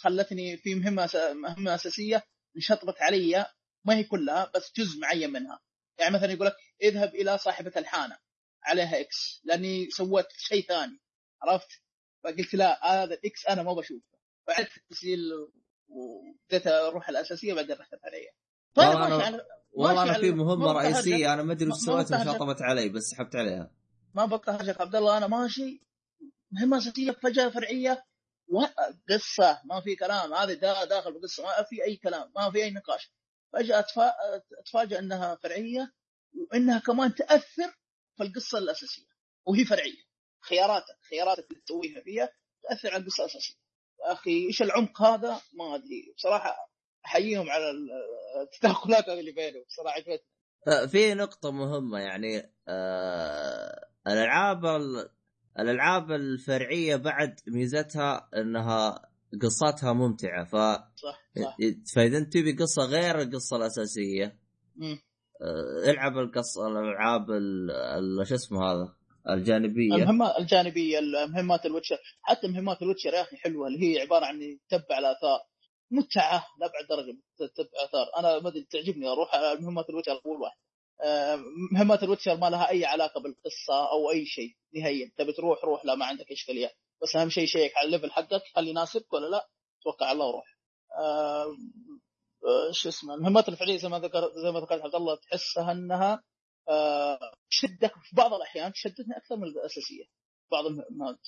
خلتني 0.00 0.56
في 0.56 0.74
مهمة 0.74 1.10
مهمة 1.32 1.74
أساسية 1.74 2.24
انشطبت 2.56 3.02
علي 3.02 3.46
ما 3.84 3.96
هي 3.96 4.04
كلها 4.04 4.50
بس 4.54 4.72
جزء 4.76 5.00
معين 5.00 5.32
منها. 5.32 5.60
يعني 5.98 6.14
مثلا 6.14 6.32
يقول 6.32 6.46
لك 6.46 6.56
اذهب 6.82 7.14
إلى 7.14 7.38
صاحبة 7.38 7.72
الحانة 7.76 8.18
عليها 8.64 9.00
X 9.00 9.40
لأني 9.44 9.90
سويت 9.90 10.26
شيء 10.36 10.66
ثاني. 10.66 11.00
عرفت؟ 11.42 11.68
فقلت 12.24 12.54
لا 12.54 12.92
هذا 12.92 13.14
ال 13.14 13.30
X 13.30 13.46
أنا 13.46 13.62
ما 13.62 13.72
بشوفه. 13.74 14.18
فعدت 14.46 14.76
التسجيل 14.76 15.20
وبديت 15.88 16.66
أروح 16.66 17.08
الأساسية 17.08 17.54
بعدين 17.54 17.76
رحت 17.76 17.94
والله 17.94 18.28
فانا 18.76 19.06
أنا- 19.06 19.10
ماشي 19.10 19.24
على 19.26 19.42
والله 19.72 20.02
أنا 20.02 20.18
في 20.20 20.30
مهمة. 20.30 20.72
رئيسية 20.72 21.34
أنا 21.34 21.42
ما 21.42 21.52
أدري 21.52 21.68
وش 21.68 21.74
سويت. 21.76 22.12
انشطبت 22.12 22.62
علي 22.62 22.88
بس 22.88 23.02
سحبت 23.02 23.36
عليها. 23.36 23.70
ما 24.14 24.26
بقهرجك 24.26 24.80
عبد 24.80 24.96
الله 24.96 25.16
أنا 25.16 25.26
ماشي. 25.26 25.82
مهمة 26.50 26.78
اساسيه 26.78 27.12
فجأة 27.12 27.48
فرعية. 27.48 28.04
وقصه 28.48 29.60
ما 29.64 29.80
في 29.80 29.96
كلام. 29.96 30.34
هذه 30.34 30.52
دا 30.52 30.84
داخل 30.84 31.12
بقصه 31.12 31.42
ما 31.42 31.62
في 31.62 31.84
أي 31.84 31.96
كلام 31.96 32.32
ما 32.36 32.50
في 32.50 32.64
أي 32.64 32.70
نقاش. 32.70 33.12
فجأة 33.52 33.78
أتفا... 33.78 34.12
اتفاجئ 34.60 34.98
إنها 34.98 35.34
فرعية 35.42 35.92
وإنها 36.50 36.78
كمان 36.78 37.14
تأثر 37.14 37.70
في 38.16 38.22
القصة 38.22 38.58
الأساسية 38.58 39.06
وهي 39.46 39.64
فرعية. 39.64 40.08
خياراتك 40.40 40.98
خياراتك 41.10 41.46
اللي 41.50 41.62
تسويها 41.66 42.00
فيها 42.00 42.28
تأثر 42.62 42.94
على 42.94 43.02
القصة 43.02 43.24
الأساسية. 43.24 43.54
يا 44.06 44.12
أخي 44.12 44.46
إيش 44.46 44.62
العمق 44.62 45.02
هذا؟ 45.02 45.40
ما 45.52 45.74
أدري. 45.74 46.14
بصراحة 46.16 46.70
أحييهم 47.06 47.50
على 47.50 47.64
التدخلات 48.42 49.08
هذه 49.08 49.20
اللي 49.20 49.32
بينهم 49.32 49.64
بصراحه 49.68 49.96
عجبتني 49.96 50.26
آه، 50.68 50.86
في 50.86 51.14
نقطة 51.14 51.50
مهمة 51.50 51.98
يعني 51.98 52.52
آه 52.68 53.88
الألعاب 54.06 54.64
ال- 54.64 55.08
الألعاب 55.58 56.10
الفرعية 56.12 56.96
بعد 56.96 57.40
ميزتها 57.48 58.28
إنها 58.36 59.08
قصتها 59.42 59.92
ممتعة. 59.92 60.44
ف 60.44 60.56
صح 60.96 61.22
صح. 61.44 61.56
فإذا 61.94 62.18
أنت 62.18 62.32
تبي 62.32 62.52
قصة 62.52 62.82
غير 62.84 63.20
القصة 63.20 63.56
الأساسية 63.56 64.38
مم. 64.76 64.98
آه 65.42 65.90
العب 65.90 66.18
القصة 66.18 66.66
الألعاب 66.68 67.30
ال- 67.30 67.70
ال- 67.70 68.26
شو 68.28 68.34
اسمه 68.34 68.64
هذا 68.72 68.94
الجانبية. 69.28 69.94
المهمات 69.94 70.38
الجانبية 70.38 71.00
مهمات 71.28 71.66
الوتشر 71.66 71.96
حتى 72.22 72.48
مهمات 72.48 72.82
الوتشر 72.82 73.14
يا 73.14 73.22
أخي 73.22 73.36
حلوة 73.36 73.66
اللي 73.66 73.78
هي 73.96 74.00
عبارة 74.00 74.24
عن 74.26 74.58
تتبع 74.68 74.98
الآثار. 74.98 75.40
متعة 75.90 76.46
لابعد 76.60 76.86
درجة 76.88 77.18
تتبع 77.38 77.84
آثار. 77.84 78.06
أنا 78.18 78.38
ما 78.38 78.48
أدري 78.48 78.66
تعجبني 78.70 79.08
أروح 79.08 79.34
على 79.34 79.60
مهمات 79.60 79.90
الوتشر 79.90 80.20
أول 80.26 80.40
واحد. 80.42 80.56
آه، 81.04 81.38
مهمات 81.72 82.02
الوتشر 82.02 82.36
ما 82.36 82.50
لها 82.50 82.70
أي 82.70 82.84
علاقة 82.84 83.20
بالقصة 83.20 83.90
أو 83.92 84.10
أي 84.10 84.26
شيء 84.26 84.56
نهائيا. 84.74 85.12
تبي 85.16 85.32
تروح 85.32 85.64
روح. 85.64 85.84
لا 85.84 85.94
ما 85.94 86.06
عندك 86.06 86.32
إشكالية. 86.32 86.70
بس 87.02 87.16
أهم 87.16 87.30
شيء 87.30 87.46
شيك 87.46 87.76
على 87.76 87.86
الليفل 87.86 88.10
حقك 88.10 88.42
هل 88.56 88.68
يناسبك 88.68 89.12
ولا 89.12 89.26
لا 89.26 89.48
توكل 89.82 90.04
على 90.04 90.12
الله 90.12 90.26
وروح. 90.26 90.58
آه، 90.98 91.56
آه، 92.44 92.72
شو 92.72 92.88
اسمه 92.88 93.14
المهمات 93.14 93.48
الفعلية 93.48 93.76
زي 93.76 93.88
ما 93.88 93.98
ذكر 93.98 94.32
زي 94.42 94.50
ما 94.50 94.60
ذكرت 94.60 94.82
عبد 94.82 94.94
الله 94.94 95.16
تحسها 95.16 95.72
أنها 95.72 96.22
آه، 96.68 97.18
تشدك 97.50 97.92
في 98.02 98.16
بعض 98.16 98.34
الأحيان 98.34 98.72
شدتني 98.74 99.16
أكثر 99.16 99.36
من 99.36 99.44
الأساسية. 99.44 100.04
بعض 100.50 100.66
المهمات. 100.66 101.18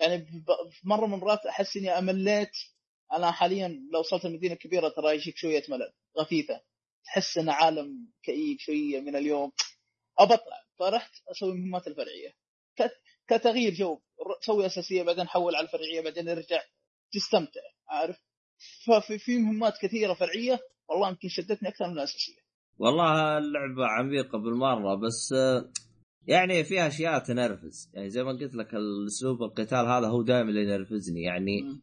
يعني 0.00 0.26
في 0.70 0.88
مرة 0.88 1.06
من 1.06 1.14
المرات 1.14 1.46
أحس 1.46 1.76
إني 1.76 1.98
أمليت 1.98 2.52
أنا 3.16 3.30
حاليا 3.30 3.68
لو 3.92 4.00
وصلت 4.00 4.24
المدينة 4.24 4.54
الكبيرة 4.54 4.88
ترى 4.88 5.14
يجيك 5.14 5.36
شوية 5.36 5.62
ملل 5.68 5.92
غثيثة. 6.18 6.60
تحس 7.04 7.38
إن 7.38 7.48
عالم 7.48 8.08
كئيب 8.22 8.58
شوية 8.58 9.00
من 9.00 9.16
اليوم. 9.16 9.52
ابطلع 10.18 10.64
فرحت 10.78 11.10
أسوي 11.30 11.52
المهمات 11.52 11.86
الفرعية. 11.86 12.34
كتغيير 13.28 13.74
جو. 13.74 14.00
سوي 14.40 14.66
أساسية 14.66 15.02
بعدين 15.02 15.28
حول 15.28 15.54
على 15.54 15.66
الفرعية 15.66 16.00
بعدين 16.00 16.28
ارجع. 16.28 16.60
تستمتع 17.12 17.60
عارف؟ 17.88 18.16
ففي 18.86 19.18
في 19.18 19.38
مهمات 19.38 19.74
كثيرة 19.82 20.14
فرعية. 20.14 20.60
والله 20.88 21.08
يمكن 21.08 21.28
شدتني 21.28 21.68
أكثر 21.68 21.86
من 21.86 21.92
الأساسية. 21.92 22.40
والله 22.78 23.38
اللعبة 23.38 23.86
عميقة 23.86 24.38
بالمرة 24.38 24.94
بس 24.94 25.34
يعني 26.26 26.64
فيها 26.64 26.88
أشياء 26.88 27.18
تنرفز. 27.18 27.90
يعني 27.94 28.10
زي 28.10 28.22
ما 28.22 28.30
قلت 28.30 28.54
لك 28.54 28.74
الأسلوب 28.74 29.42
القتال 29.42 29.86
هذا 29.86 30.06
هو 30.08 30.22
دائما 30.22 30.50
اللي 30.50 30.62
ينرفزني. 30.62 31.22
يعني 31.22 31.62
مم. 31.62 31.82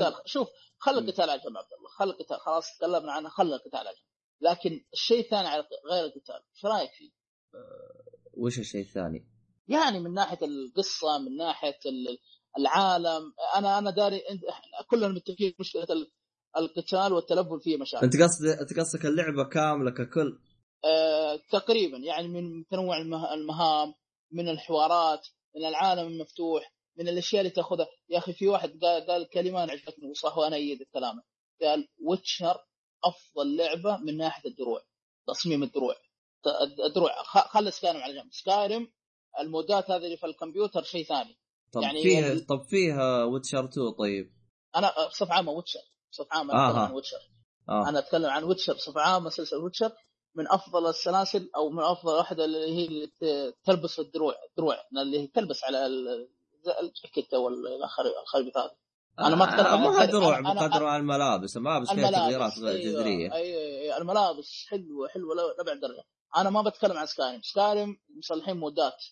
القتال 0.00 0.22
شوف 0.26 0.48
خل 0.78 0.98
القتال 0.98 1.30
على 1.30 1.40
جنب 1.40 1.56
عبد 1.56 1.72
الله 1.78 1.88
خل 1.98 2.10
القتال 2.10 2.40
خلاص 2.40 2.64
تكلمنا 2.78 3.12
عنه 3.12 3.28
خل 3.28 3.52
القتال 3.52 3.76
على 3.78 3.88
جنب. 3.88 4.50
لكن 4.50 4.84
الشيء 4.92 5.20
الثاني 5.24 5.48
على 5.48 5.64
غير 5.92 6.04
القتال 6.04 6.34
إيش 6.54 6.64
رأيك 6.64 6.90
فيه؟ 6.98 7.10
وش 8.34 8.58
الشيء 8.58 8.80
الثاني؟ 8.80 9.26
يعني 9.68 10.00
من 10.00 10.14
ناحية 10.14 10.38
القصة 10.42 11.18
من 11.18 11.36
ناحية 11.36 11.78
ال- 11.86 12.18
العالم 12.58 13.32
أنا 13.56 13.78
أنا 13.78 13.90
داري 13.90 14.20
كلنا 14.90 15.08
متفقين 15.08 15.54
مشكلة 15.60 15.86
ال- 15.90 16.10
القتال 16.56 17.12
والتلفل 17.12 17.60
فيه 17.60 17.76
مشاكل. 17.76 18.04
أنت 18.04 18.16
قصد 18.22 18.44
أنت 18.60 18.78
قصدك 18.80 19.06
اللعبة 19.06 19.44
كاملة 19.48 19.90
ككل؟ 19.90 20.38
آه 20.84 21.36
تقريبا 21.52 21.98
يعني 21.98 22.28
من 22.28 22.66
تنوع 22.66 22.96
المه- 22.98 23.34
المهام 23.34 23.94
من 24.32 24.48
الحوارات 24.48 25.28
من 25.56 25.64
العالم 25.64 26.06
المفتوح. 26.08 26.74
من 26.98 27.08
الأشياء 27.08 27.40
اللي 27.40 27.50
تأخذها. 27.50 27.86
يا 28.08 28.18
أخي 28.18 28.32
في 28.32 28.48
واحد 28.48 28.80
قال, 28.84 29.06
قال 29.06 29.28
كلمة 29.28 29.64
أنا 29.64 29.72
عجبتني 29.72 30.10
وصح 30.10 30.38
وأنا 30.38 30.56
ايد 30.56 30.82
كلامه 30.94 31.22
قال 31.62 31.88
Witcher 32.04 32.64
أفضل 33.04 33.56
لعبة 33.56 33.96
من 33.96 34.16
ناحية 34.16 34.50
الدروع 34.50 34.82
تصميم 35.26 35.62
الدروع. 35.62 35.94
الدروع 36.86 37.22
خلي 37.22 37.70
Skyrim 37.70 38.00
على 38.00 38.14
جنب. 38.14 38.32
Skyrim 38.32 38.88
المودات 39.40 39.90
هذه 39.90 40.04
اللي 40.04 40.16
في 40.16 40.26
الكمبيوتر 40.26 40.82
شيء 40.82 41.04
ثاني. 41.04 41.36
طب 41.72 41.82
يعني 41.82 42.02
فيها 42.02 42.32
ال- 42.32 42.46
طب 42.46 42.62
فيها 42.62 43.24
Witcher 43.24 43.64
2 43.64 43.90
طيب؟ 43.98 44.32
أنا 44.76 45.06
بصفة 45.08 45.34
عامة 45.34 45.52
Witcher 45.52 45.80
بصفة 46.12 46.28
عامة 46.30 46.54
آه، 46.54 46.56
أنا 46.56 46.68
اتكلم. 46.70 46.82
عن 46.84 46.92
Witcher. 46.92 47.18
آه. 47.68 47.88
أنا 47.88 47.98
أتكلم 47.98 48.30
عن 48.30 48.44
Witcher 48.44 48.72
بصفة 48.74 49.00
عامة 49.00 49.30
سلسله 49.30 49.60
Witcher 49.64 49.92
من 50.34 50.48
أفضل 50.48 50.86
السلاسل 50.86 51.50
أو 51.56 51.70
من 51.70 51.82
أفضل 51.82 52.12
واحدة 52.12 52.44
اللي 52.44 52.76
هي 52.76 53.06
تلبس 53.64 54.00
الدروع 54.00 54.34
دروع 54.56 54.76
اللي 55.02 55.20
هي 55.20 55.26
تلبس 55.26 55.64
على 55.64 55.86
الجاكيت 56.68 57.34
والخربيط 57.34 58.56
هذا 58.58 58.76
أنا 59.18 59.36
ما 59.36 59.44
أتكلم 59.44 59.66
عن 59.66 60.44
أنا- 60.44 60.62
بقدر 60.62 60.84
على 60.86 61.00
الملابس 61.00 61.56
الملابس 61.56 61.90
فيها 61.90 62.10
تغييرات 62.10 62.52
جذريه 62.58 63.32
أيوه 63.32 63.60
أيوه 63.62 63.96
الملابس 63.98 64.66
حلوة 64.68 65.08
حلوة 65.08 65.34
لابعد 65.34 65.80
درجه 65.80 66.04
أنا 66.36 66.50
ما 66.50 66.62
بتكلم 66.62 66.96
عن 66.96 67.06
Skyrim 67.06 67.40
Skyrim 67.42 67.96
مصلحين 68.18 68.56
مودات. 68.56 69.04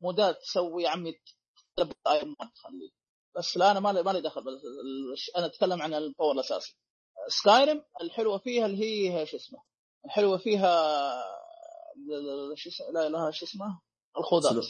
مودات 0.00 0.38
تسوي 0.42 0.82
يا 0.82 0.88
عمي 0.90 1.14
Iron 2.08 2.36
Man 2.40 2.52
تخليه. 2.52 2.90
بس 3.36 3.56
لا 3.56 3.70
أنا 3.70 3.80
ما 3.80 3.92
لي 3.92 4.02
ما 4.02 4.10
لي 4.10 4.20
دخل 4.20 4.42
أنا 5.36 5.46
أتكلم 5.46 5.82
عن 5.82 5.94
ال 5.94 6.00
power 6.00 6.32
الأساسي. 6.34 6.76
Skyrim 7.28 7.84
الحلوة 8.02 8.38
فيها 8.38 8.66
اللي 8.66 9.10
هي 9.14 9.26
شو 9.26 9.36
اسمه؟ 9.36 9.62
الحلوة 10.04 10.38
فيها 10.38 10.70
لا 12.94 13.08
لها 13.08 13.30
شو 13.30 13.46
اسمه؟ 13.46 13.80
الخوذات. 14.18 14.64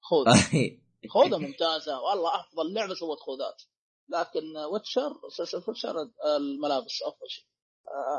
خوذ. 0.00 0.26
خوذة 1.08 1.38
ممتازة. 1.38 2.00
والله 2.00 2.40
أفضل 2.40 2.74
لعبة 2.74 2.94
سوت 2.94 3.20
خوذات. 3.20 3.62
لكن 4.08 4.56
Witcher 4.72 5.12
سلسلة 5.36 5.62
Witcher 5.68 5.94
الملابس 6.36 7.02
أفضل 7.02 7.28
شيء. 7.28 7.44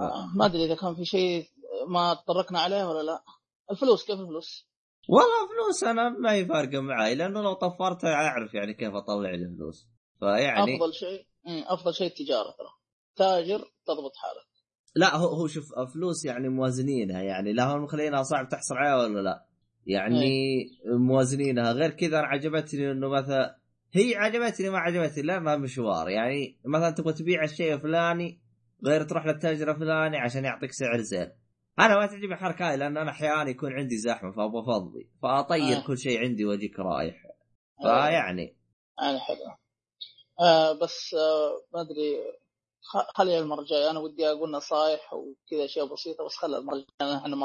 آه، 0.02 0.38
ما 0.38 0.46
أدري 0.46 0.66
إذا 0.66 0.76
كان 0.76 0.96
في 0.96 1.06
شيء 1.06 1.48
ما 1.88 2.14
تطرقنا 2.14 2.60
عليه 2.60 2.90
ولا 2.90 3.04
لا. 3.04 3.24
الفلوس 3.72 4.06
كيف 4.06 4.20
الفلوس؟ 4.20 4.70
والله 5.10 5.48
فلوس 5.48 5.84
أنا 5.84 6.10
ما 6.10 6.34
هي 6.34 6.46
فارقة 6.46 6.80
معي 6.82 7.16
لأنه 7.16 7.42
لو 7.42 7.54
طفرتها 7.54 8.14
أعرف 8.14 8.54
يعني 8.54 8.74
كيف 8.74 8.94
أطلع 8.94 9.32
لي 9.32 9.56
فلوس 9.58 9.88
فيعني 10.20 10.76
أفضل 10.76 10.94
شيء 10.94 11.26
أفضل 11.48 11.94
شيء 11.94 12.08
التجارة 12.08 12.56
ترى. 12.58 12.70
تاجر 13.16 13.60
تضبط 13.86 14.16
حالك. 14.16 14.50
لا 14.96 15.16
هو 15.16 15.28
هو 15.28 15.48
شوف 15.48 15.66
فلوس 15.94 16.26
يعني 16.26 16.50
موازنينها 16.50 17.22
يعني 17.22 17.54
لا 17.54 17.64
هم 17.64 17.84
مخلينها 17.84 18.24
صعب 18.24 18.50
تحصل 18.50 18.76
عليها 18.76 19.04
ولا 19.04 19.20
لا. 19.20 19.49
يعني 19.90 20.66
موازنينها. 20.86 21.72
غير 21.72 21.90
كذا 21.90 22.20
أنا 22.20 22.28
عجبتني 22.28 22.92
إنه 22.92 23.10
مثلا 23.10 23.58
هي 23.94 24.16
عجبتني 24.16 24.70
ما 24.70 24.78
عجبتني 24.78 25.24
لانها 25.24 25.56
مشوار. 25.56 26.10
يعني 26.10 26.60
مثلا 26.66 26.90
تبغى 26.92 27.14
تبيع 27.14 27.44
الشيء 27.44 27.74
الفلاني 27.74 28.42
غير 28.86 29.04
تروح 29.04 29.26
للتاجر 29.26 29.72
الفلاني 29.72 30.18
عشان 30.18 30.46
يعطيك 30.46 30.72
سعر 30.72 30.98
زين. 30.98 31.32
أنا 31.80 31.96
ما 32.00 32.06
تعجبني 32.06 32.34
الحركه 32.34 32.70
هاي 32.70 32.78
لأن 32.78 32.98
أنا 32.98 33.12
أحيانا 33.12 33.50
يكون 33.50 33.74
عندي 33.74 33.98
زحمة 33.98 34.32
فابغى 34.32 34.78
افضي 34.78 35.10
فأطير 35.22 35.78
آه. 35.78 35.88
كل 35.88 35.98
شيء 35.98 36.20
عندي 36.20 36.46
وأجيك 36.46 36.80
رايح. 36.80 37.24
آه، 37.80 37.84
فيعني. 37.84 38.56
يعني 39.02 39.20
حلو 39.20 39.38
آه 40.40 40.74
بس 40.80 41.14
آه 41.14 41.62
ما 41.74 41.82
أدري. 41.82 42.18
خ- 42.82 43.18
خليها 43.18 43.40
المرة 43.40 43.62
الجاية. 43.62 43.92
أنا 43.92 44.00
ودي 44.00 44.28
أقول 44.28 44.52
نصايح 44.52 45.14
وكذا 45.14 45.66
أشياء 45.66 45.94
بسيطة 45.94 46.26
بس 46.26 46.36
خليها 46.36 46.60
المرة 46.60 46.76
الجاية. 46.76 47.18
إحنا 47.18 47.36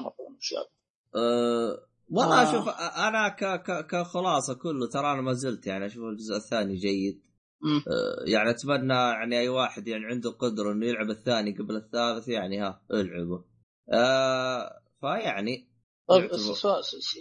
زياده 0.50 0.68
أه 1.16 1.86
والله 2.10 2.42
آه. 2.42 2.52
شوف 2.52 2.68
أنا 3.08 3.28
ك 3.28 3.62
ك 3.62 3.86
كخلاصة 3.86 4.54
كله 4.54 4.88
ترى 4.88 5.12
أنا 5.12 5.20
ما 5.20 5.32
زلت 5.32 5.66
يعني 5.66 5.86
أشوف 5.86 6.04
الجزء 6.04 6.36
الثاني 6.36 6.74
جيد 6.74 7.22
مم. 7.60 7.82
يعني 8.26 8.50
أتمنى 8.50 8.94
يعني 8.94 9.38
أي 9.38 9.48
واحد 9.48 9.88
يعني 9.88 10.04
عنده 10.04 10.30
قدرة 10.30 10.72
إنه 10.72 10.86
يلعب 10.86 11.10
الثاني 11.10 11.56
قبل 11.58 11.76
الثالث 11.76 12.28
يعني 12.28 12.60
ها 12.60 12.82
ألعبه 12.90 13.44
أه 13.92 14.80
فيعني 15.00 15.68
طيب 16.08 16.30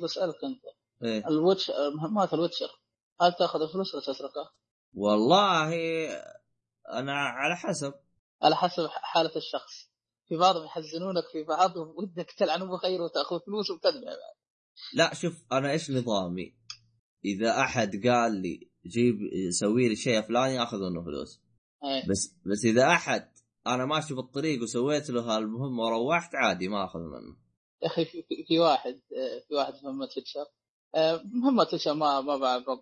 بسألك 0.04 0.44
أنت 0.44 0.62
إيه. 1.04 1.28
ال 1.28 1.34
Witch- 1.34 1.72
مهمات 1.96 2.34
ال 2.34 2.39
Witcher 2.39 2.80
هل 3.22 3.34
تأخذ 3.34 3.62
الفلوس 3.62 3.96
ولا 3.96 4.04
تتركها؟ 4.04 4.54
والله 4.94 5.74
أنا 6.94 7.14
على 7.14 7.56
حسب 7.56 7.94
على 8.44 8.56
حسب 8.56 8.88
حالة 8.88 9.36
الشخص 9.36 9.92
في 10.28 10.38
بعضهم 10.38 10.66
يحزنونك 10.66 11.24
في 11.32 11.44
بعضهم 11.44 11.96
ودك 11.98 12.32
تلعنهم 12.38 12.72
بخير 12.76 13.02
وتأخذ 13.02 13.40
فلوس 13.46 13.72
وتدفع 13.72 14.12
لا 14.94 15.14
شوف 15.14 15.46
أنا 15.52 15.72
إيش 15.72 15.92
نظامي؟ 15.92 16.56
إذا 17.26 17.60
أحد 17.60 18.08
قال 18.08 18.42
لي 18.42 18.70
جيب 18.86 19.16
سوي 19.50 19.90
لي 19.90 19.96
شيء 19.96 20.22
فلاني 20.22 20.64
اخذ 20.64 20.78
منه 20.78 21.04
فلوس. 21.04 21.42
إيه. 21.84 22.10
بس 22.10 22.36
بس 22.46 22.66
إذا 22.66 22.88
أحد 22.88 23.32
أنا 23.68 23.86
ماشي 23.86 24.14
بالطريق 24.14 24.64
وسويت 24.64 25.10
له 25.10 25.22
هالمهمة 25.22 25.84
وروحت 25.84 26.36
عادي 26.36 26.68
ما 26.68 26.86
أخذ 26.86 27.00
منه. 27.00 27.38
يا 27.82 27.88
أخي 27.88 28.06
في, 28.48 28.60
واحد 28.60 29.02
في 29.48 29.56
واحد 29.56 29.74
في 29.74 29.86
مهمة 29.86 30.10
Witcher 30.16 30.46
آه، 30.96 31.24
مهمة 31.26 31.60
Witcher 31.60 31.94
ما 31.94 32.22
ما 32.22 32.38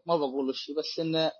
ما 0.05 0.18
بقول 0.18 0.47
له 0.47 0.53
شيء 0.53 0.77
بس 0.77 0.99
إنه 0.99 1.31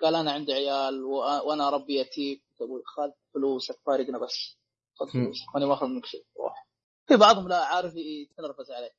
قال 0.00 0.14
أنا 0.14 0.32
عندي 0.32 0.52
عيال 0.52 1.04
وأنا 1.46 1.68
اربي 1.68 2.00
يتيم. 2.00 2.40
تقول 2.58 2.82
خذ 2.86 3.10
فلوسك 3.34 3.80
فارقنا 3.86 4.18
بس. 4.18 4.58
خذ. 4.94 5.06
فلوسك 5.12 5.54
وأنا 5.54 5.66
ما 5.66 5.74
أخذ 5.74 5.86
منك 5.86 6.06
شيء 6.06 6.24
روح. 6.40 6.68
في 7.06 7.16
بعضهم 7.16 7.48
لا 7.48 7.64
عارف 7.64 7.92
يتنرفز 7.96 8.70
عليك 8.70 8.92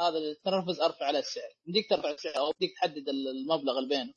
هذا 0.00 0.18
اللي 0.18 0.34
تنرفز 0.44 0.80
أرفع 0.80 1.06
عليه 1.06 1.18
السعر. 1.18 1.50
يمديك 1.66 1.90
ترفع 1.90 2.10
السعر 2.10 2.36
أو 2.38 2.44
يمديك 2.46 2.76
تحدد 2.76 3.04
المبلغ 3.08 3.78
اللي 3.78 3.88
بينه. 3.88 4.12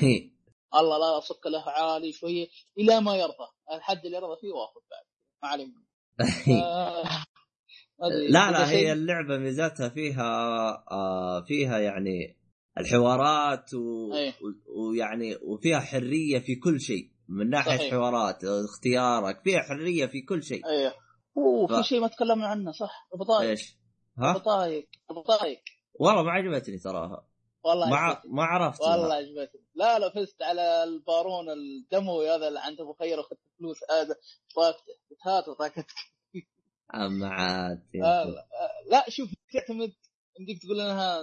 بينه. 0.00 0.30
الله 0.80 0.98
لا 0.98 1.18
أصك 1.18 1.46
له 1.46 1.62
عالي 1.70 2.12
شوية 2.12 2.46
إلى 2.78 3.00
ما 3.00 3.16
يرضى. 3.16 3.48
الحد 3.72 4.04
اللي 4.04 4.16
يرضى 4.16 4.40
فيه 4.40 4.52
واخذ 4.52 4.80
بعد. 4.90 5.04
ما 5.42 5.48
علي 5.48 5.72
لا 8.30 8.50
لا 8.50 8.70
هي 8.70 8.92
اللعبة 8.92 9.38
ميزتها 9.38 9.88
فيها 9.88 10.24
آه 10.90 11.44
فيها 11.48 11.78
يعني 11.78 12.36
الحوارات 12.78 13.74
و... 13.74 14.14
أيه. 14.14 14.30
و- 14.32 14.88
ويعني 14.90 15.36
وفيها 15.42 15.80
حرية 15.80 16.38
في 16.38 16.54
كل 16.56 16.80
شيء. 16.80 17.10
من 17.28 17.50
ناحية 17.50 17.76
صحيح. 17.76 17.90
حوارات 17.90 18.44
اختيارك 18.44 19.40
فيها 19.44 19.60
حرية 19.62 20.06
في 20.06 20.22
كل 20.22 20.42
شيء. 20.42 20.66
أيوه 20.66 20.94
أوه 21.36 21.82
ف- 21.82 21.86
شيء 21.86 22.00
ما 22.00 22.08
تكلمنا 22.08 22.46
عنه 22.46 22.72
صح. 22.72 23.08
البطايق 23.14 23.50
إيش؟ 23.50 23.76
ها؟ 24.18 24.32
البطايق 24.32 24.88
البطايق 25.10 25.62
والله 25.94 26.22
ما 26.22 26.30
عجبتني 26.30 26.78
تراها. 26.78 27.26
والله 27.64 27.90
ما 27.90 27.96
عجبتني. 27.96 28.32
ما 28.32 28.42
عرفت 28.42 28.80
والله 28.80 29.14
عجبتني. 29.14 29.64
لا 29.74 29.98
لا 29.98 30.10
فزت 30.10 30.42
على 30.42 30.84
البارون 30.84 31.50
الدموي 31.50 32.30
هذا 32.30 32.48
اللي 32.48 32.60
عنده 32.60 32.84
ابو 32.84 32.92
خير 32.92 33.18
واخذت 33.18 33.38
فلوس 33.58 33.76
هذا 33.90 34.16
طاقته 34.56 34.92
قلت 35.10 35.26
هات 35.26 35.44
طاقتك 35.44 35.86
أما 36.94 37.28
عاد 37.28 37.82
آه،. 38.02 38.46
لا, 38.90 39.04
شوف 39.10 39.30
تعتمد 39.52 39.92
يمديك 40.40 40.62
تقول 40.62 40.80
إنها 40.80 41.20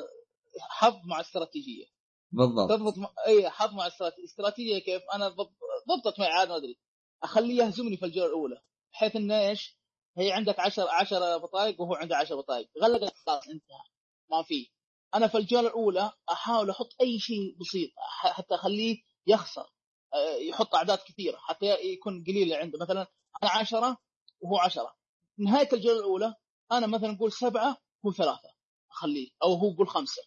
حظ 0.59 1.05
مع 1.05 1.21
استراتيجية. 1.21 1.85
بالضبط. 2.31 2.69
تضبط 2.69 2.97
مع... 2.97 3.09
إي 3.27 3.49
حظ 3.49 3.73
مع 3.73 3.87
استراتيجيه 3.87 4.25
استراتيجية 4.25 4.79
كيف؟ 4.79 5.01
أنا 5.13 5.29
ضب... 5.29 5.49
ضبطت 5.89 6.19
معي 6.19 6.29
عاد 6.29 6.49
ما 6.49 6.55
أدري. 6.55 6.77
أخليه 7.23 7.63
يهزمني 7.63 7.97
في 7.97 8.05
الجولة 8.05 8.27
الأولى 8.27 8.61
بحيث 8.91 9.15
إنه 9.15 9.39
إيش؟ 9.39 9.80
هي 10.17 10.31
عندك 10.31 10.59
10 10.59 10.89
10 10.91 11.37
بطايق 11.37 11.81
وهو 11.81 11.95
عنده 11.95 12.17
10 12.17 12.35
بطايق. 12.35 12.69
غلقت 12.83 13.13
خلاص 13.25 13.47
انتهى. 13.47 13.83
ما 14.31 14.43
في. 14.43 14.69
أنا 15.15 15.27
في 15.27 15.37
الجولة 15.37 15.67
الأولى 15.67 16.11
أحاول 16.31 16.69
أحط 16.69 16.89
أي 17.01 17.19
شيء 17.19 17.57
بسيط 17.59 17.89
حتى 18.23 18.55
أخليه 18.55 18.97
يخسر. 19.27 19.69
آه، 20.13 20.35
يحط 20.35 20.75
أعداد 20.75 20.97
كثيرة 20.97 21.37
حتى 21.37 21.65
يكون 21.65 22.23
قليل 22.27 22.53
عنده. 22.53 22.79
مثلا 22.79 23.07
أنا 23.43 23.51
10 23.51 23.97
وهو 24.41 24.57
10 24.57 24.95
نهاية 25.39 25.69
الجولة 25.73 25.99
الأولى 25.99 26.35
أنا 26.71 26.87
مثلا 26.87 27.11
نقول 27.11 27.31
سبعة 27.31 27.77
هو 28.05 28.11
ثلاثة 28.11 28.49
أخليه. 28.91 29.29
أو 29.43 29.53
هو 29.53 29.71
يقول 29.73 29.89
خمسة 29.89 30.21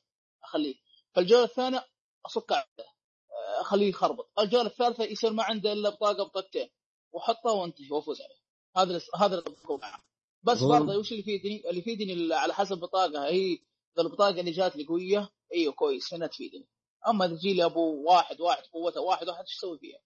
أخليه. 0.44 0.74
فالجوله 1.14 1.44
الثانية 1.44 1.86
أصك 2.26 2.52
عده 2.52 2.86
أخليه 3.60 3.88
يخربط. 3.88 4.30
الجولة 4.38 4.66
الثالثة 4.66 5.04
يصير 5.04 5.32
ما 5.32 5.42
عنده 5.42 5.72
إلا 5.72 5.90
بطاقة 5.90 6.24
بطاقتين. 6.24 6.68
واحطها 7.12 7.52
وانتهي 7.52 7.90
وأفوز 7.90 8.20
عليه. 8.20 8.43
هذا 8.76 9.00
هذا. 9.20 9.42
بس 10.42 10.62
برضه 10.62 10.98
وش 10.98 11.12
اللي 11.12 11.20
يفيدني؟ 11.22 11.62
اللي 11.70 11.80
يفيدني 11.80 12.34
على 12.34 12.54
حسب 12.54 12.78
بطاقه 12.78 13.26
هي 13.26 13.52
إذا 13.52 14.06
البطاقة 14.06 14.40
اللي 14.40 14.50
جات 14.50 14.76
لي 14.76 14.84
قوية 14.84 15.30
إيوه 15.54 15.72
كويس 15.72 16.14
هنا 16.14 16.26
تفيدني. 16.26 16.66
أما 17.08 17.26
تجي 17.26 17.54
لي 17.54 17.64
أبو 17.64 18.04
واحد 18.10 18.40
واحد 18.40 18.62
قوته 18.72 19.00
واحد 19.00 19.28
واحد 19.28 19.40
إيش 19.40 19.56
أسوي 19.58 19.78
فيها؟ 19.78 19.98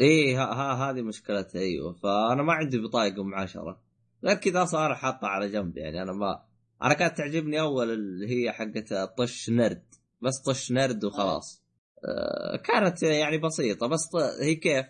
إيه 0.00 0.42
ها, 0.42 0.52
ها 0.52 0.90
هذه 0.90 1.02
مشكلتها 1.02 1.60
إيوه. 1.60 1.92
فأنا 1.92 2.42
ما 2.42 2.52
عندي 2.52 2.78
بطايق 2.78 3.18
ام 3.18 3.34
عشرة 3.34 3.82
غير 4.24 4.36
كذا 4.36 4.64
صار 4.64 4.94
حاطها 4.94 5.28
على 5.28 5.48
جنب 5.48 5.76
يعني 5.78 6.02
أنا 6.02 6.12
ما 6.12 6.44
أنا 6.82 6.94
كانت 6.94 7.18
تعجبني 7.18 7.60
أول 7.60 7.90
اللي 7.90 8.26
هي 8.28 8.52
حقت 8.52 8.92
طش 9.18 9.50
نرد. 9.50 9.84
بس 10.22 10.42
طش 10.46 10.72
نرد 10.72 11.04
وخلاص. 11.04 11.62
آه 12.04 12.56
كانت 12.56 13.02
يعني 13.02 13.38
بسيطة. 13.38 13.86
بس 13.86 14.08
ط- 14.12 14.42
هي 14.42 14.54
كيف؟ 14.54 14.86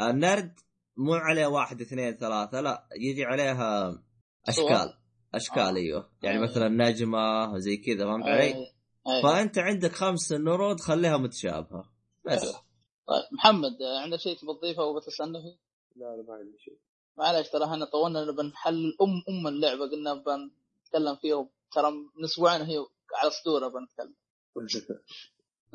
النرد 0.00 0.54
مو 1.00 1.14
عليه 1.14 1.46
واحد 1.46 1.80
اثنين 1.80 2.16
ثلاثة 2.16 2.60
لا 2.60 2.88
يجي 2.96 3.24
عليها 3.24 3.98
أشكال 4.48 4.94
أشكال 5.34 5.62
آه. 5.62 5.76
أيوه 5.76 6.10
يعني 6.22 6.38
آه. 6.38 6.42
مثلا 6.42 6.68
نجمة 6.68 7.58
زي 7.58 7.76
كذا 7.76 8.04
فهمت 8.04 8.24
علي؟ 8.26 8.52
أي- 8.52 8.56
أي. 8.56 9.22
فأنت 9.22 9.58
عندك 9.58 9.92
خمس 9.92 10.32
نرود 10.32 10.80
خليها 10.80 11.16
متشابهة 11.16 11.84
بس 12.26 12.42
أيوة. 12.42 12.54
طيب 13.08 13.22
محمد 13.38 13.72
آه، 13.82 14.02
عندك 14.02 14.18
شيء 14.18 14.36
تبغى 14.38 14.54
تضيفه 14.58 14.82
أو 14.82 14.96
بتستنى 14.96 15.42
فيه؟ 15.42 15.58
لا 15.96 16.16
لا 16.16 16.22
ما 16.28 16.34
عندي 16.34 16.58
شيء 16.58 16.78
معلش 17.18 17.48
ترى 17.48 17.64
إحنا 17.64 17.84
طولنا 17.84 18.32
بنحل 18.32 18.96
ام 19.02 19.22
أم 19.28 19.46
اللعبة 19.46 19.90
قلنا 19.90 20.14
بنتكلم 20.14 21.16
فيها 21.22 21.48
ترى 21.72 21.90
من 21.90 22.24
أسبوعين 22.24 22.62
هي 22.62 22.76
على 23.22 23.30
صدورها 23.30 23.68
بنتكلم 23.68 24.14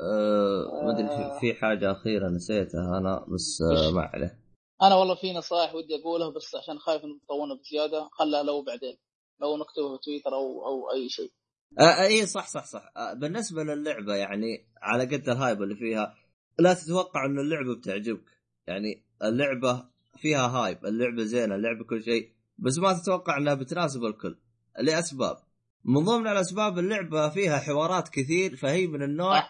آه 0.00 0.84
ما 0.84 0.92
أدري 0.92 1.08
في- 1.08 1.40
في 1.40 1.54
حاجة 1.60 1.92
أخيرة 1.92 2.28
نسيتها 2.28 2.98
أنا 2.98 3.26
بس 3.34 3.62
آه؟ 3.62 3.90
ما 3.90 4.00
عليه 4.02 4.38
أنا 4.82 4.94
والله 4.94 5.14
في 5.14 5.32
نصائح 5.32 5.74
ودي 5.74 5.94
أقولها 5.94 6.30
بس 6.30 6.54
عشان 6.54 6.78
خايف 6.78 7.04
انه 7.04 7.16
يطولنا 7.24 7.54
بزيادة 7.54 8.08
خلها 8.12 8.42
لو 8.42 8.62
بعدين 8.62 8.96
لو 9.40 9.56
نكتبه 9.56 9.96
في 9.96 10.02
تويتر 10.04 10.34
أو 10.34 10.66
أو 10.66 10.90
أي 10.90 11.08
شيء. 11.08 11.32
آه 11.80 12.02
اي 12.02 12.26
صح 12.26 12.46
صح 12.48 12.64
صح. 12.64 12.92
آه 12.96 13.12
بالنسبة 13.12 13.62
للعبة 13.62 14.14
يعني 14.14 14.68
على 14.82 15.04
قد 15.04 15.28
الهايب 15.28 15.62
اللي 15.62 15.76
فيها 15.76 16.14
لا 16.58 16.74
تتوقع 16.74 17.26
انه 17.26 17.40
اللعبة 17.40 17.74
بتعجبك. 17.76 18.38
يعني 18.66 19.04
اللعبة 19.22 19.84
فيها 20.16 20.46
هايب 20.46 20.86
اللعبة 20.86 21.24
زينة 21.24 21.54
اللعبة 21.54 21.84
كل 21.84 22.02
شيء 22.02 22.32
بس 22.58 22.78
ما 22.78 22.92
تتوقع 22.92 23.36
إنها 23.36 23.54
بتناسب 23.54 24.04
الكل 24.04 24.36
لأسباب. 24.78 25.36
من 25.84 26.04
ضمن 26.04 26.26
الأسباب 26.26 26.78
اللعبة 26.78 27.28
فيها 27.28 27.58
حوارات 27.58 28.08
كثير 28.08 28.56
فهي 28.56 28.86
من 28.86 29.02
النوع. 29.02 29.42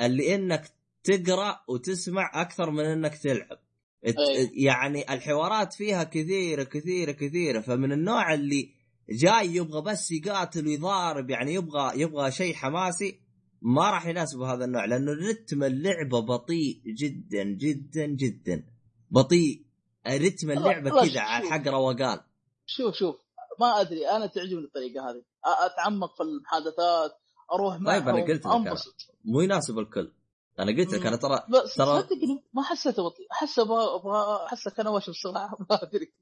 اللي 0.00 0.34
إنك 0.34 0.70
تقرأ 1.04 1.60
وتسمع 1.68 2.30
أكثر 2.34 2.70
من 2.70 2.84
إنك 2.84 3.18
تلعب. 3.18 3.58
أي. 4.06 4.50
يعني 4.54 5.14
الحوارات 5.14 5.72
فيها 5.72 6.04
كثيرة 6.04 6.62
كثيرة 6.62 7.12
كثيرة 7.12 7.60
فمن 7.60 7.92
النوع 7.92 8.34
اللي 8.34 8.74
جاي 9.10 9.54
يبغى 9.54 9.82
بس 9.82 10.10
يقاتل 10.10 10.66
ويضارب 10.66 11.30
يعني 11.30 11.54
يبغى 11.54 12.00
يبغى 12.00 12.30
شيء 12.30 12.54
حماسي 12.54 13.20
ما 13.62 13.90
راح 13.90 14.06
يناسبه 14.06 14.52
هذا 14.52 14.64
النوع 14.64 14.84
لأنه 14.84 15.12
رتم 15.12 15.64
اللعبة 15.64 16.20
بطيء 16.20 16.82
جدا 16.86 17.44
جدا 17.44 18.06
جدا. 18.06 18.64
بطيء. 19.10 19.64
رتم 20.08 20.50
اللعبة 20.50 20.90
كذا 20.90 21.20
على. 21.20 21.50
حق 21.50 21.68
روقان. 21.68 22.20
شوف 22.66 22.94
شوف. 22.94 23.16
ما 23.60 23.80
أدري 23.80 24.08
أنا 24.08 24.26
تعجبني 24.26 24.64
الطريقة 24.64 25.10
هذه. 25.10 25.22
أتعمق 25.66 26.16
في 26.16 26.22
المحادثات 26.22 27.12
أروح 27.52 27.80
معهم 27.80 27.98
طيب، 27.98 28.08
أنا 28.08 28.24
قلت 28.24 28.46
لك 28.46 28.78
مو 29.24 29.40
يناسب 29.40 29.78
الكل. 29.78 30.12
أنا 30.58 30.72
قلت 30.76 30.92
لك 30.94 31.06
أنا 31.06 31.16
ترى 31.16 31.42
بس 31.48 31.74
ترى- 31.74 31.78
صدقني 32.02 32.44
ما 32.52 32.62
حسيته 32.62 33.02
بطيء 33.04 33.26
احسه 33.32 33.62
أبغى 33.62 33.84
أبغى 33.94 34.46
احسه 34.46 34.70
كان 34.70 34.86
وش 34.86 35.10
بسرعة 35.10 35.50
ما 35.70 35.82
أدري. 35.82 36.12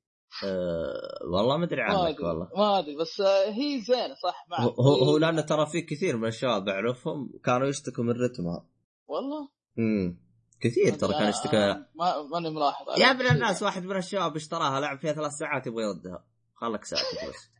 آه 0.44 1.26
والله 1.32 1.56
ما 1.56 1.64
أدري 1.64 1.82
عنك 1.82 2.20
والله. 2.20 2.48
ما 2.56 2.78
أدري 2.78 2.96
بس 2.96 3.20
آه، 3.20 3.50
هي 3.50 3.80
زينة 3.80 4.14
صح 4.22 4.46
معك 4.48 4.60
هو 4.60 4.94
هو 5.04 5.18
لأنه 5.18 5.40
ترى 5.42 5.66
في 5.66 5.80
كثير 5.82 6.16
من 6.16 6.28
الشباب 6.28 6.68
اعرفهم 6.68 7.32
كانوا 7.44 7.66
يشتكوا 7.68 8.04
من 8.04 8.10
رتمها. 8.10 8.66
والله؟ 9.08 9.48
امم 9.78 10.18
كثير 10.60 10.94
ترى 10.94 11.12
كان 11.12 11.28
يشتكى 11.28 11.84
ما 11.94 12.22
ماني 12.22 12.50
ملاحظ 12.50 12.86
يا 13.00 13.10
ابن 13.10 13.26
الناس 13.26 13.62
واحد 13.62 13.82
من 13.84 13.96
الشباب 13.96 14.36
اشتراها 14.36 14.80
لعب 14.80 14.98
فيها 14.98 15.12
ثلاث 15.12 15.32
ساعات 15.32 15.66
يبغى 15.66 15.82
يردها. 15.84 16.24
خلك 16.54 16.84
ساكت 16.84 17.02
بس. 17.28 17.50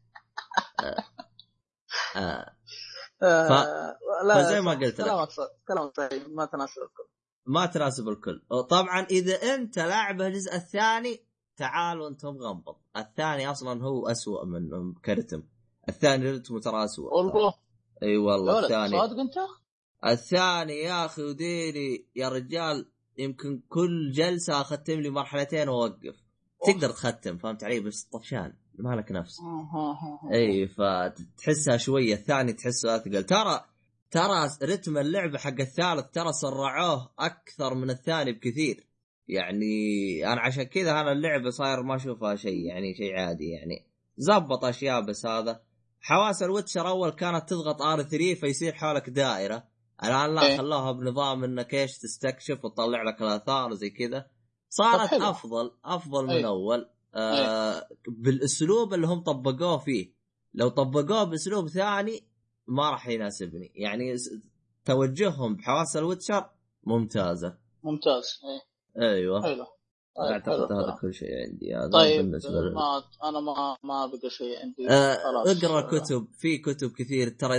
آه. 0.84 1.04
آه. 2.18 2.55
آه 3.22 3.98
لا 4.24 4.42
فزي 4.42 4.60
ما 4.60 4.70
قلت 4.70 5.00
لك. 5.00 5.06
كلامك 5.06 5.30
صح 5.30 5.48
كلامك 5.68 5.96
صحيح 5.96 6.28
ما 6.28 6.44
تناسب 6.44 6.82
الكل 6.82 7.08
ما 7.46 7.66
تناسب 7.66 8.08
الكل. 8.08 8.42
طبعا 8.70 9.00
إذا 9.00 9.34
أنت 9.54 9.78
لاعب 9.78 10.22
الجزء 10.22 10.54
الثاني 10.54 11.26
تعالوا 11.56 12.08
أنتم 12.08 12.38
غنبط 12.38 12.80
الثاني 12.96 13.50
أصلا 13.50 13.82
هو 13.84 14.08
أسوأ 14.08 14.44
منهم 14.44 14.94
كرتم 15.04 15.42
الثاني 15.88 16.30
رتمه 16.30 16.60
ترى 16.60 16.84
أسوأ. 16.84 17.14
والله 17.14 17.54
أي 18.02 18.16
والله 18.16 18.58
الثاني. 18.58 18.98
صادق 18.98 19.18
أنت؟ 19.18 19.34
الثاني 20.06 20.72
يا 20.72 21.06
أخي 21.06 21.22
وديني 21.22 22.06
يا 22.16 22.28
رجال 22.28 22.90
يمكن 23.18 23.62
كل 23.68 24.10
جلسة 24.12 24.60
أختم 24.60 25.00
لي 25.00 25.10
مرحلتين 25.10 25.68
وأوقف. 25.68 26.16
تقدر 26.66 26.90
تختم 26.90 27.38
فهمت 27.38 27.64
علي؟ 27.64 27.80
بس 27.80 28.04
طفشان. 28.04 28.56
ما 28.78 28.94
لك 28.94 29.12
نفس 29.12 29.40
اي 30.32 30.68
فتحسها 30.68 31.76
شوية 31.76 32.14
الثاني 32.14 32.52
تحسه 32.52 32.96
اثقل 32.96 33.24
ترى 33.24 33.64
ترى 34.10 34.48
رتم 34.62 34.98
اللعبه 34.98 35.38
حق 35.38 35.60
الثالث 35.60 36.10
ترى 36.12 36.32
سرعوه 36.32 37.10
أكثر 37.18 37.74
من 37.74 37.90
الثاني 37.90 38.32
بكثير. 38.32 38.86
يعني 39.28 40.26
أنا 40.32 40.40
عشان 40.40 40.62
كذا 40.62 40.90
أنا 40.90 41.12
اللعبه 41.12 41.50
صاير 41.50 41.82
ما 41.82 41.96
اشوفها 41.96 42.36
شيء 42.36 42.66
يعني 42.66 42.94
شيء 42.94 43.14
عادي 43.16 43.50
يعني. 43.50 43.86
زبط 44.16 44.64
أشياء 44.64 45.00
بس 45.00 45.26
هذا. 45.26 45.60
حواس 46.00 46.42
ال 46.42 46.48
Witcher 46.48 46.88
أول 46.88 47.10
كانت 47.10 47.48
تضغط 47.48 47.82
R 47.82 48.02
3 48.02 48.34
فيصير 48.34 48.72
حولك 48.72 49.10
دائرة. 49.10 49.64
الآن 50.04 50.34
لا 50.34 50.46
إيه. 50.46 50.56
خلوها 50.56 50.92
بنظام 50.92 51.44
انك 51.44 51.74
إيش 51.74 51.98
تستكشف 51.98 52.64
وتطلع 52.64 53.02
لك 53.02 53.22
الآثار 53.22 53.70
وزي 53.70 53.90
كذا. 53.90 54.26
صارت. 54.68 55.12
أفضل 55.12 55.70
أفضل 55.84 56.24
من 56.24 56.30
إيه. 56.30 56.46
اول 56.46 56.90
آه 57.16 57.88
بالاسلوب 58.08 58.94
اللي 58.94 59.06
هم 59.06 59.20
طبقوه 59.20 59.78
فيه. 59.78 60.12
لو 60.54 60.68
طبقوه 60.68 61.24
باسلوب 61.24 61.68
ثاني 61.68 62.26
ما 62.66 62.90
راح 62.90 63.08
يناسبني. 63.08 63.72
يعني 63.74 64.14
توجههم 64.84 65.56
بحواس 65.56 65.96
الويتشر 65.96 66.50
ممتازة. 66.84 67.58
ممتاز 67.84 68.40
إيه. 68.44 69.08
أيوه. 69.08 69.42
حلو. 69.42 69.64
طيب، 70.16 70.32
أعتقد 70.32 70.72
هذا. 70.72 70.96
كل 71.00 71.14
شيء 71.14 71.28
عندي. 71.46 71.74
هذا 71.74 71.90
طيب 71.92 72.20
بالنسبة. 72.20 72.50
ما 72.50 73.02
أنا 73.28 73.40
ما 73.40 73.76
ما 73.82 74.06
بقى 74.06 74.30
شيء 74.30 74.58
عندي. 74.62 74.90
آه 74.90 75.16
اقرأ 75.52 75.98
كتب. 75.98 76.28
في 76.38 76.58
كتب 76.58 76.90
كثير. 76.92 77.28
ترى 77.28 77.56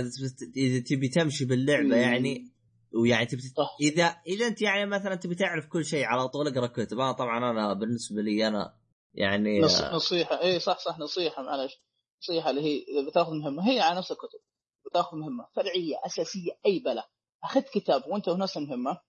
إذا 0.56 0.80
تبي 0.80 1.08
تمشي 1.08 1.44
باللعبة 1.44 1.86
مم. 1.86 1.92
يعني 1.92 2.52
ويعني 2.94 3.26
تبي 3.26 3.40
صح. 3.40 3.76
اذا 3.80 4.04
إذا 4.26 4.46
أنت 4.46 4.62
يعني 4.62 4.86
مثلا 4.86 5.14
تبي 5.14 5.34
تعرف 5.34 5.66
كل 5.66 5.84
شيء 5.84 6.04
على 6.04 6.28
طول 6.28 6.48
اقرأ 6.48 6.66
كتب. 6.66 7.00
أنا 7.00 7.12
طبعا 7.12 7.50
أنا 7.50 7.72
بالنسبة 7.72 8.22
لي 8.22 8.48
أنا 8.48 8.74
يعني 9.18 9.60
نص... 9.60 9.80
نصيحة. 9.82 10.40
اي 10.42 10.60
صح 10.60 10.78
صح 10.78 10.98
نصيحة 10.98 11.42
معلش. 11.42 11.80
نصيحة 12.22 12.50
اللي 12.50 12.62
هي 12.62 12.82
إذا 12.88 13.08
بتاخذ 13.10 13.32
مهمه 13.32 13.70
هي 13.70 13.80
على 13.80 13.98
نفس 13.98 14.12
الكتب. 14.12 14.38
بتاخذ 14.86 15.16
مهمه 15.16 15.46
فرعية 15.56 15.96
أساسية 16.06 16.58
أي 16.66 16.78
بلا 16.78 17.08
اخذت 17.44 17.68
كتاب 17.68 18.02
وأنت 18.06 18.30
في 18.30 18.36
نفس 18.36 18.56
المهمه 18.56 19.00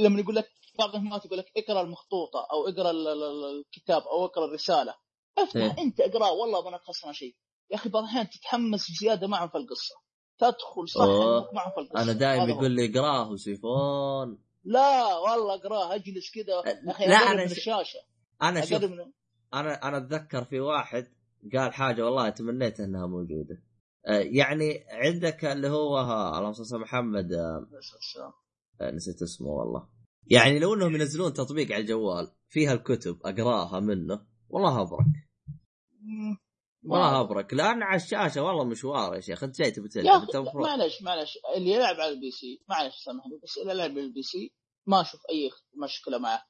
لما 0.00 0.20
يقول 0.20 0.36
لك 0.36 0.48
بعض 0.78 0.94
المهمات 0.94 1.24
يقول 1.24 1.38
لك 1.38 1.52
اقرأ 1.56 1.80
المخطوطة 1.80 2.46
أو 2.52 2.68
اقرأ 2.68 2.90
ال- 2.90 3.08
ال- 3.08 3.22
ال- 3.22 3.58
الكتاب 3.66 4.02
أو 4.02 4.24
اقرأ 4.24 4.44
الرسالة. 4.44 4.94
افتح 5.38 5.56
إيه. 5.56 5.74
أنت 5.78 6.00
اقراه 6.00 6.32
والله 6.32 6.70
ما 6.70 6.78
خسران 6.78 7.12
شيء. 7.14 7.34
يا 7.70 7.76
أخي 7.76 7.88
بعض 7.88 8.02
الأحيان 8.02 8.30
تتحمس 8.30 8.86
زيادة 9.00 9.26
معهم 9.26 9.48
في 9.48 9.58
القصة. 9.58 9.94
تدخل 10.38 10.88
صح 10.88 11.04
معهم 11.52 11.70
في 11.74 11.80
القصة. 11.80 12.02
أنا 12.02 12.12
دائما. 12.12 12.44
يقول 12.44 12.70
لي 12.70 12.90
اقراه 12.90 13.30
وسيفون 13.30 14.38
لا 14.64 15.16
والله 15.16 15.54
اقراه. 15.54 15.94
اجلس 15.94 16.30
كذا 16.34 16.54
يا 16.54 16.90
أخي 16.90 17.06
لا، 17.06 17.16
أنا 17.16 17.44
من 17.44 17.50
الشاشة. 17.50 17.98
أنا 18.42 18.60
شوف. 18.66 18.82
من 18.84 19.12
أنا 19.54 19.88
أنا 19.88 19.96
أتذكر 19.96 20.44
في 20.44 20.60
واحد 20.60 21.06
قال 21.54 21.72
حاجة 21.72 22.04
والله 22.04 22.30
تمنيت 22.30 22.80
إنها 22.80 23.06
موجودة. 23.06 23.62
آه، 24.06 24.18
يعني 24.18 24.84
عندك 24.90 25.44
اللي 25.44 25.68
هو 25.68 26.00
اللهم 26.38 26.52
صل 26.52 26.80
محمد 26.80 27.32
آه، 27.32 27.68
آه، 28.80 28.90
نسيت 28.90 29.22
اسمه 29.22 29.48
والله. 29.48 29.88
يعني 30.26 30.58
لو 30.58 30.74
إنهم 30.74 30.94
ينزلون 30.94 31.32
تطبيق 31.32 31.72
على 31.72 31.80
الجوال 31.80 32.30
فيها 32.48 32.72
الكتب 32.72 33.18
أقراها 33.24 33.80
منه 33.80 34.26
والله 34.48 34.80
أبرك. 34.80 35.06
والله 36.84 37.20
أبرك. 37.20 37.54
لأن 37.54 37.82
على 37.82 37.96
الشاشة 37.96 38.42
والله 38.42 38.64
مشوار 38.64 39.14
يا 39.14 39.20
شيخ. 39.20 39.44
أنت 39.44 39.58
جاي 39.58 39.70
تبي 39.70 39.88
تلعب 39.88 40.16
أخي 40.16 40.26
أنت 40.26 40.36
المفروض 40.36 40.66
معلش 40.66 41.02
معلش. 41.02 41.38
اللي 41.56 41.70
يلعب 41.70 41.94
على 41.94 42.08
ال 42.08 42.30
PC 42.30 42.64
معلش 42.68 42.94
سامحني 43.04 43.40
بس 43.42 43.58
اللي 43.58 43.72
يلعب 43.72 43.90
على 43.90 44.00
ال 44.00 44.22
PC 44.22 44.54
ما 44.86 45.00
أشوف 45.00 45.20
أي 45.30 45.50
مشكلة 45.84 46.18
معه. 46.18 46.42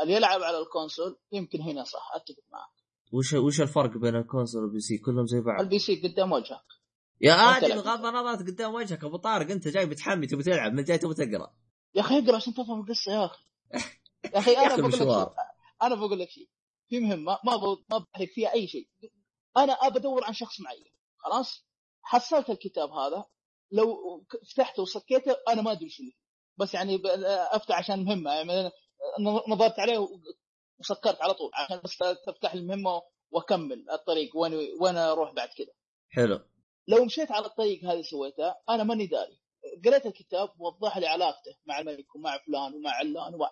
اللي 0.00 0.12
يلعب 0.14 0.42
على 0.42 0.58
ال 0.58 0.65
console 0.65 1.18
يمكن 1.32 1.60
هنا 1.62 1.84
صح 1.84 2.10
أتفق 2.14 2.42
معك. 2.52 2.70
وش 3.12 3.32
وش 3.32 3.60
الفرق 3.60 3.98
بين 3.98 4.16
ال 4.16 4.21
console 4.21 4.53
وال 4.53 4.62
PC؟ 4.62 4.98
كلهم 4.98 5.26
زي 5.26 5.40
بعض. 5.40 5.60
ال 5.60 5.78
PC 5.78 6.00
قدام 6.08 6.32
وجهك. 6.32 6.64
يا 7.20 7.32
آدم. 7.34 7.78
غض 7.78 8.04
النظر 8.06 8.46
قدام 8.52 8.74
وجهك. 8.74 9.04
أبو 9.04 9.16
طارق 9.16 9.50
أنت 9.50 9.68
جاي 9.68 9.86
بتحمي 9.86 10.26
تبي 10.26 10.42
تلعب 10.42 10.72
من 10.72 10.84
جاي 10.84 10.98
تبي 10.98 11.14
تقرأ. 11.14 11.54
يا 11.94 12.00
أخي 12.00 12.18
أقرأ 12.18 12.36
عشان 12.36 12.54
تفهم 12.54 12.80
القصة 12.80 13.12
يا 13.12 13.24
أخي. 13.24 13.44
يا 14.34 14.38
أخي 14.38 14.56
أنا 14.56 14.76
بقول 14.76 14.92
لك. 14.92 14.98
شيء. 14.98 15.28
أنا 15.82 15.94
بقول 15.94 16.18
لك 16.18 16.28
شيء. 16.30 16.48
في 16.88 17.00
مهمة 17.00 17.38
ما 17.44 17.56
ب- 17.56 17.84
ما 17.90 17.98
بحرق 17.98 18.28
فيها 18.34 18.52
أي 18.52 18.66
شيء. 18.68 18.88
أنا 19.56 19.72
ابى 19.72 19.98
أدور 19.98 20.24
عن 20.24 20.32
شخص 20.32 20.60
معين. 20.60 20.92
خلاص؟ 21.18 21.66
حصلت 22.02 22.50
الكتاب 22.50 22.90
هذا. 22.90 23.24
لو 23.72 23.96
فتحته 24.54 24.82
وسكيته 24.82 25.36
أنا 25.48 25.62
ما 25.62 25.72
أدري 25.72 25.88
شو. 25.88 26.02
بس 26.58 26.74
يعني 26.74 27.00
أفتح 27.52 27.78
عشان 27.78 28.04
مهمة. 28.04 28.30
يعني 28.32 28.70
نظرت 29.48 29.78
عليه 29.78 29.98
و- 29.98 30.08
وسكرت 30.80 31.22
على 31.22 31.34
طول. 31.34 31.50
عشان 31.54 31.80
بس 31.84 31.98
تفتح 32.26 32.54
المهمة 32.54 33.02
وأكمل 33.30 33.90
الطريق. 33.90 34.36
وين 34.36 34.54
وين 34.80 34.96
أروح 34.96 35.32
بعد 35.32 35.48
كذا 35.48 35.72
حلو. 36.10 36.40
لو 36.88 37.04
مشيت 37.04 37.30
على 37.32 37.46
الطريق 37.46 37.84
هذه 37.84 38.02
سويتها 38.02 38.56
أنا 38.70 38.84
ماني 38.84 39.06
داري. 39.06 39.40
قريت 39.84 40.06
الكتاب 40.06 40.48
وضح 40.60 40.98
لي 40.98 41.06
علاقته 41.06 41.54
مع 41.66 41.78
الملك 41.78 42.14
ومع 42.16 42.38
فلان 42.46 42.74
ومع 42.74 42.90
علان 42.90 43.34
ومع 43.34 43.50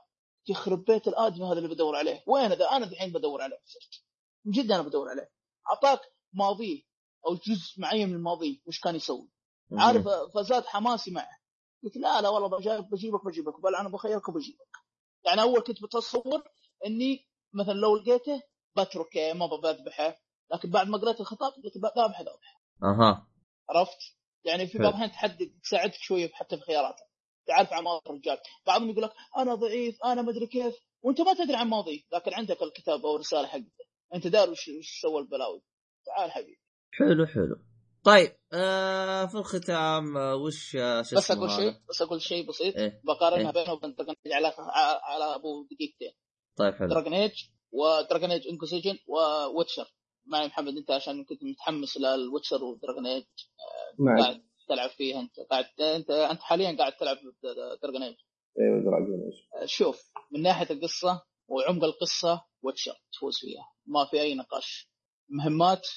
يخرب 0.48 0.84
بيت 0.84 1.08
الآدمي 1.08 1.46
هذا 1.46 1.58
اللي 1.58 1.68
بدور 1.68 1.96
عليه. 1.96 2.22
وين 2.26 2.52
ذا؟ 2.52 2.70
أنا 2.70 2.86
الحين 2.86 3.12
بدور 3.12 3.42
عليه. 3.42 3.58
صرت. 3.64 4.02
من 4.44 4.52
جد 4.52 4.72
أنا 4.72 4.82
بدور 4.82 5.08
عليه. 5.08 5.30
أعطاك 5.70 6.00
ماضيه 6.32 6.82
أو 7.26 7.34
جزء 7.34 7.80
معين 7.80 8.08
من 8.08 8.22
ماضيه 8.22 8.58
وش 8.66 8.80
كان 8.80 8.96
يسوي. 8.96 9.30
عارف 9.72 10.08
فزاد 10.34 10.64
حماسي 10.66 11.10
معه. 11.10 11.40
قلت 11.84 11.96
لا 11.96 12.20
لا 12.20 12.28
والله 12.28 12.48
بجيبك 12.48 12.90
بجيبك 12.92 13.24
بجيبك. 13.26 13.60
بل 13.60 13.74
أنا 13.76 13.88
بخيرك 13.88 14.28
وبجيبك. 14.28 14.76
يعني 15.26 15.42
أول 15.42 15.60
كنت 15.60 15.82
بتصور 15.82 16.42
إني 16.86 17.26
مثلا 17.54 17.72
لو 17.72 17.96
لقيته 17.96 18.42
بتركه 18.76 19.32
ما 19.32 19.46
بذبحه 19.46 20.16
لكن 20.52 20.70
بعد 20.70 20.88
ما 20.88 20.98
قريت 20.98 21.20
الخطاب 21.20 21.52
قلت 21.52 21.78
بذبحه 21.78 22.22
ذبحه 22.22 22.60
أها. 22.82 23.26
عرفت؟ 23.70 23.98
يعني 24.44 24.66
في. 24.66 24.78
بعض 24.78 24.88
الأحيان 24.88 25.10
تحدد 25.10 25.60
تساعدك 25.62 25.94
شوية 25.94 26.30
حتى 26.32 26.56
في 26.56 26.62
خياراتك. 26.62 27.04
تعرف 27.46 27.72
عن 27.72 27.84
ماضي 27.84 28.00
الرجال. 28.06 28.38
بعضهم 28.66 28.90
يقول 28.90 29.02
لك 29.02 29.12
أنا 29.38 29.54
ضعيف 29.54 30.04
أنا 30.04 30.22
مدري 30.22 30.46
كيف 30.46 30.74
وأنت 31.02 31.20
ما 31.20 31.34
تدري 31.34 31.56
عن 31.56 31.68
ماضي 31.68 32.06
لكن 32.12 32.34
عندك 32.34 32.62
الكتاب 32.62 33.06
أو 33.06 33.14
الرسالة 33.14 33.46
حقته. 33.46 33.84
أنت 34.14 34.26
داري 34.26 34.50
وش 34.50 34.70
سوى 35.02 35.20
البلاوي. 35.20 35.62
تعال 36.06 36.30
حبيبي. 36.30 36.60
حلو 36.92 37.26
حلو. 37.26 37.56
طيب 38.04 38.36
آه 38.52 39.26
في 39.26 39.34
الختام 39.34 40.16
آه 40.16 40.36
وش 40.36 40.76
آه 40.76 41.02
شو 41.02 41.16
بس 41.16 41.30
أقول؟ 41.30 41.50
شيء 41.50 41.72
بس 41.88 42.02
أقول 42.02 42.22
شيء 42.22 42.48
بسيط. 42.48 42.76
إيه؟ 42.76 43.00
بقارنها 43.04 43.46
إيه؟ 43.46 43.62
بينه 43.64 43.72
وبين 43.72 43.94
Dragon 43.94 44.14
Age 44.26 44.34
على 44.34 44.54
على 45.02 45.34
أبو 45.34 45.64
دقيقتين. 45.64 46.12
طيب 46.56 46.74
حلو. 46.74 46.88
Dragon 46.88 47.14
Age 47.14 47.32
و 47.72 47.80
Dragon 47.80 48.30
Age 48.30 48.48
Inquisition 48.48 48.98
و 49.06 49.17
Witcher 49.17 49.94
معي 50.26 50.46
محمد 50.46 50.76
أنت 50.76 50.90
عشان 50.90 51.24
كنت 51.24 51.44
متحمس 51.44 51.96
لل 51.96 52.11
Witcher 52.11 52.64
و 52.64 52.70
Dragon 52.70 53.06
Age 53.06 53.24
معك 53.98 54.20
قاعد 54.20 54.42
تلعب 54.68 54.90
فيها 54.90 55.20
أنت. 55.20 55.40
قاعد 55.50 55.64
أنت 55.80 56.10
أنت 56.10 56.40
حاليا 56.40 56.76
قاعد 56.78 56.92
تلعب 56.92 57.16
Dragon 57.82 58.02
Age 58.02 58.16
أيوه 58.60 58.84
Dragon 58.84 59.20
Age 59.24 59.68
شوف 59.68 60.10
من 60.32 60.42
ناحية 60.42 60.70
القصة 60.70 61.22
وعمق 61.48 61.84
القصة 61.84 62.44
Witcher 62.62 62.94
تفوز 63.12 63.38
فيها. 63.38 63.72
ما 63.86 64.04
في 64.10 64.20
أي 64.20 64.34
نقاش. 64.34 64.90
مهمات 65.28 65.88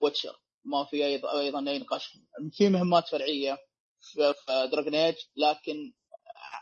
Witcher 0.00 0.36
ما 0.64 0.84
في 0.84 1.06
أيضا 1.06 1.40
أيضا 1.40 1.70
أي 1.70 1.78
نقاش 1.78 2.18
في 2.52 2.68
مهمات 2.68 3.08
فرعيه 3.08 3.58
في 4.00 4.34
في 4.34 4.68
Dragon 4.72 4.94
Age 4.94 5.16
لكن 5.36 5.92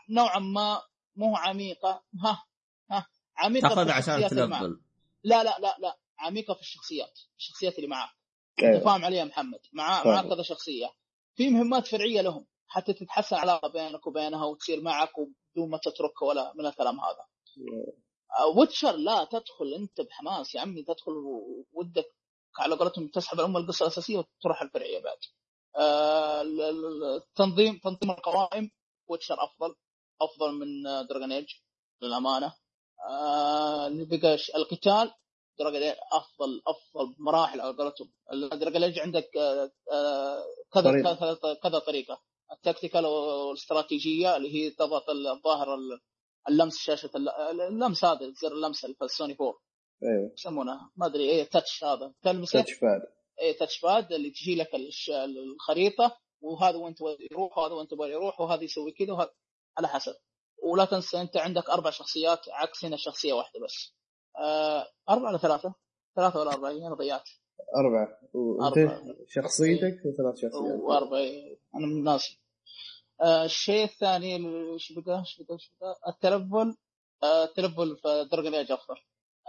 نوعا 0.09 0.39
ما 0.39 0.81
مو 1.15 1.35
عميقة. 1.35 2.03
ها 2.23 2.43
ها 2.91 3.07
عميقة 3.37 3.69
في 3.69 3.75
تاخذها 3.75 3.93
عشان 3.93 4.13
الشخصيات 4.13 4.31
اللي 4.31 4.47
معك. 4.47 4.61
تلفل 4.61 4.81
لا 5.23 5.43
لا 5.43 5.59
لا 5.59 5.75
لا 5.79 5.97
عميقة 6.19 6.53
في 6.53 6.61
الشخصيات 6.61 7.19
الشخصيات 7.37 7.75
اللي 7.75 7.87
معاك 7.87 8.09
أنت 8.59 8.67
أيوه. 8.67 8.79
فاهم 8.79 9.05
عليها 9.05 9.25
محمد. 9.25 9.59
مع. 9.73 10.03
معك 10.03 10.27
كذا 10.27 10.41
شخصية. 10.43 10.93
في 11.35 11.49
مهمات 11.49 11.87
فرعيه 11.87 12.21
لهم 12.21 12.45
حتى 12.67 12.93
تتحسن 12.93 13.35
علاقه 13.35 13.67
بينك 13.67 14.07
وبينها 14.07 14.45
وتصير 14.45 14.81
معك 14.81 15.17
وبدون 15.17 15.69
ما 15.69 15.77
تتركها 15.77 16.25
ولا 16.27 16.53
من 16.55 16.65
الكلام 16.65 16.99
هذا. 16.99 17.25
Witcher 18.57 18.95
لا 18.95 19.23
تدخل 19.23 19.73
أنت 19.75 20.01
بحماس 20.01 20.55
يا 20.55 20.61
عمي 20.61 20.83
تدخل 20.83 21.11
ودك 21.73 22.15
على 22.57 22.75
قولتهم 22.75 23.07
تسحب 23.07 23.39
ام 23.39 23.57
القصة 23.57 23.83
الأساسية 23.83 24.17
وتروح 24.17 24.61
الفرعيه 24.61 24.99
بعد. 25.03 25.17
آه، 25.75 26.41
ال- 26.41 26.61
ال- 26.61 27.03
التنظيم 27.15 27.77
تنظيم 27.83 28.11
القوائم 28.11 28.71
Witcher 29.07 29.43
أفضل 29.43 29.75
أفضل 30.21 30.51
من 30.53 30.83
Dragon 31.07 31.31
Age 31.31 31.47
للأمانة. 32.01 32.53
آه، 33.09 33.87
بقى 33.89 34.37
القتال 34.55 35.11
Dragon 35.59 35.83
أفضل 36.13 36.61
أفضل 36.67 37.13
بمراحل 37.17 37.61
على 37.61 37.73
قولتهم. 37.77 38.11
Dragon 38.53 38.83
Age 38.83 38.99
عندك 38.99 39.37
آه، 39.37 39.71
آه، 39.91 40.43
كذا 40.73 40.83
طريقة. 40.83 41.15
كذا 41.15 41.53
كذا 41.63 41.79
طريقة. 41.79 42.21
ال 42.51 42.57
tactical 42.57 43.05
والاستراتيجية 43.05 44.35
اللي 44.37 44.53
هي 44.55 44.69
تضغط 44.69 45.09
الظاهر 45.09 45.75
ال- 45.75 45.99
اللمس 46.49 46.77
شاشة 46.77 47.09
الل- 47.15 47.29
اللمس 47.61 48.05
هذا 48.05 48.33
زر 48.41 48.51
اللمس 48.51 48.85
السوني 48.85 49.37
4 49.41 49.53
أيوه 50.03 50.31
يسمونه 50.33 50.89
ما 50.97 51.05
أدري 51.05 51.29
إيه 51.29 51.43
touch 51.43 51.83
هذا. 51.83 52.13
تلمسه؟ 52.23 52.59
touchpad 52.59 53.01
إيه 53.41 53.57
touchpad 53.57 54.11
اللي 54.13 54.29
تجي 54.29 54.55
لك 54.55 54.69
الخريطة 55.37 56.17
وهذا 56.41 56.77
وين 56.77 56.95
تبغى 56.95 57.17
يروح 57.31 57.57
وهذا 57.57 57.73
وين 57.73 57.87
تبغى 57.87 58.11
يروح 58.11 58.41
وهذا 58.41 58.63
يسوي 58.63 58.91
كذا 58.91 59.13
وهذا 59.13 59.31
على 59.77 59.87
حسب. 59.87 60.13
ولا 60.63 60.85
تنسى 60.85 61.21
أنت 61.21 61.37
عندك 61.37 61.69
أربع 61.69 61.89
شخصيات 61.89 62.39
عكس 62.49 62.85
هنا 62.85 62.97
شخصية 62.97 63.33
واحدة 63.33 63.59
بس. 63.65 63.93
آه 64.39 64.87
أربعة 65.09 65.29
ولا 65.29 65.37
ثلاثة؟ 65.37 65.73
ثلاثة 66.15 66.39
ولا 66.39 66.51
أربعة؟ 66.53 66.71
أنا 66.71 66.95
ضيعت 66.95 67.29
أربعة. 67.77 68.07
وأنت. 68.33 68.91
شخصيتك 69.27 69.97
وثلاث 70.05 70.35
شخصيات. 70.35 70.79
وأربعة. 70.79 71.19
أنا 71.75 71.85
من 71.87 72.03
ناسي. 72.03 72.41
آه 73.21 73.45
الشيء 73.45 73.83
الثاني 73.83 74.35
اللي- 74.35 74.73
إيش 74.73 74.91
بقى؟ 74.93 75.19
إيش 75.19 75.41
بقى؟ 75.41 75.53
إيش 75.55 75.71
بقى؟ 75.81 75.95
التلفل. 76.13 76.75
آه 77.23 77.43
التلفل 77.43 77.97
في 77.97 78.27
Dragon 78.31 78.53
Age 78.55 78.71
افضل 78.71 78.95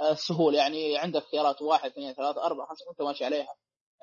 آه 0.01 0.13
السهوله 0.13 0.59
يعني 0.59 0.99
عندك 0.99 1.23
خيارات 1.33 1.63
واحد 1.63 1.91
اثنين 1.91 2.15
ثلاثة 2.15 2.43
أربعة 2.47 2.67
خمسة 2.67 2.85
وانت 2.89 3.03
ماشي 3.03 3.25
عليها. 3.25 3.55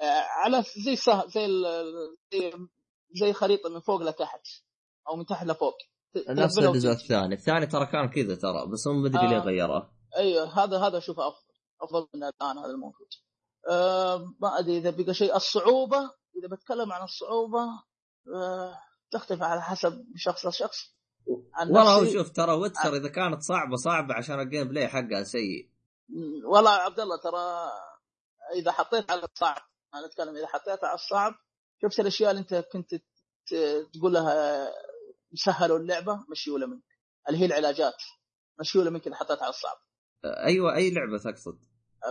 آه 0.02 0.22
على 0.44 0.64
زي 0.86 0.95
سهل 0.95 1.30
زي 1.30 1.45
ال- 1.45 2.18
زي 2.32 2.52
زي 3.15 3.34
خريطة 3.34 3.69
من 3.69 3.80
فوق 3.80 4.02
لتحت 4.02 4.41
أو 5.10 5.15
من 5.15 5.26
تحت 5.26 5.45
لفوق. 5.45 5.74
نفس 6.30 6.57
الجزء. 6.60 6.90
الثاني. 6.91 7.36
الثاني 7.36 7.65
ترى 7.68 7.86
كان 7.86 8.10
كذا 8.10 8.36
ترى 8.36 8.65
بس 8.74 8.88
هم 8.88 9.02
مدري 9.03 9.28
ليه 9.28 9.38
آه. 9.38 9.41
غيره. 9.41 9.91
أيوه 10.18 10.64
هذا 10.64 10.78
هذا 10.80 10.98
اشوفه 10.98 11.28
أفضل 11.28 11.48
أفضل 11.82 12.07
من 12.15 12.24
الآن 12.24 12.57
هذا 12.57 12.72
الموجود. 12.72 13.07
آه 13.72 14.18
ما 14.41 14.60
أدري 14.60 14.78
إذا 14.78 14.90
بقى 14.90 15.14
شيء. 15.14 15.36
الصعوبة 15.36 15.98
إذا 16.38 16.48
بتكلم 16.56 16.91
عن 16.91 17.03
الصعوبة 17.03 17.60
آه 18.36 18.80
تختلف 19.11 19.41
على 19.44 19.61
حسب 19.61 20.06
شخص 20.15 20.45
لشخص. 20.45 20.78
والله 21.60 22.14
شوف 22.14 22.30
ترى 22.32 22.52
Witcher 22.54 22.95
إذا 22.95 23.10
كانت 23.10 23.41
صعبة 23.41 23.76
صعبة 23.76 24.14
عشان 24.14 24.40
ال 24.40 24.68
gameplay 24.68 24.88
حقها 24.88 25.24
سيء. 25.24 25.69
والله 26.46 26.72
عبد 26.72 27.00
الله 27.00 27.18
ترى 27.18 27.72
إذا 28.56 28.72
حطيت 28.72 29.12
على 29.12 29.24
الصعب 29.24 29.62
أنا 29.94 30.06
أتكلم 30.06 30.36
إذا 30.36 30.48
حطيت 30.48 30.84
على 30.84 30.96
الصعب 30.96 31.34
شفت 31.82 32.00
الأشياء 32.00 32.32
اللي 32.32 32.42
أنت 32.42 32.56
كنت 32.56 32.96
تقول 33.94 34.14
لها 34.14 34.72
سهلوا 35.36 35.80
اللعبة 35.80 36.26
مشيوا 36.30 36.60
منك. 36.60 36.84
اللي 37.30 37.40
هي 37.40 37.46
العلاجات 37.46 38.04
مشيوا 38.60 38.90
منك 38.90 39.08
إذا 39.08 39.16
حطيت 39.16 39.42
على 39.42 39.50
الصعب. 39.50 39.78
أيوه 40.26 40.76
أي 40.76 40.92
لعبة 40.92 41.18
تقصد؟ 41.18 41.60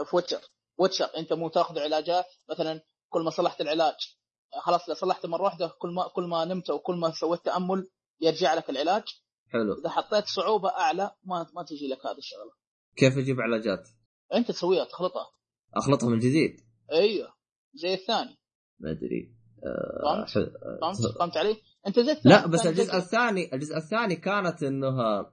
في 0.05 0.17
Witcher 0.17 0.41
Witcher 0.79 1.11
أنت 1.17 1.33
مو 1.33 1.49
تاخذ 1.49 1.79
علاجات 1.79 2.27
مثلا 2.51 2.81
كل 3.09 3.21
ما 3.21 3.31
صلحت 3.31 3.61
العلاج 3.61 4.17
خلاص 4.61 4.85
إذا 4.85 4.95
صلحت 4.95 5.27
مرة 5.27 5.43
واحدة 5.43 5.69
كل 5.79 5.89
ما 5.89 6.09
كل 6.09 6.23
ما 6.23 6.45
نمت 6.45 6.71
أو 6.71 6.79
كل 6.79 6.95
ما 6.95 7.13
سويت 7.21 7.45
تأمل 7.45 7.91
يرجع 8.21 8.55
لك 8.55 8.71
العلاج. 8.71 9.05
حلو. 9.53 9.81
إذا 9.81 9.91
حطيت 9.91 10.25
صعوبة 10.27 10.69
أعلى 10.69 11.11
ما 11.25 11.47
ما 11.55 11.63
تجي 11.63 11.89
لك 11.89 12.07
هذه 12.07 12.19
الشغلة. 12.19 12.53
كيف 12.97 13.19
أجيب 13.19 13.41
علاجات؟ 13.41 13.89
أنت 14.35 14.49
تسويها 14.49 14.85
تخلطها. 14.85 15.31
أخلطها 15.75 16.09
من 16.09 16.19
جديد؟ 16.19 16.61
أيوه 16.93 17.35
زي 17.75 17.95
الثاني. 17.95 18.39
ما 18.81 18.91
أدري. 18.91 19.37
آه، 19.65 20.25
فهمت؟ 20.25 20.53
فهمت؟ 20.81 21.19
فهمت 21.19 21.37
علي؟ 21.37 21.57
أنت 21.87 22.01
زي 22.01 22.13
الثاني. 22.13 22.35
لا 22.35 22.47
بس 22.47 22.67
الجزء 22.67 22.97
الثاني 22.97 23.55
الجزء 23.55 23.77
الثاني 23.77 24.17
كانت 24.17 24.63
انه 24.63 25.27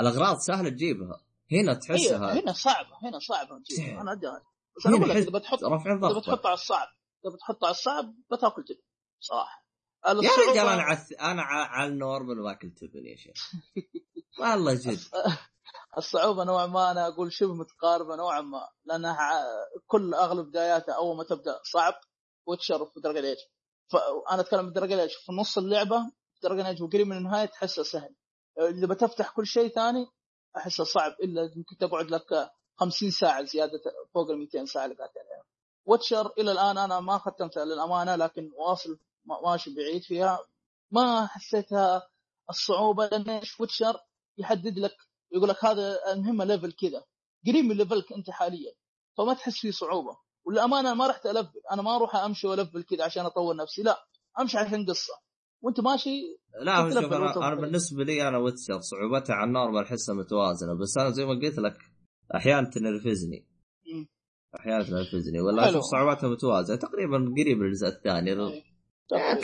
الأغراض 0.00 0.36
سهلة 0.36 0.68
تجيبها. 0.68 1.26
هنا 1.52 1.74
تحسها 1.74 2.40
هنا 2.40 2.52
صعبة 2.52 2.88
هنا 3.02 3.18
صعبة 3.18 3.58
تجيب. 3.58 3.86
إيه. 3.86 4.00
أنا 4.00 4.12
أدري. 4.12 4.30
بس 4.76 4.86
أنا 4.86 4.96
أقول 4.96 5.10
لك 5.10 5.16
إذا 5.16 5.38
بتحط 5.38 5.64
إذا 5.64 6.18
بتحط 6.18 6.46
على 6.46 6.54
الصعب 6.54 6.88
إذا 7.24 7.34
بتحط 7.34 7.64
على 7.64 7.70
الصعب 7.70 8.14
بتاكل 8.32 8.64
تبن 8.64 8.80
صراحة. 9.20 9.66
يا 10.06 10.12
رجال 10.50 10.68
أنا 10.68 10.82
على 10.82 10.98
أنا 11.20 11.42
على 11.42 11.92
النورمال 11.92 12.42
ما 12.42 12.52
أكل 12.52 12.70
تبن 12.70 13.06
يا 13.06 13.16
شيخ. 13.16 13.52
والله 14.40 14.74
جد. 14.74 14.98
الصعوبة 15.98 16.44
نوعا 16.44 16.66
ما 16.66 16.90
أنا 16.90 17.06
أقول 17.08 17.32
شبه 17.32 17.54
متقاربة 17.54 18.16
نوعا 18.16 18.40
ما 18.40 18.68
لأنها 18.84 19.44
كل 19.86 20.14
أغلب 20.14 20.46
بداياتها 20.48 20.92
أول 20.94 21.16
ما 21.16 21.24
تبدأ 21.24 21.60
صعب 21.72 21.94
Witcher 22.46 22.86
في 22.86 23.00
Dragon 23.00 23.24
Age 23.24 23.36
فانا 23.92 24.40
أتكلم 24.40 24.70
ب 24.70 24.74
Dragon 24.74 24.98
Age 24.98 25.10
في 25.10 25.32
نص 25.32 25.58
اللعبة 25.58 25.98
Dragon 26.42 26.66
Age 26.66 26.82
وقريب 26.82 27.06
من 27.06 27.16
النهاية 27.16 27.46
تحسه 27.46 27.82
سهل. 27.82 28.14
إذا 28.60 28.86
بتفتح 28.86 29.30
كل 29.30 29.46
شيء 29.46 29.68
ثاني 29.68 30.06
أحسه 30.56 30.84
صعب 30.84 31.12
إلا 31.22 31.42
يمكن 31.56 31.76
تقعد 31.80 32.10
لك 32.10 32.50
50 32.76 33.10
ساعة 33.10 33.44
زيادة 33.44 33.80
فوق 34.14 34.30
ال 34.30 34.38
200 34.38 34.64
ساعة 34.66 34.84
اللي 34.84 34.96
قاعد 34.96 35.10
عليها. 35.10 35.44
Witcher 35.86 36.32
إلى 36.38 36.52
الآن 36.52 36.78
أنا 36.78 37.00
ما 37.00 37.18
ختمتها 37.18 37.64
للأمانة 37.64 38.16
لكن 38.16 38.50
واصل 38.54 38.98
ما- 39.24 39.40
ماشي 39.50 39.74
بعيد 39.74 40.02
فيها. 40.02 40.38
ما 40.90 41.26
حسيتها 41.26 42.08
الصعوبة 42.50 43.06
لأن 43.06 43.30
إيش؟ 43.30 43.60
Witcher 43.60 44.00
يحدد 44.38 44.78
لك 44.78 44.96
يقول 45.32 45.48
لك 45.48 45.64
هذا 45.64 46.12
المهمة 46.12 46.44
level 46.44 46.72
كذا. 46.72 47.04
قريب 47.46 47.64
من 47.64 47.76
level 47.76 48.06
ك 48.06 48.12
أنت 48.12 48.30
حاليا. 48.30 48.72
فما 49.18 49.34
تحس 49.34 49.58
فيه 49.60 49.70
صعوبة. 49.70 50.16
والامانه 50.44 50.94
ما 50.94 51.06
رحت 51.06 51.26
ألفل. 51.26 51.60
أنا 51.72 51.82
ما 51.82 51.96
أروح 51.96 52.16
أمشي 52.16 52.46
وألفل 52.46 52.82
كذا 52.82 53.04
عشان 53.04 53.24
أطور 53.24 53.56
نفسي. 53.56 53.82
لا 53.82 53.96
أمشي 54.40 54.58
عشان 54.58 54.86
قصة. 54.86 55.14
وأنت 55.62 55.80
ماشي 55.80 56.20
لا 56.62 56.78
هو 56.78 56.90
شوف 56.90 57.12
أنا. 57.12 57.48
أنا 57.48 57.60
بالنسبة 57.60 58.04
لي 58.04 58.28
أنا 58.28 58.38
Witcher 58.38 58.80
صعوبتها 58.80 59.34
على 59.34 59.48
ال 59.48 59.53
normal 59.53 59.84
احسها 59.84 60.14
متوازنة. 60.14 60.74
بس 60.74 60.98
أنا 60.98 61.10
زي 61.10 61.24
ما 61.24 61.30
قلت 61.30 61.58
لك 61.58 61.76
أحيانا 62.34 62.70
تنرفزني. 62.70 63.46
أحيانا 64.60 64.84
تنرفزني. 64.84 65.40
ولا. 65.40 65.70
أشوف 65.70 65.82
صعوبتها 65.82 66.28
متوازنة. 66.28 66.76
تقريبا 66.76 67.16
قريب 67.16 67.58
من 67.58 67.66
الجزء 67.66 67.86
الثاني. 67.86 68.32
إيه. 68.32 68.76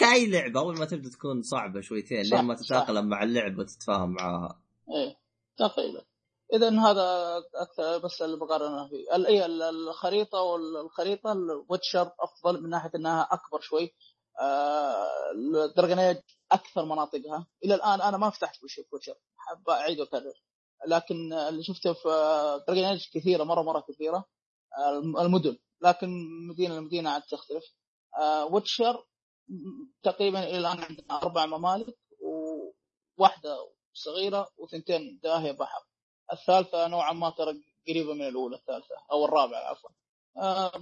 كأي 0.01 0.31
لعبة 0.31 0.61
أول 0.61 0.79
ما 0.79 0.85
تبدأ 0.85 1.11
تكون 1.11 1.43
صعبة 1.43 1.81
شويتين 1.81 2.23
لين 2.23 2.45
ما. 2.45 2.55
تتأقلم 2.55 3.09
مع 3.09 3.23
اللعبة 3.23 3.61
وتتفاهم 3.61 4.13
معاها 4.13 4.63
إيه. 4.89 5.22
تقريبا. 5.59 6.05
اذا 6.53 6.81
هذا 6.81 7.37
أكثر 7.55 7.99
بس 7.99 8.23
اللي 8.23 8.37
بقارنها 8.37 8.89
فيه 8.89 9.27
إيه، 9.29 9.47
ال- 9.47 9.63
الخريطة 9.63 10.41
والخريطه 10.43 11.33
ال 11.33 11.42
Witcher 11.43 12.11
أفضل 12.21 12.63
من 12.63 12.71
ناحية 12.71 12.91
إنها 12.95 13.29
أكبر 13.31 13.61
شوي. 13.61 13.95
آه 14.41 15.09
Dragon 15.77 15.99
Age 15.99 16.17
أكثر 16.53 16.85
مناطقها. 16.85 17.47
إلى 17.65 17.75
الآن 17.75 18.01
أنا 18.01 18.17
ما 18.17 18.31
فتحت 18.31 18.59
Witcher 18.93 19.15
حاب 19.37 19.69
أعيد 19.71 20.01
وأكرر. 20.01 20.33
لكن 20.87 21.33
اللي 21.33 21.63
شفته 21.65 21.93
في 21.93 22.09
Dragon 22.69 22.85
Age 22.85 23.09
كثيرة 23.15 23.45
مره 23.45 23.63
مرة 23.63 23.85
كثيرة. 23.89 24.25
الم- 24.89 25.19
المدن. 25.19 25.59
لكن 25.83 26.09
مدينة 26.49 26.77
لمدينة 26.77 27.11
عاد 27.11 27.23
تختلف. 27.23 27.65
آه 28.19 28.45
Witcher 28.47 29.05
تقريبا 30.03 30.43
إلى 30.45 30.59
الآن 30.59 30.79
عندنا 30.79 31.23
أربع 31.23 31.47
ممالك 31.47 31.99
واحدة 33.19 33.57
صغيرة 33.95 34.49
وثنتين 34.59 35.21
داهية 35.23 35.53
بحر. 35.53 35.83
الثالثة 36.33 36.89
نوعا 36.89 37.13
ما 37.13 37.31
ترى 37.31 37.63
قريبة 37.89 38.15
من 38.15 38.29
الأولى 38.29 38.57
الثالثة 38.57 38.95
أو 39.13 39.25
الرابعة 39.25 39.61
عفوا. 39.61 39.91
آه 40.37 40.73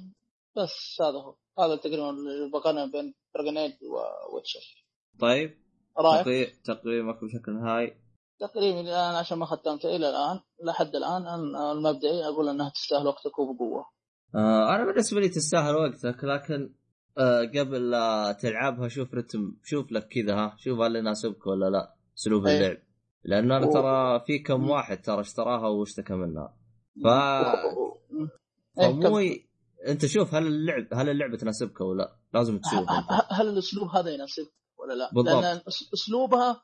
بس 0.56 0.98
هذا 1.00 1.18
هو. 1.18 1.36
هذا 1.58 1.76
تقريبا 1.76 2.10
المقارنة 2.10 2.86
بين 2.86 3.14
Dragon 3.34 3.58
Age 3.58 3.72
و 3.82 3.95
Witcher 3.95 4.84
طيب 5.20 5.58
رأيك؟ 5.98 6.24
تقييم 6.24 6.48
تقييمك 6.64 7.24
بشكل 7.24 7.52
نهائي 7.52 7.96
تقريبا 8.40 8.80
الآن 8.80 9.14
عشان 9.14 9.38
ما 9.38 9.46
ختمته 9.46 9.96
إلى 9.96 10.10
الآن 10.10 10.40
لحد 10.64 10.96
الآن 10.96 11.22
المبدئي 11.56 12.24
أقول 12.24 12.48
إنها 12.48 12.70
تستاهل 12.70 13.06
وقتك 13.06 13.38
وبقوة. 13.38 13.86
آه 14.34 14.74
أنا 14.74 14.84
بالنسبة 14.84 15.20
لي 15.20 15.28
تستاهل 15.28 15.74
وقتك 15.74 16.24
لكن 16.24 16.74
آه 17.18 17.40
قبل 17.40 17.90
لا 17.90 18.32
تلعبها 18.32 18.88
شوف 18.88 19.14
رتم 19.14 19.56
شوف 19.64 19.92
لك 19.92 20.08
كذا 20.08 20.34
ها 20.34 20.56
شوف 20.58 20.80
هل 20.80 20.96
يناسبك 20.96 21.46
ولا 21.46 21.70
لا 21.70 21.94
أسلوب 22.18 22.46
أي. 22.46 22.56
اللعب. 22.56 22.76
لأنه 23.24 23.56
أنا 23.56 23.66
ترى 23.72 24.20
في 24.26 24.38
كم. 24.38 24.70
واحد 24.70 25.02
ترى 25.02 25.20
اشتراها 25.20 25.68
واشتكى 25.68 26.14
منها. 26.14 26.56
ف 27.04 27.06
إيه، 27.06 28.92
فمو 28.92 29.02
كم- 29.02 29.18
ي- 29.18 29.48
أنت 29.88 30.06
شوف 30.06 30.34
هل 30.34 30.46
اللعب 30.46 30.86
هل 30.92 31.08
اللعبة 31.08 31.36
تناسبك 31.36 31.80
ولا 31.80 32.02
لا؟ 32.02 32.16
لازم 32.34 32.58
تشوف 32.58 32.90
ه- 32.90 32.98
أنت. 32.98 33.12
ه- 33.12 33.26
هل 33.32 33.48
الأسلوب 33.48 33.88
هذا 33.88 34.10
يناسبك 34.10 34.52
ولا 34.78 34.94
لا؟ 34.94 35.10
بالضبط. 35.14 35.42
لأن 35.42 35.60
أسلوبها 35.94 36.62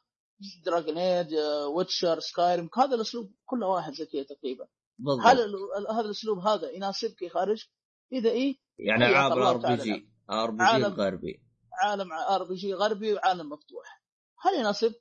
Dragon 0.64 0.98
Age 0.98 1.34
Witcher 1.76 2.20
Skyrim 2.20 2.68
هذا 2.78 2.94
الأسلوب 2.94 3.32
كله 3.44 3.66
واحد 3.66 3.92
زي 3.92 4.06
كذا 4.06 4.22
تقريبا. 4.22 4.66
بالضبط. 4.98 5.26
هل 5.26 5.40
ال- 5.40 5.90
هذا 5.92 6.00
الأسلوب 6.00 6.38
هذا 6.38 6.70
يناسبك 6.70 7.22
يا 7.22 7.28
خارج؟ 7.28 7.64
إذا 8.12 8.30
إيه 8.30 8.56
يعني 8.78 9.06
العاب 9.06 9.32
ال 9.32 9.56
RPG 9.56 10.08
RPG 10.30 10.62
عالم- 10.64 10.84
الغربي. 10.84 11.42
عالم 11.82 12.12
RPG 12.12 12.74
غربي 12.74 13.14
وعالم 13.14 13.48
مفتوح. 13.48 14.02
هل 14.40 14.60
يناسبك؟ 14.60 15.00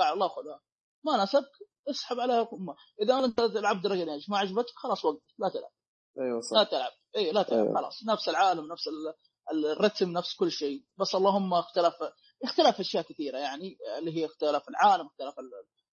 على 0.00 0.12
الله 0.14 0.28
خذها. 0.28 0.60
ما 1.04 1.16
ناسبك 1.16 1.50
اسحب 1.90 2.20
عليها 2.20 2.48
أمه. 2.52 2.74
إذا 3.02 3.24
أنت 3.24 3.40
تلعب 3.40 3.82
Dragon 3.82 4.08
Age 4.08 4.30
ما 4.30 4.38
عجبتك 4.38 4.72
خلاص 4.76 5.04
وقف 5.04 5.22
لا 5.38 5.48
تلعب. 5.48 5.70
أيوه 6.18 6.36
لا 6.36 6.40
صح 6.64 6.70
تلعب. 6.70 6.92
إي 7.16 7.32
لا 7.32 7.42
تلعب 7.42 7.64
أيوة. 7.66 7.74
خلاص. 7.80 8.00
نفس 8.06 8.28
العالم 8.28 8.72
نفس 8.72 8.88
ال- 8.88 9.66
الرتم 9.66 10.10
نفس 10.12 10.34
كل 10.36 10.50
شيء. 10.50 10.84
بس 10.98 11.14
اللهم 11.14 11.54
اختلاف 11.54 11.94
اختلاف 12.44 12.80
أشياء 12.80 13.02
كثيرة 13.02 13.38
يعني 13.38 13.78
اللي 13.98 14.16
هي 14.16 14.24
اختلاف 14.26 14.68
العالم 14.68 15.06
اختلاف 15.06 15.34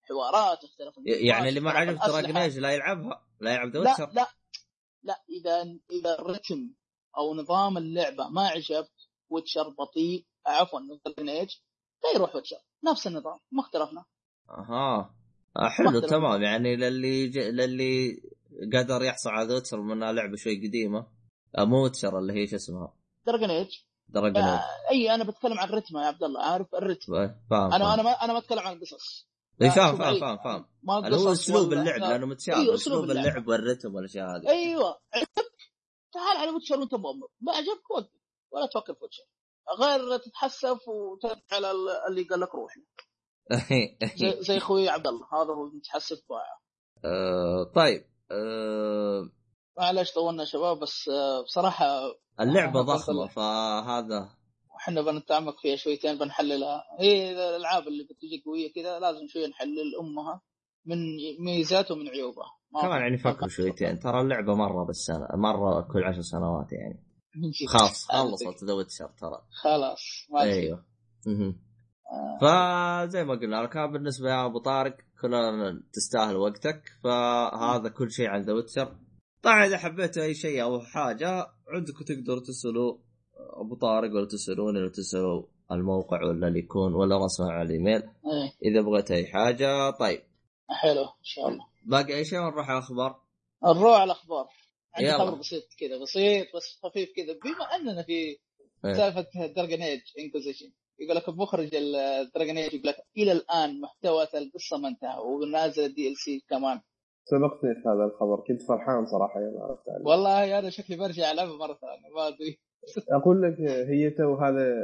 الحوارات 0.05 0.65
اختلاف 0.65 0.95
يعني 1.07 1.49
اللي 1.49 1.61
ما 1.61 1.71
عجب. 1.71 1.99
Dragon 1.99 2.37
Age 2.37 2.59
لا 2.59 2.71
يلعبها 2.73 3.27
لا 3.41 3.53
يلعب 3.53 3.69
ذا 3.77 3.81
لا 3.81 3.97
لا. 4.13 4.27
لا 5.03 5.23
إذا 5.29 5.63
إذا 5.91 6.19
الرتم 6.19 6.75
أو 7.19 7.35
نظام 7.35 7.79
اللعبة 7.79 8.29
ما 8.29 8.49
عجبك 8.49 8.91
Witcher 9.31 9.69
بطيء 9.69 10.27
عفوا 10.47 10.81
Dragon 11.05 11.29
Age 11.29 11.51
لا 12.05 12.11
يروح 12.15 12.35
Witcher. 12.35 12.57
نفس 12.85 13.07
النظام 13.07 13.39
ما 13.53 13.63
اختلفنا. 13.63 14.05
أها. 14.51 15.15
آه 15.57 15.69
حلو. 15.69 16.01
تمام. 16.01 16.43
يعني 16.43 16.77
للي 16.77 17.29
ج... 17.29 17.39
للي 17.39 18.23
قدر 18.75 19.03
يحصل 19.03 19.31
على 19.31 19.55
Witcher 19.55 19.81
منها 19.81 20.13
لعبه 20.13 20.37
شوي 20.37 20.67
قديمة. 20.69 21.07
آه 21.59 21.65
مو 21.65 21.83
Witcher 21.85 22.19
اللي 22.19 22.33
هي 22.33 22.47
شو 22.47 22.57
اسمها؟ 22.57 22.95
Dragon 23.27 23.51
Age 23.51 23.69
Dragon 24.09 24.37
Age 24.43 24.61
أي 24.91 25.15
أنا 25.15 25.25
بتكلم 25.25 25.59
عن 25.59 25.69
الرتم 25.69 25.97
يا 25.99 26.07
عبد 26.07 26.23
الله. 26.23 26.43
عارف 26.43 26.75
الرتم. 26.75 27.13
فاهم 27.51 27.73
أنا 27.73 27.79
فاهم. 27.79 27.93
أنا 27.93 28.03
ما 28.03 28.11
أنا 28.11 28.33
ما 28.33 28.39
أتكلم 28.39 28.59
عن 28.59 28.73
القصص 28.77 29.29
اي 29.63 29.67
لا، 29.69 29.75
فاهم 29.75 29.97
فاهم. 29.97 30.21
فاهم 30.21 30.39
فاهم. 30.39 30.65
هو 30.91 31.01
قصص 31.01 31.27
أسلوب 31.27 31.73
اللعب 31.73 32.01
لا. 32.01 32.09
لأنه 32.09 32.27
متشابه 32.27 32.59
أيوة، 32.61 32.75
أسلوب 32.75 33.05
اللعب. 33.11 33.27
اللعب 33.27 33.49
والرتم 33.49 33.95
والأشياء 33.95 34.27
هذه. 34.37 34.49
أيوه. 34.49 34.99
عجبك 35.15 35.53
تعال 36.13 36.37
على 36.37 36.51
Witcher 36.51 36.81
وانت 36.81 36.95
ما 36.95 37.53
عجبك 37.53 37.91
وقف 37.91 38.09
ولا 38.51 38.67
تفكر 38.67 38.95
في 38.95 39.01
Witcher 39.03 39.23
غير 39.81 40.17
تتحسف 40.19 40.89
وترجع 40.89 41.41
على 41.53 41.71
ال- 41.71 42.09
اللي 42.09 42.23
قال 42.23 42.41
لك 42.41 42.55
روح 42.55 42.75
زي, 43.53 43.97
زي 44.49 44.57
أخوي 44.57 44.89
عبد 44.89 45.07
الله 45.07 45.27
هذا 45.33 45.53
هو 45.55 45.65
متحسف 45.67 46.17
بايع 46.31 46.59
آه، 47.05 47.73
طيب 47.75 48.05
آه، 48.31 49.31
معلش 49.79 50.13
طولنا 50.13 50.45
شباب 50.45 50.79
بس 50.81 51.09
آه، 51.09 51.43
بصراحة 51.43 51.87
اللعبة 52.41 52.83
ضخمة 52.83 53.27
فهذا. 53.27 54.29
إحنا 54.77 55.03
بنتعمق 55.03 55.61
فيها 55.63 55.77
شويتين 55.77 56.19
بنحللها. 56.19 56.83
هي 57.01 57.33
الألعاب 57.33 57.89
اللي 57.89 58.05
بتجي 58.05 58.43
قوية 58.47 58.73
كذا 58.73 58.99
لازم 58.99 59.27
شوية 59.29 59.47
نحلل 59.47 59.97
أمها 60.01 60.41
من 60.87 60.97
ميزاتها 61.45 61.95
ومن 61.95 62.09
عيوبها. 62.09 62.47
ما 62.75 62.81
كمان 62.83 63.01
يعني 63.01 63.19
فكروا 63.19 63.49
في- 63.49 63.55
شويتين. 63.55 63.99
ترى 63.99 64.21
اللعبة 64.21 64.55
مرة 64.55 64.85
بالسنة 64.85 65.29
مرة 65.35 65.81
كل 65.93 66.05
عشر 66.05 66.21
سنوات 66.21 66.73
يعني. 66.73 67.05
خلاص 67.69 68.07
خلصت 68.09 68.65
ذا 68.65 68.73
ويتشر 68.73 69.09
ترى. 69.21 69.43
خلاص. 69.63 70.01
أيوه. 70.41 70.85
فزي 72.41 73.25
ما 73.25 73.35
قلنا 73.35 73.61
هذا 73.61 73.87
بالنسبة 73.87 74.31
يا 74.31 74.47
أبو 74.47 74.59
طارق 74.59 74.97
كلنا 75.21 75.83
تستاهل 75.93 76.37
وقتك. 76.37 76.83
فهذا 77.05 77.89
كل 77.89 78.11
شيء 78.11 78.29
عن 78.29 78.43
The 78.43 78.53
Witcher. 78.53 78.97
طبعا 79.43 79.67
إذا 79.67 79.79
حبيتوا 79.79 80.23
أي 80.23 80.35
شيء 80.35 80.63
أو 80.63 80.81
حاجة 80.81 81.47
عندكم 81.69 82.05
تقدروا 82.05 82.41
تسالوا 82.41 82.99
أبو 83.57 83.75
طارق 83.75 84.11
ولا 84.15 84.27
تسالوني 84.27 84.79
ولا 84.79 84.91
تسالوا 84.91 85.43
الموقع 85.73 86.25
ولا 86.25 86.49
اللي 86.49 86.59
يكون 86.59 86.95
ولا 86.95 87.25
رسمه 87.25 87.51
على 87.51 87.63
الإيميل. 87.63 88.03
إيه. 88.03 88.71
إذا 88.71 88.81
بغيت 88.81 89.11
أي 89.11 89.27
حاجة 89.27 89.91
طيب. 89.91 90.23
حلو 90.83 91.03
إن 91.03 91.25
شاء 91.25 91.49
الله. 91.49 91.67
باقي 91.85 92.15
أي 92.15 92.25
شيء 92.25 92.39
ونروح 92.39 92.71
على 92.71 92.79
الأخبار؟ 92.79 93.21
نروح 93.65 93.95
على 93.95 94.05
الأخبار. 94.05 94.47
عندي. 94.95 95.13
خبر 95.13 95.39
بسيط 95.39 95.63
كذا 95.81 96.03
بسيط 96.03 96.47
بس 96.57 96.79
خفيف 96.83 97.09
كذا. 97.17 97.33
بما 97.45 97.65
أننا 97.65 98.03
في 98.03 98.13
إيه. 98.85 98.95
سالفة 98.95 99.27
Dragon 99.57 99.83
Age 99.83 100.01
Inquisition 100.19 100.73
يقول 100.99 101.17
لك 101.17 101.29
مخرج 101.29 101.75
ال 101.75 101.87
Dragon 101.87 102.59
Age 102.59 102.75
يقول 102.75 102.89
لك 102.89 102.97
إلى 103.17 103.33
الآن 103.33 103.81
محتوى 103.81 104.27
القصة 104.35 104.79
ما 104.79 104.89
انتهى 104.89 105.19
ونازل 105.19 106.09
ال 106.09 106.17
DLC 106.17 106.45
كمان 106.49 106.81
سبقتني 107.25 107.75
في 107.75 107.89
هذا 107.89 108.05
الخبر 108.05 108.45
كنت 108.49 108.63
فرحان 108.63 109.07
صراحة 109.07 109.41
يوم 109.41 109.63
عرفت 109.63 109.89
عنه 109.89 110.07
والله 110.09 110.59
أنا 110.59 110.71
شكلي 110.71 110.97
برجع 110.97 111.31
العبها 111.33 111.57
مرة 111.57 111.75
ثانية 111.75 112.15
ما 112.15 112.29
أدري 112.29 112.61
أقول 113.21 113.43
لك 113.43 113.61
هي 113.89 114.11
تو 114.11 114.35
هذا 114.35 114.75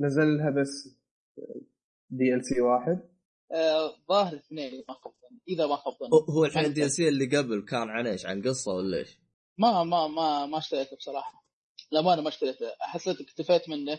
نزل 0.00 0.36
لها 0.38 0.50
بس 0.50 0.98
D 2.10 2.34
LC 2.34 2.60
واحد 2.60 3.00
آه، 3.52 3.94
ظاهر 4.08 4.36
اثنين 4.36 4.84
ما 4.88 4.94
خاب. 4.94 5.12
إذا 5.48 5.66
ما 5.66 5.76
خاب. 5.76 5.94
هو- 6.12 6.34
هو 6.38 6.44
الحين 6.44 6.84
ال 6.84 6.90
DLC 6.90 7.08
اللي 7.08 7.36
قبل 7.36 7.64
كان 7.68 7.88
عن 7.90 8.06
إيش؟ 8.06 8.26
عن 8.26 8.42
قصة 8.42 8.72
ولا 8.74 8.96
إيش؟ 8.98 9.20
ما 9.58 9.84
ما 9.84 10.06
ما 10.08 10.46
ما 10.46 10.58
اشتريته 10.58 10.96
بصراحة 10.96 11.44
لا 11.92 12.00
ما 12.02 12.14
أنا 12.14 12.22
ما 12.22 12.28
اشتريته 12.28 12.66
حسيت 12.80 13.20
اكتفيت 13.20 13.68
منه 13.68 13.98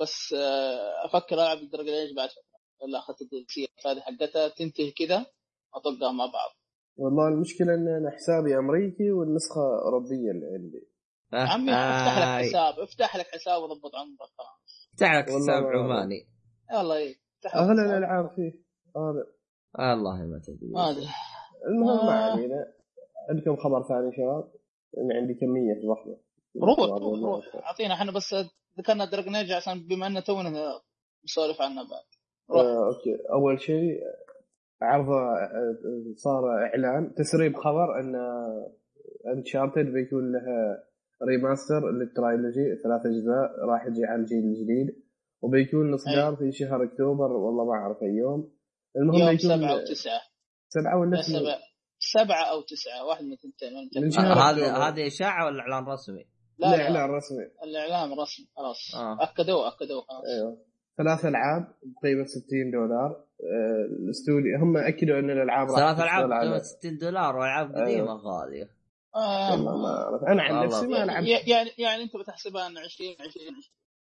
بس 0.00 0.32
آه، 0.32 1.06
أفكر 1.06 1.34
ألعب 1.34 1.58
ال 1.58 1.63
Dragon 1.63 1.92
Age 1.94 2.16
بعد 2.16 2.28
فترة. 2.28 2.58
الا 2.88 2.98
أخذت 2.98 3.22
ال 3.22 3.46
DLC 3.48 3.68
هذه 3.86 4.00
حقتها 4.00 4.48
تنتهي 4.48 4.90
كذا 4.90 5.26
أطقها 5.74 6.12
مع 6.12 6.24
بعض. 6.26 6.50
والله 6.96 7.28
المشكلة 7.28 7.74
إن 7.74 7.88
أنا 7.88 8.10
حسابي 8.10 8.58
أمريكي 8.58 9.12
والنسخة 9.12 9.60
أوروبية 9.84 10.30
اللي 10.30 10.46
عندي. 10.46 10.88
عمي 11.32 11.72
افتح 11.72 12.18
لك 12.18 12.24
آي. 12.44 12.48
حساب. 12.48 12.74
افتح 12.80 13.16
لك 13.16 13.26
حساب 13.26 13.62
وضبط 13.62 13.94
عمرك. 13.94 14.30
خلاص 14.38 14.88
افتح 14.92 15.12
لك 15.14 15.24
حساب 15.24 15.62
ما- 15.62 15.78
عماني. 15.78 16.28
يلا 16.72 16.94
إيه 16.94 17.14
افتح 17.36 17.56
لك 17.56 17.62
أغلى. 17.62 17.82
الألعاب 17.82 18.30
فيه. 18.36 18.52
هذا. 18.96 19.24
والله 19.78 20.16
ما 20.26 20.40
تدري. 20.46 20.70
ما 20.72 20.90
أدري. 20.90 21.06
المهم 21.68 22.06
ما 22.06 22.28
آه. 22.28 22.32
علينا 22.32 22.72
عندكم 23.30 23.56
خبر 23.56 23.82
ثاني 23.88 24.12
شباب؟ 24.16 24.52
أنا 24.98 25.14
عندي 25.20 25.34
كمية 25.34 25.74
ضخمة. 25.92 26.16
روح 26.62 26.78
روح 26.78 27.20
روح. 27.22 27.64
أعطينا 27.66 27.94
إحنا 27.94 28.12
بس 28.12 28.34
ذكرنا 28.78 29.04
Dragon 29.04 29.36
Age 29.36 29.52
عشان 29.52 29.86
بما 29.88 30.06
ان 30.06 30.24
تونا 30.24 30.50
نسولف 31.24 31.60
عنها 31.60 31.82
بعد. 31.82 32.04
آه، 32.50 32.86
أوكي. 32.86 33.16
أول 33.32 33.60
شيء 33.60 34.00
عرض 34.82 35.08
آه، 35.10 36.14
صار 36.16 36.42
إعلان. 36.66 37.14
تسريب 37.14 37.56
خبر 37.56 38.00
أن 38.00 38.14
Uncharted 39.36 39.92
بيكون 39.92 40.32
لها 40.32 40.84
remaster 41.28 41.90
لل 41.90 42.07
trilogy. 42.07 42.76
ثلاث 42.82 43.06
أجزاء. 43.06 43.64
راح 43.68 43.86
يجي 43.86 44.04
على 44.04 44.20
الجيل 44.20 44.44
الجديد. 44.44 45.02
وبيكون 45.42 45.88
الاصدار 45.88 46.36
في 46.36 46.52
شهر 46.52 46.84
أكتوبر. 46.84 47.32
والله 47.32 47.64
ما 47.64 47.72
أعرف 47.72 48.02
أي 48.02 48.08
يوم. 48.08 48.52
المهم 48.96 49.20
يوم 49.20 49.30
بيكون 49.30 49.56
سبعة 49.56 49.72
أو 49.72 49.84
تسعة 49.84 50.20
سبعة 50.68 51.00
ولا؟ 51.00 51.22
سبعة. 51.22 51.58
سبعة 51.98 52.44
أو 52.52 52.60
تسعة. 52.62 53.06
واحد 53.06 53.24
من 53.24 53.32
الثنتين. 53.32 53.72
هذه. 54.18 54.88
هذه 54.88 55.06
إشاعة 55.06 55.46
ولا 55.46 55.60
إعلان 55.60 55.84
رسمي؟ 55.84 56.37
لا 56.58 56.66
لا. 56.76 56.82
اعلان 56.84 57.10
رسمي. 57.10 57.44
الإعلام 57.64 58.20
رسمي 58.20 58.46
خلاص. 58.56 58.94
آه. 58.94 59.18
أكدوه 59.20 59.68
أكدوه 59.68 60.02
خلاص. 60.02 60.22
أيوه. 60.24 60.58
ثلاث 60.98 61.24
ألعاب 61.24 61.74
بقيمة 62.02 62.24
60 62.24 62.70
دولار. 62.72 63.24
آه، 63.40 63.84
الاستوديو 64.04 64.58
هم 64.58 64.76
أكدوا 64.76 65.18
أن 65.18 65.30
الألعاب 65.30 65.68
راح 65.70 65.78
ثلاث 65.78 66.00
ألعاب 66.00 66.28
بقيمة 66.28 66.58
60 66.58 66.98
دولار 66.98 67.36
وألعاب 67.36 67.74
أيوه. 67.76 67.86
قديمة 67.86 68.12
غاليه 68.14 68.70
آه. 69.16 69.50
والله 69.52 69.76
ما 69.82 69.88
أعرف. 69.88 70.22
أنا 70.22 70.42
عن. 70.42 70.66
نفسي 70.66 70.86
ما 70.86 70.96
لعبت 71.04 71.26
ي- 71.26 71.50
يعني 71.50 71.70
يعني 71.78 72.02
أنت 72.02 72.16
بتحسبها 72.16 72.66
أن 72.66 72.78
20 72.78 73.10
20 73.20 73.26
20 73.28 73.54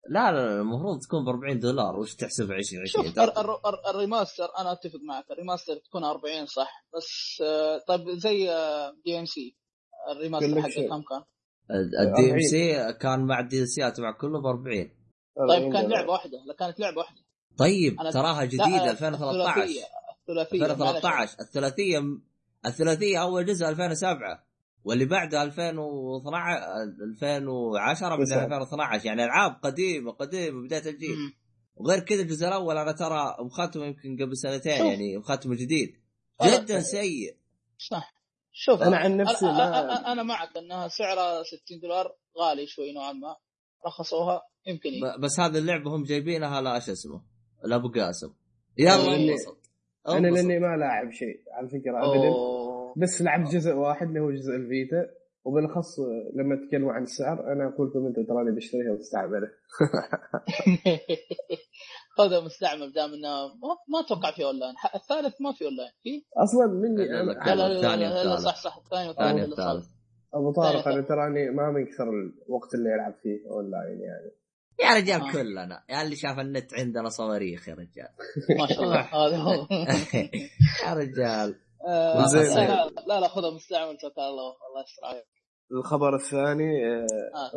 لا 0.08 0.32
لا 0.32 0.46
لا، 0.46 0.60
المفروض 0.60 1.00
تكون 1.00 1.24
ب 1.24 1.28
40 1.28 1.58
دولار. 1.60 1.96
وش 2.00 2.14
تحسب 2.14 2.52
20 2.52 2.82
20 2.82 2.86
شوف 2.86 3.18
الر- 3.18 3.40
الر- 3.40 3.60
الر- 3.66 3.90
ال 3.90 3.97
remaster 3.97 4.48
أنا 4.58 4.72
أتفق 4.72 5.00
معك. 5.08 5.30
ال 5.30 5.35
remaster 5.35 5.76
تكون 5.76 6.04
40 6.04 6.46
صح. 6.46 6.86
بس 6.96 7.42
آه، 7.42 7.78
طيب 7.88 8.10
زي 8.10 8.46
DMC 9.04 9.56
ال 10.16 10.22
remaster 10.22 10.68
شيء. 10.68 10.88
كم 10.88 11.02
كان؟ 11.02 11.22
ال 11.70 12.32
DMC 12.32 12.92
كان 12.92 13.24
مع 13.26 13.40
ال 13.40 13.62
DLC 13.62 13.90
تبع 13.90 14.10
كله 14.10 14.40
ب 14.40 14.46
40 14.46 14.90
طيب 15.48 15.72
كان 15.72 15.90
لعبة 15.90 16.12
واحدة 16.12 16.38
لا 16.46 16.54
كانت 16.54 16.80
لعبة 16.80 16.98
واحدة. 16.98 17.20
طيب 17.58 17.96
تراها 18.12 18.44
جديدة 18.44 18.88
آه، 18.88 18.90
2013 18.90 19.62
الثلاثية 19.62 19.82
ثلاثيه 20.26 20.66
2013 20.66 21.36
الثلاثية 21.40 22.02
الثلاثية 22.66 23.22
أول 23.22 23.44
جزء 23.46 23.68
2007 23.68 24.44
واللي 24.84 25.04
بعده 25.04 25.42
2012 25.42 26.62
2010 27.02 28.08
بعدين 28.08 28.24
تسعة. 28.26 28.44
2012 28.44 29.06
يعني 29.06 29.24
ألعاب 29.24 29.52
قديمة 29.62 30.12
قديمة 30.12 30.62
بداية 30.66 30.90
الجيل. 30.90 31.16
وغير 31.76 32.00
كذا 32.00 32.22
الجزء 32.22 32.48
الأول 32.48 32.76
أنا 32.78 32.92
ترى 32.92 33.36
مختمه 33.40 33.86
يمكن 33.86 34.16
قبل 34.24 34.36
سنتين. 34.36 34.86
يعني 34.86 35.16
مختمه 35.18 35.54
جديد. 35.54 36.00
جدا 36.44 36.80
سيء. 36.80 37.36
صح. 37.78 38.14
شوف 38.56 38.82
أنا 38.82 38.96
عن 38.96 39.16
نفسي 39.16 39.46
أنا- 39.46 39.50
ما- 39.50 39.94
أنا- 39.96 40.06
أنا 40.06 40.22
معك 40.22 40.56
إنها 40.56 40.88
سعرها 40.88 41.42
60 41.42 41.80
دولار 41.82 42.16
غالي 42.40 42.66
شوي 42.66 42.92
نوعا 42.92 43.12
ما. 43.12 43.36
رخصوها 43.86 44.42
يمكن 44.66 44.90
إيه. 44.90 45.00
ب- 45.16 45.20
بس 45.20 45.40
هذه 45.40 45.58
اللعبة 45.58 45.96
هم 45.96 46.04
جايبينها 46.04 46.60
لا 46.60 46.78
شو 46.78 46.92
اسمه 46.92 47.22
لا 47.64 47.76
ابو 47.76 47.88
قاسم 47.88 48.34
يلا. 48.78 49.16
انبسط 49.16 49.58
أنا. 50.08 50.28
لأني 50.28 50.58
ما 50.58 50.76
لاعب 50.76 51.10
شيء 51.12 51.42
على 51.52 51.68
فكرة 51.68 51.98
ابدا. 51.98 52.28
أوه. 52.28 52.94
بس 52.96 53.22
لعبت 53.22 53.48
جزء 53.54 53.72
واحد 53.72 54.06
اللي 54.06 54.20
هو 54.20 54.30
جزء 54.30 54.56
الفيتا 54.56 55.06
وبالأخص 55.44 56.00
لما 56.34 56.66
تكلموا 56.68 56.92
عن 56.92 57.02
السعر 57.02 57.52
أنا 57.52 57.74
قلت 57.78 57.90
لكم 57.96 58.06
أنتم 58.06 58.24
تراني 58.24 58.56
بشتريها 58.56 58.92
مستعمله 58.98 59.48
خذها 62.18 62.40
مستعمل 62.40 62.92
دام 62.92 63.10
إنه 63.14 63.46
ما- 63.46 63.78
ما 63.88 64.00
أتوقع 64.06 64.30
في 64.36 64.44
اون 64.44 64.58
لاين 64.58 64.74
الثالث 64.94 65.40
ما 65.40 65.52
في 65.52 65.64
اون 65.64 65.76
لاين 65.76 65.90
في 66.02 66.22
أصلا 66.36 66.66
مني 66.66 67.08
لا، 67.08 67.54
لا، 67.54 67.96
لا 67.96 68.24
لا. 68.24 68.36
صح 68.36 68.56
صح 68.56 68.76
الثاني 68.84 69.10
الثاني 69.10 69.42
والثالث. 69.42 69.86
أبو 70.34 70.52
طارق 70.52 70.88
أنا 70.88 71.02
تراني 71.02 71.50
ما 71.50 71.70
من 71.70 71.86
كثر 71.86 72.04
الوقت 72.48 72.74
اللي 72.74 72.94
العب 72.94 73.14
فيه 73.22 73.50
أونلاين 73.50 74.00
يعني. 74.00 74.30
يا 74.80 74.94
رجال 75.00 75.20
آه. 75.28 75.32
كلنا. 75.32 75.84
يا 75.90 76.02
اللي 76.02 76.16
شاف 76.16 76.38
النت 76.38 76.74
عندنا 76.74 77.08
صواريخ 77.08 77.68
يا 77.68 77.74
رجال. 77.74 78.08
ما 78.60 78.66
شاء 78.66 78.82
الله. 78.84 79.00
هذا 79.26 79.36
هو. 79.36 79.66
يا 80.86 80.94
رجال. 80.94 81.54
آه،. 81.88 82.26
لا 82.32 82.42
لا 82.42 82.90
لا 83.08 83.20
لا 83.20 83.28
خذها 83.28 83.50
مستعمل 83.50 83.96
توكل 83.96 84.20
على 84.20 84.30
الله 84.30 84.50
الله 84.70 84.82
يستر 84.82 85.04
عليك. 85.06 85.24
الخبر 85.72 86.14
الثاني 86.16 86.86
آه، 86.86 87.06
آه. 87.34 87.50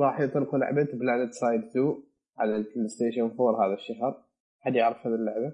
راح 0.00 0.20
يطلقوا 0.20 0.58
لعبة 0.58 0.88
PlanetSide 0.92 1.64
2 1.70 2.02
على 2.42 2.56
ال 2.56 2.88
PlayStation 2.88 3.20
4 3.40 3.66
هذا 3.66 3.74
الشهر. 3.74 4.24
حد 4.60 4.74
يعرف 4.74 5.06
هذه 5.06 5.14
اللعبة؟ 5.14 5.52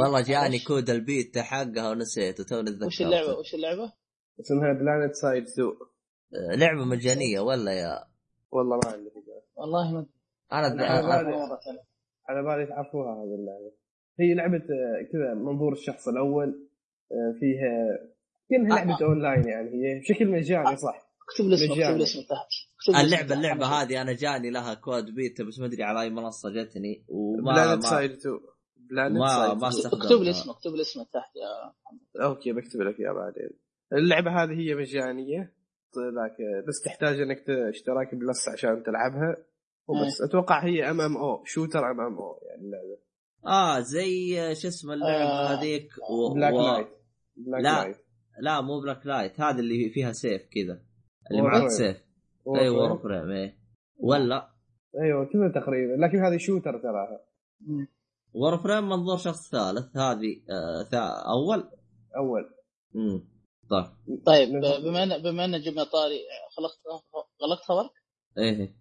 والله 0.00 0.20
جاني 0.22 0.58
code 0.58 0.90
ال 0.90 1.00
beta 1.00 1.42
حقها 1.42 1.90
ونسيته 1.90 2.44
توني 2.44 2.70
اتذكرت 2.70 2.86
وش 2.86 3.02
اللعبة؟ 3.02 3.38
وش 3.38 3.54
اللعبة؟ 3.54 3.92
اسمها 4.40 4.72
PlanetSide 4.72 5.42
2 5.46 5.68
آه، 5.68 6.56
لعبة 6.56 6.84
مجانية 6.84 7.40
ولا 7.40 7.72
يا. 7.72 8.04
والله 8.50 8.76
ما 8.84 8.92
عندي 8.92 9.10
والله 9.56 9.92
ما 9.92 9.98
أنا. 9.98 10.08
على 12.28 12.42
بالي 12.42 12.66
تعرفوها 12.66 13.12
هذه 13.14 13.34
اللعبة. 13.34 13.72
هي 14.20 14.34
لعبة 14.34 14.56
آه، 14.56 15.02
كذا 15.12 15.34
منظور 15.34 15.72
الشخص 15.72 16.08
الأول 16.08 16.68
آه، 17.12 17.38
فيها 17.40 17.98
كأنها 18.50 18.80
آه، 18.82 18.84
لعبة 18.84 19.04
اونلاين 19.06 19.48
يعني 19.48 19.70
هي 19.70 20.00
بشكل 20.00 20.26
مجاني 20.30 20.76
صح؟ 20.76 21.08
اكتب 21.28 21.44
لي 21.44 21.54
اسمه 21.54 21.66
اكتب 21.66 21.76
مجاني. 21.78 21.98
لي 21.98 22.02
اسمه 22.04 22.22
تحت. 22.22 22.50
اللعبه. 22.88 23.34
اللعبة 23.34 23.66
هذه 23.66 24.02
أنا 24.02 24.12
جاني 24.12 24.50
لها 24.50 24.74
code 24.74 25.14
beta 25.14 25.44
بس 25.44 25.58
ما 25.58 25.66
أدري 25.66 25.82
على 25.82 26.00
أي 26.00 26.10
منصة 26.10 26.50
جتني 26.50 27.04
وما 27.08 27.52
Planet 27.52 27.84
ما 27.84 27.90
Side 27.90 28.10
2 28.10 28.40
Planet 28.90 29.16
ما- 29.16 29.28
Side 29.28 29.50
ما 29.58 29.68
2. 29.68 29.68
استخدمتها. 29.68 30.06
اكتب 30.06 30.22
لي 30.22 30.30
اسمه 30.30 30.52
اكتب 30.52 30.70
لي 30.74 30.80
اسمه 30.82 31.04
تحت 31.04 31.30
يا 31.36 32.24
أوكي 32.24 32.52
بكتب 32.52 32.80
لك 32.80 33.00
إياه 33.00 33.12
بعدين. 33.12 33.50
اللعبة 33.92 34.42
هذه 34.42 34.52
هي 34.60 34.74
مجانية. 34.74 35.54
لكن 35.96 36.66
بس 36.68 36.80
تحتاج 36.84 37.20
إنك 37.20 37.50
اشتراك 37.50 38.14
Plus 38.14 38.48
عشان 38.48 38.82
تلعبها. 38.82 39.36
وبس. 39.88 40.20
أتوقع 40.28 40.64
هي 40.64 40.90
ام 40.90 41.00
ام 41.00 41.16
أو 41.16 41.44
شوتر 41.44 41.90
ام 41.90 42.00
ام 42.00 42.18
أو 42.18 42.38
يعني 42.48 42.62
اللعبة. 42.62 42.98
آه 43.46 43.80
زي 43.80 44.34
شو 44.54 44.68
اسمه 44.68 44.94
اللعبة 44.94 45.24
آه. 45.24 45.46
هذيك؟ 45.58 45.88
و... 46.10 46.34
Black 46.34 46.52
و... 46.54 46.56
Light 46.62 46.88
Black 47.36 47.62
لا. 47.64 47.82
Light 47.84 47.96
لا 48.40 48.60
مو 48.60 48.80
Blacklight 48.80 49.40
هذه 49.40 49.58
اللي 49.58 49.90
فيها 49.90 50.12
سيف 50.12 50.42
كذا. 50.42 50.82
اللي 51.30 51.42
معك. 51.42 51.68
سيف. 51.68 51.96
War 52.44 52.58
اي 52.60 52.64
frame. 52.68 52.78
Warframe 52.78 53.30
إيه. 53.30 53.58
ولا. 53.98 54.48
أيوه 55.02 55.24
كذا 55.32 55.60
تقريبا. 55.62 55.92
لكن 56.06 56.18
هذه 56.24 56.36
shooter 56.36 56.78
تراها 56.78 57.20
Warframe 58.34 58.88
منظور 58.88 59.16
شخص 59.16 59.50
ثالث. 59.50 59.96
هذه 59.96 60.42
آه 60.50 60.82
ثا... 60.90 60.98
أول. 61.28 61.70
أول. 62.16 62.54
امم 62.96 63.32
طيب. 63.70 63.86
طيب 64.26 64.48
بما 64.84 65.02
ان 65.02 65.22
بما 65.22 65.44
إن 65.44 65.60
جبنا 65.60 65.84
طاري 65.84 66.18
خلقت 66.56 66.78
غلقت 67.42 67.64
خبر 67.64 67.90
إيه. 68.38 68.74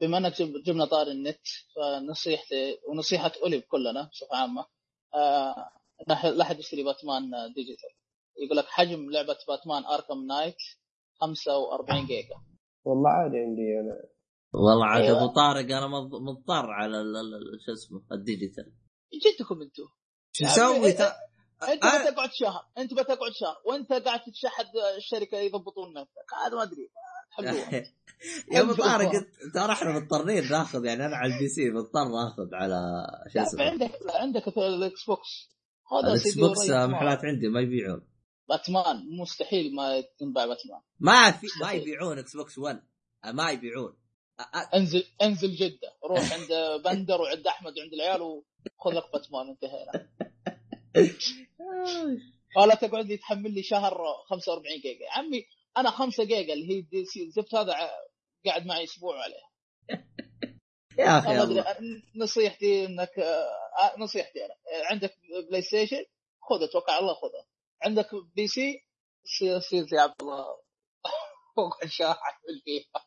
بما 0.00 0.18
إنك 0.18 0.32
جب- 0.42 0.62
جبنا 0.66 0.84
طاري 0.84 1.10
النت 1.12 1.40
فنصيحتي 1.76 2.78
ونصيحة 2.88 3.32
اوليف 3.42 3.64
كلنا 3.68 4.08
بصفة 4.12 4.36
عامة. 4.36 4.64
آه 5.14 5.70
لا 6.08 6.42
احد 6.42 6.58
يشتري 6.58 6.84
Batman 6.84 7.22
digital. 7.54 7.90
يقول 8.44 8.56
لك 8.56 8.64
حجم 8.64 9.10
لعبة 9.10 9.36
Batman 9.48 9.84
Arkham 9.84 10.26
Knight 10.26 10.56
45 11.20 12.06
جيجا. 12.06 12.34
والله 12.84 13.10
عادي 13.10 13.36
عندي 13.38 13.62
أنا. 13.80 14.10
والله 14.54 14.86
عاد 14.86 15.02
أيوة. 15.02 15.18
أبو 15.18 15.32
طارق 15.34 15.64
أنا 15.76 15.86
مض- 15.88 16.20
مضطر 16.22 16.70
على 16.70 17.00
ال- 17.00 17.16
ال- 17.16 17.34
ال- 17.34 17.60
شو 17.66 17.72
اسمه 17.72 18.02
ال 18.12 18.19
digital. 18.19 18.72
جدكم 19.24 19.62
أنتم 19.62 19.88
شو 20.32 20.44
تا- 20.98 21.16
انت 21.72 21.82
بتقعد 22.10 22.30
شهر 22.32 22.62
انت 22.78 22.92
بتقعد 22.94 23.32
شهر 23.40 23.56
وأنت 23.66 23.92
قاعد 23.92 24.20
تتشحد 24.20 24.66
الشركة 24.96 25.38
يضبطون 25.38 25.92
نفسك. 25.94 26.28
هذا 26.46 26.56
ما 26.56 26.62
أدري. 26.62 26.90
يا 28.52 28.60
أبو. 28.60 28.74
طارق 28.74 29.10
ترى 29.54 29.72
إحنا 29.72 29.92
مضطرين 29.98 30.50
ناخذ 30.50 30.84
يعني 30.84 31.06
أنا 31.06 31.16
على 31.16 31.34
ال 31.34 31.48
PC 31.48 31.70
مضطر 31.70 32.28
اخذ 32.28 32.54
على 32.54 32.76
شو 33.32 33.40
اسمه. 33.40 33.64
عندك 33.64 33.90
عندك 34.14 34.48
ال 34.58 35.04
Xbox. 35.06 35.50
هذا 35.92 36.12
ال 36.12 36.38
Xbox 36.38 36.70
محلات 36.70 37.24
عندي 37.24 37.48
ما 37.48 37.60
يبيعون. 37.60 38.06
باتمان 38.50 39.16
مستحيل 39.20 39.74
ما 39.74 40.00
تنباع 40.00 40.46
باتمان. 40.46 40.80
ما 41.00 41.30
في 41.30 41.46
ما 41.62 41.72
يبيعون 41.72 42.18
Xbox 42.18 42.58
1 42.58 42.82
آه، 43.24 43.32
ما 43.32 43.50
يبيعون. 43.50 43.96
آه، 44.40 44.42
آه، 44.42 44.76
انزل 44.76 45.04
انزل 45.22 45.54
جدة. 45.54 45.96
روح 46.04 46.20
عند 46.34 46.82
بندر 46.84 47.20
وعند 47.20 47.46
أحمد 47.46 47.78
وعند 47.78 47.92
العيال 47.92 48.22
وخذ 48.22 48.90
لك 48.92 49.12
باتمان 49.12 49.48
انتهينا. 49.48 50.08
ولا 52.56 52.74
تقعد 52.74 53.06
لي 53.06 53.16
تحمل 53.16 53.54
لي 53.54 53.62
شهر 53.62 53.94
45 54.30 54.80
جيجا. 54.80 55.04
يا 55.04 55.10
عمي 55.10 55.46
أنا 55.76 55.90
5 55.90 56.24
جيجا 56.24 56.52
اللي 56.52 56.76
هي 56.76 56.80
DC 56.80 57.30
زفت 57.30 57.54
هذا 57.54 57.74
قاعد 58.46 58.66
معي 58.66 58.84
أسبوع 58.84 59.22
عليه 59.22 59.50
يا 60.98 61.18
أخي 61.18 61.42
الله. 61.42 61.64
نصيحتي 62.16 62.84
إنك 62.86 63.18
آه، 63.18 63.98
نصيحتي 63.98 64.44
أنا. 64.44 64.54
عندك 64.90 65.14
PlayStation 65.48 66.04
خذها 66.40 66.66
توكل 66.66 66.92
على 66.92 67.00
الله 67.00 67.14
خذها. 67.14 67.49
عندك 67.82 68.06
PC؟ 68.36 68.80
سير 69.24 69.60
سير 69.60 69.82
زي 69.86 69.98
عبد 69.98 70.14
الله. 70.22 70.44
فوق 71.56 71.84
الشاحن 71.84 72.18
فيها 72.64 73.02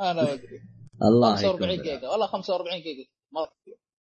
أنا 0.00 0.22
ما 0.22 0.32
أدري. 0.32 0.60
الله 1.02 1.36
45 1.36 1.70
يكون 1.70 1.84
جيجا. 1.84 2.08
والله 2.08 2.26
45 2.26 2.82
جيجا. 2.82 3.04
مره. 3.32 3.52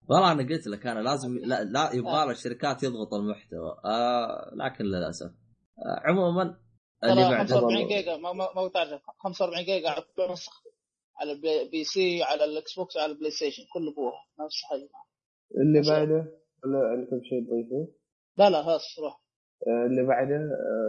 والله 0.08 0.32
أنا 0.32 0.42
قلت 0.42 0.66
لك 0.66 0.86
أنا 0.86 1.00
لازم 1.00 1.38
لا, 1.38 1.64
لا 1.64 1.90
يبغى 1.94 2.30
الشركات 2.30 2.82
يضغط 2.82 3.14
المحتوى. 3.14 3.80
آه 3.84 4.50
لكن 4.54 4.84
للأسف. 4.84 5.26
آه 5.26 6.00
عموما 6.08 6.60
اللي 7.04 7.30
بعد 7.30 7.46
45 7.50 7.88
جيجا 7.88 8.16
ما 8.16 8.32
ما 8.32 8.48
ما 8.56 8.68
تعرف. 8.68 9.02
45 9.18 9.64
جيجا 9.64 9.90
على 9.90 10.02
كل 10.16 10.32
نسخ 10.32 10.62
على 11.20 11.32
ال 11.32 11.68
P 11.70 11.84
PC 11.84 12.22
على 12.22 12.44
ال 12.44 12.74
Xbox 12.74 12.96
على 12.96 13.12
ال 13.12 13.30
PlayStation. 13.30 13.62
كله 13.74 13.92
بوه. 13.94 14.12
نفس 14.40 14.62
حجمه 14.70 15.04
اللي 15.60 15.80
بعده؟ 15.90 16.38
ولا 16.64 16.78
عندكم 16.92 17.20
شيء 17.28 17.40
تضيفوه؟ 17.46 17.94
لا 18.38 18.50
لا 18.50 18.58
خلاص 18.60 18.98
روح. 18.98 19.14
آه، 19.14 19.23
اللي 19.66 20.02
بعده 20.06 20.40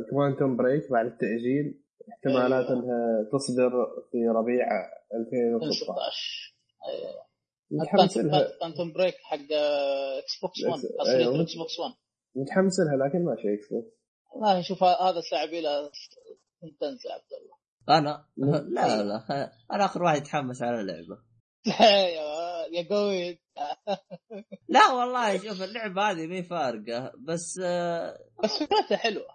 Quantum 0.09 0.57
Break 0.57 0.91
بعد 0.91 1.05
التأجيل. 1.05 1.81
احتمالات 2.11 2.65
أيوة. 2.65 2.83
إنها 2.83 3.29
تصدر 3.33 3.71
في 4.11 4.27
ربيع 4.27 4.67
2016 5.13 5.65
2016 5.65 6.55
أيوه 6.87 7.25
متحمس 7.71 8.17
لها. 8.17 8.47
Quantum 8.61 8.93
Break 8.93 9.15
حق 9.23 9.37
Xbox 10.19 10.63
1 10.63 10.83
أيوة. 10.83 11.01
حصرية 11.01 11.41
Xbox 11.41 11.79
1 11.79 11.93
متحمس 12.35 12.79
لها 12.79 13.07
لكن 13.07 13.25
ما 13.25 13.35
شيء 13.35 13.53
Xbox 13.53 13.95
والله 14.33 14.61
شوف 14.61 14.83
هذا 14.83 15.19
الساعة 15.19 15.45
بلا 15.45 15.89
تنسى 16.79 17.09
عبد 17.09 17.31
الله. 17.41 17.55
أنا؟ 17.99 18.25
لا. 18.37 18.57
لا 18.57 19.03
لا 19.03 19.51
أنا 19.73 19.85
آخر 19.85 20.03
واحد 20.03 20.17
يتحمس 20.17 20.61
على 20.61 20.81
اللعبه 20.81 21.17
يا 22.15 22.44
يا 22.75 22.87
قوي. 22.89 23.39
لا 24.69 24.91
والله 24.91 25.37
شوف 25.37 25.61
اللعبة 25.61 26.01
هذه 26.11 26.27
مي 26.27 26.43
فارقة 26.43 27.11
بس 27.19 27.59
آه 27.63 28.17
بس 28.43 28.49
فكرتها 28.63 28.97
حلوة. 28.97 29.27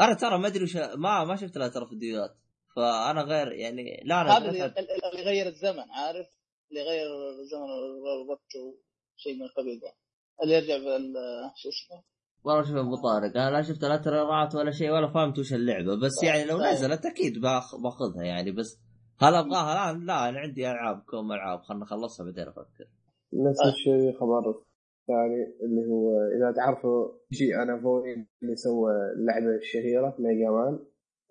أنا 0.00 0.14
ترى 0.14 0.38
ما 0.38 0.46
أدري 0.46 0.66
ما 0.96 1.24
ما 1.24 1.36
شفت 1.36 1.56
لها 1.56 1.68
ترى 1.68 1.86
فيديوهات 1.88 2.36
فأنا 2.76 3.22
غير 3.22 3.52
يعني 3.52 4.02
لا 4.04 4.20
أنا 4.20 4.36
هذا 4.36 4.48
اللي 4.50 5.20
يغير 5.22 5.46
الزمن 5.46 5.90
عارف؟ 5.90 6.26
اللي 6.70 6.80
يغير 6.80 7.06
الزمن 7.40 7.60
والوقت 8.02 8.52
وشيء 8.56 9.34
من 9.34 9.42
القبيل 9.42 9.80
ده 9.80 9.94
اللي 10.42 10.54
يرجع 10.54 10.76
بال 10.76 11.14
شو 11.56 11.68
اسمه؟ 11.68 12.02
والله 12.44 12.62
شوف 12.62 12.76
أبو 12.76 12.96
طارق 12.96 13.36
أنا 13.36 13.50
لا 13.50 13.62
شفت 13.62 13.82
لا 13.84 13.96
تريلرات 13.96 14.54
ولا 14.54 14.70
شيء 14.70 14.90
ولا 14.90 15.12
فهمت 15.12 15.38
وش 15.38 15.52
اللعبة 15.52 15.94
بس 16.00 16.12
طيب، 16.20 16.28
يعني 16.28 16.44
لو 16.44 16.58
طيب. 16.58 16.66
نزلت 16.66 17.06
أكيد 17.06 17.38
باخ- 17.40 17.76
باخذها 17.76 18.22
يعني 18.24 18.50
بس 18.52 18.78
هل 19.20 19.34
ابغاها 19.34 19.90
الان؟ 19.90 20.06
لا 20.06 20.28
أنا 20.28 20.38
عندي 20.38 20.70
العاب 20.70 21.02
كوم 21.10 21.32
العاب 21.32 21.60
خلنا 21.60 21.80
نخلصها 21.80 22.24
بعدين 22.24 22.48
أفكر 22.48 22.88
نفس 23.34 23.60
آه. 23.64 23.68
الشيء 23.68 24.20
خبر 24.20 24.38
الثاني 24.38 25.54
اللي 25.62 25.86
هو 25.90 26.20
إذا 26.36 26.52
تعرفوا 26.56 27.08
كيجي 27.32 27.56
إنافوني 27.56 28.26
اللي 28.42 28.56
سوى 28.56 28.92
اللعبة 29.16 29.56
الشهيرة 29.56 30.16
Mega 30.18 30.50
Man 30.50 30.78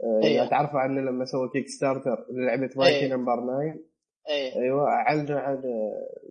آه، 0.04 0.24
أيوه. 0.24 0.42
إذا 0.42 0.50
تعرفوا 0.50 0.80
عنه 0.80 1.02
لما 1.02 1.26
سوى 1.26 1.50
Kickstarter 1.54 2.26
للعبه 2.32 2.70
أيوه. 2.86 3.16
Number 3.18 3.36
9 3.36 3.76
إيه 4.30 4.62
أيوه 4.62 4.88
أعلنوا 4.88 5.40
عن 5.40 5.64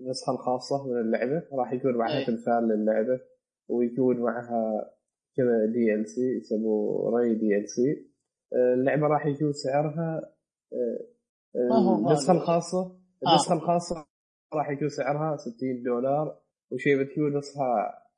النسخة 0.01 0.33
الخاصة 0.33 0.87
من 0.87 1.01
اللعبة 1.01 1.43
راح 1.53 1.73
يكون 1.73 1.97
معها 1.97 2.19
أي. 2.19 2.25
تمثال 2.25 2.69
للعبة 2.69 3.21
ويكون 3.69 4.21
معها 4.21 4.91
كذا 5.37 5.67
DLC 5.67 6.37
يسموه 6.37 7.11
Ray 7.11 7.35
DLC 7.35 8.07
اللعبة 8.53 9.07
راح 9.07 9.27
يكون 9.27 9.53
سعرها 9.53 10.33
آه، 10.73 11.12
النسخه 11.57 12.33
غالي. 12.33 12.41
الخاصة. 12.43 12.97
النسخة 13.27 13.55
الخاصة 13.55 14.07
راح 14.55 14.71
يكون 14.71 14.89
سعرها 14.89 15.37
60 15.37 15.83
دولار 15.85 16.39
وشيء 16.73 17.03
بتكون 17.03 17.37
نسخة 17.39 17.63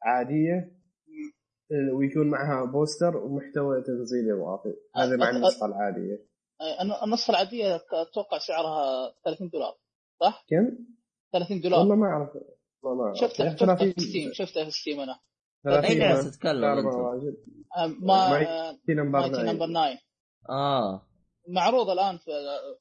عادية 0.02 0.73
آه، 1.73 1.94
ويكون 1.94 2.31
معها 2.31 2.65
بوستر 2.65 3.16
ومحتوى 3.16 3.82
تنزيلي 3.82 4.32
اضافي 4.32 4.74
هذا 4.97 5.16
مع 5.16 5.31
النسخة 5.31 5.66
العادية. 5.66 6.27
إيه، 6.61 6.82
الن- 6.82 7.05
النسخة 7.05 7.31
العادية 7.31 7.77
أتوقع 7.77 8.39
سعرها 8.39 9.12
30 9.24 9.48
دولار 9.48 9.74
صح؟ 10.20 10.44
كم؟ 10.51 10.78
30 11.32 11.61
دولار. 11.61 11.81
والله 11.81 11.94
ما 11.97 12.06
أعرف. 12.06 12.28
ما. 12.85 13.15
شفتها 13.15 13.44
يعني 13.47 13.59
شفتها 13.59 13.74
30 13.74 13.93
في 13.93 14.01
Steam 14.01 14.32
شفتها 14.32 14.65
في 14.65 14.70
Steam 14.70 15.01
أنا. 15.01 15.12
أي 15.66 15.73
30 15.82 15.98
ناس 15.98 16.31
تتكلم 16.36 16.65
آه، 16.65 17.86
ما 18.01 18.31
Mighty 18.31 18.51
آه، 18.51 18.78
Number 18.95 19.19
Mighty 19.20 19.32
9 19.35 19.52
Number 19.53 19.66
9 19.66 19.98
آه. 20.51 21.06
معروض 21.49 21.91
الآن 21.91 22.19
في 22.19 22.31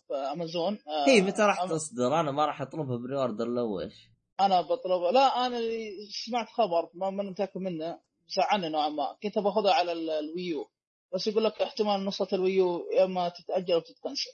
في 0.07 0.13
أمازون. 0.15 0.79
آه، 0.87 1.07
هي 1.09 1.21
متى 1.21 1.41
راح 1.41 1.61
أم- 1.65 1.69
تصدر؟ 1.69 2.19
أنا 2.19 2.31
ما 2.31 2.45
راح 2.45 2.61
أطلبها 2.61 2.97
pre-order 2.97 3.47
لو 3.47 3.79
إيش؟ 3.79 4.09
أنا 4.39 4.61
بطلبها. 4.61 5.11
لا 5.11 5.45
أنا 5.45 5.59
سمعت 6.25 6.47
خبر 6.49 6.89
ما 6.93 7.09
ماني 7.09 7.29
متأكد 7.29 7.57
منه 7.57 7.99
زعلني 8.35 8.69
نوعا 8.69 8.89
ما. 8.89 9.17
كنت 9.23 9.39
باخذها 9.39 9.73
على 9.73 9.91
ال- 9.91 10.09
ال 10.09 10.19
Wii 10.19 10.49
U. 10.49 10.69
بس 11.13 11.27
يقول 11.27 11.43
لك 11.43 11.61
احتمال 11.61 12.05
نسخه 12.05 12.27
ال 12.35 12.46
Wii 12.46 12.79
U 12.79 12.89
يا 12.91 13.03
إما 13.03 13.29
تتأجل 13.29 13.73
أو 13.73 13.79
تتكنسل. 13.79 14.29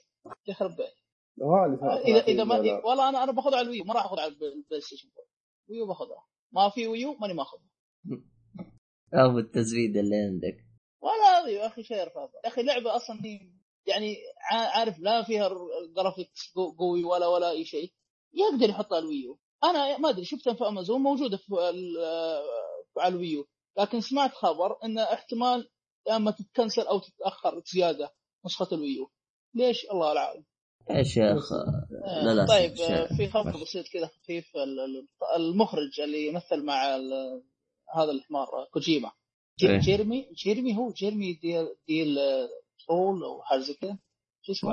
يخرب 0.48 0.70
بيت. 0.76 0.94
غالي 1.42 2.02
اذا 2.16 2.20
إذا 2.24 2.44
ما 2.44 2.58
دولار. 2.58 2.86
والله 2.86 3.08
أنا 3.08 3.24
أنا 3.24 3.32
باخذها 3.32 3.56
على 3.58 3.64
ال 3.64 3.68
Wii 3.68 3.80
U 3.80 3.84
ما 3.84 3.94
راح 3.94 4.04
أخذها 4.04 4.22
على 4.22 4.32
ال 4.32 4.80
PlayStation 4.80 5.08
Wii 5.70 5.82
U 5.82 5.86
باخذها. 5.86 6.24
ما 6.52 6.68
في 6.70 6.86
Wii 6.86 7.07
U 7.07 7.14
ماني 7.14 7.34
ماخذها. 7.34 7.62
أو 9.14 9.38
التزويد 9.38 9.96
اللي 9.96 10.16
عندك. 10.16 10.64
ولا 11.02 11.38
هذه 11.44 11.48
يا 11.50 11.66
أخي 11.66 11.82
شيء 11.82 11.96
يا 11.96 12.10
أخي 12.44 12.62
لعبة 12.62 12.96
أصلا 12.96 13.16
هي 13.24 13.40
يعني 13.90 14.16
عارف 14.50 14.98
لا 14.98 15.22
فيها 15.22 15.50
graphics 15.96 16.52
قوي 16.78 17.04
ولا 17.04 17.26
ولا 17.26 17.50
أي 17.50 17.64
شيء. 17.64 17.92
يقدر 18.34 18.68
يحطها 18.70 18.96
على 18.96 19.04
ال 19.04 19.10
Wii 19.10 19.27
U. 19.27 19.38
أنا 19.64 19.98
ما 19.98 20.08
أدري 20.10 20.24
شفتها 20.24 20.54
في 20.54 20.68
أمازون 20.68 21.00
موجودة 21.00 21.36
في 21.36 21.54
ال- 21.70 21.98
على 22.98 23.14
ال 23.14 23.20
Wii 23.20 23.37
U. 23.37 23.48
لكن 23.78 24.00
سمعت 24.00 24.34
خبر 24.34 24.76
إن 24.84 24.98
احتمال 24.98 25.68
يا 26.08 26.16
أما 26.16 26.30
تتكنسل 26.30 26.82
أو 26.82 26.98
تتأخر 26.98 27.62
زيادة 27.74 28.12
نسخة 28.46 28.68
ال 28.72 28.78
Wii 28.78 28.97
U. 28.97 29.10
ليش؟ 29.54 29.86
الله 29.92 30.12
العالم 30.12 30.44
يا 31.16 31.36
أخ؟ 31.38 31.52
آه، 31.52 32.24
لا 32.24 32.34
لا 32.34 32.46
طيب 32.46 32.72
آه، 32.80 33.06
في 33.16 33.28
خبر. 33.28 33.62
بسيط 33.62 33.88
كذا 33.88 34.06
خفيف 34.06 34.56
ال- 34.56 34.80
ال- 34.80 35.06
المخرج 35.36 36.00
اللي 36.00 36.26
يمثل 36.26 36.64
مع 36.64 36.96
هذا 37.94 38.10
الحمار 38.10 38.48
آه، 38.48 38.66
كوجيما. 38.72 39.10
جي- 39.58 39.70
إيه. 39.70 39.78
جيرمي 39.78 40.28
جيرمي 40.32 40.76
هو 40.76 40.90
جيرمي 40.92 41.32
ديل 41.32 41.68
ديل 41.88 42.18
ترول 42.88 43.24
أو 43.24 43.42
حاجة 43.42 43.60
زي 43.60 43.74
كذا 43.74 43.98
شو 44.42 44.52
اسمه؟ 44.52 44.70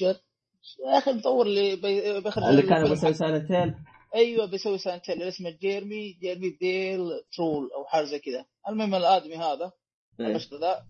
يا 0.00 0.98
أخي 0.98 1.10
المطور 1.10 1.46
اللي 1.46 1.76
بي- 1.76 2.20
بيخرج 2.20 2.44
اللي 2.44 2.62
كان 2.62 2.88
بيسوي 2.88 3.14
Silent 3.14 3.56
Hill 3.56 3.84
أيوه 4.14 4.46
بيسوي 4.46 4.78
اللي 5.08 5.28
اسمه 5.28 5.50
جيرمي 5.50 6.12
جيرمي 6.12 6.50
ديل 6.50 7.10
ترول 7.36 7.70
أو 7.72 7.84
حاجة 7.84 8.04
زي 8.04 8.18
كذا. 8.18 8.44
المهم 8.68 8.94
الآدمي 8.94 9.36
هذا 9.36 9.72
إيه. 10.20 10.26
البشر 10.26 10.56
ذا؟ 10.60 10.86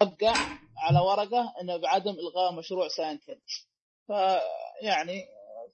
وقع 0.00 0.34
على 0.76 1.00
ورقة 1.00 1.54
إنه 1.60 1.76
بعدم 1.76 2.10
إلغاء 2.10 2.54
مشروع 2.54 2.88
Silent 2.88 3.18
Hill 3.18 3.38
فيعني 4.06 5.24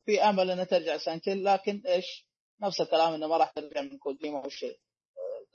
في 0.06 0.22
أمل 0.22 0.50
انها 0.50 0.64
ترجع 0.64 0.96
Silent 0.96 1.25
Hill 1.25 1.44
لكن 1.44 1.82
إيش؟ 1.86 2.26
نفس 2.62 2.80
الكلام 2.80 3.12
إنه 3.14 3.26
ما 3.26 3.36
راح 3.36 3.50
ترجع 3.50 3.80
من 3.82 3.98
كوجيما 3.98 4.38
والشيء. 4.44 4.78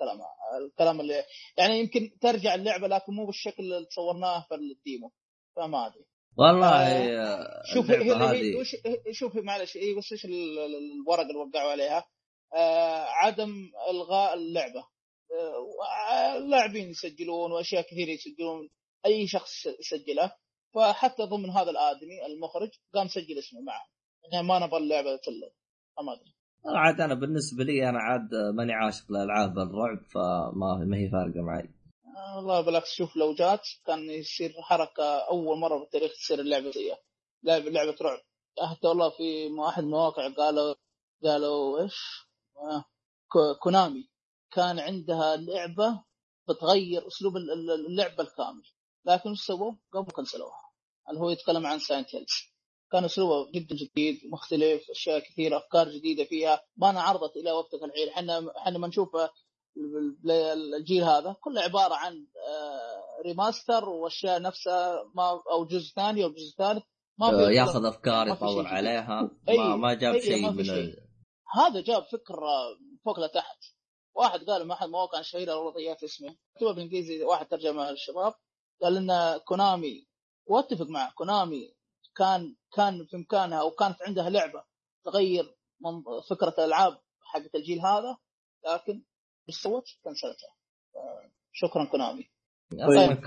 الكلام 0.02 0.20
الكلام 0.66 1.02
اللي 1.02 1.24
يعني 1.58 1.80
يمكن 1.80 2.18
ترجع 2.22 2.56
اللعبة 2.56 2.88
لكن 2.88 3.14
مو 3.14 3.26
بالشكل 3.26 3.64
اللي 3.64 3.86
تصورناه 3.86 4.46
في 4.50 4.56
الديمو. 4.56 5.12
فما 5.56 5.88
أدري. 5.88 6.06
والله 6.38 7.18
آه، 7.22 7.62
شوف 7.74 7.92
هي 7.92 8.12
هذه. 8.14 8.64
شوف 9.12 9.36
معلش 9.36 9.76
اي 9.78 9.96
بس 9.96 10.12
إيش 10.12 10.26
ال- 10.26 10.60
ال- 10.60 10.92
الورقه 11.02 11.22
اللي 11.22 11.36
وقعوا 11.36 11.72
عليها؟ 11.72 12.06
آه 12.54 13.04
عدم 13.04 13.72
إلغاء 13.90 14.34
اللعبة. 14.34 14.84
آه 16.12 16.38
اللاعبين 16.38 16.90
يسجلون 16.90 17.52
وأشياء 17.52 17.82
كثيرة 17.82 18.10
يسجلون. 18.10 18.70
أي 19.06 19.28
شخص 19.28 19.66
يسجلها. 19.66 20.38
فحتى 20.76 21.24
ضمن 21.24 21.50
هذا 21.50 21.70
الآدمي 21.72 22.26
المخرج 22.26 22.70
قام 22.94 23.08
سجل 23.08 23.40
اسمه 23.40 23.62
معه. 23.62 23.88
يعني 24.34 24.48
ما 24.48 24.60
نبغى 24.60 24.78
اللعبة 24.78 25.16
تلغى 25.16 25.52
ما 26.06 26.14
أدري. 26.14 26.34
عاد 26.66 27.02
أنا 27.02 27.14
بالنسبة 27.14 27.64
لي 27.64 27.90
أنا 27.90 28.00
عاد 28.00 28.36
ماني 28.56 28.74
عاشق 28.74 29.12
لالعاب 29.12 29.60
الرعب 29.60 30.04
فما 30.12 30.86
ما 30.88 30.98
هي 30.98 31.10
فارقة 31.10 31.42
معي. 31.42 31.70
آه 32.18 32.36
والله 32.38 32.62
بالعكس 32.62 32.94
شوف 32.94 33.16
لو 33.16 33.34
جات 33.34 33.62
كان 33.86 34.00
يصير 34.10 34.54
حركة 34.62 35.04
أول 35.30 35.60
مرة 35.60 35.80
بالتاريخ 35.80 36.12
تصير 36.12 36.40
اللعبة 36.40 36.72
زيها. 36.72 36.98
لعبه 37.44 37.70
لعبة 37.70 37.96
رعب. 38.02 38.20
حتى 38.72 38.88
والله 38.88 39.10
في 39.10 39.48
واحد 39.48 39.84
المواقع 39.84 40.30
قالوا 40.38 40.76
قالوا 41.24 41.82
إيش؟ 41.82 41.96
آه 42.58 42.84
كو- 43.32 43.56
كونامي. 43.64 44.10
كان 44.52 44.80
عندها 44.80 45.36
لعبة 45.36 46.04
بتغير 46.50 47.08
أسلوب 47.08 47.38
ال- 47.38 47.52
ال- 47.52 47.86
اللعبة 47.86 48.24
الكامل. 48.24 48.64
لكن 49.06 49.30
إيش 49.30 49.40
سووا؟ 49.42 49.74
قاموا 49.94 50.12
كنسلوها 50.12 50.70
اللي 51.10 51.20
هو 51.22 51.30
يتكلم 51.30 51.66
عن 51.66 51.80
Silent 51.80 52.16
Hills 52.16 52.34
كان 52.92 53.06
أسلوبه 53.06 53.52
جدا 53.52 53.76
جديد 53.76 54.20
مختلف 54.32 54.90
أشياء 54.92 55.20
كثيرة 55.20 55.58
أفكار 55.58 55.90
جديدة 55.90 56.24
فيها. 56.24 56.62
ما 56.78 56.90
انعرضت 56.90 57.38
إلى 57.38 57.52
وقتك 57.52 57.84
الحين. 57.84 58.10
إحنا 58.10 58.52
إحنا 58.58 58.78
لما 58.78 58.88
نشوف 58.88 59.10
الجيل 60.78 61.04
هذا. 61.04 61.36
كله 61.42 61.62
عبارة 61.62 61.94
عن 61.96 62.14
آه، 62.48 63.22
remaster 63.26 63.90
وأشياء 63.90 64.42
نفسها 64.42 65.04
ما 65.16 65.42
أو 65.52 65.66
جزء 65.66 65.94
ثاني 65.96 66.24
أو 66.24 66.30
جزء 66.30 66.56
ثالث. 66.58 66.84
ما 67.20 67.28
آه، 67.28 67.48
في 67.48 67.54
ياخذ 67.56 67.86
أفكار 67.86 68.26
ما 68.26 68.34
يطور. 68.34 68.68
عليها. 68.68 69.32
أي- 69.50 69.58
ما, 69.60 69.76
ما 69.76 69.94
جاب 69.94 70.14
أي، 70.14 70.22
شيء 70.22 70.42
ما 70.42 70.52
من 70.52 70.64
شيء. 70.64 70.74
ال... 70.74 70.98
هذا 71.56 71.82
جاب 71.82 72.04
فكرة 72.04 72.48
فوق 73.06 73.20
لتحت 73.20 73.58
واحد 74.16 74.40
قال 74.44 74.66
من 74.66 74.72
أحد 74.72 74.86
المواقع 74.86 75.20
الشهيرة 75.20 75.56
والله 75.56 75.74
ضيعت 75.74 76.04
اسمه 76.04 76.36
مكتوب 76.56 76.76
بالإنجليزي 76.76 77.24
واحد 77.24 77.48
ترجمه 77.48 77.92
للشباب. 77.92 78.34
قال 78.82 78.98
ان 78.98 79.38
كونامي 79.38 80.08
وأتفق 80.48 80.86
معه 80.88 81.12
كونامي 81.14 81.74
كان 82.20 82.56
كان 82.76 83.06
في 83.06 83.16
امكانها 83.16 83.62
أو 83.62 83.72
كانت 83.72 83.96
عندها 84.08 84.30
لعبة 84.30 84.64
تغير 85.06 85.44
من 85.82 85.92
فكرة 86.30 86.56
الألعاب 86.58 86.98
حقت 87.22 87.56
الجيل 87.56 87.80
هذا 87.80 88.18
لكن 88.66 89.04
إيش 89.50 89.58
سوت؟ 89.58 89.84
كنسلتها 90.04 90.56
آه، 90.96 91.32
شكرا 91.54 91.86
كونامي 91.86 92.30
طيب. 92.72 93.18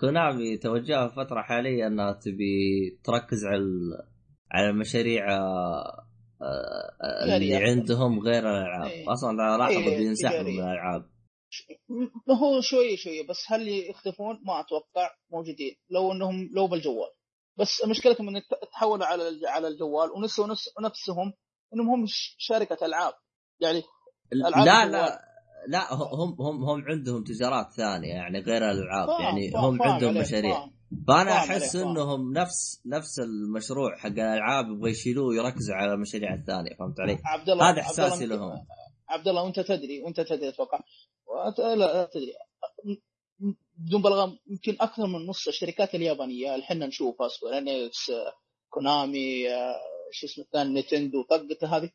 كونامي 0.00 0.58
توجهها 0.58 1.08
فترة 1.08 1.42
حاليا 1.42 1.86
أنها 1.86 2.12
تبي 2.12 2.90
تركز 3.04 3.44
على 3.44 3.64
على 4.52 4.70
المشاريع 4.70 5.36
آه، 5.36 6.06
آه، 6.42 7.24
اللي 7.24 7.46
تجارية. 7.46 7.70
عندهم 7.70 8.20
غير 8.20 8.38
الألعاب 8.38 8.90
إيه. 8.90 9.12
أصلا 9.12 9.56
لاحظ 9.58 9.72
إيه، 9.72 9.98
بينسحبوا. 9.98 10.42
من 10.42 10.48
الالعاب 10.48 11.10
ما 12.28 12.34
هو 12.34 12.60
شوية 12.60 12.96
شوية 12.96 13.26
بس 13.26 13.44
هل 13.48 13.68
يختفون؟ 13.68 14.40
ما 14.46 14.60
أتوقع 14.60 15.10
موجودين 15.32 15.76
لو 15.90 16.12
إنهم 16.12 16.50
لو 16.54 16.66
بالجوال 16.66 17.15
بس 17.58 17.84
مشكلتهم 17.84 18.28
إن 18.36 18.42
تحولوا 18.72 19.06
على 19.06 19.22
على 19.48 19.68
الجوال 19.68 20.10
ونسوا 20.10 20.46
نس- 20.46 20.82
نفسهم 20.84 21.32
إنهم 21.74 21.88
هم 21.90 22.04
شركة 22.38 22.86
ألعاب 22.86 23.12
يعني 23.60 23.82
ألعاب 24.32 24.66
لا 24.66 24.82
الجوال. 24.82 24.92
لا 24.92 25.20
لا 25.68 25.94
هم 25.94 26.36
هم 26.42 26.64
هم 26.64 26.84
عندهم 26.88 27.24
تجارات 27.24 27.66
ثانية 27.76 28.08
يعني 28.08 28.38
غير 28.40 28.70
الألعاب 28.70 29.08
يعني 29.20 29.50
فاهم- 29.50 29.64
هم 29.64 29.78
فاهم 29.78 29.88
عندهم 29.88 30.14
مشاريع. 30.18 30.70
فأنا 31.08 31.32
أحس. 31.32 31.76
إنهم 31.76 32.32
نفس 32.32 32.82
نفس 32.86 33.18
المشروع 33.20 33.96
حق 33.96 34.06
الألعاب 34.06 34.66
يبغى 34.70 34.90
يشيلوه 34.90 35.26
ويركزوا 35.26 35.74
على 35.74 35.92
المشاريع 35.92 36.34
الثانية 36.34 36.76
فهمت 36.78 37.00
علي؟ 37.00 37.18
عبد 37.24 37.50
الله 37.50 37.70
هذا 37.70 37.80
إحساسي 37.80 38.26
لهم 38.26 38.66
عبد 39.08 39.28
الله 39.28 39.42
وانت 39.42 39.60
تدري 39.60 40.02
وانت 40.04 40.20
تدري 40.20 40.48
أتوقع 40.48 40.80
لا 41.76 42.08
تدري 42.12 42.32
بدون 43.76 44.02
بلغم 44.02 44.38
يمكن 44.46 44.76
أكثر 44.80 45.06
من 45.06 45.26
نص 45.26 45.48
الشركات 45.48 45.94
اليابانية. 45.94 46.54
اللي 46.54 46.64
إحنا 46.64 46.86
نشوفها 46.86 47.28
Square 47.28 47.58
Enix 47.58 48.12
كونامي 48.70 49.54
آه، 49.54 49.74
شو 50.12 50.26
اسمه 50.26 50.44
الثاني 50.44 50.70
نينتندو 50.74 51.22
طقته 51.22 51.76
هذه. 51.76 51.90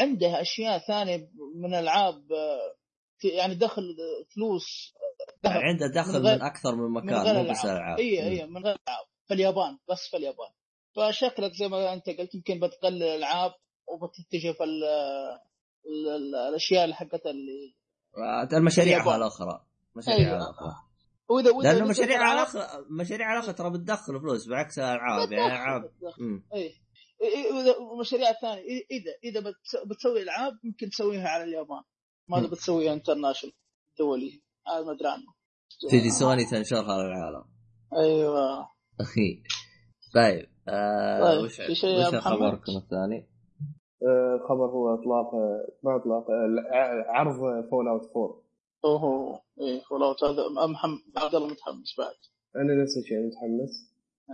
عندها 0.00 0.40
أشياء 0.40 0.78
ثانية 0.78 1.30
من 1.54 1.74
ألعاب 1.74 2.32
آه، 2.32 2.74
يعني 3.24 3.54
دخل 3.54 3.96
فلوس 4.34 4.94
يعني 5.44 5.58
عنده 5.62 5.86
دخل 6.02 6.12
من 6.20 6.26
غير- 6.26 6.36
من 6.38 6.42
أكثر 6.42 6.74
من 6.76 6.82
من 6.82 6.90
مكان 7.04 7.22
غير 7.26 7.42
مو 7.44 7.50
بس 7.50 7.64
ألعاب. 7.64 7.98
اي 7.98 8.22
اي 8.28 8.46
من 8.46 8.64
غير 8.64 8.76
ألعاب. 8.88 9.06
في 9.28 9.34
اليابان 9.34 9.78
بس 9.90 10.08
في 10.10 10.16
اليابان. 10.16 10.50
فشكلك 10.96 11.52
زي 11.52 11.68
ما 11.68 11.92
أنت 11.92 12.10
قلت 12.10 12.34
يمكن 12.34 12.60
بتقلل 12.60 13.02
الألعاب 13.02 13.52
وبتتجه 13.88 14.52
في 14.52 14.64
ال- 14.64 14.84
ال- 15.86 16.08
ال- 16.08 16.34
الأشياء 16.34 16.84
اللي 16.84 16.94
حقتها 16.94 17.30
اللي 17.30 17.74
المشاريع 18.52 18.96
اليابان. 18.96 19.16
الاخرى 19.16 19.66
مشاريع 19.96 20.18
أيوة. 20.28 20.36
الاخرى 20.36 20.74
واذا 21.28 21.50
وإذا 21.50 21.72
لأنه 21.72 21.88
مشاريع 21.88 22.32
الاخرى 22.32 22.62
مشاريع 22.90 23.32
الاخرى 23.32 23.52
ترى 23.52 23.70
بتدخل 23.70 24.20
فلوس 24.20 24.48
بعكس 24.48 24.78
الالعاب 24.78 25.32
يعني 25.32 25.46
العاب. 25.54 25.90
اي 26.54 26.70
إي- 27.22 27.54
واذا 27.54 27.74
المشاريع 27.94 28.30
الثانية 28.30 28.62
إي- 28.62 28.86
اذا 28.90 29.12
إذا 29.24 29.40
بتس- 29.40 29.86
بتسوي 29.90 30.22
ألعاب 30.22 30.52
ممكن 30.64 30.90
تسويها 30.90 31.28
على 31.28 31.44
اليابان. 31.44 31.82
ما. 32.28 32.38
اذا 32.38 32.46
بتسويها 32.46 32.92
international 32.92 33.54
دولي. 33.98 34.42
هذا 34.68 34.84
ما 34.84 34.92
أدري 34.92 35.08
عنه. 35.08 35.34
تجي 35.90 36.10
سوني 36.10 36.44
تنشرها 36.44 37.02
للعالم 37.02 37.44
أيوه. 37.96 38.68
أخي. 39.00 39.42
طيب 40.14 40.46
آه 40.68 41.20
طيب، 41.20 41.44
وش 41.44 41.56
في 41.60 41.74
شيء 41.74 41.90
يا 41.90 42.08
وش؟ 42.08 42.14
خبركم 42.14 42.72
الثاني؟ 42.76 43.30
آه، 44.02 44.40
خبر 44.48 44.66
هو 44.66 44.94
إطلاق 44.94 45.34
آه، 45.34 45.66
ما 45.84 45.96
إطلاق 45.96 46.30
آه، 46.30 47.04
عرض 47.12 47.34
Fall 47.70 47.88
out 47.88 48.02
4 48.16 48.42
اوه 48.84 49.42
إيه 49.60 49.82
ولو 49.90 50.14
هذا 50.22 50.66
محمد 50.66 51.00
عبد 51.16 51.34
الله 51.34 51.48
متحمس 51.48 51.94
بعد. 51.98 52.14
أنا 52.56 52.82
نفس 52.82 52.96
الشيء 52.98 53.18
متحمس. 53.26 53.90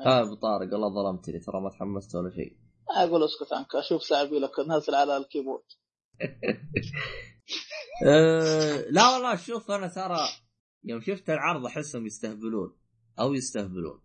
ها 0.07 0.23
ابو 0.23 0.35
طارق 0.35 0.73
والله 0.73 0.89
ظلمتني 0.89 1.39
ترى 1.39 1.61
ما 1.61 1.71
تحمست 1.71 2.15
ولا 2.15 2.31
شيء. 2.31 2.57
أقول 2.91 3.25
أسكت 3.25 3.53
عنك 3.53 3.75
أشوف 3.75 4.03
سعابيلك 4.03 4.59
نازل 4.69 4.95
على 4.95 5.17
ال 5.17 5.22
keyboard. 5.22 5.65
أه 8.07 8.91
لا 8.91 9.15
والله 9.15 9.37
شوف 9.37 9.71
أنا 9.71 9.89
ترى 9.89 10.29
يوم 10.85 11.01
شفت 11.01 11.31
العرض 11.31 11.67
أحسهم 11.67 12.07
يستهبلون 12.07 12.79
أو 13.21 13.35
يستهبلون. 13.35 14.01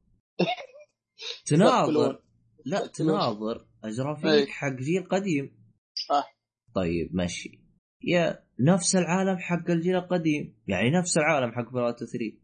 تناظر. 1.46 2.24
لا 2.66 2.88
تناظر. 2.88 3.68
الجرافيك 3.86 4.26
أي. 4.26 4.48
حق 4.48 4.74
جيل 4.74 5.08
قديم. 5.10 5.62
صح. 6.08 6.38
طيب 6.76 7.16
ماشي. 7.16 7.61
يا 8.04 8.44
نفس 8.60 8.96
العالم 8.96 9.38
حق 9.38 9.70
الجيل 9.70 9.96
القديم. 9.96 10.56
يعني 10.68 10.92
نفس 10.92 11.18
العالم 11.18 11.52
حق 11.52 11.72
فالوت 11.74 12.04
3 12.04 12.38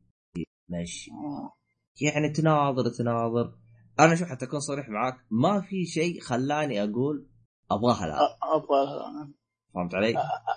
ماشي. 0.70 1.12
آه. 1.12 1.54
يعني 2.02 2.30
تناظر 2.30 2.90
تناظر. 2.90 3.58
أنا 4.00 4.16
شوف 4.16 4.28
حتى 4.28 4.46
أكون 4.46 4.60
صريح 4.60 4.90
معاك 4.90 5.26
ما 5.32 5.62
في 5.62 5.86
شيء 5.86 6.20
خلاني 6.20 6.84
أقول 6.84 7.28
أبغاها 7.72 8.06
الآن. 8.06 8.18
أ- 8.18 8.56
أبغى 8.56 9.34
فهمت 9.74 9.96
علي؟ 9.96 10.14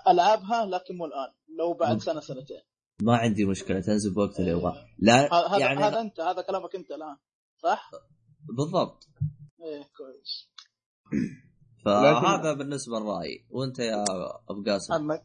ألعبها 0.08 0.66
لكن 0.66 0.96
مو 0.96 1.04
الآن. 1.04 1.32
لو 1.58 1.74
بعد. 1.74 1.98
سنة 1.98 2.20
سنتين. 2.20 2.62
ما 3.02 3.16
عندي 3.16 3.44
مشكلة 3.44 3.80
تنزل 3.80 4.14
بوقت 4.14 4.40
اللي 4.40 4.50
يبغاه. 4.50 4.86
لا 4.98 5.34
هذا 5.34 5.58
يعني 5.58 5.80
هذا 5.80 6.00
أنت 6.00 6.20
هذا 6.20 6.42
كلامك 6.42 6.74
أنت 6.74 6.90
الآن 6.90 7.16
صح؟ 7.62 7.90
بالضبط. 8.56 9.08
إيه 9.62 9.82
كويس. 9.96 10.50
فهذا 11.84 12.52
بالنسبة 12.52 12.98
لرأيي. 12.98 13.46
وأنت 13.50 13.78
يا 13.78 14.04
أبو 14.50 14.62
قاسم. 14.66 14.94
محمد 14.94 15.20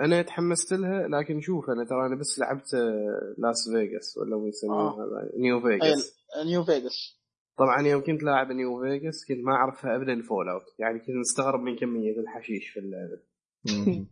أنا 0.00 0.22
تحمست 0.22 0.72
لها 0.72 1.08
لكن 1.08 1.40
شوف 1.40 1.70
أنا 1.70 1.84
ترى 1.84 2.06
أنا 2.06 2.16
بس 2.16 2.38
لعبت 2.38 2.74
آه، 2.74 3.34
لاس 3.38 3.68
فيغاس 3.72 4.18
ولا 4.18 4.36
هو 4.36 4.46
يسمونها 4.46 4.90
آه. 4.90 4.94
هذا؟ 4.94 5.30
New 5.36 5.60
Vegas 5.60 6.18
New 6.46 6.64
Vegas 6.64 7.22
طبعا 7.58 7.82
يوم 7.82 8.04
كنت 8.04 8.22
لاعب 8.22 8.52
New 8.52 8.80
Vegas 8.80 9.24
كنت 9.28 9.38
ما 9.44 9.52
أعرفها 9.52 9.96
ابدا 9.96 10.22
Fallout 10.22 10.62
يعني 10.78 10.98
كنت 10.98 11.16
مستغرب 11.20 11.60
من 11.60 11.76
كمية 11.76 12.20
الحشيش 12.20 12.68
في 12.68 12.80
اللعبة. 12.80 13.22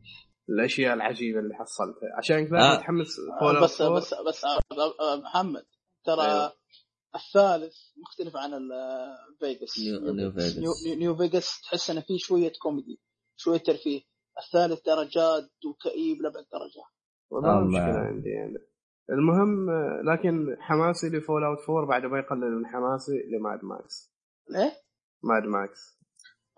الأشياء 0.51 0.95
العجيبة 0.95 1.41
اللي 1.41 1.55
حصلتها. 1.55 2.09
عشان 2.19 2.47
كذا 2.47 2.59
آه. 2.59 2.77
متحمس 2.77 3.17
Fallout 3.41 3.65
بس 3.65 3.83
بس 3.83 4.15
بس 4.29 4.45
آه، 4.45 4.59
آه، 5.01 5.21
محمد 5.21 5.65
ترى 6.05 6.23
أيوه. 6.23 6.53
الثالث 7.15 7.75
مختلف 7.97 8.37
عن 8.37 8.55
ال 8.55 8.76
Vegas 8.76 9.79
New- 9.79 10.13
New 10.15 10.33
Vegas. 10.33 10.59
New, 10.59 11.17
تحس 11.63 11.91
إنه 11.91 12.01
فيه 12.01 12.19
شوية 12.19 12.53
كوميدي 12.63 13.01
شوية 13.37 13.59
ترفيه 13.59 14.01
الثالث 14.45 14.81
ترى 14.83 15.07
جاد 15.09 15.49
وكئيب 15.67 16.23
لأبعد 16.23 16.45
درجة 16.53 16.83
ما 17.33 17.39
الله. 17.39 17.65
مشكلة 17.69 17.99
عندي 17.99 18.29
يعني 18.29 18.59
المهم 19.11 19.71
لكن 20.13 20.57
حماسي 20.61 21.07
ل 21.09 21.45
Fallout 21.45 21.59
4 21.71 21.87
بعد 21.89 22.03
ما 22.03 22.19
يقلل 22.19 22.57
من 22.59 22.67
حماسي 22.67 23.13
ل 23.13 23.26
Mad 23.26 23.65
Max 23.65 24.13
ليه؟ 24.51 24.73
Mad 25.23 25.43
Max 25.43 25.99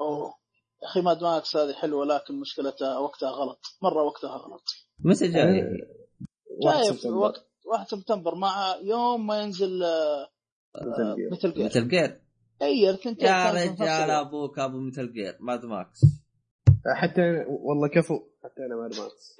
أوه 0.00 0.34
يا 0.82 0.88
أخي 0.88 1.00
Mad 1.00 1.22
Max 1.22 1.56
هذه 1.56 1.72
حلوة 1.72 2.04
لكن 2.04 2.40
مشكلتها 2.40 2.98
وقتها 2.98 3.30
غلط 3.30 3.60
مرة 3.82 4.02
وقتها 4.02 4.36
غلط 4.36 4.64
متى 4.98 5.28
جاي؟ 5.28 5.62
واحد 6.64 6.82
جاي 6.84 6.94
في. 6.94 7.08
وقت 7.08 7.46
1 7.66 7.86
سبتمبر 7.88 8.34
مع 8.34 8.76
يوم 8.82 9.26
ما 9.26 9.42
ينزل 9.42 9.82
آه، 9.82 10.28
Metal 10.76 11.16
Gear. 11.16 11.30
مثل 11.32 11.52
Gear 11.54 11.64
Metal 11.66 11.88
Gear 11.88 12.20
أي 12.62 12.96
ثنتين 13.04 13.26
يا 13.26 13.50
رجال. 13.52 14.10
أبوك 14.10 14.58
أبو 14.58 14.80
Metal 14.80 15.12
Gear 15.12 15.36
Mad 15.40 15.64
Max 15.64 16.00
حتى 16.96 17.44
والله 17.48 17.88
كفو. 17.88 18.20
حتى 18.44 18.66
أنا 18.66 18.76
Mad 18.76 18.90
Max 19.00 19.36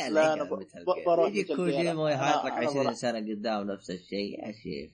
قال 0.00 0.14
لا، 0.14 0.34
Gear. 0.34 0.44
بروح 1.06 1.28
يجي 1.28 1.40
Metal 1.42 1.46
Gear. 1.48 1.56
كوجيما 1.56 2.02
ويحط 2.02 2.44
لك 2.44 2.52
أنا 2.52 2.66
20 2.68 2.82
بروح. 2.84 2.94
سنة 2.94 3.18
قدام 3.18 3.70
نفس 3.70 3.90
الشيء 3.90 4.46
يا 4.46 4.52
شيخ. 4.52 4.90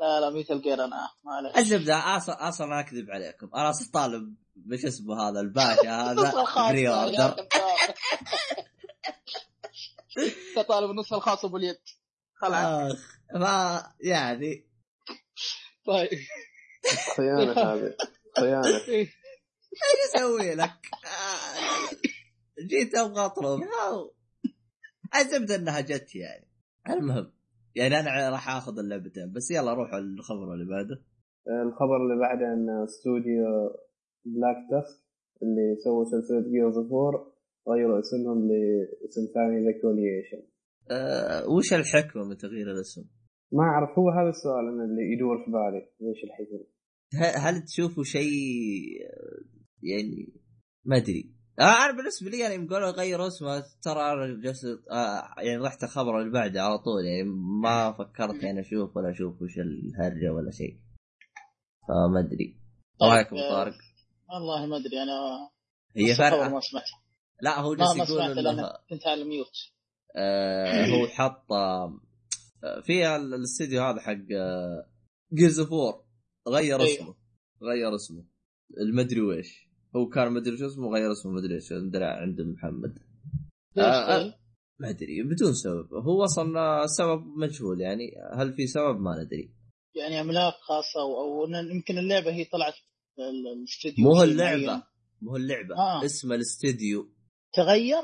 لا 0.00 0.20
لا 0.20 0.30
Metal 0.40 0.60
Gear 0.62 0.84
أنا. 0.84 1.08
معلش 1.24 1.58
الزبدة 1.58 2.16
أصلا 2.16 2.48
أصلا 2.48 2.66
ما 2.66 2.80
أكذب 2.80 3.10
عليكم. 3.10 3.50
أنا 3.54 3.70
أصلا 3.70 3.88
طالب 3.92 4.34
وش 4.56 4.84
اسمه 4.84 5.28
هذا 5.28 5.40
الباشا 5.40 5.90
هذا 6.10 6.32
pre-order 6.70 7.14
كذاب. 7.14 7.46
أنت 10.58 10.66
طالب 10.68 10.90
النسخه 10.90 11.16
الخاصه 11.16 11.48
باليد 11.48 11.76
خلاص. 12.34 12.92
ما 13.34 13.82
يعني. 14.00 14.64
طيب. 15.86 16.08
خيانة 17.16 17.52
هذه. 17.72 17.94
خيانة. 18.38 18.84
إيه. 18.88 19.06
إيش 19.72 20.14
أسوي 20.16 20.54
لك؟ 20.54 20.70
آه، 21.04 21.96
جيت 22.68 22.94
أبغى 22.94 23.24
أطلب. 23.26 23.60
الزبده 25.20 25.54
إنها 25.54 25.80
جت 25.80 26.14
يعني. 26.16 26.48
المهم. 26.90 27.32
يعني 27.74 28.00
أنا 28.00 28.30
راح 28.30 28.48
آخذ 28.56 28.78
اللعبتين. 28.78 29.32
بس 29.32 29.50
يلا 29.50 29.74
روح 29.74 29.94
الخبر 29.94 30.54
اللي 30.54 30.64
بعده. 30.64 31.02
الخبر 31.66 31.96
اللي 31.96 32.20
بعده 32.20 32.46
إن 32.46 32.82
استوديو 32.84 33.44
Black 34.24 34.56
Tusk 34.70 35.02
اللي 35.42 35.76
سووا 35.84 36.04
سلسلة 36.04 36.50
Gears 36.50 36.76
of 36.76 36.92
War 36.92 37.32
غيروا 37.68 38.00
اسمهم 38.00 38.48
لاسم 38.48 39.32
ثاني 39.34 39.64
The 39.66 39.80
Coalition 39.82 40.42
أه 40.90 41.48
وش 41.48 41.72
الحكمة 41.72 42.24
من 42.24 42.36
تغيير 42.36 42.70
الاسم؟ 42.70 43.04
ما 43.52 43.62
أعرف 43.62 43.98
هو 43.98 44.10
هذا 44.10 44.28
السؤال 44.28 44.68
أنا 44.68 44.84
اللي 44.84 45.12
يدور 45.12 45.44
في 45.44 45.50
بالي 45.50 45.88
ليش 46.00 46.18
ه- 47.14 47.38
هل 47.38 47.62
تشوفوا 47.64 48.04
شيء 48.04 48.30
يعني 49.82 50.32
ما 50.84 50.96
أدري. 50.96 51.34
آه 51.60 51.84
أنا 51.84 51.96
بالنسبة 51.96 52.30
لي 52.30 52.38
يعني 52.38 52.54
يوم 52.54 52.68
قالوا 52.68 52.90
غير 52.90 53.26
اسمه 53.26 53.64
ترى 53.82 54.12
أنا 54.12 54.40
جلست 54.42 54.64
آه 54.90 55.40
يعني 55.42 55.56
رحت 55.56 55.84
الخبر 55.84 56.20
اللي 56.20 56.30
بعده 56.32 56.62
على 56.62 56.78
طول 56.78 57.04
يعني 57.06 57.22
ما 57.62 57.92
فكرت 57.92 58.42
يعني 58.42 58.60
أشوف 58.60 58.96
ولا 58.96 59.10
أشوف 59.10 59.42
وش 59.42 59.58
الهرجة 59.58 60.32
ولا 60.32 60.50
شيء. 60.50 60.78
فما 61.88 62.20
أدري. 62.20 62.56
رايكم 63.02 63.36
آه، 63.36 63.50
طارق. 63.50 63.74
والله 64.32 64.66
ما 64.66 64.76
أدري 64.76 65.02
أنا 65.02 65.50
هي 65.96 66.14
فرقه 66.14 66.48
ما 66.48 66.60
سمعته. 66.60 67.02
لا 67.42 67.60
هو 67.60 67.74
جالس 67.74 68.10
يقول 68.10 68.72
كنت 68.90 69.06
على 69.06 69.22
الميوت 69.22 69.52
آه 70.16 70.86
هو 70.86 71.06
حط 71.06 71.52
آه 71.52 72.00
في 72.82 73.16
ال- 73.16 73.34
الاستديو 73.34 73.82
هذا 73.82 74.00
حق 74.00 74.16
Gears 75.34 75.60
of 75.60 75.72
War 75.72 76.04
غير 76.48 76.80
أيوه. 76.80 76.94
اسمه. 76.94 77.14
غير 77.62 77.94
اسمه. 77.94 78.24
المدري 78.80 79.20
ويش 79.20 79.68
هو 79.96 80.08
كان 80.08 80.32
مدري 80.32 80.56
شو 80.56 80.66
اسمه 80.66 80.88
غير 80.94 81.12
اسمه 81.12 81.32
مدري 81.32 81.54
إيش. 81.54 81.72
عند 81.72 82.40
محمد. 82.40 82.98
آه، 83.78 84.18
طيب؟ 84.18 84.32
ما 84.80 84.90
أدري. 84.90 85.22
بدون 85.22 85.54
سبب. 85.54 85.94
هو 85.94 86.24
أصلا 86.24 86.84
السبب 86.84 87.26
مجهول 87.26 87.80
يعني. 87.80 88.12
هل 88.34 88.52
في 88.54 88.66
سبب؟ 88.66 89.00
ما 89.00 89.22
ندري. 89.24 89.54
يعني 89.94 90.16
عملاق 90.18 90.54
خاصة 90.60 91.00
أو, 91.00 91.46
يمكن 91.74 91.98
اللعبة 91.98 92.32
هي 92.32 92.44
طلعت 92.44 92.74
في 93.16 93.22
ال- 93.22 93.58
الاستوديو 93.58 94.04
مو. 94.04 94.22
اللعبة. 94.22 94.82
مو 95.22 95.36
اللعبة. 95.36 95.74
آه. 95.76 96.04
اسم 96.04 96.32
الاستديو 96.32 97.08
تغير؟ 97.54 98.02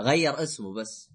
غير 0.00 0.42
اسمه 0.42 0.74
بس. 0.74 1.10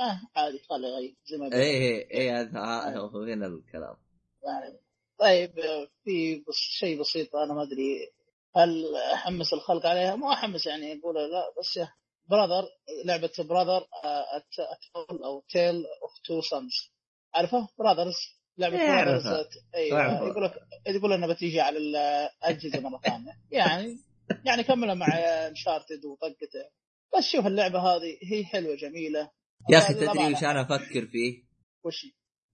آه 0.00 0.20
عادي 0.36 0.58
خليه 0.58 0.88
يغير 0.88 1.16
زي 1.24 1.36
ما. 1.36 1.46
إيه 1.46 1.60
إيه 1.60 2.10
إيه 2.10 2.40
هذا 2.40 2.98
هو 2.98 3.22
هنا 3.22 3.46
الكلام 3.46 3.96
يعني 4.44 4.78
طيب 5.18 5.58
آه، 5.58 5.88
في 6.04 6.44
بس 6.48 6.54
شيء 6.54 7.00
بسيط 7.00 7.36
أنا 7.36 7.54
ما 7.54 7.62
أدري 7.62 8.12
هل 8.56 8.96
أحمس 8.96 9.52
الخلق 9.52 9.86
عليها؟ 9.86 10.16
مو 10.16 10.32
أحمس 10.32 10.66
يعني 10.66 11.00
أقول 11.00 11.14
لا 11.14 11.54
بس 11.58 11.76
يا 11.76 11.92
Brother 12.30 12.64
لعبة 13.04 13.30
Brother 13.38 13.86
A 14.04 14.28
Tale 14.28 15.22
أو 15.24 15.44
Tale 15.48 15.74
of 16.02 16.18
Two 16.24 16.40
Sons 16.40 16.90
عارفه؟ 17.34 17.68
Brothers 17.78 18.16
لعبة 18.58 18.80
إيه، 18.80 18.88
Brothers 19.04 19.26
أعرفها. 19.26 19.48
أيوه. 19.74 20.28
يقول 20.28 20.44
لك 20.44 20.54
يقول 20.86 21.12
انها 21.12 21.28
بتيجي 21.28 21.60
على 21.60 21.78
الاجهزه 21.78 22.80
مرة 22.80 23.00
ثانية 23.00 23.32
يعني 23.50 23.96
يعني 24.44 24.62
كملها 24.62 24.94
مع 24.94 25.06
Uncharted 25.48 26.04
وطقته 26.04 26.70
بس 27.18 27.24
شوف 27.24 27.46
اللعبة 27.46 27.78
هذه 27.78 28.18
هي 28.22 28.44
حلوة 28.44 28.74
جميلة 28.76 29.30
يا 29.70 29.78
أخي 29.78 29.94
تدري 29.94 30.32
وش 30.34 30.44
أنا 30.44 30.60
أفكر 30.60 31.06
فيه؟ 31.06 31.44
وش؟ 31.84 32.06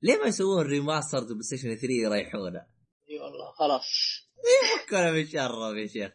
ليه 0.02 0.16
ما 0.16 0.26
يسوون 0.26 0.66
remaster 0.66 1.18
PlayStation 1.24 1.76
3 1.76 1.86
يريحونه؟ 1.92 2.66
إي 3.10 3.18
والله 3.18 3.52
خلاص. 3.58 3.84
فكنا 4.86 5.12
بنشرب 5.12 5.76
يا 5.76 5.86
شيخ. 5.86 6.12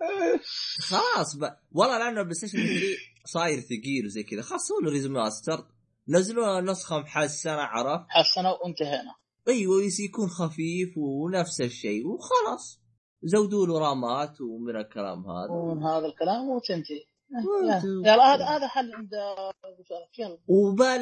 خلاص 0.81 1.35
ب... 1.35 1.43
والله 1.71 1.97
لأنه 1.97 2.19
ال 2.19 2.33
PlayStation 2.33 2.57
3 2.57 2.85
صاير 3.25 3.59
ثقيل 3.59 4.05
وزي 4.05 4.23
كذا. 4.23 4.41
خاصة 4.41 4.75
له 4.83 4.91
remaster 4.91 5.67
نزلوا 6.07 6.61
نسخة 6.61 6.99
محسنة 6.99 7.51
عرفت؟ 7.53 8.05
حسنوا 8.09 8.63
وانتهينا. 8.63 9.15
أيوه 9.47 9.81
يكون 9.99 10.27
خفيف 10.27 10.97
ونفس 10.97 11.61
الشيء 11.61 12.07
وخلاص. 12.07 12.81
زودوا 13.23 13.67
له 13.67 13.79
رامات 13.79 14.41
ومن 14.41 14.75
الكلام 14.75 15.19
هذا. 15.29 15.49
ومن 15.51 15.83
هذا 15.83 16.05
الكلام 16.05 16.49
وتنتهي. 16.49 16.99
وت- 16.99 17.18
يلا. 17.31 18.35
هذا 18.35 18.45
هذا 18.45 18.67
حل 18.67 18.93
عند 18.95 19.13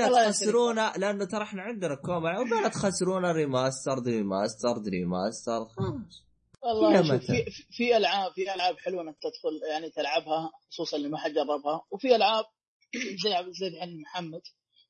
الله 0.08 0.26
تخسرونا 0.26 0.94
لأنه 0.98 1.26
ترى 1.26 1.44
إحنا 1.44 1.62
عندنا 1.62 1.96
كوما 1.96 2.40
وبلا 2.40 2.68
تخسرونا 2.68 3.32
remaster 3.32 4.02
remaster 4.06 4.82
remaster. 4.90 5.66
خلاص. 5.66 6.28
والله؟ 6.62 7.18
في 7.18 7.46
في 7.72 7.98
ألعاب 7.98 8.32
في 8.32 8.54
ألعاب 8.54 8.78
حلوة 8.80 9.02
إنك 9.02 9.16
تدخل 9.22 9.70
يعني 9.70 9.90
تلعبها 9.90 10.52
خصوصا 10.72 10.98
اللي 10.98 11.10
ما 11.10 11.18
حد 11.18 11.32
جربها. 11.32 11.82
وفي 11.92 12.16
ألعاب 12.16 12.46
زي 13.24 13.30
زي 13.60 13.68
الحين 13.68 14.02
محمد. 14.02 14.42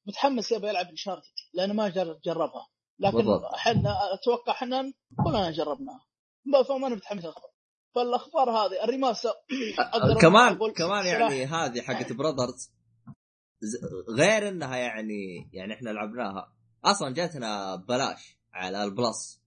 متحمس 0.05 0.51
يبغى 0.51 0.69
يلعب 0.69 0.88
Uncharted 0.88 1.35
لأنه 1.53 1.73
ما 1.73 1.89
جرب 1.89 2.19
جربها. 2.26 2.68
لكن. 2.99 3.30
إحنا 3.55 4.14
أتوقع 4.14 4.51
إحنا 4.51 4.93
كلنا 5.26 5.51
جربناها. 5.51 6.05
فما 6.68 6.88
أنا 6.88 6.95
متحمس 6.95 7.26
الاخبار 7.26 7.56
فالأخبار 7.95 8.49
هذه 8.51 8.84
ال 8.84 8.89
remaster 8.89 9.30
أقدر 9.80 10.22
كمان 10.22 10.57
كمان. 10.77 11.05
يعني 11.05 11.45
هذه 11.45 11.81
حقت 11.81 12.14
Brothers 12.14 12.72
غير 14.18 14.47
إنها 14.47 14.77
يعني 14.77 15.49
يعني 15.53 15.73
إحنا 15.73 15.89
لعبناها. 15.89 16.53
أصلا 16.85 17.14
جاتنا 17.14 17.76
ببلاش 17.76 18.38
على 18.53 18.84
ال 18.84 18.93
Plus. 18.93 19.41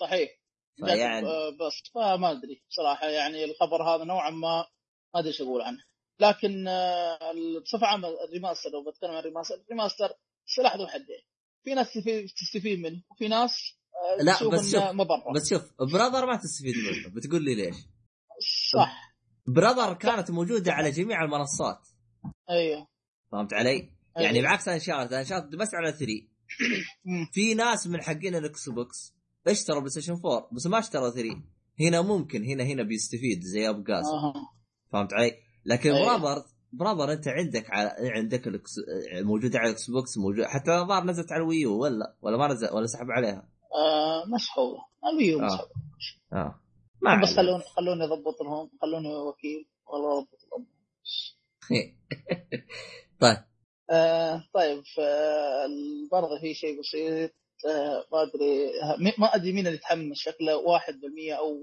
صحيح. 0.00 0.30
فيعني 0.76 1.26
آه، 1.26 1.50
بس 1.50 1.90
فما 1.94 2.30
أدري 2.30 2.62
صراحة. 2.68 3.06
يعني 3.08 3.44
الخبر 3.44 3.82
هذا 3.82 4.04
نوعا 4.04 4.30
ما 4.30 4.66
ما 5.14 5.20
أدري 5.20 5.28
إيش 5.28 5.40
أقول 5.42 5.62
عنه. 5.62 5.78
لكن 6.20 6.68
آه، 6.68 7.18
بصفة 7.62 7.86
عامة 7.86 8.08
ال 8.28 8.33
remaster 8.33 8.70
لو 8.70 8.90
بتكلم 8.90 9.10
عن 9.10 9.18
ال 9.18 9.22
remaster 9.22 9.54
ال 9.54 9.60
remaster 9.60 10.12
سلاح 10.56 10.76
ذو 10.76 10.86
حدين. 10.86 11.22
في 11.64 11.74
ناس 11.74 11.92
تستفيد- 12.36 12.78
منه 12.78 13.02
وفي 13.10 13.28
ناس 13.28 13.52
آه، 13.78 13.85
لا، 14.20 14.34
تشوف 14.34 14.54
بس 14.54 14.72
شوف، 14.72 14.82
مضرة. 14.82 15.32
بس 15.34 15.48
شوف 15.50 15.62
Brother 15.92 16.26
ما 16.26 16.36
تستفيد 16.36 16.74
منه. 16.76 17.14
بتقول 17.14 17.44
لي 17.44 17.54
ليش؟ 17.54 17.76
صح. 18.72 19.16
Brother 19.46 19.94
كانت 19.94 20.30
موجودة 20.30 20.72
على 20.72 20.90
جميع 20.90 21.24
المنصات. 21.24 21.88
أيوه. 22.50 22.88
فهمت 23.32 23.52
علي؟ 23.52 23.70
أيوة. 23.70 23.90
يعني 24.16 24.42
بعكس 24.42 24.68
Uncharted 24.68 25.12
Uncharted 25.12 25.54
بس 25.54 25.74
على 25.74 25.92
3 25.92 26.06
مم. 27.04 27.26
في 27.32 27.54
ناس 27.54 27.86
من 27.86 28.02
حقين 28.02 28.34
ال 28.34 28.68
Xbox 28.68 29.14
اشتروا 29.46 29.78
PlayStation 29.78 30.12
4 30.12 30.48
بس 30.52 30.66
ما 30.66 30.78
اشتروا 30.78 31.10
3 31.10 31.42
هنا 31.80 32.00
ممكن 32.00 32.44
هنا 32.44 32.64
هنا 32.64 32.82
بيستفيد 32.82 33.40
زي 33.40 33.68
أبو 33.68 33.92
قاسم. 33.92 34.08
أها. 34.08 34.34
فهمت 34.92 35.12
علي؟ 35.12 35.32
لكن 35.64 35.92
أيوة. 35.92 36.16
Brother 36.16 36.44
Brother 36.72 37.12
أنت 37.12 37.28
عندك 37.28 37.70
على 37.70 37.96
عندك 38.00 38.46
ال 38.46 38.52
X... 38.52 38.74
موجودة 39.14 39.58
على 39.58 39.68
ال 39.68 39.90
Xbox 39.90 40.18
موجود 40.18 40.44
حتى 40.44 40.78
الظاهر 40.78 41.04
نزلت 41.04 41.32
على 41.32 41.42
ال 41.42 41.49
Wii 41.49 41.71
U 41.71 41.78
ولا 41.82 42.16
ولا 42.22 42.36
ما 42.36 42.48
نزل 42.48 42.72
ولا 42.72 42.86
سحب 42.86 43.10
عليها. 43.10 43.48
آه 43.76 44.24
مسحوبة. 44.26 44.78
الويو 45.12 45.40
آه. 45.40 45.44
مسحوبة. 45.44 45.70
آه. 46.32 46.60
ما 47.02 47.20
بس. 47.22 47.36
خلوني 47.36 47.62
خلوني 47.76 48.04
أضبط 48.04 48.42
لهم 48.42 48.70
خلوني 48.82 49.14
وكيل 49.14 49.66
والله 49.86 50.18
أضبط 50.18 50.38
لهم. 50.52 50.66
طيب. 53.20 53.36
آه 53.90 54.44
طيب 54.54 54.82
آه 55.00 55.66
برضه 56.12 56.40
في 56.40 56.54
شيء 56.54 56.80
بسيط 56.80 57.30
آه 57.68 58.04
ما 58.12 58.22
أدري 58.22 58.70
ما 59.18 59.34
أدري 59.34 59.52
مين 59.52 59.66
اللي 59.66 59.78
تحمس 59.78 60.16
شكله 60.18 60.56
1% 60.56 61.38
أو 61.38 61.62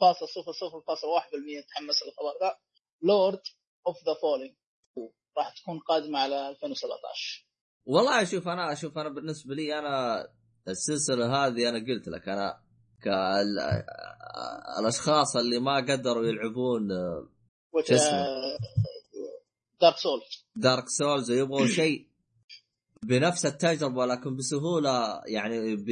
فاصل 0.00 0.28
صفر 0.28 0.52
صفر 0.52 0.80
فاصل 0.86 1.06
1% 1.06 1.66
تحمس 1.68 2.02
الخبر 2.02 2.32
ذا 2.46 2.56
Lords 3.02 3.40
of 3.86 3.96
the 4.06 4.14
Fallen 4.22 4.54
راح 5.38 5.54
تكون 5.62 5.78
قادمة 5.78 6.18
على 6.18 6.48
2017 6.48 7.46
والله 7.86 8.22
أشوف 8.22 8.48
أنا 8.48 8.72
أشوف 8.72 8.98
أنا 8.98 9.08
بالنسبة 9.08 9.54
لي 9.54 9.78
أنا 9.78 10.26
السلسلة 10.70 11.26
هذه 11.26 11.68
أنا 11.68 11.78
قلت 11.78 12.08
لك 12.08 12.28
أنا 12.28 12.60
كال... 13.02 13.58
الأشخاص 14.78 15.36
اللي 15.36 15.58
ما 15.58 15.76
قدروا 15.76 16.26
يلعبون 16.26 16.88
شو 17.88 17.94
اسمه؟ 17.94 18.26
Dark 19.80 19.96
Soul 19.96 20.20
Dark 20.56 20.88
Souls 20.88 21.30
ويبغوا 21.30 21.66
شيء 21.66 22.06
بنفس 23.02 23.46
التجربة 23.46 23.96
ولكن 23.98 24.36
بسهولة 24.36 25.20
يعني 25.26 25.76
ب... 25.76 25.88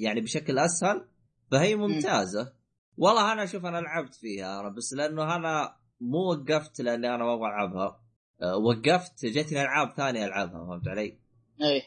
يعني 0.00 0.20
بشكل 0.20 0.58
أسهل 0.58 1.08
فهي 1.50 1.76
ممتازة. 1.76 2.52
والله 2.96 3.32
أنا 3.32 3.44
أشوف 3.44 3.64
أنا 3.64 3.80
لعبت 3.80 4.14
فيها 4.14 4.60
أنا 4.60 4.68
بس 4.68 4.92
لأنه 4.92 5.36
أنا 5.36 5.76
مو 6.00 6.18
وقفت 6.18 6.80
لأني 6.80 7.14
أنا 7.14 7.24
ما 7.24 7.34
أبغى 7.34 7.48
ألعبها. 7.48 8.02
أه، 8.42 8.56
وقفت 8.56 9.26
جتني 9.26 9.62
ألعاب 9.62 9.94
ثانية 9.96 10.24
ألعبها 10.26 10.66
فهمت 10.66 10.88
علي؟ 10.88 11.18
اي 11.62 11.82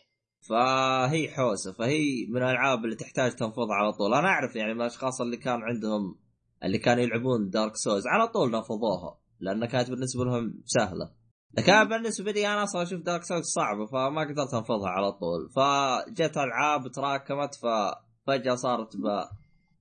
فهي 0.49 1.29
حوسه 1.29 1.73
فهي 1.73 2.25
من 2.29 2.43
الألعاب 2.43 2.85
اللي 2.85 2.95
تحتاج 2.95 3.31
تنفض 3.31 3.71
على 3.71 3.93
طول. 3.93 4.13
أنا 4.13 4.27
أعرف 4.27 4.55
يعني 4.55 4.73
من 4.73 4.81
الأشخاص 4.81 5.21
اللي 5.21 5.37
كان 5.37 5.59
عندهم 5.63 6.19
اللي 6.63 6.77
كانوا 6.77 7.03
يلعبون 7.03 7.49
Dark 7.49 7.71
Souls 7.75 8.03
على 8.07 8.27
طول 8.27 8.51
نفضوها 8.51 9.19
لانها 9.39 9.67
كانت 9.67 9.89
بالنسبة 9.89 10.25
لهم 10.25 10.61
سهلة. 10.65 11.11
لكن 11.57 11.73
أنا 11.73 11.83
بالنسبة 11.83 12.31
لي 12.31 12.47
أنا 12.47 12.63
أصلا 12.63 12.83
أشوف 12.83 13.01
Dark 13.01 13.23
Souls 13.23 13.45
صعبة 13.55 13.85
فما 13.85 14.21
قدرت 14.21 14.53
أنفضها 14.53 14.89
على 14.89 15.11
طول. 15.11 15.49
فجت 15.55 16.37
ألعاب 16.37 16.87
تراكمت 16.87 17.55
ففجأة 17.55 18.55
صارت 18.55 18.97
ب... 18.97 19.05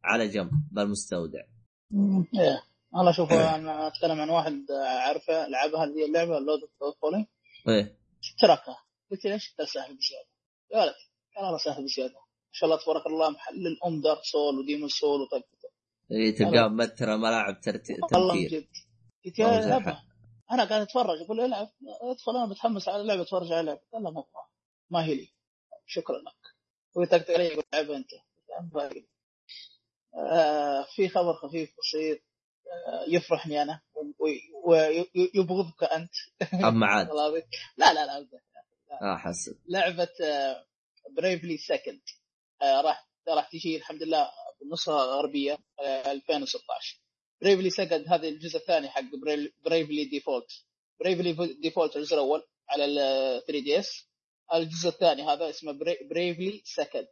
على 0.05 0.29
جنب 0.29 0.51
بالمستودع. 0.73 1.41
إيه. 2.35 2.63
أنا 2.95 3.11
أشوف 3.11 3.33
أنا 3.33 3.89
أتكلم 3.89 4.21
عن 4.21 4.31
واحد 4.31 4.67
عارفه 5.07 5.49
لعبها 5.49 5.85
هذه 5.85 6.07
اللعبة 6.07 6.31
لورد 6.31 6.61
اوف 6.83 7.15
إيه. 7.69 7.97
تركها 8.39 8.79
قلت 9.11 9.25
ليش 9.25 9.55
سهل 9.75 9.97
بزيادة؟ 9.97 10.34
يا 10.75 10.79
ولد 10.79 10.95
والله 11.37 11.59
سهل 11.59 11.85
بزيادة. 11.85 12.15
ما 12.15 12.53
شاء 12.53 12.71
الله 12.71 12.83
تبارك 12.85 13.07
الله 13.07 13.31
محل 13.31 13.67
الام 13.67 14.01
دارك 14.01 14.25
سول 14.25 14.59
وديمون 14.59 14.89
سول 14.89 15.21
وطقطقه 15.21 15.71
إيه 16.11 16.35
تلقاه 16.35 16.69
متر 16.69 17.17
ملاعب 17.17 17.61
ترتي... 17.61 17.97
والله 18.13 18.35
من 18.35 18.47
جد. 18.47 18.69
قلت 19.25 19.39
يا 19.39 20.05
أنا 20.51 20.65
قاعد 20.65 20.83
أتفرج 20.83 21.21
أقول 21.21 21.41
العب 21.41 21.69
أدخل 22.03 22.37
أنا 22.37 22.47
متحمس 22.47 22.89
على 22.89 23.03
اللعبه 23.03 23.23
أتفرج 23.23 23.53
على 23.53 23.61
اللعبه 23.61 23.81
قال 23.93 24.03
لا 24.03 24.11
ما 24.11 24.21
أبغى 24.21 24.45
ما 24.91 25.05
هي 25.05 25.15
لي. 25.15 25.29
شكرا 25.87 26.19
لك. 26.19 26.55
ويطقطق 26.95 27.35
علي 27.35 27.45
يقول 27.45 27.65
لعبها 27.75 27.97
أنت. 27.97 28.11
باقي. 28.73 29.07
آه 30.15 30.87
في 30.97 31.09
خبر 31.09 31.35
خفيف 31.35 31.75
بسيط 31.79 32.19
آه 32.87 33.05
يفرحني 33.09 33.63
أنا 33.63 33.81
ويبغضك 34.65 35.85
أنت. 35.85 36.13
أما 36.55 36.87
عاد. 36.87 37.09
لا 37.79 37.93
لا 37.95 38.07
لا 38.07 38.29
أبداً. 39.01 39.15
احسن 39.15 39.55
لعبة 39.69 40.09
Bravely 41.17 41.57
Second 41.57 42.01
راح 42.63 43.09
راح 43.29 43.49
تجي 43.49 43.77
الحمد 43.77 44.03
لله 44.03 44.29
بالنسخه 44.61 45.05
الغربيه 45.05 45.59
آه، 45.81 46.13
2016 46.13 47.01
Bravely 47.43 47.71
Second 47.71 48.05
هذا 48.09 48.29
الجزء 48.29 48.57
الثاني 48.57 48.89
حق 48.89 49.03
Bravely 49.65 50.05
Default 50.05 50.47
Bravely 51.01 51.55
Default 51.63 51.97
الجزء 51.97 52.15
الأول 52.15 52.43
على 52.71 52.85
ال 52.85 52.97
3DS 53.47 54.09
الجزء 54.55 54.89
الثاني 54.89 55.23
هذا 55.23 55.51
اسمه 55.51 55.73
Bravely 56.11 56.63
Second 56.65 57.09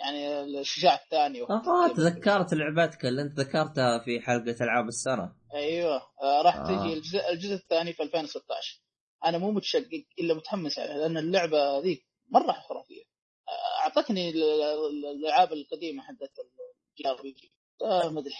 يعني 0.00 0.40
الشجاع 0.60 0.94
الثاني 0.94 1.42
آه 1.42 1.88
تذكرت 1.96 2.54
لعبتك 2.54 3.04
اللي 3.04 3.22
أنت 3.22 3.40
ذكرتها 3.40 3.98
في 4.04 4.20
حلقة 4.20 4.56
ألعاب 4.60 4.88
السنة. 4.88 5.36
أيوه. 5.54 6.02
آه 6.22 6.42
راح 6.42 6.56
آه. 6.56 6.66
تجي 6.66 6.92
الجزء, 6.92 7.30
الجزء 7.32 7.54
الثاني 7.54 7.92
في 7.92 8.02
2016 8.02 8.80
أنا 9.26 9.38
مو 9.38 9.50
متشقق 9.50 10.04
إلا 10.20 10.34
متحمس 10.34 10.78
عليها 10.78 10.98
لأن 10.98 11.16
اللعبة 11.16 11.78
ذيك 11.80 12.04
مرة 12.30 12.52
خرافية. 12.52 13.02
آه، 13.48 13.82
أعطتني 13.84 14.30
ال- 14.30 14.42
ال- 14.42 15.06
الألعاب 15.16 15.52
القديمة 15.52 16.02
حقت 16.02 16.32
ال 16.38 17.08
JRPG. 17.08 17.52
آه، 17.82 18.08
ما 18.10 18.20
أدري. 18.20 18.32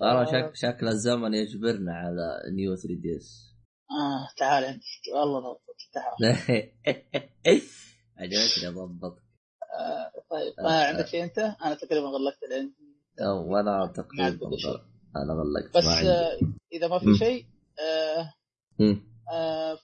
ترى 0.00 0.26
شك 0.26 0.50
شكل 0.54 0.88
الزمن 0.88 1.34
يجبرنا 1.34 1.92
على 1.92 2.40
New 2.56 2.76
3DS 2.76 3.52
آه 3.90 4.28
تعال 4.36 4.64
عندي 4.64 4.84
والله 5.14 5.40
ضبط 5.40 5.76
تعال. 5.92 6.14
عجبتني 8.18 8.68
ضبط 8.68 9.22
آه، 9.78 10.12
طيب. 10.30 10.54
ما 10.64 10.84
عندك 10.84 11.06
شيء 11.06 11.24
أنت؟ 11.24 11.38
أنا 11.38 11.74
تقريبا 11.74 12.06
غلقت 12.06 12.42
العين 12.42 12.74
وأنا 13.20 13.92
تقريبا. 13.96 14.46
أنا 15.16 15.32
غلقت 15.34 15.76
بس 15.76 15.84
ما 15.84 15.90
عندي. 15.94 16.08
آه، 16.08 16.38
إذا 16.72 16.88
ما 16.88 16.98
في. 16.98 17.14
شيء 17.18 17.46
آه،. 17.80 18.34
آه، 18.80 19.00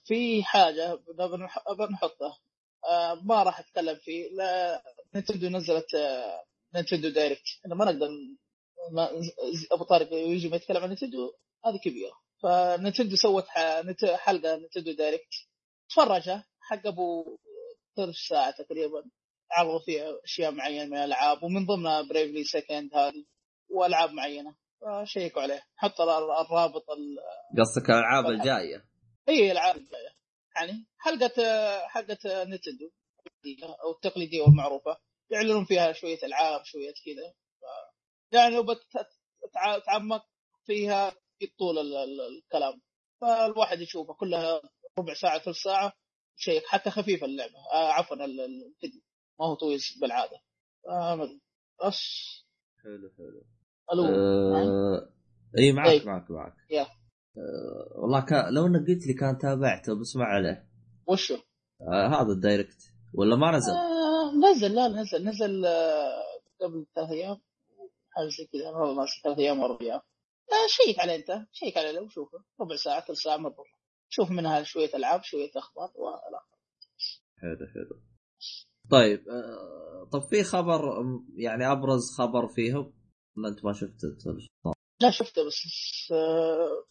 في 0.05 0.43
حاجة 0.43 0.95
بنح- 1.17 1.71
بنحطها. 1.77 2.37
آه، 2.89 3.13
ما 3.23 3.43
راح 3.43 3.59
أتكلم 3.59 3.95
فيه. 3.95 4.29
لا 4.31 4.83
نينتندو 5.15 5.47
نزلت 5.49 5.93
آه، 5.95 6.43
Nintendo 6.75 7.09
Direct. 7.09 7.43
إحنا 7.65 7.75
ما 7.75 7.85
نقدر 7.85 8.07
أبو 9.71 9.83
طارق 9.83 10.13
يجي 10.13 10.49
ما 10.49 10.55
يتكلم 10.55 10.77
عن 10.83 10.89
نينتندو 10.89 11.31
هذه 11.65 11.77
كبيرة. 11.85 12.13
فنينتندو 12.43 13.15
سوت 13.15 13.45
حلقة 14.17 14.55
Nintendo 14.55 14.91
Direct. 14.91 15.33
تفرجها 15.89 16.45
حق 16.61 16.87
أبو 16.87 17.37
ثلث 17.97 18.15
ساعة 18.29 18.51
تقريبا. 18.51 19.03
عرضوا 19.51 19.79
فيها 19.79 20.05
أشياء 20.25 20.51
معينة 20.51 20.85
من 20.85 20.97
الألعاب 20.97 21.43
ومن 21.43 21.65
ضمنها 21.65 22.01
Bravely 22.01 22.43
Second 22.43 22.95
هذه 22.95 23.25
وألعاب 23.69 24.11
معينة. 24.11 24.55
فشيكوا 24.81 25.41
عليه 25.41 25.63
حط 25.75 26.01
ال- 26.01 26.09
الرابط 26.45 26.89
ال- 26.89 27.17
قصدك 27.59 27.89
الألعاب 27.89 28.25
الجاية. 28.25 28.88
هي 29.29 29.51
العاب. 29.51 29.75
الجايه 29.77 30.09
يعني 30.55 30.85
حلقة 30.97 31.31
حلقة 31.87 32.43
نينتندو 32.43 32.91
أو 33.83 33.91
التقليدية 33.91 34.41
والمعروفة. 34.41 34.97
يعلنون 35.31 35.65
فيها 35.65 35.91
شوية 35.93 36.19
ألعاب 36.23 36.63
شوية 36.65 36.93
كذا. 37.05 37.33
ف- 37.61 38.33
يعني 38.35 38.55
لو 38.55 38.63
بتتعمق 38.63 40.25
فيها 40.65 41.09
في 41.39 41.47
طول 41.59 41.77
ال- 41.77 41.95
ال- 41.97 42.37
الكلام. 42.37 42.81
فالواحد 43.21 43.81
يشوفها 43.81 44.15
كلها 44.15 44.61
ربع 44.99 45.13
ساعة 45.13 45.39
ثلث 45.39 45.57
ساعة 45.57 45.93
شيء 46.35 46.61
حتى 46.67 46.89
خفيفه 46.89 47.25
اللعبة. 47.25 47.53
آه 47.73 47.91
عفوا 47.91 48.15
ال- 48.15 48.41
ال- 48.41 48.65
الفيديو. 48.75 49.01
ما 49.39 49.45
هو 49.45 49.53
طويل 49.55 49.79
بالعادة. 50.01 50.41
أدري. 50.87 51.41
بس. 51.85 52.01
حلو 52.83 53.11
حلو. 53.17 53.45
ألو. 53.93 54.05
آه... 54.05 55.09
إي 55.57 55.71
معك 55.71 55.87
طيب. 55.87 56.05
معك 56.05 56.31
معك. 56.31 56.53
آه... 57.37 57.99
والله 57.99 58.25
كان 58.25 58.53
لو 58.53 58.65
إنك 58.65 58.87
قلت 58.87 59.07
لي 59.07 59.13
كان 59.13 59.37
تابعته 59.37 59.99
بس 59.99 60.15
ما 60.15 60.23
عليه. 60.25 60.69
وشو؟ 61.07 61.37
آه 61.81 62.07
هذا 62.07 62.31
الدايركت. 62.31 62.81
ولا 63.13 63.35
ما 63.35 63.51
نزل؟ 63.51 63.71
آه 63.71 64.51
نزل 64.51 64.75
لا 64.75 64.87
نزل 64.87 65.27
نزل 65.27 65.65
آه 65.65 66.23
قبل 66.61 66.85
ثلاث 66.95 67.09
أيام. 67.09 67.37
حاجة 68.11 68.27
زي 68.37 68.45
كذا 68.45 68.69
والله 68.69 68.93
ما 68.93 69.05
ثلاث 69.23 69.39
أيام 69.39 69.61
أربع 69.61 69.77
أيام. 69.81 70.01
آه 70.51 70.67
شيك 70.67 70.99
عليه 70.99 71.15
أنت 71.15 71.47
شيك 71.51 71.77
عليه 71.77 71.91
لو 71.91 72.07
شوفه. 72.07 72.43
ربع 72.61 72.75
ساعة 72.75 73.05
ثلث 73.05 73.17
ساعة 73.17 73.37
مربوط 73.37 73.65
شوف 74.09 74.31
منها 74.31 74.63
شوية 74.63 74.89
ألعاب 74.95 75.23
شوية 75.23 75.51
أخبار 75.55 75.91
ولا 75.95 76.43
حلو 77.41 77.67
حلو. 77.73 78.01
طيب 78.91 79.29
آه... 79.29 80.09
طب 80.11 80.21
في 80.29 80.43
خبر 80.43 80.81
يعني 81.35 81.71
أبرز 81.71 82.11
خبر 82.17 82.47
فيهم؟ 82.47 82.93
ولا 83.37 83.49
أنت 83.49 83.65
ما 83.65 83.73
شفت 83.73 84.03
انت 84.03 84.27
لا 85.01 85.11
شفته 85.11 85.47
بس 85.47 85.63
آه 86.11 86.85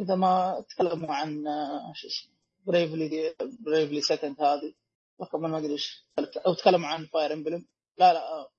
إذا 0.00 0.14
ما 0.14 0.64
تكلموا 0.68 1.14
عن 1.14 1.46
آه 1.46 1.92
شو 1.94 2.08
اسمه 2.08 2.32
Bravely 2.66 3.34
Bravely 3.60 4.00
Second 4.00 4.40
هذه 4.40 4.74
رقم 5.22 5.40
ما 5.40 5.58
أدري 5.58 5.72
إيش 5.72 6.06
أو 6.46 6.54
تكلموا 6.54 6.88
عن 6.88 7.06
Fire 7.06 7.32
Emblem 7.32 7.66
لا 7.98 8.12
لا 8.12 8.32
آه. 8.32 8.52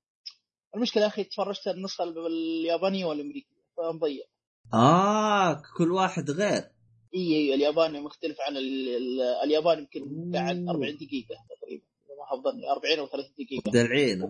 المشكلة 0.75 1.03
يا 1.03 1.07
أخي 1.07 1.23
تفرجت 1.23 1.67
النسخة 1.67 2.03
اليابانية 2.03 3.05
والأمريكية 3.05 3.61
فمضيع 3.77 4.25
آه 4.73 5.61
كل 5.77 5.91
واحد 5.91 6.31
غير 6.31 6.63
إي 7.15 7.35
إي 7.35 7.53
الياباني 7.53 8.01
مختلف 8.01 8.37
عن 8.41 8.57
ال... 8.57 8.95
ال... 8.95 9.21
الياباني 9.21 9.81
يمكن 9.81 10.35
أوه. 10.35 10.71
40 10.71 10.95
دقيقة 10.95 11.35
تقريبا 11.49 11.83
إذا 12.05 12.15
ما 12.19 12.25
خاب 12.29 12.43
ظني 12.43 12.71
40 12.71 12.99
أو 12.99 13.07
30 13.07 13.31
دقيقة 13.39 13.71
دلعين. 13.71 14.23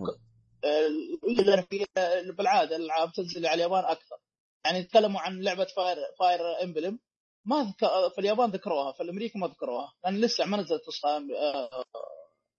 آه، 0.64 0.88
في 1.20 1.86
بالعادة 2.32 2.76
الألعاب 2.76 3.12
تنزل 3.12 3.46
على 3.46 3.54
اليابان 3.54 3.84
أكثر 3.84 4.16
يعني 4.64 4.84
تكلموا 4.84 5.20
عن 5.20 5.40
لعبة 5.40 5.64
Fire 5.64 5.96
Fire 6.18 6.40
Emblem 6.62 6.98
ما 7.44 7.62
ذك... 7.62 8.12
في 8.14 8.20
اليابان 8.20 8.50
ذكروها 8.50 8.92
في 8.92 9.02
الأمريكا 9.02 9.38
ما 9.38 9.46
ذكروها. 9.46 9.92
لأن 10.04 10.20
لسه 10.20 10.46
ما 10.46 10.56
نزلت 10.56 10.88
نسخة 10.88 11.08
آه، 11.16 11.84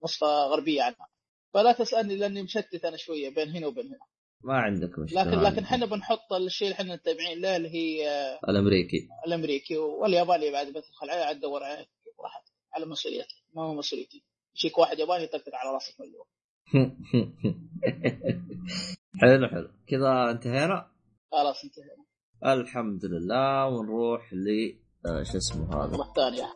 نسخة 0.04 0.28
غربية 0.28 0.84
عنها. 0.84 1.08
فلا 1.54 1.72
تسألني 1.72 2.16
لأني 2.16 2.44
مشتت 2.44 2.86
أنا 2.86 2.98
شوية 2.98 3.30
بين 3.30 3.50
هنا 3.50 3.68
وبين 3.68 3.88
هنا. 3.88 4.00
ما 4.44 4.54
عندك 4.54 5.00
مشكلة. 5.00 5.24
لكن 5.24 5.40
لكن. 5.40 5.64
إحنا 5.64 5.86
بنحط 5.86 6.34
الشيء 6.34 6.68
اللي 6.68 6.76
إحنا 6.80 6.94
متابعين 6.94 7.42
له 7.42 7.56
اللي 7.56 7.70
هي 7.70 8.10
آه، 8.10 8.40
الأمريكي. 8.50 9.08
الأمريكي. 9.28 9.78
والياباني 9.78 10.52
بعد 10.52 10.68
بدخل 10.68 11.10
عليه 11.10 11.24
عاد 11.24 11.36
ادور 11.38 11.64
عليه 11.64 11.86
على 12.74 12.86
مسؤوليتي 12.86 13.44
ما 13.56 13.64
هو 13.64 13.74
مسؤوليتي. 13.74 14.24
يجيك 14.56 14.78
واحد 14.78 15.00
ياباني 15.00 15.24
يطقطق 15.24 15.56
على 15.56 15.74
راسك 15.74 15.94
مليون 16.00 16.26
حلو 19.22 19.48
حلو. 19.48 19.70
كذا 19.88 20.32
انتهينا. 20.32 20.93
خلاص 21.34 21.64
انتهينا. 21.64 22.06
الحمد 22.62 23.06
لله 23.06 23.68
ونروح 23.68 24.34
ل 24.34 24.48
آه، 25.06 25.24
شو 25.24 25.38
اسمه 25.38 25.68
هذا؟ 25.68 25.98
مرة 25.98 26.14
ثانية. 26.16 26.48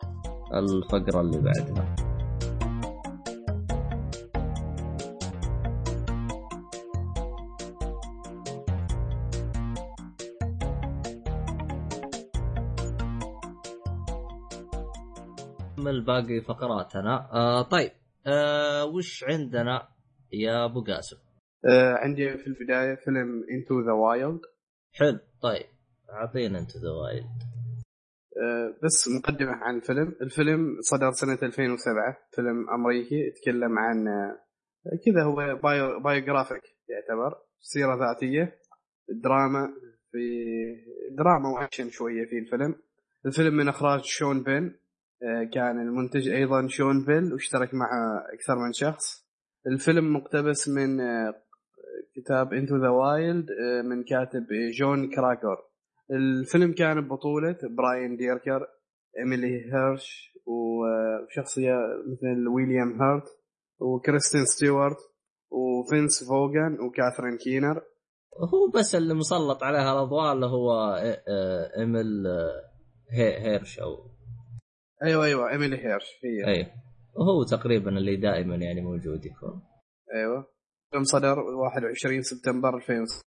الفقرة 0.53 1.21
اللي 1.21 1.41
بعدها. 1.41 1.95
نكمل 15.77 16.01
باقي 16.05 16.41
فقراتنا. 16.41 17.29
آه 17.33 17.61
طيب 17.61 17.91
آه 18.27 18.85
وش 18.85 19.23
عندنا 19.23 19.87
يا 20.33 20.65
أبو 20.65 20.83
قاسم؟ 20.83 21.17
آه 21.65 21.93
عندي 21.93 22.37
في 22.37 22.47
البداية 22.47 22.95
فيلم 22.95 23.43
Into 23.51 23.81
the 23.81 23.91
Wild 23.91 24.41
حلو 24.93 25.19
طيب. 25.41 25.65
أعطينا 26.09 26.59
أنت 26.59 26.77
ذا 26.77 26.89
وايلد. 26.89 27.47
بس 28.83 29.07
مقدمة 29.07 29.51
عن 29.51 29.75
الفيلم. 29.75 30.15
الفيلم 30.21 30.77
صدر 30.81 31.11
سنة 31.11 31.39
2007 31.43 32.17
فيلم 32.35 32.69
أمريكي 32.69 33.15
يتكلم 33.15 33.79
عن 33.79 34.07
آه، 34.07 34.39
كذا 35.05 35.23
هو 35.23 35.59
bio 35.63 35.99
biographic 35.99 36.63
يعتبر. 36.89 37.35
سيرة 37.59 37.95
ذاتية 37.95 38.59
دراما 39.09 39.73
في 40.11 40.19
دراما 41.17 41.49
وأكشن 41.49 41.89
شوية 41.89 42.25
في 42.25 42.37
الفيلم. 42.37 42.75
الفيلم 43.25 43.53
من 43.57 43.67
إخراج 43.67 44.03
شون 44.03 44.43
بن 44.43 44.79
آه، 45.23 45.43
كان 45.53 45.81
المنتج 45.81 46.29
أيضا 46.29 46.67
شون 46.67 47.05
بن 47.05 47.33
واشترك 47.33 47.73
معه 47.73 48.25
أكثر 48.33 48.55
من 48.55 48.73
شخص. 48.73 49.27
الفيلم 49.67 50.13
مقتبس 50.13 50.69
من 50.69 50.99
كتاب 52.17 52.53
Into 52.53 52.75
the 52.77 52.89
Wild 52.89 53.45
من 53.85 54.03
كاتب 54.03 54.45
جون 54.79 55.09
كراكور 55.09 55.57
الفيلم 56.11 56.73
كان 56.73 57.01
ببطولة 57.01 57.57
براين 57.77 58.17
ديركر 58.17 58.67
إيميلي 59.19 59.61
هيرش 59.73 60.33
وشخصية 60.45 61.73
مثل 62.11 62.47
ويليام 62.47 63.01
هارت 63.01 63.23
وكريستين 63.79 64.45
ستيوارت 64.45 64.97
وفينس 65.51 66.23
فون 66.29 66.77
وكاثرين 66.81 67.37
كينر. 67.37 67.81
هو 68.53 68.71
بس 68.79 68.95
اللي 68.95 69.13
مسلط 69.13 69.63
عليها 69.63 69.93
الأضواء 69.93 70.33
اللي 70.33 70.45
هو 70.45 70.71
آه، 70.71 71.23
آه، 71.27 71.79
إيميل 71.79 72.27
آه، 72.27 72.61
هي- 73.11 73.39
هيرش 73.41 73.79
أو 73.79 73.95
أيوه 75.03 75.25
أيوه 75.25 75.51
إيميلي 75.51 75.77
هيرش 75.77 76.05
هي. 76.23 76.47
أيوه. 76.47 76.67
وهو 77.15 77.43
تقريبا 77.43 77.97
اللي 77.97 78.15
دائما 78.15 78.55
يعني 78.55 78.81
موجود 78.81 79.25
يكون. 79.25 79.61
أيوه. 80.15 80.56
الفيلم 80.87 81.03
صدر 81.03 81.39
21 81.39 82.21
سبتمبر 82.21 82.75
2007 82.75 83.19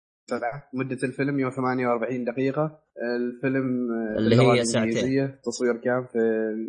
مدة 0.74 0.98
الفيلم 1.04 1.34
148 1.34 2.24
دقيقة. 2.24 2.80
الفيلم 3.16 3.88
آه، 3.92 4.18
اللي 4.18 4.36
هي 4.36 4.64
ساعتين. 4.64 5.24
التصوير 5.24 5.76
كان 5.76 6.06
في 6.12 6.18
ال... 6.18 6.68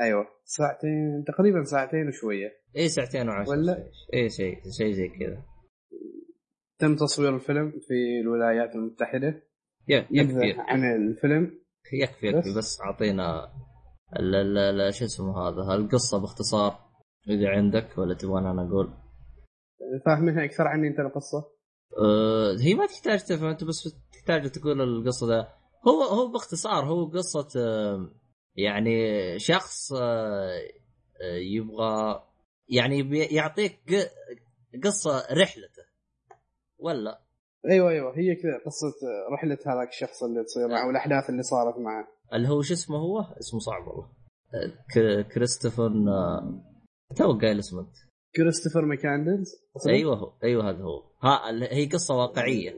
أيوه 0.00 0.26
ساعتين 0.44 1.24
تقريبا 1.26 1.62
ساعتين 1.64 2.08
وشوية. 2.08 2.48
اي 2.76 2.88
ساعتين 2.88 3.28
وعشر 3.28 3.50
ولا- 3.50 3.88
اي 4.14 4.30
شيء 4.30 4.54
شيء 4.78 4.92
زي 4.92 5.08
كذا. 5.08 5.42
تم 6.78 6.96
تصوير 6.96 7.34
الفيلم 7.34 7.70
في 7.70 8.20
الولايات 8.22 8.74
المتحدة. 8.74 9.42
يكفي 9.88 10.54
عن 10.58 10.84
الفيلم. 10.84 11.58
يكفي 11.92 12.26
يكفي. 12.26 12.58
بس. 12.58 12.80
أعطينا 12.80 13.48
شو 14.90 15.04
اسمه 15.04 15.38
هذا؟ 15.38 15.74
القصة 15.74 16.18
باختصار. 16.20 16.78
إذا 17.28 17.48
عندك 17.48 17.98
ولا 17.98 18.14
تبغى 18.14 18.40
أنا 18.40 18.68
أقول. 18.68 18.94
فاهم 20.06 20.24
منها 20.24 20.44
أكثر 20.44 20.64
عني 20.68 20.88
أنت 20.88 21.00
القصة؟ 21.00 21.38
أه 22.04 22.56
هي 22.60 22.74
ما 22.74 22.86
تحتاج 22.86 23.24
تفهم 23.24 23.48
انت 23.48 23.64
بس 23.64 23.98
تحتاج 24.12 24.50
تقول 24.50 24.80
القصة 24.80 25.26
ده 25.26 25.58
هو 25.88 26.02
هو 26.02 26.32
باختصار 26.32 26.84
هو 26.84 27.04
قصة 27.04 27.48
آه، 27.56 28.10
يعني 28.56 29.38
شخص 29.38 29.92
آه، 29.92 30.60
آه، 31.22 31.36
يبغى 31.36 32.22
يعني 32.68 33.18
يعطيك 33.34 33.78
قصة 34.84 35.26
رحلته. 35.32 35.82
ولا؟ 36.78 37.20
أيوه 37.70 37.90
أيوه 37.90 38.18
هي 38.18 38.34
كذا 38.34 38.58
قصة 38.66 38.94
رحلة 39.32 39.58
هذاك 39.66 39.88
الشخص 39.88 40.22
اللي 40.22 40.44
تصير 40.44 40.68
معه 40.68 40.86
والأحداث 40.86 41.30
اللي 41.30 41.42
صارت 41.42 41.78
معه. 41.78 42.08
اللي 42.32 42.48
هو 42.48 42.62
شو 42.62 42.74
اسمه 42.74 42.96
هو؟ 42.96 43.20
اسمه 43.20 43.60
صعب 43.60 43.88
والله. 43.88 44.08
كريستوفر 45.34 45.92
تو 47.16 47.38
قايل 47.38 47.58
اسمه 47.58 47.80
أنت. 47.80 48.07
كريستوفر 48.38 48.84
ماكاندلز 48.84 49.48
أيوه 49.88 50.32
أيوه 50.44 50.70
هذا 50.70 50.82
هو. 50.82 51.02
ها 51.22 51.50
هي 51.72 51.86
قصة 51.86 52.14
واقعية. 52.14 52.74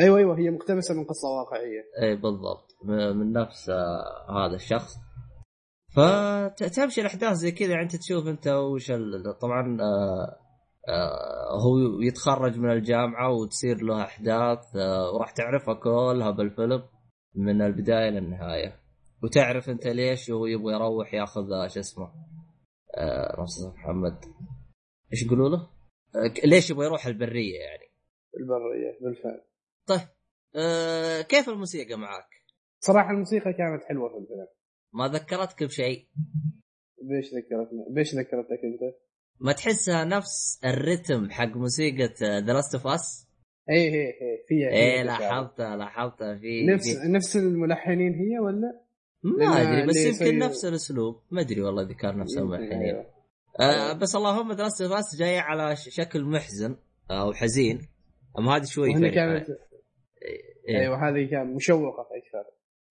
أيوه 0.00 0.18
أيوه 0.18 0.38
هي 0.38 0.50
مقتبسة 0.50 0.94
من 0.94 1.04
قصة 1.04 1.28
واقعية. 1.28 1.84
اي 2.02 2.16
بالضبط. 2.16 2.76
من 2.84 3.32
نفس 3.32 3.70
آه، 3.70 4.46
هذا 4.46 4.54
الشخص. 4.54 4.94
فتمشي 5.94 7.00
الأحداث 7.00 7.32
زي 7.32 7.52
كذا 7.52 7.70
يعني 7.70 7.82
أنت 7.82 7.96
تشوف 7.96 8.26
أنت 8.26 8.48
وش 8.48 8.92
طبعا 9.40 9.78
آه، 9.80 10.36
آه، 10.88 11.60
هو 11.62 12.00
يتخرج 12.00 12.58
من 12.58 12.70
الجامعة 12.70 13.32
وتصير 13.32 13.82
له 13.82 14.02
أحداث 14.02 14.76
وراح 15.14 15.30
تعرفها 15.30 15.74
كلها 15.74 16.30
بالفيلم 16.30 16.82
من 17.34 17.62
البداية 17.62 18.10
للنهاية. 18.10 18.80
وتعرف 19.22 19.70
أنت 19.70 19.86
ليش 19.86 20.30
هو 20.30 20.46
يبغى 20.46 20.74
يروح 20.74 21.14
ياخذ 21.14 21.68
شو 21.68 21.80
اسمه 21.80 22.10
محمد. 23.76 24.24
إيش 25.12 25.22
يقولوا 25.22 25.48
له؟ 25.48 25.56
آه، 26.14 26.46
ليش 26.46 26.70
يبغى 26.70 26.86
يروح 26.86 27.06
البرية 27.06 27.58
يعني 27.60 27.88
البرية 28.40 28.98
بالفعل 29.00 29.40
طيب 29.86 30.08
أه 30.56 31.22
كيف 31.22 31.48
الموسيقى 31.48 31.96
معاك؟ 31.96 32.28
صراحة 32.80 33.10
الموسيقى 33.10 33.52
كانت 33.52 33.84
حلوة 33.84 34.08
في 34.08 34.18
الفيلم 34.18 34.46
ما 34.92 35.08
ذكرتك 35.08 35.64
بشيء؟ 35.64 36.06
بيش 37.02 37.26
ذكرتني 37.34 37.84
بيش 37.90 38.14
ذكرتك 38.14 38.60
أنت؟ 38.64 38.94
ما 39.40 39.52
تحسها 39.52 40.04
نفس 40.04 40.60
الرتم 40.64 41.30
حق 41.30 41.56
موسيقى 41.56 42.14
The 42.20 42.52
Last 42.52 42.74
of 42.74 42.86
Us؟ 42.86 43.28
اي 43.70 43.76
اي 43.76 44.06
اي 44.06 44.44
فيها 44.48 44.68
إيه 44.68 45.02
لاحظتها 45.02 45.76
لاحظتها 45.76 46.38
في 46.38 46.66
نفس 46.66 46.98
في 46.98 47.08
نفس 47.08 47.36
الملحنين 47.36 48.14
هي 48.14 48.38
ولا؟ 48.38 48.80
ما 49.22 49.62
أدري 49.62 49.86
بس 49.86 49.96
يمكن 49.96 50.38
نفس 50.38 50.64
الأسلوب 50.64 51.22
ما 51.30 51.40
أدري 51.40 51.60
والله 51.60 51.82
إذا 51.82 51.92
كان 51.92 52.18
نفس 52.18 52.38
الملحنين 52.38 52.82
أيوة. 52.82 53.17
آه 53.60 53.92
بس 53.92 54.16
اللهم 54.16 54.52
The 54.52 54.62
Last 54.62 54.82
of 54.82 54.92
Us 54.92 55.16
جاية 55.18 55.40
على 55.40 55.76
شكل 55.76 56.24
محزن 56.24 56.76
أو 57.10 57.32
حزين. 57.32 57.88
أما 58.38 58.56
هذه 58.56 58.64
شوي 58.64 58.94
فرق 58.94 59.14
كانت 59.14 59.48
إيه. 60.68 60.80
أيوه 60.80 61.08
هذه 61.08 61.30
كانت 61.30 61.56
مشوقة 61.56 62.02
أكثر 62.02 62.50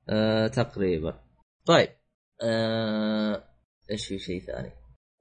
آه 0.09 0.47
تقريبا. 0.47 1.19
طيب. 1.65 1.89
آه 2.43 3.43
إيش 3.91 4.07
في 4.07 4.19
شيء 4.19 4.39
ثاني؟ 4.39 4.71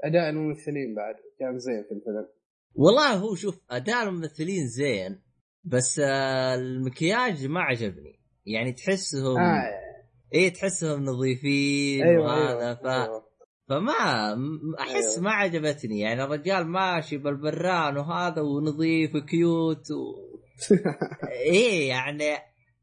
أداء 0.04 0.30
الممثلين 0.30 0.94
بعد 0.94 1.14
كان 1.40 1.58
زين 1.58 1.82
في 1.82 1.94
الفيلم. 1.94 2.28
والله 2.74 3.14
هو 3.14 3.34
شوف 3.34 3.60
أداء 3.70 4.08
الممثلين 4.08 4.66
زين 4.66 5.22
بس 5.64 5.98
آه 5.98 6.54
المكياج 6.54 7.46
ما 7.46 7.60
عجبني. 7.60 8.20
يعني 8.46 8.72
تحسهم 8.72 9.38
آه. 9.38 9.86
إيه 10.34 10.52
تحسهم 10.52 11.04
نظيفين 11.04 12.06
أيوه 12.06 12.24
وهذا 12.24 12.66
أيوه, 12.66 12.74
ف... 12.74 12.86
أيوة. 12.86 13.25
فما 13.68 14.32
أحس 14.80 15.12
أيوة. 15.12 15.20
ما 15.20 15.30
عجبتني. 15.30 16.00
يعني 16.00 16.24
الرجال 16.24 16.66
ماشي 16.66 17.16
بالبران 17.16 17.96
وهذا 17.96 18.42
ونظيف 18.42 19.14
وكيوت 19.14 19.90
و... 19.90 20.14
إيه 21.50 21.88
يعني 21.88 22.24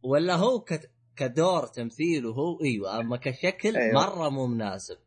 ولا 0.03 0.35
هو 0.35 0.60
ك... 0.60 0.80
كدور 1.15 1.68
تمثيله 1.68 2.30
هو 2.30 2.61
إيوه 2.64 2.99
أما 2.99 3.18
كشكل 3.18 3.77
أيوة. 3.77 3.93
مرة 3.93 4.30
مو 4.30 4.47
مناسب. 4.47 4.97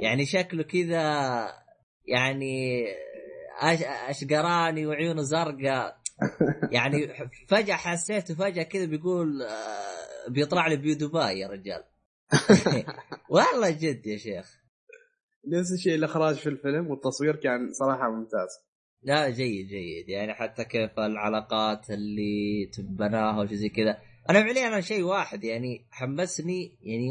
يعني 0.00 0.26
شكله 0.26 0.62
كذا 0.62 1.02
يعني 2.04 2.84
أش... 3.60 3.82
أشقراني 3.82 4.86
وعيونه 4.86 5.22
زرقاء. 5.22 5.96
يعني 6.70 7.08
فجأة 7.48 7.74
حسيته 7.74 8.34
فجأة 8.34 8.62
كذا 8.62 8.84
بيقول 8.84 9.42
آه، 9.42 10.28
بيطلع 10.28 10.66
لي 10.66 10.76
بيودوباي 10.76 11.38
يا 11.38 11.48
رجال. 11.48 11.84
والله 13.30 13.70
جد 13.70 14.06
يا 14.06 14.16
شيخ. 14.16 14.65
نفس 15.46 15.72
الشيء 15.72 15.94
الإخراج 15.94 16.34
في 16.34 16.48
الفيلم 16.48 16.90
والتصوير 16.90 17.36
كان 17.36 17.72
صراحة 17.72 18.10
ممتاز. 18.10 18.48
لا 19.02 19.30
جيد 19.30 19.66
جيد. 19.66 20.08
يعني 20.08 20.34
حتى 20.34 20.64
كيف 20.64 20.98
العلاقات 20.98 21.90
اللي 21.90 22.70
تبناها 22.72 23.42
وشي 23.42 23.56
زي 23.56 23.68
كذا. 23.68 23.98
أنا 24.30 24.40
فعليا 24.42 24.68
أنا 24.68 24.80
شيء 24.80 25.02
واحد 25.02 25.44
يعني 25.44 25.86
حمسني 25.90 26.78
يعني 26.80 27.10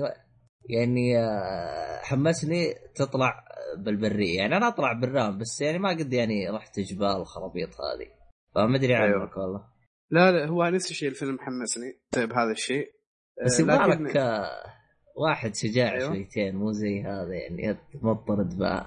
يعني 0.70 1.18
آه، 1.20 2.00
حمسني 2.04 2.74
تطلع 2.96 3.44
بالبرية. 3.78 4.38
يعني 4.38 4.58
أنا 4.58 4.68
أطلع 4.68 4.94
برام 4.94 5.38
بس 5.38 5.62
يعني 5.62 5.80
ما 5.80 5.90
قد 5.90 6.14
يعني 6.14 6.50
رحت 6.50 6.80
جبال 6.80 7.16
الخرابيط 7.16 7.70
هذه. 7.70 8.12
فما 8.56 8.78
أدري 8.78 8.98
أيوة. 8.98 9.22
عنك 9.22 9.38
والله. 9.38 9.76
لا 10.12 10.32
لا 10.32 10.48
هو 10.48 10.64
نفس 10.64 10.92
الشيء 10.92 11.10
الفيلم 11.10 11.38
حمسني 11.40 12.02
بهذا 12.16 12.52
الشيء. 12.52 12.92
بس 13.46 13.60
آه، 13.60 13.64
يبغى 13.64 13.76
لك 13.76 14.18
آه، 14.18 14.75
واحد 15.16 15.56
شجاع 15.56 15.92
أيوة. 15.94 16.08
شويتين 16.08 16.56
مو 16.56 16.72
زي 16.72 17.02
هذا 17.04 17.34
يعني 17.34 17.78
مضطرد 18.02 18.58
ب- 18.58 18.86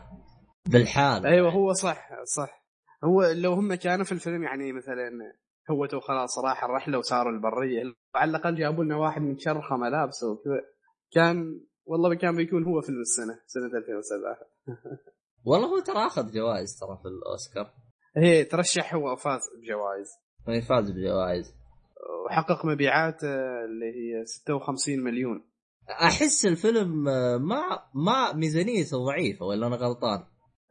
بالحال. 0.72 1.26
أيوه 1.26 1.50
هو 1.50 1.72
صح 1.72 2.08
صح. 2.36 2.64
هو 3.04 3.22
لو 3.36 3.52
هم 3.52 3.74
كانوا 3.74 4.04
في 4.04 4.12
الفيلم 4.12 4.42
يعني 4.42 4.72
مثلا 4.72 5.10
هو 5.70 5.86
تو 5.86 6.00
خلاص 6.00 6.38
راح 6.44 6.64
الرحله 6.64 6.98
وصاروا 6.98 7.32
البرية. 7.32 7.82
على 8.14 8.30
الأقل 8.30 8.54
جابوا 8.56 8.84
لنا 8.84 8.96
واحد 8.96 9.22
متشرخه 9.22 9.76
ملابسه 9.76 10.30
وكذا 10.32 10.60
كان 11.12 11.60
والله 11.86 12.14
كان 12.14 12.36
بيكون 12.36 12.64
هو 12.64 12.80
فيلم 12.80 13.00
السنة 13.00 13.38
سنة 13.46 13.78
2007 13.78 14.38
والله 15.46 15.66
هو 15.68 15.80
ترى 15.80 16.06
أخذ 16.06 16.30
جوائز 16.32 16.78
ترى 16.80 16.98
في 17.02 17.08
الأوسكار. 17.08 17.70
هي 18.16 18.44
ترشح 18.44 18.94
هو 18.94 19.12
وفاز 19.12 19.40
بجوائز. 19.62 20.08
يفاز 20.48 20.90
بجوائز. 20.90 21.54
وحقق 22.26 22.66
مبيعات 22.66 23.24
اللي 23.24 23.86
هي 23.86 24.24
56 24.24 25.00
مليون. 25.04 25.47
أحس 25.90 26.46
الفيلم 26.46 27.08
آه، 27.08 27.36
ما 27.36 27.60
ما 27.94 28.32
ميزانيته 28.32 29.04
ضعيفة 29.04 29.46
ولا 29.46 29.66
أنا 29.66 29.76
غلطان؟ 29.76 30.24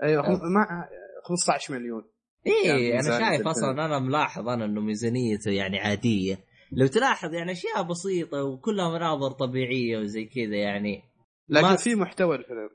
أيوه. 0.04 0.24
خم- 0.24 0.30
مع 0.54 0.90
15 1.26 1.74
مليون. 1.74 2.04
إيه 2.48 2.70
يعني 2.90 2.94
أنا 3.08 3.20
شايف. 3.20 3.48
أصلا 3.48 3.72
أنا 3.86 4.00
ملاحظ 4.00 4.50
أنا 4.50 4.66
إنه 4.66 4.82
ميزانيته 4.82 5.52
يعني 5.52 5.80
عادية. 5.80 6.40
لو 6.72 6.88
تلاحظ 6.88 7.34
يعني 7.34 7.52
أشياء 7.52 7.82
بسيطة 7.84 8.44
وكلها 8.44 8.90
مناظر 8.98 9.32
طبيعية 9.32 9.98
وزي 9.98 10.26
كذا 10.26 10.56
يعني 10.56 11.02
لكن 11.50 11.68
ما- 11.68 11.76
في 11.76 11.96
محتوى 11.96 12.36
الفيلم. 12.36 12.70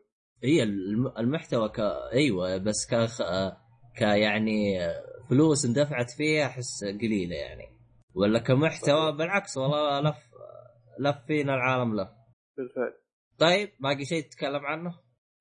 هي 0.44 0.62
الم- 0.62 1.12
المحتوى 1.18 1.68
ك 1.68 1.80
أيوه 2.12 2.56
بس 2.56 2.86
ك 2.90 2.94
ك 3.98 4.00
يعني 4.02 4.78
فلوس 5.30 5.64
اندفعت 5.64 6.10
فيها 6.10 6.46
أحس 6.46 6.84
قليلة 6.84 7.36
يعني. 7.36 7.64
ولا 8.14 8.38
كمحتوى 8.38 9.12
بالعكس 9.12 9.56
والله 9.56 10.00
لف 10.00 10.16
لف 11.00 11.16
فينا 11.26 11.54
العالم 11.54 12.00
لف. 12.00 12.08
بالفعل 12.56 12.94
طيب 13.38 13.72
باقي 13.80 14.04
شيء 14.04 14.22
تتكلم 14.22 14.66
عنه؟ 14.66 14.90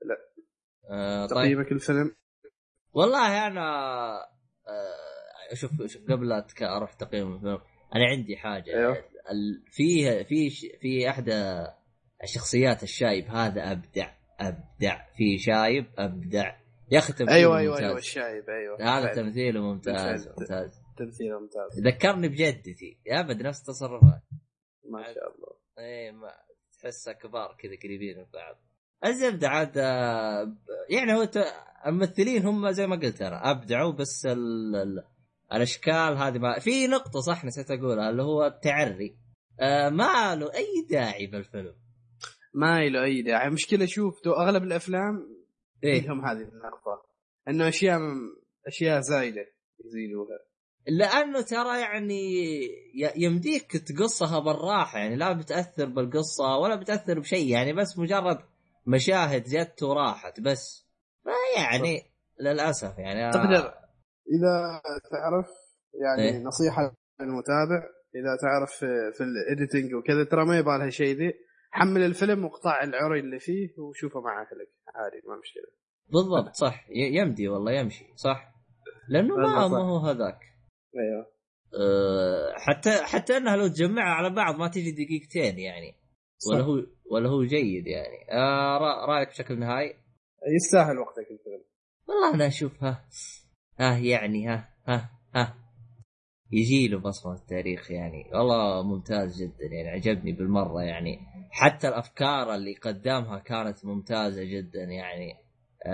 لا. 0.06 0.18
آه 0.90 1.26
طيب 1.28 1.38
تقييمك 1.38 1.72
الفيلم 1.72 2.16
والله 2.94 3.48
أنا 3.48 3.62
آه 4.68 5.54
شوف 5.54 5.72
شوف 5.86 6.12
قبل 6.12 6.30
لا 6.30 6.46
أروح 6.62 6.94
تقييم 6.94 7.34
الفيلم 7.36 7.62
أنا 7.96 8.06
عندي 8.06 8.38
حاجة 8.38 8.78
أيوه. 8.78 8.92
ال- 9.32 9.64
في 9.72 10.24
في 10.82 11.10
أحدى 11.10 11.66
الشخصيات 12.24 12.84
الشايب 12.84 13.26
هذا 13.26 13.72
أبدع 13.72 14.12
أبدع 14.40 15.06
في 15.18 15.38
شايب 15.38 15.86
أبدع 15.98 16.56
يا 16.92 17.00
أخي 17.00 17.14
تمثيله 17.14 17.36
أيوه 17.38 17.58
أيوه 17.58 17.72
ممتاز. 17.74 17.86
أيوه 17.86 17.98
الشايب 17.98 18.50
أيوه 18.50 18.78
هذا. 18.82 19.14
تمثيله 19.14 19.62
ممتاز 19.62 20.28
بالفعل. 20.28 20.36
ممتاز 20.40 20.82
تمثيله 20.98 21.40
ممتاز 21.40 21.80
ذكرني 21.80 22.28
بجدتي 22.28 23.00
أبد 23.08 23.42
نفس 23.42 23.60
التصرفات 23.60 24.22
ما 24.90 25.04
شاء 25.04 25.36
الله 25.36 25.58
إيه 25.80 26.12
ما 26.12 26.32
تحسها 26.84 27.14
كبار 27.14 27.56
كذا 27.60 27.76
قريبين 27.84 28.18
من 28.18 28.26
بعض. 28.34 28.56
الزبده 29.06 29.50
عاد 29.50 29.78
آه، 29.78 30.56
يعني 30.90 31.14
هو 31.14 31.28
الممثلين 31.88 32.46
هم 32.46 32.72
زي 32.72 32.88
ما 32.88 32.96
قلت 32.96 33.22
أنا 33.22 33.52
أبدعوا 33.52 33.92
بس 33.92 34.26
ال... 34.26 34.76
ال... 34.76 35.04
الأشكال 35.54 36.18
هذه 36.18 36.38
ما 36.38 36.60
في 36.60 36.88
نقطة 36.88 37.20
صح 37.20 37.46
نسيت 37.46 37.72
أقولها 37.72 38.10
اللي 38.10 38.24
هو 38.24 38.46
التعري. 38.46 39.18
آه 39.60 39.90
ما 39.90 40.36
له 40.36 40.54
أي 40.56 40.88
داعي 40.90 41.28
بالفيلم. 41.28 41.76
ما 42.54 42.80
له 42.90 43.04
أي 43.04 43.22
داعي. 43.22 43.50
مشكله 43.50 43.86
شوف 43.86 44.28
أغلب 44.28 44.64
الأفلام 44.64 45.42
إيه. 45.84 46.02
فيهم 46.02 46.26
هذه 46.26 46.42
النقطة 46.42 47.06
إنه 47.48 47.68
أشياء 47.68 48.00
أشياء 48.68 49.02
زايدة 49.02 49.46
يزيدوها. 49.86 50.51
لأنه 50.88 51.42
ترى 51.42 51.82
يعني 51.82 52.22
يمديك 53.16 53.78
تقصها 53.78 54.40
بالراحة 54.40 55.00
يعني 55.00 55.16
لا 55.16 55.34
بتأثر 55.34 55.86
بالقصة 55.86 56.58
ولا 56.58 56.76
بتأثر 56.76 57.20
بشيء 57.20 57.52
يعني 57.52 57.74
بس 57.74 58.00
مجرد 58.00 58.38
مشاهد 58.88 59.44
جت 59.44 59.84
وراحت 59.84 60.40
بس. 60.40 60.88
فيعني 61.24 62.04
للأسف 62.40 62.98
يعني 62.98 63.28
آه، 63.28 63.32
تقدر 63.32 63.74
إذا 64.32 64.82
تعرف 65.12 65.48
يعني 66.02 66.30
إيه. 66.30 66.44
نصيحة 66.44 66.94
للمتابع 67.22 67.84
إذا 68.16 68.38
تعرف 68.42 68.72
في, 68.72 69.12
في 69.18 69.24
الايديتنج 69.24 69.94
وكذا 69.96 70.24
ترى 70.24 70.46
ما 70.46 70.58
يبغى 70.58 70.78
لها 70.78 70.90
شيء 70.90 71.16
ذي. 71.16 71.34
حمل 71.72 72.04
الفيلم 72.04 72.46
واقطع 72.46 72.84
العري 72.84 73.20
اللي 73.20 73.40
فيه 73.40 73.70
وشوفه 73.80 74.22
مع 74.22 74.42
اهلك 74.42 74.70
عادي 74.96 75.28
ما 75.28 75.40
مشكلة. 75.40 75.64
بالضبط 76.08 76.56
صح. 76.56 76.86
يمدي 76.90 77.48
والله 77.48 77.72
يمشي 77.72 78.06
صح. 78.16 78.54
لأنه 79.10 79.36
ما. 79.36 79.68
ما 79.68 79.78
هو 79.78 79.98
هذاك. 79.98 80.51
أيوه. 80.96 81.26
أه 81.82 82.54
حتى 82.58 83.04
حتى 83.04 83.38
إنها 83.38 83.56
لو 83.56 83.68
تجمعها 83.68 84.14
على 84.16 84.30
بعض 84.30 84.56
ما 84.56 84.68
تجي 84.68 84.92
دقيقتين 84.92 85.60
يعني. 85.60 85.96
صح. 86.38 86.54
ولا 86.56 86.64
هو 86.64 86.84
ولا 87.12 87.30
هو 87.30 87.44
جيد 87.44 87.88
يعني. 87.88 88.32
أه 88.32 88.78
رأ- 88.80 89.10
رأيك 89.10 89.30
بشكل 89.30 89.60
نهائي؟ 89.60 89.94
يستاهل 90.56 90.98
وقتك 90.98 91.32
الفيلم 91.32 91.64
والله 92.08 92.36
أنا 92.36 92.48
اشوفها 92.48 93.06
ها 93.80 93.98
يعني 93.98 94.48
ها 94.48 94.70
ها 94.88 95.10
ها. 95.36 95.56
يجي 96.52 96.88
له 96.88 97.00
بصمة 97.00 97.34
التاريخ 97.34 97.92
يعني. 97.92 98.24
والله 98.34 98.84
ممتاز 98.84 99.42
جدا 99.44 99.66
يعني 99.76 99.90
عجبني 99.90 100.32
بالمرة 100.32 100.82
يعني. 100.84 101.20
حتى 101.52 101.88
الأفكار 101.88 102.56
اللي 102.56 102.74
قدمها 102.76 103.40
كانت 103.40 103.86
ممتازة 103.86 104.44
جدا 104.44 104.84
يعني. 104.84 105.34
آم، 105.88 105.92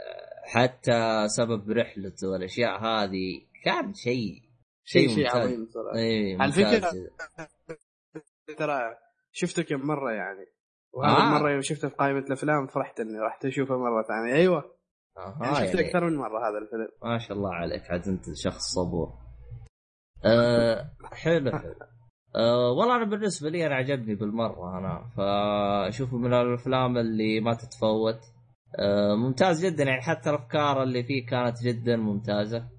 آه، 0.00 0.42
حتى 0.44 1.28
سبب 1.28 1.70
رحلته 1.70 2.28
والأشياء 2.28 2.84
هذه 2.84 3.45
كان 3.66 3.94
شيء 3.94 4.42
شيء 4.84 5.08
شيء. 5.08 5.28
عظيم 5.28 5.66
صراحة. 5.66 5.98
اي 5.98 6.36
على 6.40 6.50
جداً. 6.52 6.90
ترى 8.58 8.80
شفته 9.32 9.62
كم 9.62 9.80
مرة 9.86 10.12
يعني. 10.12 10.46
وهذه 10.92 11.16
آه. 11.16 11.36
المرة 11.36 11.50
يوم 11.50 11.60
شفته 11.60 11.88
في 11.88 11.94
قائمة 11.94 12.18
الأفلام 12.18 12.66
فرحت 12.66 13.00
إني 13.00 13.18
رحت 13.18 13.44
أشوفه 13.44 13.76
مرة 13.76 14.02
ثانية. 14.02 14.34
أيوه. 14.34 14.76
آه 15.18 15.38
يعني 15.42 15.54
شفته 15.54 15.76
يعني 15.76 15.86
أكثر 15.86 16.04
من 16.04 16.16
مرة 16.16 16.48
هذا 16.48 16.58
الفيلم. 16.58 16.88
ما 17.04 17.18
شاء 17.18 17.36
الله 17.36 17.54
عليك 17.54 17.90
عاد 17.90 18.08
أنت 18.08 18.24
شخص 18.34 18.62
صبور. 18.74 19.08
أه 20.24 20.90
حلو 21.12 21.50
حلو 21.50 21.74
أه 22.36 22.70
والله 22.70 22.96
أنا 22.96 23.04
بالنسبة 23.04 23.50
لي 23.50 23.66
أنا 23.66 23.74
عجبني 23.74 24.14
بالمرة 24.14 24.78
أنا. 24.78 25.10
فأشوفه 25.16 26.16
من 26.16 26.34
الأفلام 26.34 26.98
اللي 26.98 27.40
ما 27.40 27.54
تتفوت. 27.54 28.20
أه 28.78 29.14
ممتاز 29.14 29.66
جدا 29.66 29.84
يعني 29.84 30.02
حتى 30.02 30.30
الأفكار 30.30 30.82
اللي 30.82 31.04
فيه 31.04 31.26
كانت 31.26 31.62
جدا 31.62 31.96
ممتازة. 31.96 32.75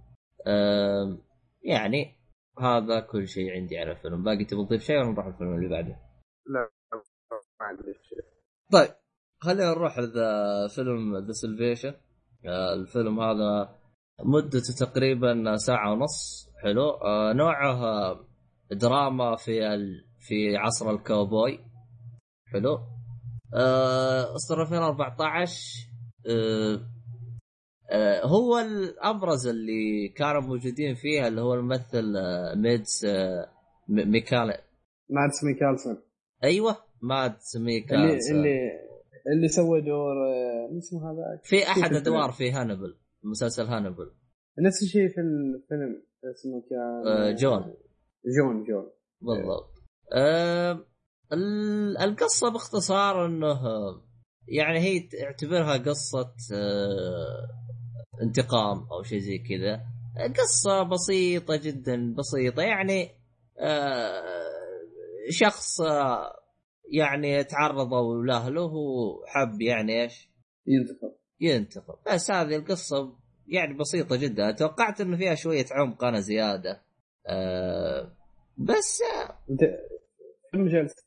أه 0.48 1.18
يعني 1.64 2.18
هذا 2.60 3.00
كل 3.00 3.28
شيء 3.28 3.52
عندي 3.52 3.78
على 3.78 3.92
الفيلم. 3.92 4.24
باقي 4.24 4.46
تبغى 4.46 4.66
تضيف 4.66 4.82
شيء 4.82 4.98
ولا 4.98 5.12
نروح 5.12 5.26
الفيلم 5.26 5.56
اللي 5.56 5.70
بعده؟ 5.70 5.96
لا 6.48 6.70
ما 7.60 7.66
عندي 7.68 7.84
شيء. 7.84 8.24
طيب 8.72 8.90
خلينا 9.40 9.72
نروح 9.72 10.00
لذا 10.00 10.68
فيلم 10.76 11.18
ذا 11.18 11.32
سلفيشن 11.32 11.94
الفيلم 12.74 13.20
هذا 13.20 13.80
مدته 14.26 14.86
تقريبا 14.86 15.56
ساعة 15.56 15.92
ونص. 15.92 16.50
حلو. 16.64 16.90
آه 16.90 17.34
نوعه 17.34 18.20
دراما 18.72 19.36
في 19.36 19.68
ال... 19.74 20.06
في 20.20 20.58
عصر 20.58 20.92
الكاوبوي. 20.92 21.60
حلو. 22.54 22.80
آه 23.56 24.36
إصدار 24.36 24.62
2014 24.62 25.54
آه 26.28 26.32
آه 26.32 26.97
هو 28.24 28.60
الأبرز 28.60 29.48
اللي 29.48 30.10
كانوا 30.16 30.42
موجودين 30.42 30.96
فيها 30.96 31.28
اللي 31.28 31.42
هو 31.42 31.54
الممثل 31.54 32.16
آه 32.18 32.56
مادس 32.56 33.06
آه 33.06 33.48
ميكال 33.90 34.54
مادس 35.10 35.44
ميكلسون 35.44 35.98
أيوه 36.44 36.76
مادس 37.02 37.56
اللي 37.56 37.66
ميكال 37.66 37.96
اللي 38.32 38.58
اللي 39.36 39.48
سوى 39.48 39.82
دور 39.82 40.14
آه، 40.28 40.68
مين 40.70 40.78
اسمه 40.78 41.12
هذا؟ 41.12 41.42
في 41.44 41.64
أحد. 41.64 41.94
أدوار 41.94 42.32
في 42.32 42.52
هانيبال 42.52 42.98
مسلسل 43.24 43.66
هانيبال. 43.66 44.12
نفس 44.60 44.84
الشيء 44.84 45.08
في 45.08 45.22
الفيلم 45.22 46.04
اسمه 46.24 46.64
كان 46.70 47.08
آه، 47.08 47.32
جون. 47.32 47.74
جون 48.38 48.64
جون. 48.64 48.90
بالضبط. 49.22 49.74
آه 50.14 50.86
ال- 51.34 51.98
القصة 51.98 52.52
باختصار 52.52 53.26
إنه 53.26 53.60
يعني 54.48 54.80
هي 54.80 55.00
تعتبرها 55.00 55.78
قصة 55.78 56.34
آه 56.54 57.48
انتقام 58.22 58.88
أو 58.92 59.04
شيء 59.04 59.20
زي 59.20 59.38
كذا. 59.38 59.82
قصة 60.40 60.84
بسيطة 60.84 61.56
جدا 61.56 62.16
بسيطة. 62.18 62.62
يعني 62.64 63.10
آه 63.60 64.24
شخص 65.30 65.82
آه 65.82 66.34
يعني 66.92 67.44
تعرضوا 67.44 68.24
لأهله 68.26 68.74
وحب 68.74 69.62
يعني 69.62 70.04
إيش؟ 70.04 70.30
ينتقم. 70.68 71.12
ينتقم. 71.40 71.94
بس 72.14 72.32
هذه 72.32 72.56
القصة 72.56 73.16
يعني 73.48 73.74
بسيطة 73.74 74.16
جدا. 74.16 74.52
توقعت 74.52 75.02
إنه 75.02 75.18
فيها 75.18 75.36
شوية 75.36 75.66
عمق 75.72 76.04
أنا 76.04 76.20
زيادة. 76.20 76.82
آه 77.28 78.14
بس 78.58 79.02
أنت 79.50 79.62
كم 80.54 80.68
جلسة؟ 80.68 81.04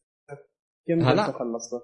كم. 0.89 0.99
جلسة 0.99 1.33
خلصته؟ 1.33 1.81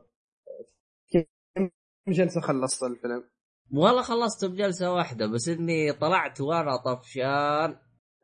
كم 1.12 1.70
جلسة 2.08 2.40
خلصت 2.40 2.82
الفيلم؟ 2.82 3.24
والله 3.72 4.02
خلصته 4.02 4.48
بجلسة 4.48 4.92
واحدة 4.92 5.26
بس 5.26 5.48
إني 5.48 5.92
طلعت 5.92 6.40
وأنا 6.40 6.76
طفشان. 6.76 7.76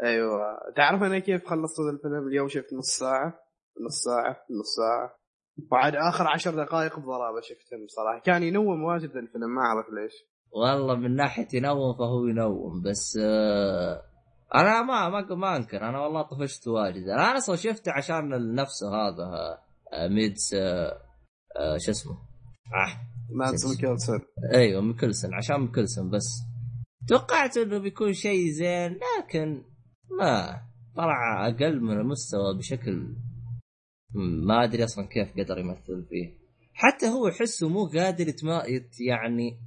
أيوه. 0.05 0.41
تعرف 0.77 1.03
أنا 1.03 1.19
كيف 1.19 1.47
خلصت 1.47 1.81
هذا 1.81 1.91
الفيلم؟ 1.91 2.29
اليوم 2.29 2.49
شفت 2.49 2.73
نص 2.73 2.99
ساعة 2.99 3.27
نص 3.87 4.03
ساعة 4.05 4.37
نص 4.61 4.77
ساعة. 4.77 5.19
وعاد 5.73 5.95
آخر 5.97 6.27
عشر 6.29 6.51
دقائق 6.65 6.99
بضرابة 6.99 7.41
شفتهم 7.41 7.85
بصراحه 7.87 8.21
كان 8.25 8.43
ينوم 8.43 8.83
واجد 8.83 9.11
الفيلم 9.11 9.55
ما 9.55 9.63
أعرف 9.63 9.87
ليش. 9.91 10.13
والله 10.53 10.95
من 10.95 11.17
ناحية 11.17 11.49
ينوم 11.55 11.95
فهو 11.99 12.27
ينوم 12.27 12.83
بس 12.83 13.19
آه 13.23 14.03
أنا 14.55 14.83
ما 14.83 15.09
ما 15.09 15.35
ما 15.35 15.57
أنكر 15.57 15.89
أنا 15.89 16.01
والله 16.01 16.23
طفشت 16.23 16.69
واجد. 16.69 17.03
أنا 17.09 17.37
أصلا 17.37 17.57
شفته 17.57 17.93
عشان 17.93 18.55
نفسه 18.55 18.89
هذا 18.89 19.59
آه 19.93 20.09
مادس 20.09 20.55
آه 20.55 20.99
آه 21.57 21.79
شو 21.79 21.91
اسمه؟ 21.91 22.15
آه. 22.67 23.01
مادس 23.31 23.67
ميكلسون 23.67 24.21
أيوه 24.55 24.83
ميكلسون 24.83 25.35
عشان 25.35 25.61
ميكلسون 25.61 26.11
بس. 26.11 26.29
توقعت 27.09 27.57
إنه 27.57 27.79
بيكون 27.79 28.13
شيء 28.13 28.49
زين 28.51 28.99
لكن 29.19 29.63
ما. 30.21 30.61
طلع 30.97 31.49
أقل 31.49 31.81
من 31.81 31.93
المستوى 32.01 32.59
بشكل 32.59 33.17
ما 34.47 34.65
أدري 34.65 34.85
أصلا 34.85 35.07
كيف 35.07 35.33
قدر 35.39 35.59
يمثل 35.59 36.07
فيه. 36.11 36.43
حتى 36.75 37.07
هو 37.09 37.29
يحسه 37.29 37.69
مو 37.69 37.87
قادر 37.87 38.29
يتما 38.29 38.63
يت- 38.67 39.01
يعني 39.01 39.59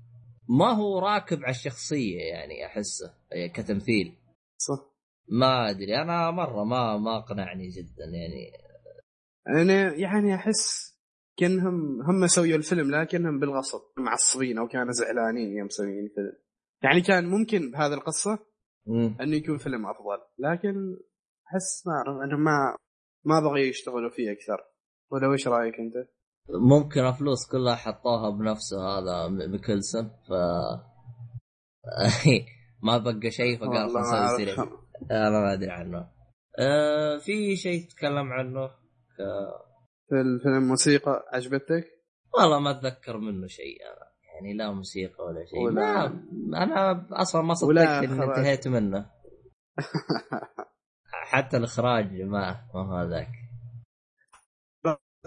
ما 0.49 0.65
هو 0.71 0.99
راكب 0.99 1.37
على 1.39 1.49
الشخصية 1.49 2.19
يعني 2.19 2.65
أحسه 2.65 3.13
كتمثيل. 3.53 4.13
صح. 4.57 4.85
ما 5.31 5.69
أدري 5.69 6.01
أنا 6.01 6.31
مرة 6.31 6.63
ما 6.63 6.97
ما 6.97 7.17
أقنعني 7.17 7.67
جدا 7.67 8.05
يعني. 8.13 8.51
أنا 9.61 9.93
يعني 9.95 10.35
أحس 10.35 10.94
كأنهم 11.37 12.01
هم 12.01 12.27
سووا 12.27 12.45
الفيلم 12.45 12.91
لكنهم 12.95 13.39
بالغصب 13.39 13.79
معصبين 13.97 14.57
أو 14.57 14.67
كانوا 14.67 14.91
زعلانين 14.91 15.57
يوم 15.57 15.65
مسويين 15.65 16.05
الفيلم 16.05 16.33
يعني 16.83 17.01
كان 17.01 17.25
ممكن 17.25 17.71
بهذه 17.71 17.93
القصة 17.93 18.39
مم. 18.87 19.17
انه 19.21 19.35
يكون 19.35 19.57
فيلم 19.57 19.85
أفضل 19.85 20.17
لكن 20.39 20.97
أحس 21.47 21.87
ما 21.87 21.93
أعرف 21.93 22.21
أنهم 22.23 22.43
ما 22.43 22.77
ما 23.25 23.39
بغوا 23.39 23.57
يشتغلوا 23.57 24.09
فيه 24.09 24.31
أكثر 24.31 24.63
ولا 25.11 25.27
وش 25.27 25.47
رأيك 25.47 25.73
أنت؟ 25.79 25.93
ممكن 26.49 26.99
الفلوس 27.05 27.51
كلها 27.51 27.75
حطوها 27.75 28.29
بنفسه 28.29 28.77
هذا 28.77 29.27
ميكلسون 29.47 30.09
ف 30.09 30.31
ما 32.83 32.97
بقى 32.97 33.31
شيء 33.31 33.57
فقال 33.57 33.89
خلاص. 33.89 34.35
series 34.37 34.59
أنا 35.11 35.29
ما 35.39 35.53
أدري 35.53 35.71
عنه 35.71 36.07
آه 36.59 37.17
في 37.17 37.55
شيء 37.55 37.87
تتكلم 37.89 38.33
عنه 38.33 38.67
ك- 38.67 38.71
في 40.09 40.15
الفيلم 40.15 40.67
موسيقى 40.67 41.23
عجبتك؟ 41.33 41.85
والله 42.39 42.59
ما 42.59 42.71
أتذكر 42.71 43.17
منه 43.17 43.47
شيء 43.47 43.77
أنا. 43.85 44.05
يعني 44.33 44.53
لا 44.53 44.71
موسيقى 44.71 45.23
ولا 45.23 45.45
شيء. 45.45 45.59
ولا- 45.59 46.07
ما 46.49 46.63
أنا 46.63 47.07
أصلا 47.11 47.41
ما 47.41 47.53
صدقت 47.53 47.77
إني. 48.03 48.23
انتهيت 48.23 48.67
منه. 48.67 49.11
حتى 51.31 51.57
الإخراج 51.57 52.21
ما 52.21 52.27
ما 52.73 52.81
هو 52.81 52.93
هذاك 52.95 53.27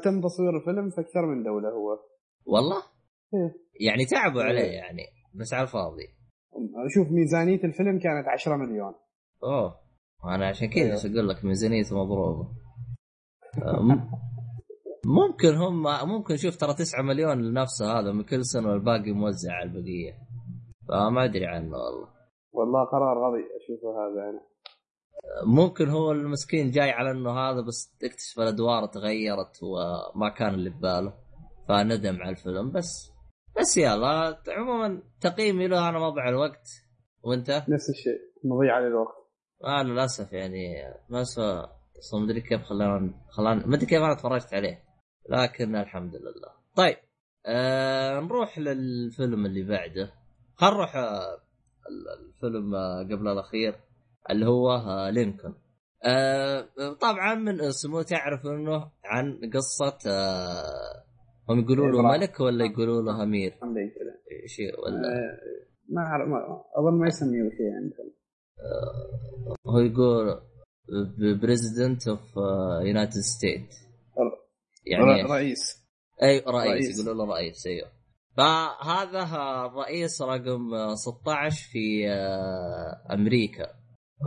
تم 0.04 0.20
تصوير 0.20 0.56
الفيلم 0.56 0.90
في 0.90 1.00
أكثر 1.00 1.26
من 1.26 1.42
دولة 1.42 1.68
هو. 1.68 1.98
والله؟ 2.46 2.82
إيه. 3.34 3.54
يعني 3.88 4.04
تعبوا 4.06 4.40
إيه. 4.42 4.46
عليه 4.48 4.70
يعني 4.72 5.02
بس 5.34 5.54
على 5.54 5.62
الفاضي. 5.62 6.08
شوف 6.94 7.08
ميزانية 7.10 7.64
الفيلم 7.64 7.98
كانت 7.98 8.28
10 8.28 8.56
مليون. 8.56 8.94
أوه. 9.42 9.80
أنا 10.24 10.48
عشان 10.48 10.70
كذا. 10.70 10.92
إيش 10.92 11.06
أقول 11.06 11.28
لك 11.28 11.44
ميزانيته 11.44 12.04
مضروبة. 12.04 12.48
ممكن 15.08 15.54
هم 15.54 15.82
ممكن 16.08 16.36
شوف 16.36 16.56
ترى 16.56 16.74
9 16.74 17.02
مليون 17.02 17.42
لنفسه 17.42 17.98
هذا 17.98 18.12
ميكلسون 18.12 18.66
والباقي 18.66 19.12
موزع 19.12 19.52
على 19.52 19.70
البقية. 19.70 20.12
فما 20.88 21.24
أدري 21.24 21.46
عنه 21.46 21.76
والله. 21.76 22.08
والله 22.52 22.84
قرار 22.84 23.18
غبي 23.18 23.44
أشوفه 23.56 23.88
هذا 23.88 24.30
أنا. 24.30 24.40
ممكن 25.46 25.88
هو 25.88 26.12
المسكين 26.12 26.70
جاي 26.70 26.90
على 26.90 27.10
إنه 27.10 27.30
هذا 27.30 27.60
بس 27.60 27.96
تكتشف 28.00 28.40
الأدوار 28.40 28.86
تغيرت 28.86 29.62
وما 29.62 30.28
كان 30.28 30.54
اللي 30.54 30.70
بباله. 30.70 31.14
فندم 31.68 32.16
على 32.22 32.30
الفيلم 32.30 32.70
بس. 32.70 33.12
بس 33.60 33.76
يلا 33.76 34.38
عموما 34.48 35.02
تقييمي 35.20 35.68
له 35.68 35.88
أنا 35.88 35.98
مضيع 35.98 36.28
الوقت 36.28 36.68
وأنت؟ 37.22 37.50
نفس 37.50 37.90
الشيء 37.90 38.20
مضيع 38.44 38.74
على 38.74 38.86
الوقت. 38.86 39.14
آه 39.64 39.82
للأسف 39.82 40.32
يعني 40.32 40.74
ما 41.08 41.24
سوى 41.24 41.68
أصلا 41.98 42.20
مدري 42.20 42.40
كيف 42.40 42.62
خلانا 42.62 43.14
خلانا 43.30 43.66
ما 43.66 43.76
أدري 43.76 43.86
كيف 43.86 44.02
أنا 44.02 44.14
تفرجت 44.14 44.54
عليه. 44.54 44.87
لكن 45.28 45.76
الحمد 45.76 46.14
لله. 46.16 46.52
طيب 46.76 46.96
آه 47.46 48.20
نروح 48.20 48.58
للفيلم 48.58 49.46
اللي 49.46 49.62
بعده. 49.62 50.12
خل 50.54 50.66
نروح 50.66 50.96
آه 50.96 51.34
ال- 51.90 52.26
الفيلم 52.28 52.74
آه 52.74 53.02
قبل 53.02 53.28
الأخير 53.28 53.74
اللي 54.30 54.46
هو 54.46 54.70
آه 54.70 55.10
لينكولن. 55.10 55.54
آه 56.04 56.68
طبعا 57.00 57.34
من 57.34 57.60
اسمه 57.60 58.02
تعرف 58.02 58.46
انه 58.46 58.90
عن 59.04 59.40
قصة 59.54 59.98
آه 60.06 61.04
هم 61.48 61.60
يقولوا 61.60 62.02
له. 62.02 62.02
ملك 62.02 62.40
ولا 62.40 62.64
يقولوا 62.64 63.02
له 63.02 63.22
أمير؟ 63.22 63.54
شيء 64.46 64.80
ولا؟ 64.80 64.96
آه، 65.08 65.38
ما 65.88 66.02
أعرف 66.02 66.28
أظن 66.76 66.98
ما 67.00 67.06
يسميه 67.06 67.50
شيء 67.50 67.72
عندهم 67.76 68.12
هو 69.66 69.78
يقول 69.78 70.40
president 71.40 72.08
of 72.08 72.36
United 72.86 73.12
State 73.12 73.68
يعني 74.90 75.22
رئيس. 75.22 75.88
أي 76.22 76.38
رئيس, 76.38 76.70
رئيس. 76.72 76.98
يقولوا 76.98 77.26
له 77.26 77.34
رئيس 77.34 77.66
أيوه. 77.66 77.88
فهذا 78.36 79.22
الرئيس 79.66 80.22
رقم 80.22 80.74
آه، 80.74 80.94
16 80.94 81.68
في 81.72 82.08
آه، 82.10 83.14
أمريكا. 83.14 83.66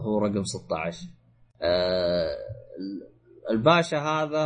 هو 0.06 0.20
رقم 0.20 0.44
16 0.44 1.08
آه، 1.62 2.38
الباشا 3.52 3.98
هذا 3.98 4.40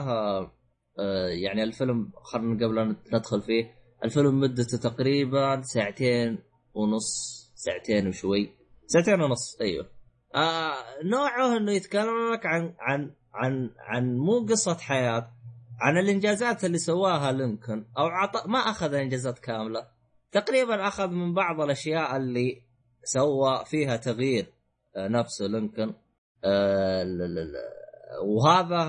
آه، 1.00 1.28
يعني 1.28 1.64
الفيلم 1.64 2.12
خلينا 2.24 2.66
قبل 2.66 2.80
أن 2.80 2.96
ندخل 3.14 3.42
فيه 3.42 3.72
الفيلم 4.04 4.40
مدته 4.40 4.78
تقريبا 4.78 5.62
ساعتين 5.62 6.38
ونص 6.74 7.36
ساعتين 7.56 8.08
وشوي. 8.08 8.50
ساعتين 8.88 9.22
ونص 9.22 9.58
أيوه. 9.62 9.90
آه 10.36 11.04
نوعه 11.04 11.58
إنه 11.58 11.72
يتكلم 11.72 12.34
لك 12.34 12.46
عن 12.46 12.74
عن 12.80 13.12
عن 13.34 13.70
عن 13.80 14.18
مو 14.18 14.46
قصة 14.50 14.78
حياة 14.78 15.32
عن 15.80 15.98
الإنجازات 15.98 16.66
اللي 16.66 16.78
سواها 16.78 17.32
لينكولن 17.32 17.86
أو 17.98 18.06
عط... 18.06 18.48
ما 18.48 18.60
أخذ 18.60 18.94
إنجازات 18.94 19.40
كاملة 19.40 19.88
تقريبا 20.32 20.88
أخذ 20.88 21.08
من 21.08 21.34
بعض 21.34 21.62
الأشياء 21.62 22.18
اللي 22.18 22.62
سوى 23.04 23.66
فيها 23.66 23.98
تغيير 23.98 24.54
آه، 24.96 25.08
نفسه 25.08 25.46
لينكولن 25.46 25.94
آه، 26.44 27.04
وهذا 28.24 28.86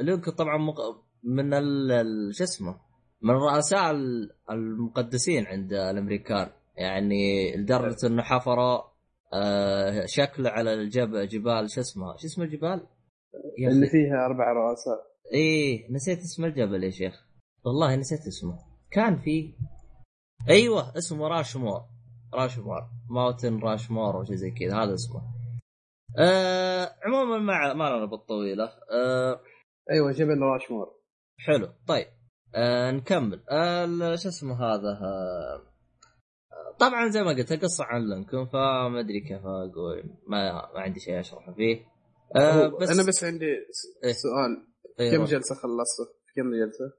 لينكولن 0.00 0.36
طبعا 0.36 0.56
مق- 0.58 1.04
من 1.24 1.50
شو 2.32 2.44
اسمه 2.44 2.76
من 3.22 3.34
رؤساء 3.34 3.90
ال- 3.90 4.30
المقدسين 4.50 5.46
عند 5.46 5.72
الأمريكان 5.72 6.48
يعني 6.76 7.56
لدرجة 7.56 8.06
إنه 8.06 8.22
حفروا 8.22 8.80
آه، 9.32 10.04
شكله 10.06 10.50
على 10.50 10.74
الجبل 10.74 11.28
جبال 11.28 11.70
شو 11.70 11.80
اسمه 11.80 12.16
شو 12.16 12.26
اسمه 12.26 12.44
الجبال؟ 12.44 12.86
اللي. 13.68 13.86
فيها 13.88 14.26
أربع 14.26 14.52
رؤساء 14.52 15.09
إيه 15.34 15.92
نسيت 15.92 16.18
اسم 16.18 16.44
الجبل 16.44 16.84
يا 16.84 16.90
شيخ. 16.90 17.24
والله 17.64 17.96
نسيت 17.96 18.26
اسمه. 18.26 18.58
كان 18.90 19.18
في 19.18 19.54
أيوه 20.48 20.98
اسمه 20.98 21.28
راشمور. 21.28 21.80
راشمور. 22.34 22.80
ماوتن 23.10 23.58
راشمور 23.58 24.16
أو 24.16 24.24
شيء 24.24 24.34
زي 24.36 24.50
كذا 24.50 24.76
هذا 24.82 24.94
اسمه. 24.94 25.22
آه 26.18 26.94
عموما 27.06 27.38
ما 27.38 27.74
ما 27.74 27.96
لنا 27.96 28.04
بالطويلة. 28.04 28.64
آه 28.92 29.40
أيوه 29.90 30.12
جبل 30.12 30.38
راشمور. 30.42 30.86
حلو. 31.38 31.68
طيب. 31.86 32.06
آه 32.54 32.90
نكمل. 32.90 33.40
آه 33.50 33.84
ال- 33.84 34.18
شو 34.18 34.28
اسمه 34.28 34.54
هذا؟ 34.54 34.98
آه 35.02 35.62
طبعا 36.80 37.08
زي 37.08 37.22
ما 37.22 37.28
قلت 37.30 37.52
القصة 37.52 37.84
عن 37.84 38.08
لينكولن 38.08 38.46
فما 38.46 39.00
أدري 39.00 39.20
كيف 39.20 39.40
أقول. 39.46 40.16
ما 40.26 40.52
ما 40.74 40.80
عندي 40.80 41.00
شيء 41.00 41.20
أشرحه 41.20 41.52
فيه. 41.52 41.86
آه 42.36 42.66
بس 42.80 42.90
أنا 42.90 43.08
بس 43.08 43.24
عندي 43.24 43.46
إيه. 44.04 44.12
سؤال. 44.12 44.66
كم 45.10 45.24
جلسة 45.24 45.54
خلصته؟ 45.54 46.04
كم 46.36 46.50
جلسة؟ 46.54 46.92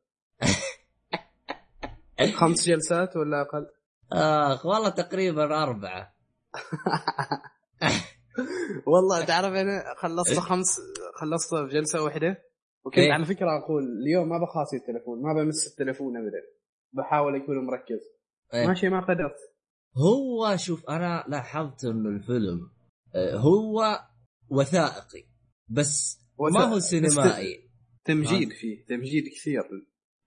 خمس 2.40 2.68
جلسات 2.68 3.18
ولا 3.18 3.42
أقل؟ 3.42 3.68
آخ 4.14 4.66
والله 4.66 4.90
تقريبا 4.90 5.64
أربعة 5.64 6.16
والله 8.92 9.26
تعرف 9.26 9.54
أنا 9.54 9.84
خلصت 9.98 10.40
خمس 10.40 10.80
خلصت 11.16 11.56
في 11.56 11.68
جلسه 11.68 12.04
واحدة 12.04 12.38
وكنت 12.86 12.98
إيه. 12.98 13.14
على 13.14 13.26
فكرة 13.26 13.64
أقول 13.64 13.84
اليوم 13.84 14.30
ما 14.30 14.38
بخاصي 14.38 14.78
التليفون 14.78 15.22
ما 15.22 15.34
بمس 15.34 15.68
التليفون 15.68 16.18
ابدا 16.18 16.42
بحاول 16.94 17.36
أكون 17.36 17.66
مركز 17.66 18.00
إيه. 18.54 18.68
ماشي 18.68 18.90
ما 18.90 19.02
قدرت 19.02 19.38
هو 19.98 20.58
شوف 20.58 20.90
أنا 20.90 21.26
لاحظت 21.28 21.86
إنه 21.86 22.10
الفيلم 22.10 22.72
آه، 23.16 23.38
هو 23.38 24.00
وثائقي 24.50 25.24
بس 25.70 26.20
ما 26.40 26.62
هو 26.62 26.80
سينمائي 26.80 27.71
تمجيد 28.06 28.50
فيه 28.54 28.86
تمجيد 28.86 29.24
كثير. 29.28 29.64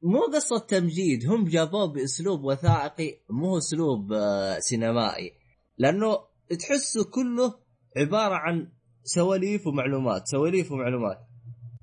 مو 0.03 0.21
قصة 0.21 0.59
تمجيد 0.59 1.27
هم 1.27 1.45
جابوه 1.45 1.87
بأسلوب 1.93 2.45
وثائقي 2.45 3.19
مو 3.31 3.59
أسلوب 3.59 4.13
آه، 4.13 4.59
سينمائي. 4.59 5.33
لأنه 5.79 6.19
تحسه 6.61 7.05
كله 7.05 7.55
عبارة 7.97 8.35
عن 8.35 8.73
سواليف 9.03 9.67
ومعلومات 9.67 10.23
سواليف 10.27 10.73
ومعلومات. 10.73 11.19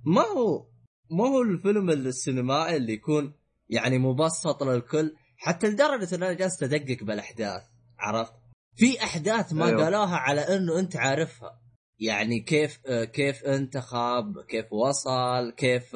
ما 0.05 0.21
هو 0.21 0.67
ما 1.11 1.27
هو 1.27 1.41
الفيلم 1.41 1.89
السينمائي 1.89 2.77
اللي 2.77 2.93
يكون 2.93 3.33
يعني 3.69 3.97
مبسط 3.97 4.63
للكل 4.63 5.15
حتى 5.37 5.67
لدرجة 5.67 6.15
إن 6.15 6.23
أنا 6.23 6.33
جالس 6.33 6.63
أدقق 6.63 7.03
بالأحداث 7.03 7.61
عرفت؟ 7.99 8.33
في 8.75 9.03
أحداث 9.03 9.53
ما 9.53 9.67
أيوه. 9.67 9.83
قالوها 9.83 10.15
على 10.15 10.41
إنه 10.41 10.79
أنت 10.79 10.95
عارفها. 10.95 11.60
يعني 12.01 12.39
كيف 12.39 12.79
كيف 13.13 13.43
انتخب 13.43 14.41
كيف 14.49 14.73
وصل 14.73 15.51
كيف 15.57 15.95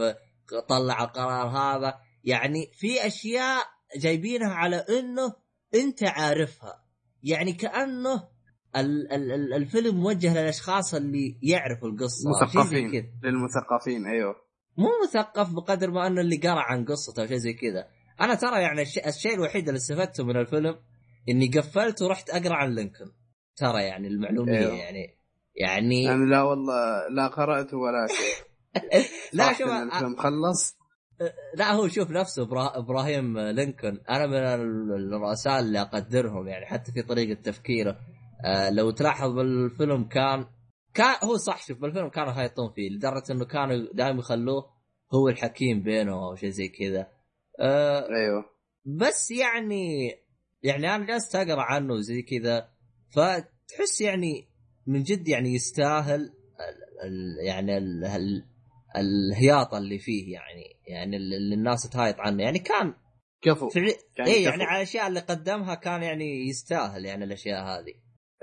طلع 0.69 1.03
القرار 1.03 1.47
هذا. 1.47 1.93
يعني 2.23 2.71
في 2.73 3.07
أشياء 3.07 3.63
جايبينها 3.97 4.53
على 4.53 4.75
إنه 4.75 5.33
أنت 5.75 6.03
عارفها. 6.03 6.85
يعني 7.23 7.53
كأنه 7.53 8.27
ال- 8.75 9.11
ال- 9.13 9.31
ال- 9.31 9.53
الفيلم 9.53 9.95
موجه 9.95 10.33
للأشخاص 10.41 10.93
اللي 10.93 11.39
يعرفوا 11.41 11.87
القصة 11.89 12.29
مثقفين. 12.29 12.87
للمثقفين 13.23 14.05
أيوه. 14.07 14.35
مو 14.77 14.87
مثقف 15.03 15.49
بقدر 15.53 15.91
ما 15.91 16.07
إنه 16.07 16.21
اللي 16.21 16.37
قرأ 16.37 16.59
عن 16.61 16.85
قصته 16.85 17.21
أو 17.21 17.27
شيء 17.27 17.37
زي 17.37 17.53
كذا. 17.53 17.87
أنا 18.21 18.35
ترى 18.35 18.61
يعني 18.61 18.81
الشيء, 18.81 19.07
الشيء 19.07 19.33
الوحيد 19.33 19.67
اللي 19.67 19.77
استفدته 19.77 20.23
من 20.23 20.37
الفيلم 20.37 20.75
إني 21.29 21.47
قفلت 21.47 22.01
ورحت 22.01 22.29
أقرأ 22.29 22.55
عن 22.55 22.75
لينكولن. 22.75 23.11
ترى 23.55 23.83
يعني 23.83 24.07
المعلومية 24.07 24.57
أيوه. 24.59 24.73
يعني 24.75 25.14
يعني 25.55 26.11
أنا 26.11 26.25
لا 26.25 26.41
والله 26.41 27.07
لا 27.09 27.27
قرأت 27.27 27.73
ولا 27.73 28.07
شيء. 28.07 28.45
لا 29.33 29.53
شوف 29.53 29.67
الفيلم 29.67 30.15
خلص 30.15 30.77
لا 31.55 31.71
هو 31.71 31.87
شوف 31.87 32.09
نفسه 32.11 32.45
إبرا- 32.45 32.77
إبراهيم 32.77 33.39
لينكولن. 33.39 34.01
أنا 34.09 34.27
من 34.27 34.33
ال- 34.37 35.13
الرؤساء 35.13 35.59
اللي 35.59 35.81
أقدرهم 35.81 36.47
يعني 36.47 36.65
حتى 36.65 36.91
في 36.91 37.01
طريقة 37.01 37.41
تفكيره. 37.41 37.99
آه 38.45 38.69
لو 38.69 38.91
تلاحظ 38.91 39.31
بالفيلم 39.31 40.03
كان 40.07 40.45
كان 40.93 41.15
هو 41.23 41.37
صح 41.37 41.67
شوف 41.67 41.77
بالفيلم 41.79 42.09
كانوا 42.09 42.31
هايطون 42.33 42.71
فيه 42.75 42.89
لدرجة 42.89 43.31
إنه 43.31 43.45
كانوا 43.45 43.87
دائما 43.93 44.19
يخلوه 44.19 44.65
هو 45.13 45.29
الحكيم 45.29 45.83
بينهم 45.83 46.23
أو 46.23 46.35
شيء 46.35 46.49
زي 46.49 46.67
كذا. 46.67 47.07
آه 47.59 47.99
أيوه. 48.09 48.45
بس 48.85 49.31
يعني 49.31 50.11
يعني 50.63 50.95
أنا 50.95 51.05
جالس 51.05 51.35
أقرأ 51.35 51.61
عنه 51.61 51.99
زي 51.99 52.21
كذا 52.21 52.69
فتحس 53.15 54.01
يعني 54.01 54.47
من 54.87 55.03
جد 55.03 55.27
يعني 55.27 55.53
يستاهل 55.53 56.21
ال 56.21 56.31
ال 57.03 57.45
يعني 57.45 57.77
ال 57.77 58.05
ال 58.05 58.45
الهياطه 58.95 59.77
اللي 59.77 59.99
فيه 59.99 60.33
يعني 60.33 60.63
يعني 60.87 61.17
اللي 61.17 61.55
الناس 61.55 61.89
تهايط 61.89 62.19
عنه. 62.19 62.43
يعني 62.43 62.59
كان 62.59 62.93
كفو. 63.41 63.69
فعلي 63.69 63.93
كان 64.15 64.25
اي 64.27 64.33
كفو. 64.33 64.49
يعني 64.49 64.63
على 64.63 64.77
الأشياء 64.77 65.07
اللي 65.07 65.19
قدمها 65.19 65.75
كان 65.75 66.03
يعني 66.03 66.47
يستاهل 66.49 67.05
يعني 67.05 67.23
الأشياء 67.23 67.63
هذه. 67.63 67.93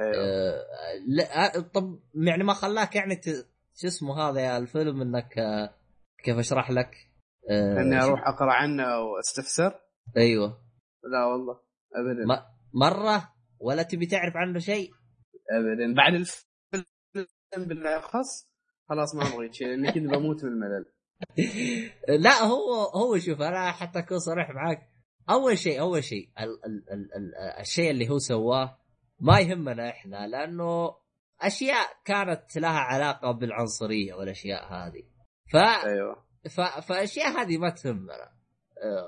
أيوه. 0.01 0.14
آه 0.16 0.64
لا 1.09 1.56
آه، 1.56 1.60
طب 1.60 2.01
يعني 2.14 2.44
ما 2.44 2.55
خلاك 2.55 2.97
يعني 2.97 3.16
ت- 3.16 3.47
شو 3.77 3.86
اسمه 3.86 4.19
هذا 4.20 4.40
يا 4.40 4.59
الفيلم 4.59 5.02
إنك 5.02 5.39
آه 5.39 5.74
كيف 6.24 6.39
أشرح 6.39 6.70
لك؟ 6.70 6.90
آه 7.51 7.81
إني 7.81 8.02
أروح 8.02 8.28
أقرأ 8.28 8.52
عنه 8.52 8.85
وأستفسر؟ 8.98 9.74
أيوه. 10.16 10.48
لا 11.12 11.24
والله 11.24 11.60
ابدا. 11.97 12.27
ما 12.27 12.47
مرة 12.74 13.32
ولا 13.60 13.82
تبي 13.82 14.06
تعرف 14.06 14.36
عنه 14.36 14.59
شيء؟ 14.59 14.90
ابدا. 15.59 15.95
بعد 15.95 16.15
الفيلم 16.15 17.69
بالأخص 17.69 18.49
خلاص 18.89 19.15
ما 19.15 19.23
أبغى 19.23 19.53
شيء 19.53 19.66
لأني 19.66 19.93
كنت 19.93 20.15
بموت 20.15 20.45
من 20.45 20.51
الملل. 20.51 20.85
لا 22.24 22.43
هو 22.43 22.74
هو 22.74 23.19
شوف 23.19 23.41
أنا 23.41 23.73
حتى 23.73 23.99
اكون 23.99 24.19
صريح 24.19 24.51
معك 24.51 24.89
أول 25.31 25.59
شيء 25.59 25.81
أول 25.81 26.05
شيء 26.05 26.29
ال 26.41 26.65
ال 26.66 26.93
ال 26.93 27.15
ال 27.16 27.35
الشيء 27.61 27.91
اللي 27.91 28.09
هو 28.09 28.19
سواه 28.19 28.79
ما 29.20 29.41
يهمنا 29.41 29.91
إحنا 29.91 30.27
لأنه 30.27 30.95
أشياء 31.41 31.87
كانت 32.05 32.57
لها 32.57 32.79
علاقة 32.79 33.31
بالعنصرية 33.33 34.15
والأشياء 34.15 34.73
هذه. 34.73 35.03
ف 35.53 35.57
أيوه. 35.57 36.24
ف 36.51 36.61
فالاشياء 36.61 37.29
هذه 37.29 37.59
ما 37.59 37.70
تهمنا. 37.70 38.15
آه، 38.15 39.07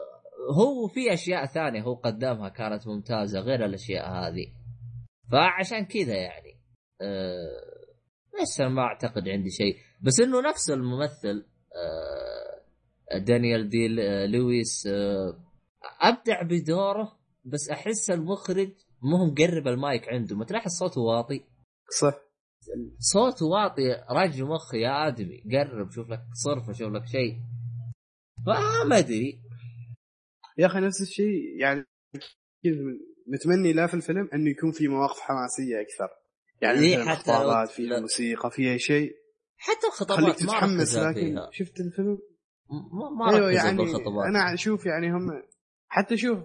هو 0.57 0.89
في 0.89 1.15
أشياء 1.15 1.47
ثانية 1.47 1.83
هو 1.83 1.95
قدمها 1.95 2.49
كانت 2.49 2.87
ممتازة 2.87 3.41
غير 3.41 3.65
الأشياء 3.65 4.09
هذه. 4.11 4.47
فعشان 5.33 5.85
كذا 5.85 6.17
يعني. 6.17 6.61
أه 7.01 7.75
لسه 8.43 8.69
ما 8.69 8.83
أعتقد 8.83 9.29
عندي 9.29 9.51
شيء؟ 9.51 9.77
بس 10.03 10.21
إنه 10.21 10.41
نفس 10.41 10.71
الممثل 10.71 11.47
أه 11.77 13.19
دانيال 13.19 13.69
دي 13.69 13.89
ل- 13.89 14.31
لويس 14.33 14.87
أه 14.87 15.41
أبدع 16.01 16.43
بدوره 16.43 17.19
بس 17.45 17.71
أحس 17.71 18.11
المخرج 18.11 18.73
مو 19.03 19.27
مقرب 19.27 19.69
المايك 19.69 20.09
عنده. 20.09 20.37
ما 20.37 20.45
تلاحظ 20.45 20.71
صوته 20.71 21.01
واطي؟ 21.01 21.45
صح. 22.01 22.15
صوته 22.99 23.47
واطي 23.47 24.05
رج 24.11 24.43
مخ 24.43 24.75
يا 24.75 25.09
آدمي. 25.09 25.43
قرب 25.53 25.91
شوف 25.91 26.09
لك 26.09 26.21
صرفة 26.45 26.73
شوف 26.73 26.93
لك 26.93 27.07
شيء. 27.07 27.37
فما 28.47 28.99
أدري. 28.99 29.41
يا 30.59 30.67
أخي 30.67 30.79
نفس 30.81 31.03
الشيء 31.03 31.61
يعني 31.61 31.85
كذا 32.65 32.75
متمني 33.27 33.73
لا 33.73 33.87
في 33.87 33.95
الفيلم 33.95 34.29
انه 34.35 34.51
يكون 34.51 34.73
في 34.73 34.89
مواقف 34.89 35.21
حماسية 35.21 35.81
أكثر. 35.81 36.09
يعني 36.61 36.79
إيه، 36.79 36.99
مثلا 36.99 37.15
حتى. 37.15 37.73
فيها 37.73 38.01
موسيقى 38.01 38.51
فيها 38.51 38.77
شيء. 38.77 39.13
حتى 39.57 39.81
خليك 39.81 39.93
الخطابات 39.93 40.25
ما 40.27 40.33
تتحمس 40.33 40.97
لكن 40.97 41.15
فيها. 41.15 41.49
شفت 41.53 41.81
الفيلم؟ 41.81 42.19
ما 42.71 43.11
ما 43.19 43.31
ركزوا 43.31 43.51
يعني 43.51 43.83
أنا 44.29 44.55
أشوف 44.55 44.87
يعني 44.87 45.13
هم 45.13 45.43
حتى 45.89 46.17
شوف 46.17 46.39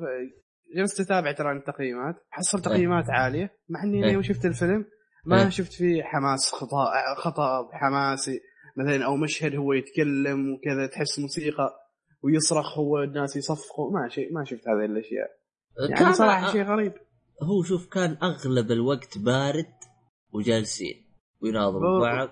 جلست 0.76 1.00
أتابع 1.00 1.32
ترى 1.32 1.52
التقييمات 1.52 2.16
حصل 2.30 2.62
تقييمات 2.62 3.10
عالية 3.10 3.54
مع 3.70 3.84
إني 3.84 4.06
إيه. 4.06 4.12
يوم 4.12 4.22
شفت 4.22 4.46
الفيلم 4.46 4.86
ما 5.26 5.44
إيه. 5.44 5.50
شفت 5.50 5.74
فيه 5.74 6.04
حماس 6.04 6.52
خطا 6.52 6.94
خطاب 7.18 7.70
حماسي. 7.72 8.40
مثلا 8.78 9.06
أو 9.06 9.16
مشهد 9.16 9.56
هو 9.56 9.74
يتكلم 9.74 10.54
وكذا 10.54 10.88
تحس 10.88 11.20
موسيقى 11.20 11.70
ويصرخ 12.24 12.78
هو 12.78 13.04
الناس 13.04 13.36
يصفقوا 13.36 13.92
ما 13.92 14.10
شيء 14.10 14.34
ما 14.34 14.44
شفت 14.44 14.68
هذه 14.68 14.86
الأشياء. 14.86 15.39
يعني 15.80 16.00
كان 16.00 16.14
صراحة 16.14 16.52
شيء 16.52 16.64
غريب. 16.64 16.94
هو 17.44 17.64
شوف 17.64 17.88
كان 17.88 18.18
أغلب 18.24 18.72
الوقت 18.72 19.18
بارد 19.18 19.74
وجالسين 20.32 21.06
ويناظروا 21.42 22.00
بعض. 22.00 22.30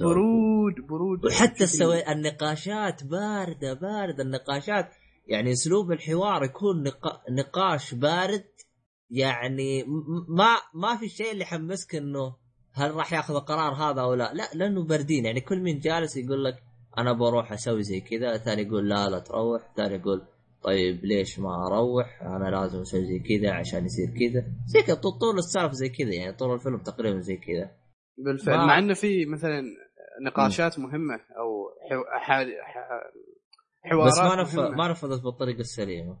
برود 0.00 0.74
برود. 0.88 1.26
وحتى 1.26 1.64
السوي 1.64 2.12
النقاشات 2.12 3.04
باردة 3.04 3.74
باردة. 3.74 4.22
النقاشات 4.22 4.88
يعني 5.26 5.52
أسلوب 5.52 5.92
الحوار 5.92 6.44
يكون 6.44 6.82
نقا... 6.82 7.22
نقاش 7.30 7.94
بارد. 7.94 8.44
يعني 9.10 9.84
ما 10.28 10.56
ما 10.74 10.96
في 10.96 11.08
شيء 11.08 11.32
اللي 11.32 11.42
يحمسك 11.42 11.94
إنه 11.94 12.36
هل 12.72 12.94
راح 12.94 13.12
ياخذ 13.12 13.34
القرار 13.34 13.74
هذا 13.74 14.00
أو 14.00 14.14
لا. 14.14 14.32
لا 14.34 14.50
لأنه 14.54 14.84
باردين. 14.84 15.24
يعني 15.24 15.40
كل 15.40 15.60
من 15.60 15.78
جالس 15.78 16.16
يقول 16.16 16.44
لك 16.44 16.62
أنا 16.98 17.12
بروح 17.12 17.52
أسوي 17.52 17.82
زي 17.82 18.00
كذا 18.00 18.34
الثاني 18.34 18.62
يقول 18.62 18.88
لا 18.88 19.08
لا 19.08 19.18
تروح. 19.18 19.68
الثاني 19.70 19.94
يقول 19.94 20.22
طيب 20.64 21.04
ليش 21.04 21.38
ما 21.38 21.66
أروح؟ 21.66 22.22
أنا 22.22 22.50
لازم 22.50 22.80
أسوي 22.80 23.04
زي 23.04 23.18
كذا 23.18 23.52
عشان 23.52 23.84
يصير 23.84 24.06
كذا. 24.08 24.44
زي 24.66 24.82
كذا 24.82 24.94
طول 24.94 25.12
طول 25.12 25.38
السالفة 25.38 25.72
زي 25.72 25.88
كذا 25.88 26.14
يعني 26.14 26.32
طول 26.32 26.54
الفيلم 26.54 26.78
تقريبا 26.78 27.18
زي 27.20 27.36
كذا. 27.36 27.70
بالفعل 28.18 28.56
ما- 28.58 28.66
مع 28.66 28.78
إنه 28.78 28.94
في 28.94 29.26
مثلا 29.26 29.62
نقاشات 30.26 30.78
مهمة 30.78 31.14
أو 31.14 31.68
حو... 31.90 32.04
ح... 32.18 32.32
ح... 32.42 32.88
حوارات 33.90 34.12
بس 34.12 34.18
ما 34.18 34.42
نف... 34.42 34.54
مهمة. 34.58 34.76
ما 34.76 34.88
نفذت 34.90 35.22
بالطريقة 35.22 35.60
السليمة. 35.60 36.18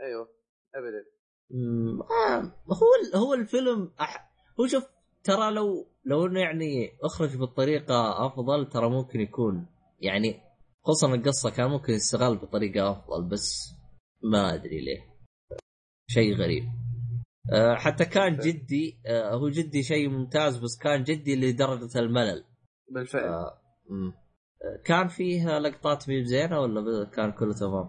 أيوه 0.00 0.28
ابدا. 0.74 1.04
مم، 1.50 2.00
آه، 2.02 2.40
هو 2.72 2.86
ال- 3.04 3.16
هو 3.18 3.34
الفيلم 3.34 3.92
أح... 4.00 4.30
هو 4.60 4.66
شوف 4.66 4.84
ترى 5.24 5.50
لو 5.50 5.86
لو 6.04 6.26
إنه 6.26 6.40
يعني 6.40 6.90
أخرج 7.04 7.36
بالطريقة 7.36 8.26
أفضل 8.26 8.68
ترى 8.68 8.90
ممكن 8.90 9.20
يكون 9.20 9.66
يعني 10.00 10.40
خصوصا 10.82 11.14
القصة 11.14 11.50
كان 11.50 11.70
ممكن 11.70 11.92
يستغل 11.92 12.36
بطريقة 12.36 12.90
أفضل 12.92 13.28
بس 13.28 13.74
ما 14.22 14.54
أدري 14.54 14.80
ليه. 14.80 15.10
شيء 16.10 16.34
غريب. 16.34 16.64
آه، 17.52 17.74
حتى 17.74 18.04
كان 18.04 18.36
جدي 18.36 19.00
آه، 19.06 19.34
هو 19.34 19.48
جدي 19.48 19.82
شيء 19.82 20.08
ممتاز 20.08 20.58
بس 20.58 20.78
كان 20.82 21.02
جدي 21.02 21.36
لدرجة 21.36 21.98
الملل. 21.98 22.44
بالفعل. 22.90 23.28
آه،. 23.28 23.60
آه، 23.90 24.82
كان 24.84 25.08
فيه 25.08 25.58
لقطات 25.58 26.08
مي 26.08 26.20
بزينه 26.20 26.60
ولا 26.60 27.04
كان 27.04 27.32
كله 27.32 27.52
تمام؟ 27.52 27.88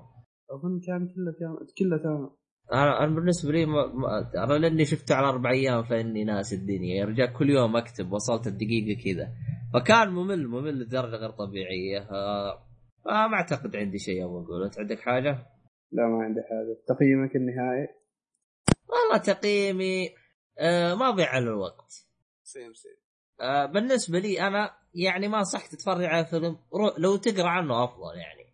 أظن 0.51 0.79
كان 0.87 1.07
كله 1.07 1.31
تمام 1.39 1.57
كله 1.77 1.97
تمام. 1.97 2.29
أنا 2.73 3.15
بالنسبة 3.15 3.51
لي 3.51 3.65
ما 3.65 3.85
ما 3.85 4.43
أنا 4.43 4.53
لأني 4.53 4.85
شفته 4.85 5.15
على 5.15 5.27
أربع 5.27 5.51
أيام 5.51 5.83
فإني 5.83 6.23
ناس 6.23 6.53
الدنيا. 6.53 6.95
يا 6.95 7.05
رجال 7.05 7.33
كل 7.33 7.49
يوم 7.49 7.75
أكتب 7.75 8.11
وصلت 8.11 8.47
الدقيقة 8.47 9.01
كذا. 9.03 9.33
فكان 9.73 10.09
ممل 10.09 10.47
ممل 10.47 10.79
لدرجة 10.79 11.15
غير 11.15 11.29
طبيعية. 11.29 11.99
آه، 11.99 12.63
ما 13.05 13.33
أعتقد 13.33 13.75
عندي 13.75 13.97
شيء 13.97 14.25
أبغى 14.25 14.43
أقوله. 14.43 14.65
أنت 14.65 14.79
عندك 14.79 14.99
حاجة؟ 14.99 15.47
لا 15.91 16.07
ما 16.07 16.23
عندي 16.23 16.41
حاجة. 16.41 16.77
تقييمك 16.95 17.35
النهائي؟ 17.35 17.87
والله 18.87 19.17
تقييمي 19.17 20.09
آه 20.59 20.95
ما 20.95 21.11
ضيع 21.11 21.27
على 21.29 21.43
الوقت. 21.43 21.91
سيم 22.43 22.73
سيم 22.73 22.91
آه 23.41 23.65
بالنسبة 23.65 24.19
لي 24.19 24.41
أنا 24.47 24.71
يعني 24.93 25.27
ما 25.27 25.43
صح 25.43 25.65
تتفرج 25.67 26.03
على 26.05 26.25
فيلم 26.25 26.57
لو 26.97 27.15
تقرأ 27.15 27.47
عنه 27.47 27.83
أفضل 27.83 28.17
يعني. 28.17 28.53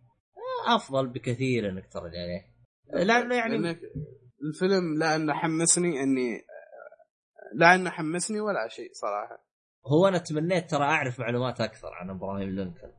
آه 0.67 0.75
أفضل 0.75 1.07
بكثير 1.07 1.69
إنك 1.69 1.85
تتفرج 1.85 2.11
عليه. 2.15 2.57
آه، 3.01 3.03
لأنه 3.03 3.35
يعني 3.35 3.57
لأنك 3.57 3.79
الفيلم 4.43 4.97
لا 4.99 5.15
أنه 5.15 5.33
حمسني 5.33 6.03
إني 6.03 6.41
لا 7.53 7.75
أنه 7.75 7.89
حمسني 7.89 8.39
ولا 8.39 8.67
شيء 8.67 8.89
صراحة. 8.93 9.43
هو 9.87 10.07
أنا 10.07 10.17
تمنيت 10.17 10.69
ترى 10.69 10.83
أعرف 10.83 11.19
معلومات 11.19 11.61
أكثر 11.61 11.87
عن 11.93 12.09
إبراهيم 12.09 12.49
لينكولن. 12.49 12.93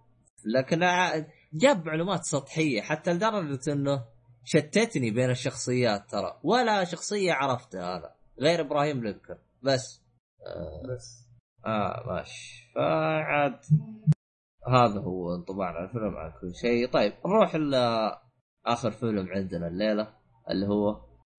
لكن 0.54 0.82
ع- 0.82 1.26
جاب 1.52 1.86
معلومات 1.86 2.24
سطحية 2.24 2.80
حتى 2.82 3.12
لدرجة 3.12 3.72
إنه 3.72 4.04
شتتني 4.48 5.10
بين 5.10 5.30
الشخصيات 5.30 6.10
ترى. 6.10 6.40
ولا 6.44 6.84
شخصية 6.84 7.32
عرفتها 7.32 7.96
هذا. 7.96 8.14
غير 8.40 8.60
إبراهيم 8.60 9.02
لينكولن. 9.04 9.38
بس. 9.62 10.02
آه, 10.46 10.82
بس. 10.94 11.28
آه 11.66 12.04
ماشي. 12.06 12.72
فعاد. 12.74 13.58
هذا 14.68 15.00
هو 15.00 15.34
انطباعنا 15.34 15.78
عن 15.78 15.84
الفيلم 15.84 16.16
عن 16.16 16.30
كل 16.40 16.54
شيء. 16.54 16.88
طيب 16.90 17.12
نروح 17.26 17.56
ل 17.56 17.74
آخر 18.66 18.90
فيلم 18.90 19.28
عندنا 19.28 19.68
الليلة 19.68 20.14
اللي 20.50 20.66
هو 20.66 20.94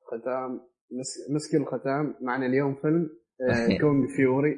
ختام. 0.07 0.61
مس- 0.91 1.30
مسك 1.36 1.56
الختام. 1.56 2.15
معنا 2.22 2.45
اليوم 2.45 2.76
فيلم 2.76 3.10
آه،. 3.52 3.77
كونغ 3.81 4.07
فيوري. 4.18 4.58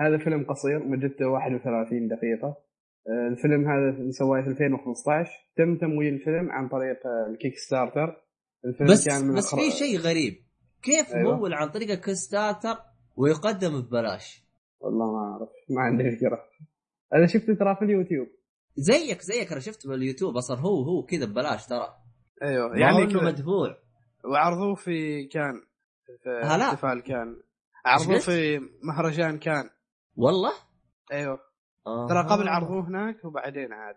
هذا 0.00 0.18
فيلم 0.18 0.44
قصير 0.44 0.78
مدته 0.78 1.26
31 1.26 2.08
دقيقة. 2.08 2.48
آه، 2.48 2.65
الفيلم 3.08 3.68
هذا 3.68 4.10
سواه 4.10 4.42
في 4.42 4.48
2015 4.48 5.30
تم 5.56 5.76
تمويل 5.76 6.14
الفيلم 6.14 6.50
عن 6.50 6.68
طريق 6.68 7.06
آه، 7.06 7.30
ال 7.30 7.54
Kickstarter 7.58 8.22
الفيلم 8.64 8.90
بس 8.90 9.08
كان 9.08 9.26
من 9.26 9.34
بس 9.34 9.54
في 9.54 9.70
شيء 9.70 9.98
غريب. 9.98 10.34
كيف 10.82 11.14
أيوة. 11.14 11.36
ممول 11.36 11.54
عن 11.54 11.68
طريق 11.68 11.90
ال 11.90 11.97
Kickstarter 11.97 12.76
ويقدم 13.16 13.80
ببلاش؟ 13.80 14.46
والله 14.80 15.12
ما 15.12 15.18
أعرف. 15.18 15.48
ما 15.70 15.80
عندي 15.82 16.16
فكرة. 16.16 16.38
أنا 17.14 17.26
شفته 17.26 17.54
ترى 17.54 17.76
في 17.76 17.84
اليوتيوب. 17.84 18.28
زيك 18.76 19.20
زيك. 19.20 19.52
أنا 19.52 19.60
شفته 19.60 19.88
باليوتيوب. 19.88 20.36
أصلا 20.36 20.60
هو 20.60 20.82
هو 20.82 21.02
كذا 21.02 21.26
ببلاش 21.26 21.66
ترى. 21.66 21.88
أيوه. 22.42 22.78
يعني 22.78 23.02
انه. 23.02 23.22
مدفوع 23.24 23.76
وعرضوه 24.24 24.74
في 24.74 25.26
كان 25.26 25.54
في 26.22 26.30
هلا. 26.44 26.68
احتفال 26.68 27.02
كان. 27.02 27.36
عرضوه؟ 27.84 28.18
في 28.18 28.60
مهرجان 28.82 29.38
كان. 29.38 29.70
والله؟ 30.16 30.52
أيوه. 31.12 31.38
آه. 31.86 32.06
ترى 32.08 32.22
قبل 32.22 32.48
عرضوه 32.48 32.88
هناك 32.88 33.24
وبعدين 33.24 33.72
عاد. 33.72 33.94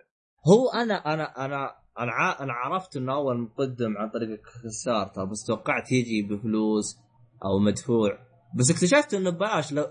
هو 0.47 0.69
أنا 0.69 1.13
أنا 1.13 1.45
أنا 1.45 1.75
أنا 1.99 2.43
أنا 2.43 2.53
عرفت 2.53 2.97
إنه 2.97 3.13
أول 3.13 3.37
مقدم 3.41 3.97
عن 3.97 4.09
طريق 4.09 4.29
ال 4.29 4.37
Kickstarter 4.37 5.25
بس 5.25 5.45
توقعت 5.47 5.91
يجي 5.91 6.21
بفلوس 6.21 6.97
أو 7.45 7.59
مدفوع. 7.59 8.17
بس 8.55 8.71
اكتشفت 8.71 9.13
إنه 9.13 9.29
ببلاش 9.29 9.73
لو 9.73 9.83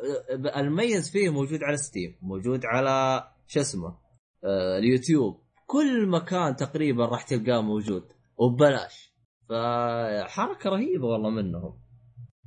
المميز 0.57 1.10
فيه 1.10 1.31
موجود 1.31 1.62
على 1.62 1.77
Steam 1.76 2.18
موجود 2.23 2.65
على 2.65 3.25
شو 3.47 3.60
اسمه 3.60 3.99
آه 4.44 4.78
اليوتيوب. 4.78 5.43
كل 5.67 6.09
مكان 6.09 6.57
تقريبا 6.57 7.07
راح 7.07 7.23
تلقاه 7.23 7.60
موجود 7.60 8.02
وببلاش. 8.36 9.15
فحركة 9.49 10.70
رهيبة 10.70 11.07
والله 11.07 11.31
منهم. 11.31 11.81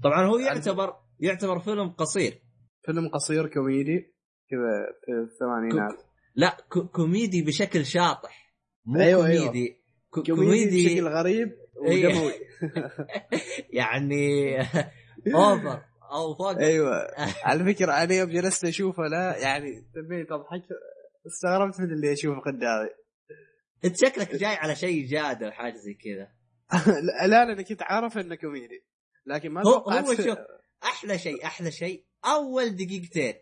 طبعا 0.03 0.25
هو 0.25 0.37
يعتبر 0.37 0.95
يعتبر 1.19 1.59
فيلم 1.59 1.89
قصير. 1.89 2.41
فيلم 2.85 3.07
قصير 3.07 3.47
كوميدي. 3.47 4.10
كذا 4.51 4.87
في 5.05 5.11
الثمانينات. 5.33 5.99
لا 6.35 6.57
كو- 6.69 6.87
كوميدي 6.87 7.41
بشكل 7.41 7.85
شاطح. 7.85 8.53
مو 8.85 8.99
أيوة، 9.01 9.27
أيوة. 9.27 9.45
كوميدي. 9.45 9.77
كو- 10.09 10.23
كوميدي 10.23 10.85
بشكل 10.87 11.07
غريب 11.07 11.51
إيه. 11.87 12.07
ودموي. 12.07 12.33
يعني 13.79 14.57
over 15.35 15.81
أو 16.11 16.35
فوق 16.35 16.57
أيوه. 16.57 17.07
على 17.45 17.73
فكرة 17.73 17.91
أنا 18.03 18.13
يوم 18.13 18.29
جلست 18.29 18.65
أشوفه 18.65 19.03
لا 19.03 19.37
يعني 19.37 19.81
تبيت 19.95 20.31
اضحك 20.31 20.63
استغربت 21.27 21.79
من 21.79 21.91
اللي 21.91 22.13
أشوفه 22.13 22.39
قدامي. 22.39 22.89
أنت 23.85 23.95
شكلك 23.97 24.35
جاي 24.35 24.55
على 24.55 24.75
شيء 24.75 25.05
جاد 25.07 25.43
أو 25.43 25.51
حاجة 25.51 25.75
زي 25.75 25.93
كذا. 25.93 26.27
لا 27.01 27.27
لا 27.27 27.43
أنا 27.43 27.61
كنت 27.61 27.81
عارف 27.81 28.17
إنه 28.17 28.35
كوميدي 28.35 28.85
لكن 29.25 29.49
ما 29.49 29.61
هو 29.61 29.63
توقعت 29.73 30.05
هو 30.05 30.15
شوف 30.15 30.37
أحلى 30.83 31.17
شيء 31.17 31.45
أحلى 31.45 31.71
شيء 31.71 32.05
أول 32.25 32.69
دقيقتين 32.75 33.33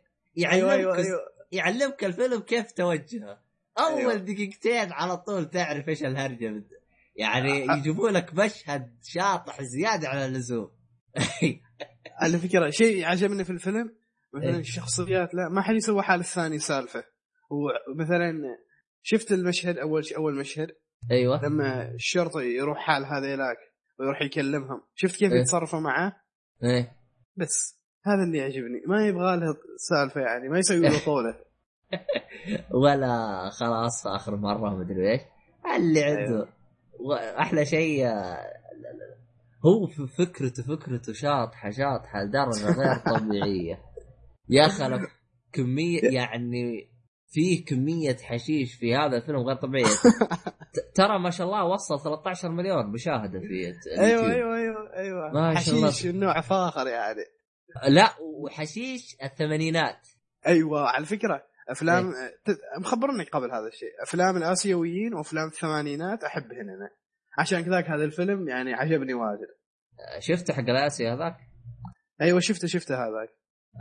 يعلمك 0.42 0.69
أيوه 0.69 0.74
أيوه 0.74 0.95
أيوه. 0.98 1.19
يعلمك 1.51 2.03
الفيلم 2.03 2.40
كيف 2.40 2.72
توجهه. 2.72 3.42
أول 3.80 3.98
أيوة. 4.00 4.16
دقيقتين 4.16 4.92
على 4.92 5.18
طول 5.18 5.50
تعرف 5.50 5.90
إيش 5.90 6.03
الهرجة 6.03 6.48
بد- 6.50 6.80
يعني. 7.16 7.68
يجيبوا 7.77 8.09
لك 8.09 8.34
مشهد 8.34 8.98
شاطح 9.03 9.61
زيادة 9.61 10.08
على 10.09 10.26
اللزوم. 10.26 10.72
على 12.22 12.38
فكرة 12.38 12.69
شيء 12.69 13.06
عجبني 13.06 13.43
في 13.43 13.50
الفيلم 13.50 13.95
مثلا 14.34 14.50
إيه. 14.50 14.59
الشخصيات 14.59 15.34
لا 15.34 15.50
ما 15.50 15.61
حد 15.61 15.76
يسوي 15.76 16.03
حال 16.03 16.19
الثاني 16.19 16.59
سالفة. 16.59 17.03
هو 17.51 17.69
مثلا 17.95 18.34
شفت 19.01 19.32
المشهد 19.32 19.77
أول 19.77 20.06
شيء 20.06 20.18
أول 20.18 20.35
مشهد؟ 20.35 20.68
أيوه. 21.11 21.45
لما 21.45 21.92
الشرطي 21.92 22.45
يروح 22.56 22.77
حال 22.77 23.06
هذيلاك 23.06 23.58
ويروح 24.00 24.22
يكلمهم. 24.22 24.82
شفت 24.95 25.16
كيف 25.19 25.32
إيه. 25.32 25.40
يتصرفوا 25.42 25.80
معاه 25.80 26.16
إيه. 26.64 26.95
بس. 27.35 27.78
هذا 28.06 28.24
اللي 28.24 28.38
يعجبني. 28.38 28.82
ما 28.88 29.08
يبغى 29.08 29.38
له 29.38 29.56
سالفة 29.78 30.22
يعني 30.22 30.50
ما 30.50 30.60
يسوي 30.60 30.80
له 30.80 31.06
طولة. 31.06 31.36
ولا 32.84 33.50
خلاص 33.50 34.03
في 34.03 34.10
آخر 34.10 34.36
مرة 34.36 34.76
مدري 34.76 35.11
إيش. 35.11 35.22
اللي 35.76 36.03
عنده 36.03 36.48
واحلى 37.00 37.66
شيء 37.66 38.08
آه، 38.08 38.38
هو 39.66 39.88
في 39.88 40.08
فكرته 40.08 40.64
فكرته 40.64 41.14
شاطحة 41.14 41.69
شاطحة 41.69 42.24
لدرجة 42.24 42.66
غير 42.66 42.95
طبيعية. 43.18 43.80
يا 44.50 44.68
خلف 44.68 45.02
كمية 45.53 46.02
يعني 46.19 46.90
فيه 47.32 47.66
كمية 47.66 48.16
حشيش 48.16 48.74
في 48.74 48.95
هذا 48.95 49.18
الفيلم 49.18 49.40
غير 49.40 49.56
طبيعيه 49.56 49.95
ترى 50.95 51.19
ما 51.19 51.30
شاء 51.30 51.48
الله 51.48 51.66
وصل 51.66 52.00
13 52.00 52.50
مليون 52.50 52.86
مشاهدة 52.92 53.40
في 53.40 53.74
أيوه. 54.00 54.32
أيوه 54.32 54.56
أيوه 54.58 54.94
أيوه. 54.95 55.32
ما 55.34 55.56
شاء 55.56 55.76
الله. 55.76 55.88
حشيش 55.88 56.06
النوع 56.06 56.42
فاخر 56.42 56.88
يعني. 56.88 57.39
لا 57.90 58.10
وحشيش 58.22 59.18
الثمانينات. 59.24 60.08
أيوه 60.48 60.90
على 60.90 61.06
فكرة 61.06 61.44
أفلام 61.70 62.12
ت- 62.46 62.80
مخبرني 62.82 63.24
قبل 63.24 63.52
هذا 63.52 63.68
الشيء. 63.68 64.04
أفلام 64.04 64.38
الآسيويين 64.38 65.14
وأفلام 65.14 65.48
الثمانينات 65.48 66.24
احبهن 66.24 66.70
أنا. 66.70 66.90
عشان 67.38 67.62
كذاك 67.66 67.86
هذا 67.90 68.04
الفيلم 68.04 68.48
يعني 68.48 68.74
عجبني 68.74 69.14
واجد. 69.14 69.48
شفت 70.20 70.52
حق 70.52 70.70
الآسيا 70.70 71.14
هذاك؟ 71.14 71.38
أيوه 72.22 72.40
شفته 72.40 72.68
شفته 72.68 72.96
هذاك. 72.96 73.30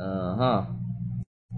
آه 0.00 0.34
ها 0.41 0.81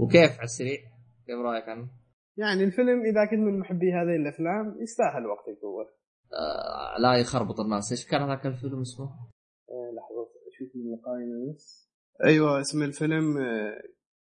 وكيف 0.01 0.31
على 0.33 0.45
السريع؟ 0.45 0.79
كيف 1.27 1.37
رأيك 1.45 1.69
عنه؟ 1.69 1.89
يعني 2.37 2.65
الفيلم 2.65 3.01
إذا 3.03 3.25
كنت 3.31 3.39
من 3.41 3.59
محبي 3.59 3.93
هذه 3.93 4.17
الأفلام 4.17 4.77
يستاهل 4.83 5.27
وقتك 5.27 5.65
هو 5.65 5.81
آه 5.83 6.99
لا 6.99 7.15
يخربط 7.21 7.61
الناس. 7.61 7.93
إيش 7.93 8.07
كان 8.07 8.23
هذاك 8.23 8.47
الفيلم 8.47 8.81
اسمه؟ 8.81 9.05
آه، 9.07 9.91
لحظة 9.97 10.29
أشوف 10.49 10.77
من 10.77 10.95
القائمه 10.95 11.55
بس. 11.55 11.90
أيوه 12.25 12.61
اسم 12.61 12.83
الفيلم 12.83 13.39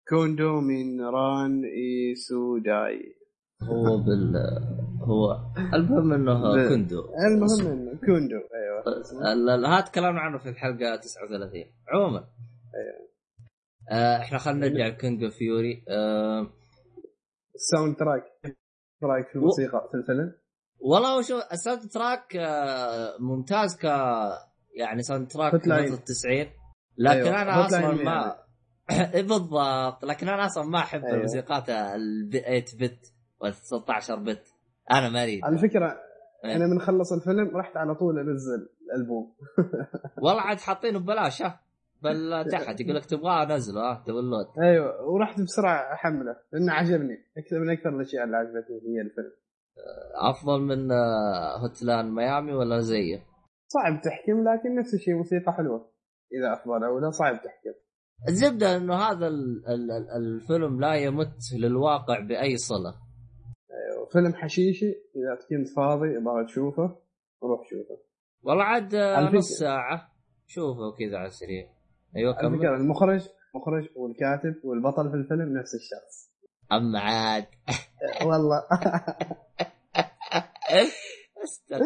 كوندو 0.10 0.62
من 0.62 1.02
ران 1.02 1.64
ايسوداي 1.66 3.16
هو 3.64 3.98
بال 3.98 4.36
هو 5.02 5.38
المهم 5.74 6.14
إنه 6.14 6.34
ب- 6.56 6.70
كندو 6.70 7.02
المهم 7.28 7.68
إنه 7.68 8.00
كوندو 8.06 8.36
أيوه. 8.38 9.68
هذا 9.78 9.82
تكلمنا 9.82 10.20
عنه 10.22 10.38
في 10.38 10.50
الحلقة 10.50 10.96
39 10.96 11.64
عموما. 11.94 12.18
أيوة. 12.76 13.10
آه 13.92 14.18
إحنا 14.18 14.38
خلينا 14.38 14.68
نرجع 14.68 14.88
لكينج 14.88 15.24
اوف 15.24 15.34
فيوري. 15.34 15.84
آه 15.90 16.48
الساوند 17.56 17.96
تراك 17.96 18.24
رايك 19.04 19.28
في 19.28 19.38
و- 19.38 19.42
الموسيقى 19.42 19.88
في 19.92 19.98
الفيلم؟ 19.98 20.34
والله 20.80 21.18
وشو 21.18 21.40
الساوند 21.52 21.82
تراك 21.90 22.36
آه 22.36 23.18
ممتاز 23.20 23.78
ك 23.78 23.84
يعني 24.76 25.04
soundtrack. 25.04 25.56
فترة 25.56 25.80
التسعين. 25.94 26.48
لكن 26.98 27.20
أيوة، 27.20 27.42
أنا 27.42 27.66
أصلا 27.66 27.80
يعني. 27.80 28.04
ما 28.04 28.36
إيه 29.16 29.22
بالضبط. 29.22 30.06
لكن 30.06 30.30
أنا 30.30 30.46
أصلا 30.46 30.64
ما 30.64 30.80
أحب 30.80 31.04
أيوة. 31.04 31.16
الموسيقات 31.16 31.70
ال 31.70 32.30
8 32.32 32.66
bit 32.80 33.14
وال 33.40 33.54
16 33.54 34.16
bit. 34.16 34.48
أنا 34.92 35.10
ما 35.10 35.24
أريد. 35.24 35.46
على 35.46 35.58
فكرة 35.58 35.98
إيه. 36.46 36.56
أنا 36.56 36.68
من 36.68 36.80
خلص 36.80 37.14
الفيلم 37.14 37.58
رحت 37.58 37.78
على 37.78 37.96
طول 37.96 38.20
أنزل 38.20 38.70
الألبوم. 38.86 39.34
والله 40.24 40.42
عاد 40.42 40.60
حاطينه 40.60 41.00
ببلاش 41.00 41.42
ها. 41.42 41.60
بل 42.02 42.46
تحت 42.52 42.82
يقول 42.82 42.96
لك 42.96 43.06
تبغاه 43.06 43.44
انزله 43.44 43.82
ها. 43.82 44.04
download 44.08 44.46
أيوه. 44.62 45.06
ورحت 45.06 45.42
بسرعة 45.42 45.94
احمله 45.94 46.36
لأنه 46.54 46.74
عجبني. 46.74 47.18
أكثر 47.38 47.60
من 47.60 47.70
أكثر 47.70 47.90
الأشياء 47.90 48.24
اللي 48.24 48.38
عجبتني 48.38 48.98
هي 48.98 49.02
الفيلم. 49.02 49.32
أفضل 50.16 50.62
من 50.62 50.92
آه، 50.92 51.58
هوتلان 51.58 52.16
ميامي 52.16 52.54
ولا 52.54 52.80
زيه؟ 52.80 53.24
صعب 53.68 54.02
تحكم 54.02 54.44
لكن 54.44 54.76
نفس 54.76 54.94
الشيء 54.94 55.14
موسيقى 55.14 55.54
حلوة. 55.54 55.91
إذا 56.34 56.54
افضل 56.54 56.84
أو 56.84 57.00
لا 57.00 57.10
صعب 57.10 57.36
تحكم 57.36 57.74
الزبدة 58.30 58.78
إنه 58.78 58.96
هذا 58.96 59.28
ال- 59.28 59.64
ال- 59.68 59.92
ال- 59.92 60.10
الفيلم 60.18 60.82
لا 60.82 60.94
يمت 60.96 61.38
للواقع 61.60 62.20
بأي 62.20 62.58
صلة. 62.58 62.94
أيوة. 63.72 64.08
فيلم 64.12 64.34
حشيشي. 64.34 64.86
إذا 64.90 65.36
كنت 65.50 65.68
فاضي 65.76 66.18
أبغى 66.18 66.46
تشوفه 66.46 66.96
روح 67.44 67.62
شوفه. 67.70 68.02
والله 68.44 68.64
عاد 68.64 68.96
نص 69.36 69.50
ساعة. 69.60 70.12
شوفه 70.48 70.92
كذا 71.00 71.18
على 71.18 71.28
السريع. 71.28 71.68
أيوه 72.16 72.36
على 72.36 72.48
كمل. 72.58 72.66
المخرج 72.68 73.28
مخرج 73.56 73.88
والكاتب 73.96 74.56
والبطل 74.66 75.10
في 75.10 75.16
الفيلم 75.16 75.58
نفس 75.58 75.76
الشخص. 75.76 76.32
أما 76.72 77.00
عاد. 77.00 77.46
والله. 78.26 78.62
أستغفر. 81.44 81.86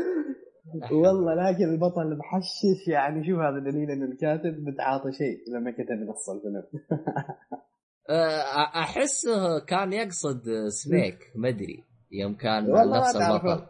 والله 0.91 1.33
لكن 1.33 1.63
البطل 1.63 2.17
محشش 2.17 2.87
يعني 2.87 3.27
شوف 3.27 3.39
هذا 3.39 3.59
دليل 3.59 3.91
ان 3.91 4.03
الكاتب 4.03 4.59
متعاطي 4.59 5.11
شيء 5.11 5.55
لما 5.55 5.71
كتب 5.71 6.09
نص 6.09 6.29
الفيلم. 6.29 6.63
آه، 8.09 8.81
أحسه 8.81 9.59
كان 9.59 9.93
يقصد 9.93 10.43
سنيك 10.67 11.17
ما 11.35 11.49
أدري. 11.49 11.83
يوم 12.11 12.35
كان 12.35 12.71
نفس. 12.71 13.15
البطل. 13.15 13.65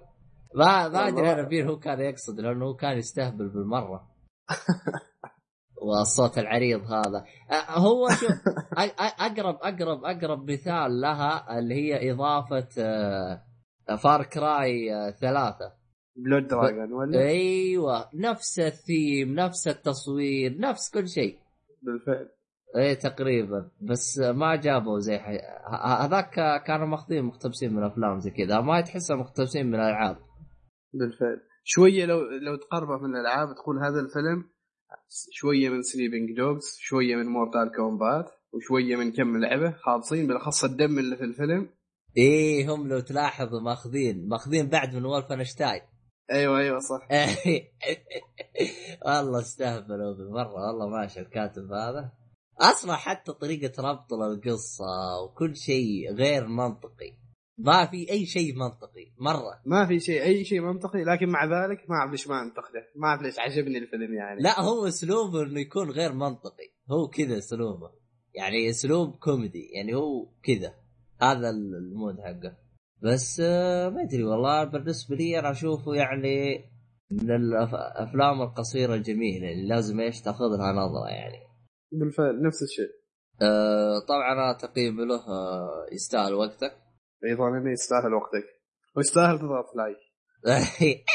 ما 0.55 0.87
ما 0.87 1.07
أدري. 1.07 1.31
أنا 1.31 1.49
فين 1.49 1.67
هو 1.67 1.79
كان 1.79 1.99
يقصد 1.99 2.39
لأنه 2.39 2.65
هو 2.65 2.73
كان 2.73 2.97
يستهبل 2.97 3.49
بالمرة. 3.49 4.07
والصوت 5.81 6.37
العريض 6.37 6.81
هذا. 6.81 7.25
آه، 7.51 7.79
هو 7.79 8.09
شوف 8.09 8.31
أقرب 8.99 9.55
أقرب 9.55 10.05
أقرب 10.05 10.51
مثال 10.51 11.01
لها 11.01 11.59
اللي 11.59 11.75
هي 11.75 12.11
إضافة 12.11 12.67
Far 13.97 14.23
Cry 14.23 14.89
ثلاثة. 15.21 15.74
Blood 16.15 16.47
Dragon 16.47 16.93
ولا؟ 16.93 17.19
أيوه. 17.19 18.09
نفس 18.13 18.59
الثيم 18.59 19.33
نفس 19.35 19.67
التصوير 19.67 20.57
نفس 20.57 20.91
كل 20.91 21.07
شيء. 21.09 21.37
بالفعل. 21.81 22.29
إيه 22.77 22.93
تقريبا. 22.93 23.71
بس 23.81 24.19
ما 24.19 24.55
جابوا 24.55 24.99
زي 24.99 25.17
حي... 25.17 25.37
ه- 25.67 26.05
هذاك 26.05 26.63
كانوا 26.67 26.87
ماخذين 26.87 27.23
مقتبسين 27.23 27.73
من 27.73 27.83
أفلام 27.83 28.19
زي 28.19 28.29
كذا. 28.29 28.61
ما 28.61 28.81
تحسها 28.81 29.15
مقتبسين 29.17 29.67
من 29.67 29.75
الألعاب. 29.75 30.17
بالفعل. 30.93 31.41
شوية 31.63 32.05
لو 32.05 32.21
لو 32.21 32.55
تقربه 32.55 32.97
من 32.97 33.15
الألعاب 33.15 33.55
تقول 33.55 33.77
هذا 33.77 33.99
الفيلم 33.99 34.49
شوية 35.31 35.69
من 35.69 35.81
Sleeping 35.81 36.37
Dogs 36.37 36.77
شوية 36.79 37.15
من 37.15 37.25
Mortal 37.25 37.71
Kombat 37.75 38.31
وشوية 38.53 38.95
من 38.95 39.11
كم 39.11 39.37
لعبة 39.37 39.71
خالصين 39.71 40.27
بالأخص 40.27 40.63
الدم 40.63 40.99
اللي 40.99 41.17
في 41.17 41.23
الفيلم. 41.23 41.69
إيه 42.17 42.73
هم 42.75 42.87
لو 42.87 42.99
تلاحظوا 42.99 43.61
ماخذين 43.61 44.27
ماخذين 44.27 44.69
بعد 44.69 44.95
من 44.95 45.05
Wolfenstein 45.05 45.81
أيوه 46.31 46.59
أيوه 46.59 46.79
صح. 46.79 47.07
والله 49.05 49.39
استهبلوا 49.39 50.13
بالمرة 50.13 50.67
والله 50.67 50.87
ماشي 50.87 51.19
الكاتب 51.19 51.71
هذا. 51.71 52.11
أصلا 52.61 52.95
حتى 52.95 53.31
طريقة 53.33 53.83
ربط 53.83 54.13
القصة 54.13 55.23
وكل 55.23 55.55
شيء 55.55 56.13
غير 56.13 56.47
منطقي. 56.47 57.13
ما 57.57 57.85
في 57.85 58.11
أي 58.11 58.25
شيء 58.25 58.55
منطقي 58.55 59.13
مرة. 59.17 59.61
ما 59.65 59.85
في 59.85 59.99
شيء 59.99 60.23
أي 60.23 60.45
شيء 60.45 60.61
منطقي 60.61 61.03
لكن 61.03 61.29
مع 61.29 61.45
ذلك 61.45 61.89
ما 61.89 61.95
أعرف 61.95 62.11
ليش 62.11 62.27
ما 62.27 62.41
أنتقده. 62.41 62.91
ما 62.95 63.07
أعرف 63.07 63.21
ليش 63.21 63.39
عجبني 63.39 63.77
الفيلم 63.77 64.13
يعني. 64.13 64.41
لا 64.41 64.61
هو 64.61 64.87
أسلوبه 64.87 65.43
إنه 65.43 65.59
يكون 65.59 65.91
غير 65.91 66.13
منطقي. 66.13 66.73
هو 66.91 67.07
كذا 67.07 67.37
أسلوبه. 67.37 67.91
يعني 68.33 68.69
أسلوب 68.69 69.15
كوميدي 69.15 69.69
يعني 69.73 69.95
هو 69.95 70.29
كذا. 70.43 70.73
هذا 71.21 71.49
ال 71.49 71.63
mood 71.63 72.19
حقه. 72.19 72.64
بس 73.03 73.41
آه، 73.45 73.89
ما 73.89 74.01
أدري 74.01 74.23
والله 74.23 74.63
بالنسبة 74.63 75.15
لي 75.15 75.39
أنا 75.39 75.51
أشوفه 75.51 75.93
يعني 75.93 76.65
من 77.11 77.31
الأفلام 77.31 78.41
القصيرة 78.41 78.93
الجميلة 78.95 79.51
اللي 79.51 79.67
لازم 79.67 79.99
إيش 79.99 80.21
تاخذ 80.21 80.45
لها 80.57 80.71
نظرة 80.71 81.09
يعني. 81.09 81.39
بالفعل 81.91 82.41
نفس 82.41 82.63
الشيء. 82.63 82.89
آه، 83.41 83.99
طبعا 84.07 84.33
أنا 84.33 84.57
تقييم 84.57 85.01
له 85.01 85.15
آه، 85.15 85.85
يستاهل 85.91 86.33
وقتك. 86.33 86.77
أيضا 87.25 87.47
انه 87.47 87.71
يستاهل 87.71 88.13
وقتك. 88.13 88.45
ويستاهل 88.95 89.39
تضغط 89.39 89.75
like. 89.75 89.97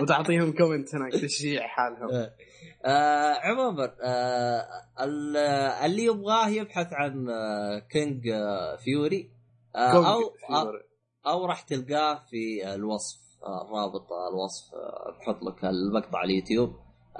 وتعطيهم 0.00 0.52
comment 0.52 0.94
هناك 0.94 1.12
تشجيع 1.12 1.66
حالهم. 1.66 2.10
آه 2.84 3.34
عموما 3.42 3.94
آه 4.04 4.66
ال- 5.00 5.36
اللي 5.84 6.04
يبغاه 6.04 6.48
يبحث 6.48 6.92
عن 6.92 7.28
آه 7.30 7.78
Kung 7.78 8.28
آه 8.28 8.76
Fury 8.76 9.30
آه 9.76 9.92
comic 9.92 10.06
أو 10.06 10.20
أو, 10.20 10.30
Fury. 10.46 10.82
أو 11.26 11.46
راح 11.46 11.62
تلقاه 11.62 12.22
في 12.30 12.74
الوصف 12.74 13.18
آه 13.42 13.68
رابط 13.72 14.06
الوصف 14.32 14.74
آه 14.74 15.18
بحط 15.20 15.42
لك 15.42 15.64
المقطع 15.64 16.18
على 16.18 16.30
اليوتيوب. 16.32 16.70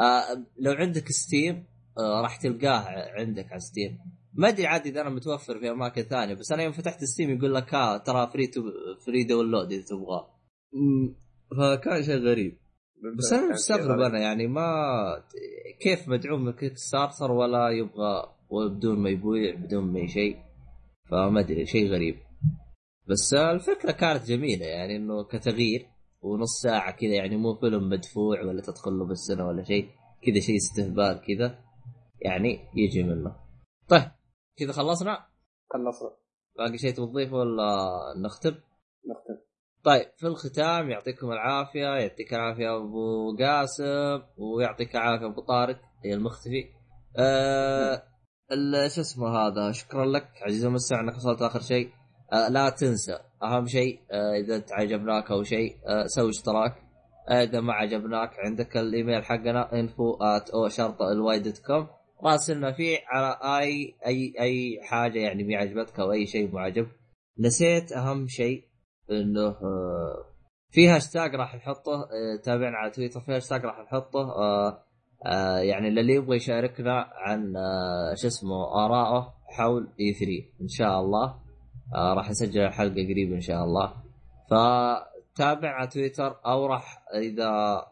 آه 0.00 0.22
لو 0.58 0.72
عندك 0.72 1.08
Steam 1.08 1.66
آه 1.98 2.20
راح 2.22 2.36
تلقاه 2.36 2.84
عندك 3.18 3.46
على 3.50 3.60
Steam 3.60 3.98
ما 4.34 4.48
أدري 4.48 4.66
عاد 4.66 4.86
إذا 4.86 5.00
أنا 5.00 5.10
متوفر 5.10 5.58
في 5.58 5.70
أماكن 5.70 6.02
ثانية 6.02 6.34
بس 6.34 6.52
أنا 6.52 6.62
يوم 6.62 6.72
فتحت 6.72 7.04
Steam 7.04 7.30
يقول 7.30 7.54
لك 7.54 7.74
ها 7.74 7.98
ترى 7.98 8.30
free 8.32 8.46
to 8.46 8.60
free 9.06 9.24
download 9.24 9.72
إذا 9.72 9.84
تبغاه. 9.84 10.34
فكان 11.58 12.02
شيء 12.02 12.16
غريب. 12.18 12.58
بس 13.18 13.32
أنا 13.32 13.52
مستغرب. 13.52 14.00
أنا 14.00 14.18
يعني 14.18 14.46
ما 14.46 14.66
كيف 15.80 16.08
مدعوم 16.08 16.44
من 16.44 16.52
Kickstarter 16.52 17.32
ولا 17.32 17.68
يبغى 17.68 18.32
بدون 18.50 18.98
ما 18.98 19.10
يبيع 19.10 19.54
بدون 19.54 19.92
ما 19.92 20.06
شيء 20.06 20.36
فما 21.10 21.40
أدري 21.40 21.66
شيء 21.66 21.92
غريب. 21.92 22.16
بس 23.08 23.34
الفكرة 23.34 23.92
كانت 23.92 24.26
جميلة 24.26 24.66
يعني 24.66 24.96
إنه 24.96 25.24
كتغيير 25.24 25.86
ونص 26.22 26.62
ساعة 26.62 26.90
كذا 26.90 27.14
يعني 27.14 27.36
مو 27.36 27.54
فيلم 27.54 27.88
مدفوع 27.88 28.42
ولا 28.42 28.62
تدخل 28.62 28.92
له 28.92 29.06
بالسنه 29.06 29.46
ولا 29.46 29.62
شيء 29.62 29.88
كذا 30.22 30.40
شيء 30.40 30.56
استهبال 30.56 31.20
كذا 31.26 31.58
يعني 32.20 32.58
يجي 32.76 33.02
منه. 33.02 33.36
طيب 33.88 34.10
كذا 34.56 34.72
خلصنا؟ 34.72 35.26
خلصنا. 35.70 36.10
باقي 36.58 36.78
شيء 36.78 36.94
تضيفه 36.94 37.36
ولا 37.36 37.88
نختم؟ 38.24 38.54
طيب 39.84 40.06
في 40.16 40.26
الختام 40.26 40.90
يعطيكم 40.90 41.32
العافية 41.32 41.86
يعطيك 41.86 42.34
العافية 42.34 42.76
أبو 42.76 43.36
قاسم 43.36 44.22
ويعطيك 44.38 44.96
العافية 44.96 45.26
أبو 45.26 45.40
طارق 45.40 45.80
هي 46.04 46.14
المختفي. 46.14 46.64
ال- 48.52 48.90
شو 48.90 49.00
اسمه 49.00 49.28
هذا؟ 49.28 49.72
شكرا 49.72 50.06
لك 50.06 50.28
عزيزي 50.42 50.66
المستمع 50.66 51.00
إنك 51.00 51.16
وصلت 51.16 51.42
آخر 51.42 51.60
شيء. 51.60 51.90
آه 52.32 52.48
لا 52.48 52.70
تنسى 52.70 53.18
أهم 53.42 53.66
شيء 53.66 54.00
آه 54.10 54.34
إذا 54.34 54.64
عجبناك 54.70 55.30
أو 55.30 55.42
شيء 55.42 55.76
آه 55.86 56.06
سوي 56.06 56.30
اشتراك. 56.30 56.74
آه 57.28 57.42
إذا 57.42 57.60
ما 57.60 57.72
عجبناك 57.72 58.30
عندك 58.44 58.76
الإيميل 58.76 59.24
حقنا 59.24 59.68
info 59.70 60.18
at 60.18 60.54
أو 60.54 60.68
شرطه 60.68 61.12
الواي 61.12 61.42
راسلنا 62.24 62.72
فيه 62.72 62.98
على 63.06 63.38
أي 63.64 63.94
أي 64.06 64.34
أي 64.40 64.80
حاجة 64.82 65.18
يعني 65.18 65.44
ما 65.44 65.56
عجبتك 65.56 66.00
أو 66.00 66.12
أي 66.12 66.26
شيء 66.26 66.50
مو 66.52 66.58
عجب 66.58 66.86
نسيت 67.38 67.92
أهم 67.92 68.28
شيء 68.28 68.64
إنه 69.10 69.46
آه، 69.46 70.24
في 70.70 70.88
هاشتاج 70.88 71.34
راح 71.34 71.54
نحطه 71.54 71.92
آه، 71.94 72.40
تابعنا 72.44 72.76
على 72.76 72.90
تويتر 72.90 73.20
في 73.20 73.32
هاشتاج 73.32 73.64
راح 73.64 73.78
نحطه 73.78 74.32
آه، 75.26 75.58
يعني 75.58 75.88
اللي 75.88 76.14
يبغى 76.14 76.36
يشاركنا 76.36 77.10
عن 77.14 77.54
شو 78.14 78.26
اسمه 78.26 78.84
آراءه 78.84 79.34
حول 79.46 79.88
E3 80.00 80.62
إن 80.62 80.68
شاء 80.68 81.00
الله. 81.00 81.42
راح 81.94 82.30
أسجل 82.30 82.68
حلقه 82.68 82.92
قريب 82.92 83.32
إن 83.32 83.40
شاء 83.40 83.64
الله. 83.64 83.92
فتابع 84.50 85.68
على 85.68 85.88
تويتر 85.88 86.40
أو 86.46 86.66
راح 86.66 87.04
إذا 87.14 87.82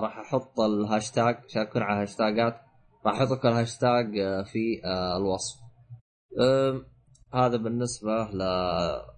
راح 0.00 0.18
أحط 0.18 0.60
الهاشتاج 0.60 1.36
شاركونا 1.48 1.84
على 1.84 1.96
الهاشتاجات 1.96 2.60
راح 3.06 3.14
أحط 3.14 3.30
لكم 3.30 3.48
الهاشتاج 3.48 4.06
في 4.52 4.80
الوصف. 5.16 5.60
هذا 7.34 7.56
بالنسبة 7.56 8.12
ل 8.24 8.38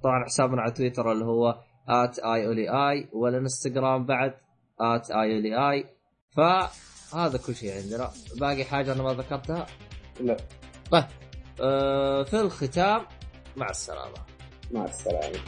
طبعا 0.03 0.25
حسابنا 0.25 0.63
على 0.63 0.73
تويتر 0.73 1.13
اللي 1.13 1.25
هو 1.25 1.59
at 1.89 2.19
اي 2.19 2.47
اولي 2.47 2.69
اي 2.69 3.09
والإنستغرام 3.13 4.07
بعد 4.07 4.35
at 4.81 5.11
اي 5.11 5.37
اولي 5.37 5.71
اي 5.71 5.85
فهذا 6.37 7.39
كل 7.47 7.55
شيء 7.55 7.83
عندنا. 7.83 8.11
باقي 8.41 8.65
حاجة 8.65 8.93
أنا 8.93 9.03
ما 9.03 9.13
ذكرتها؟ 9.13 9.67
لا. 10.21 10.37
طيب 10.91 11.05
آه 11.61 12.23
في 12.23 12.41
الختام 12.41 13.07
مع 13.57 13.71
السلامة. 13.71 14.15
مع 14.73 14.85
السلامة. 14.85 15.39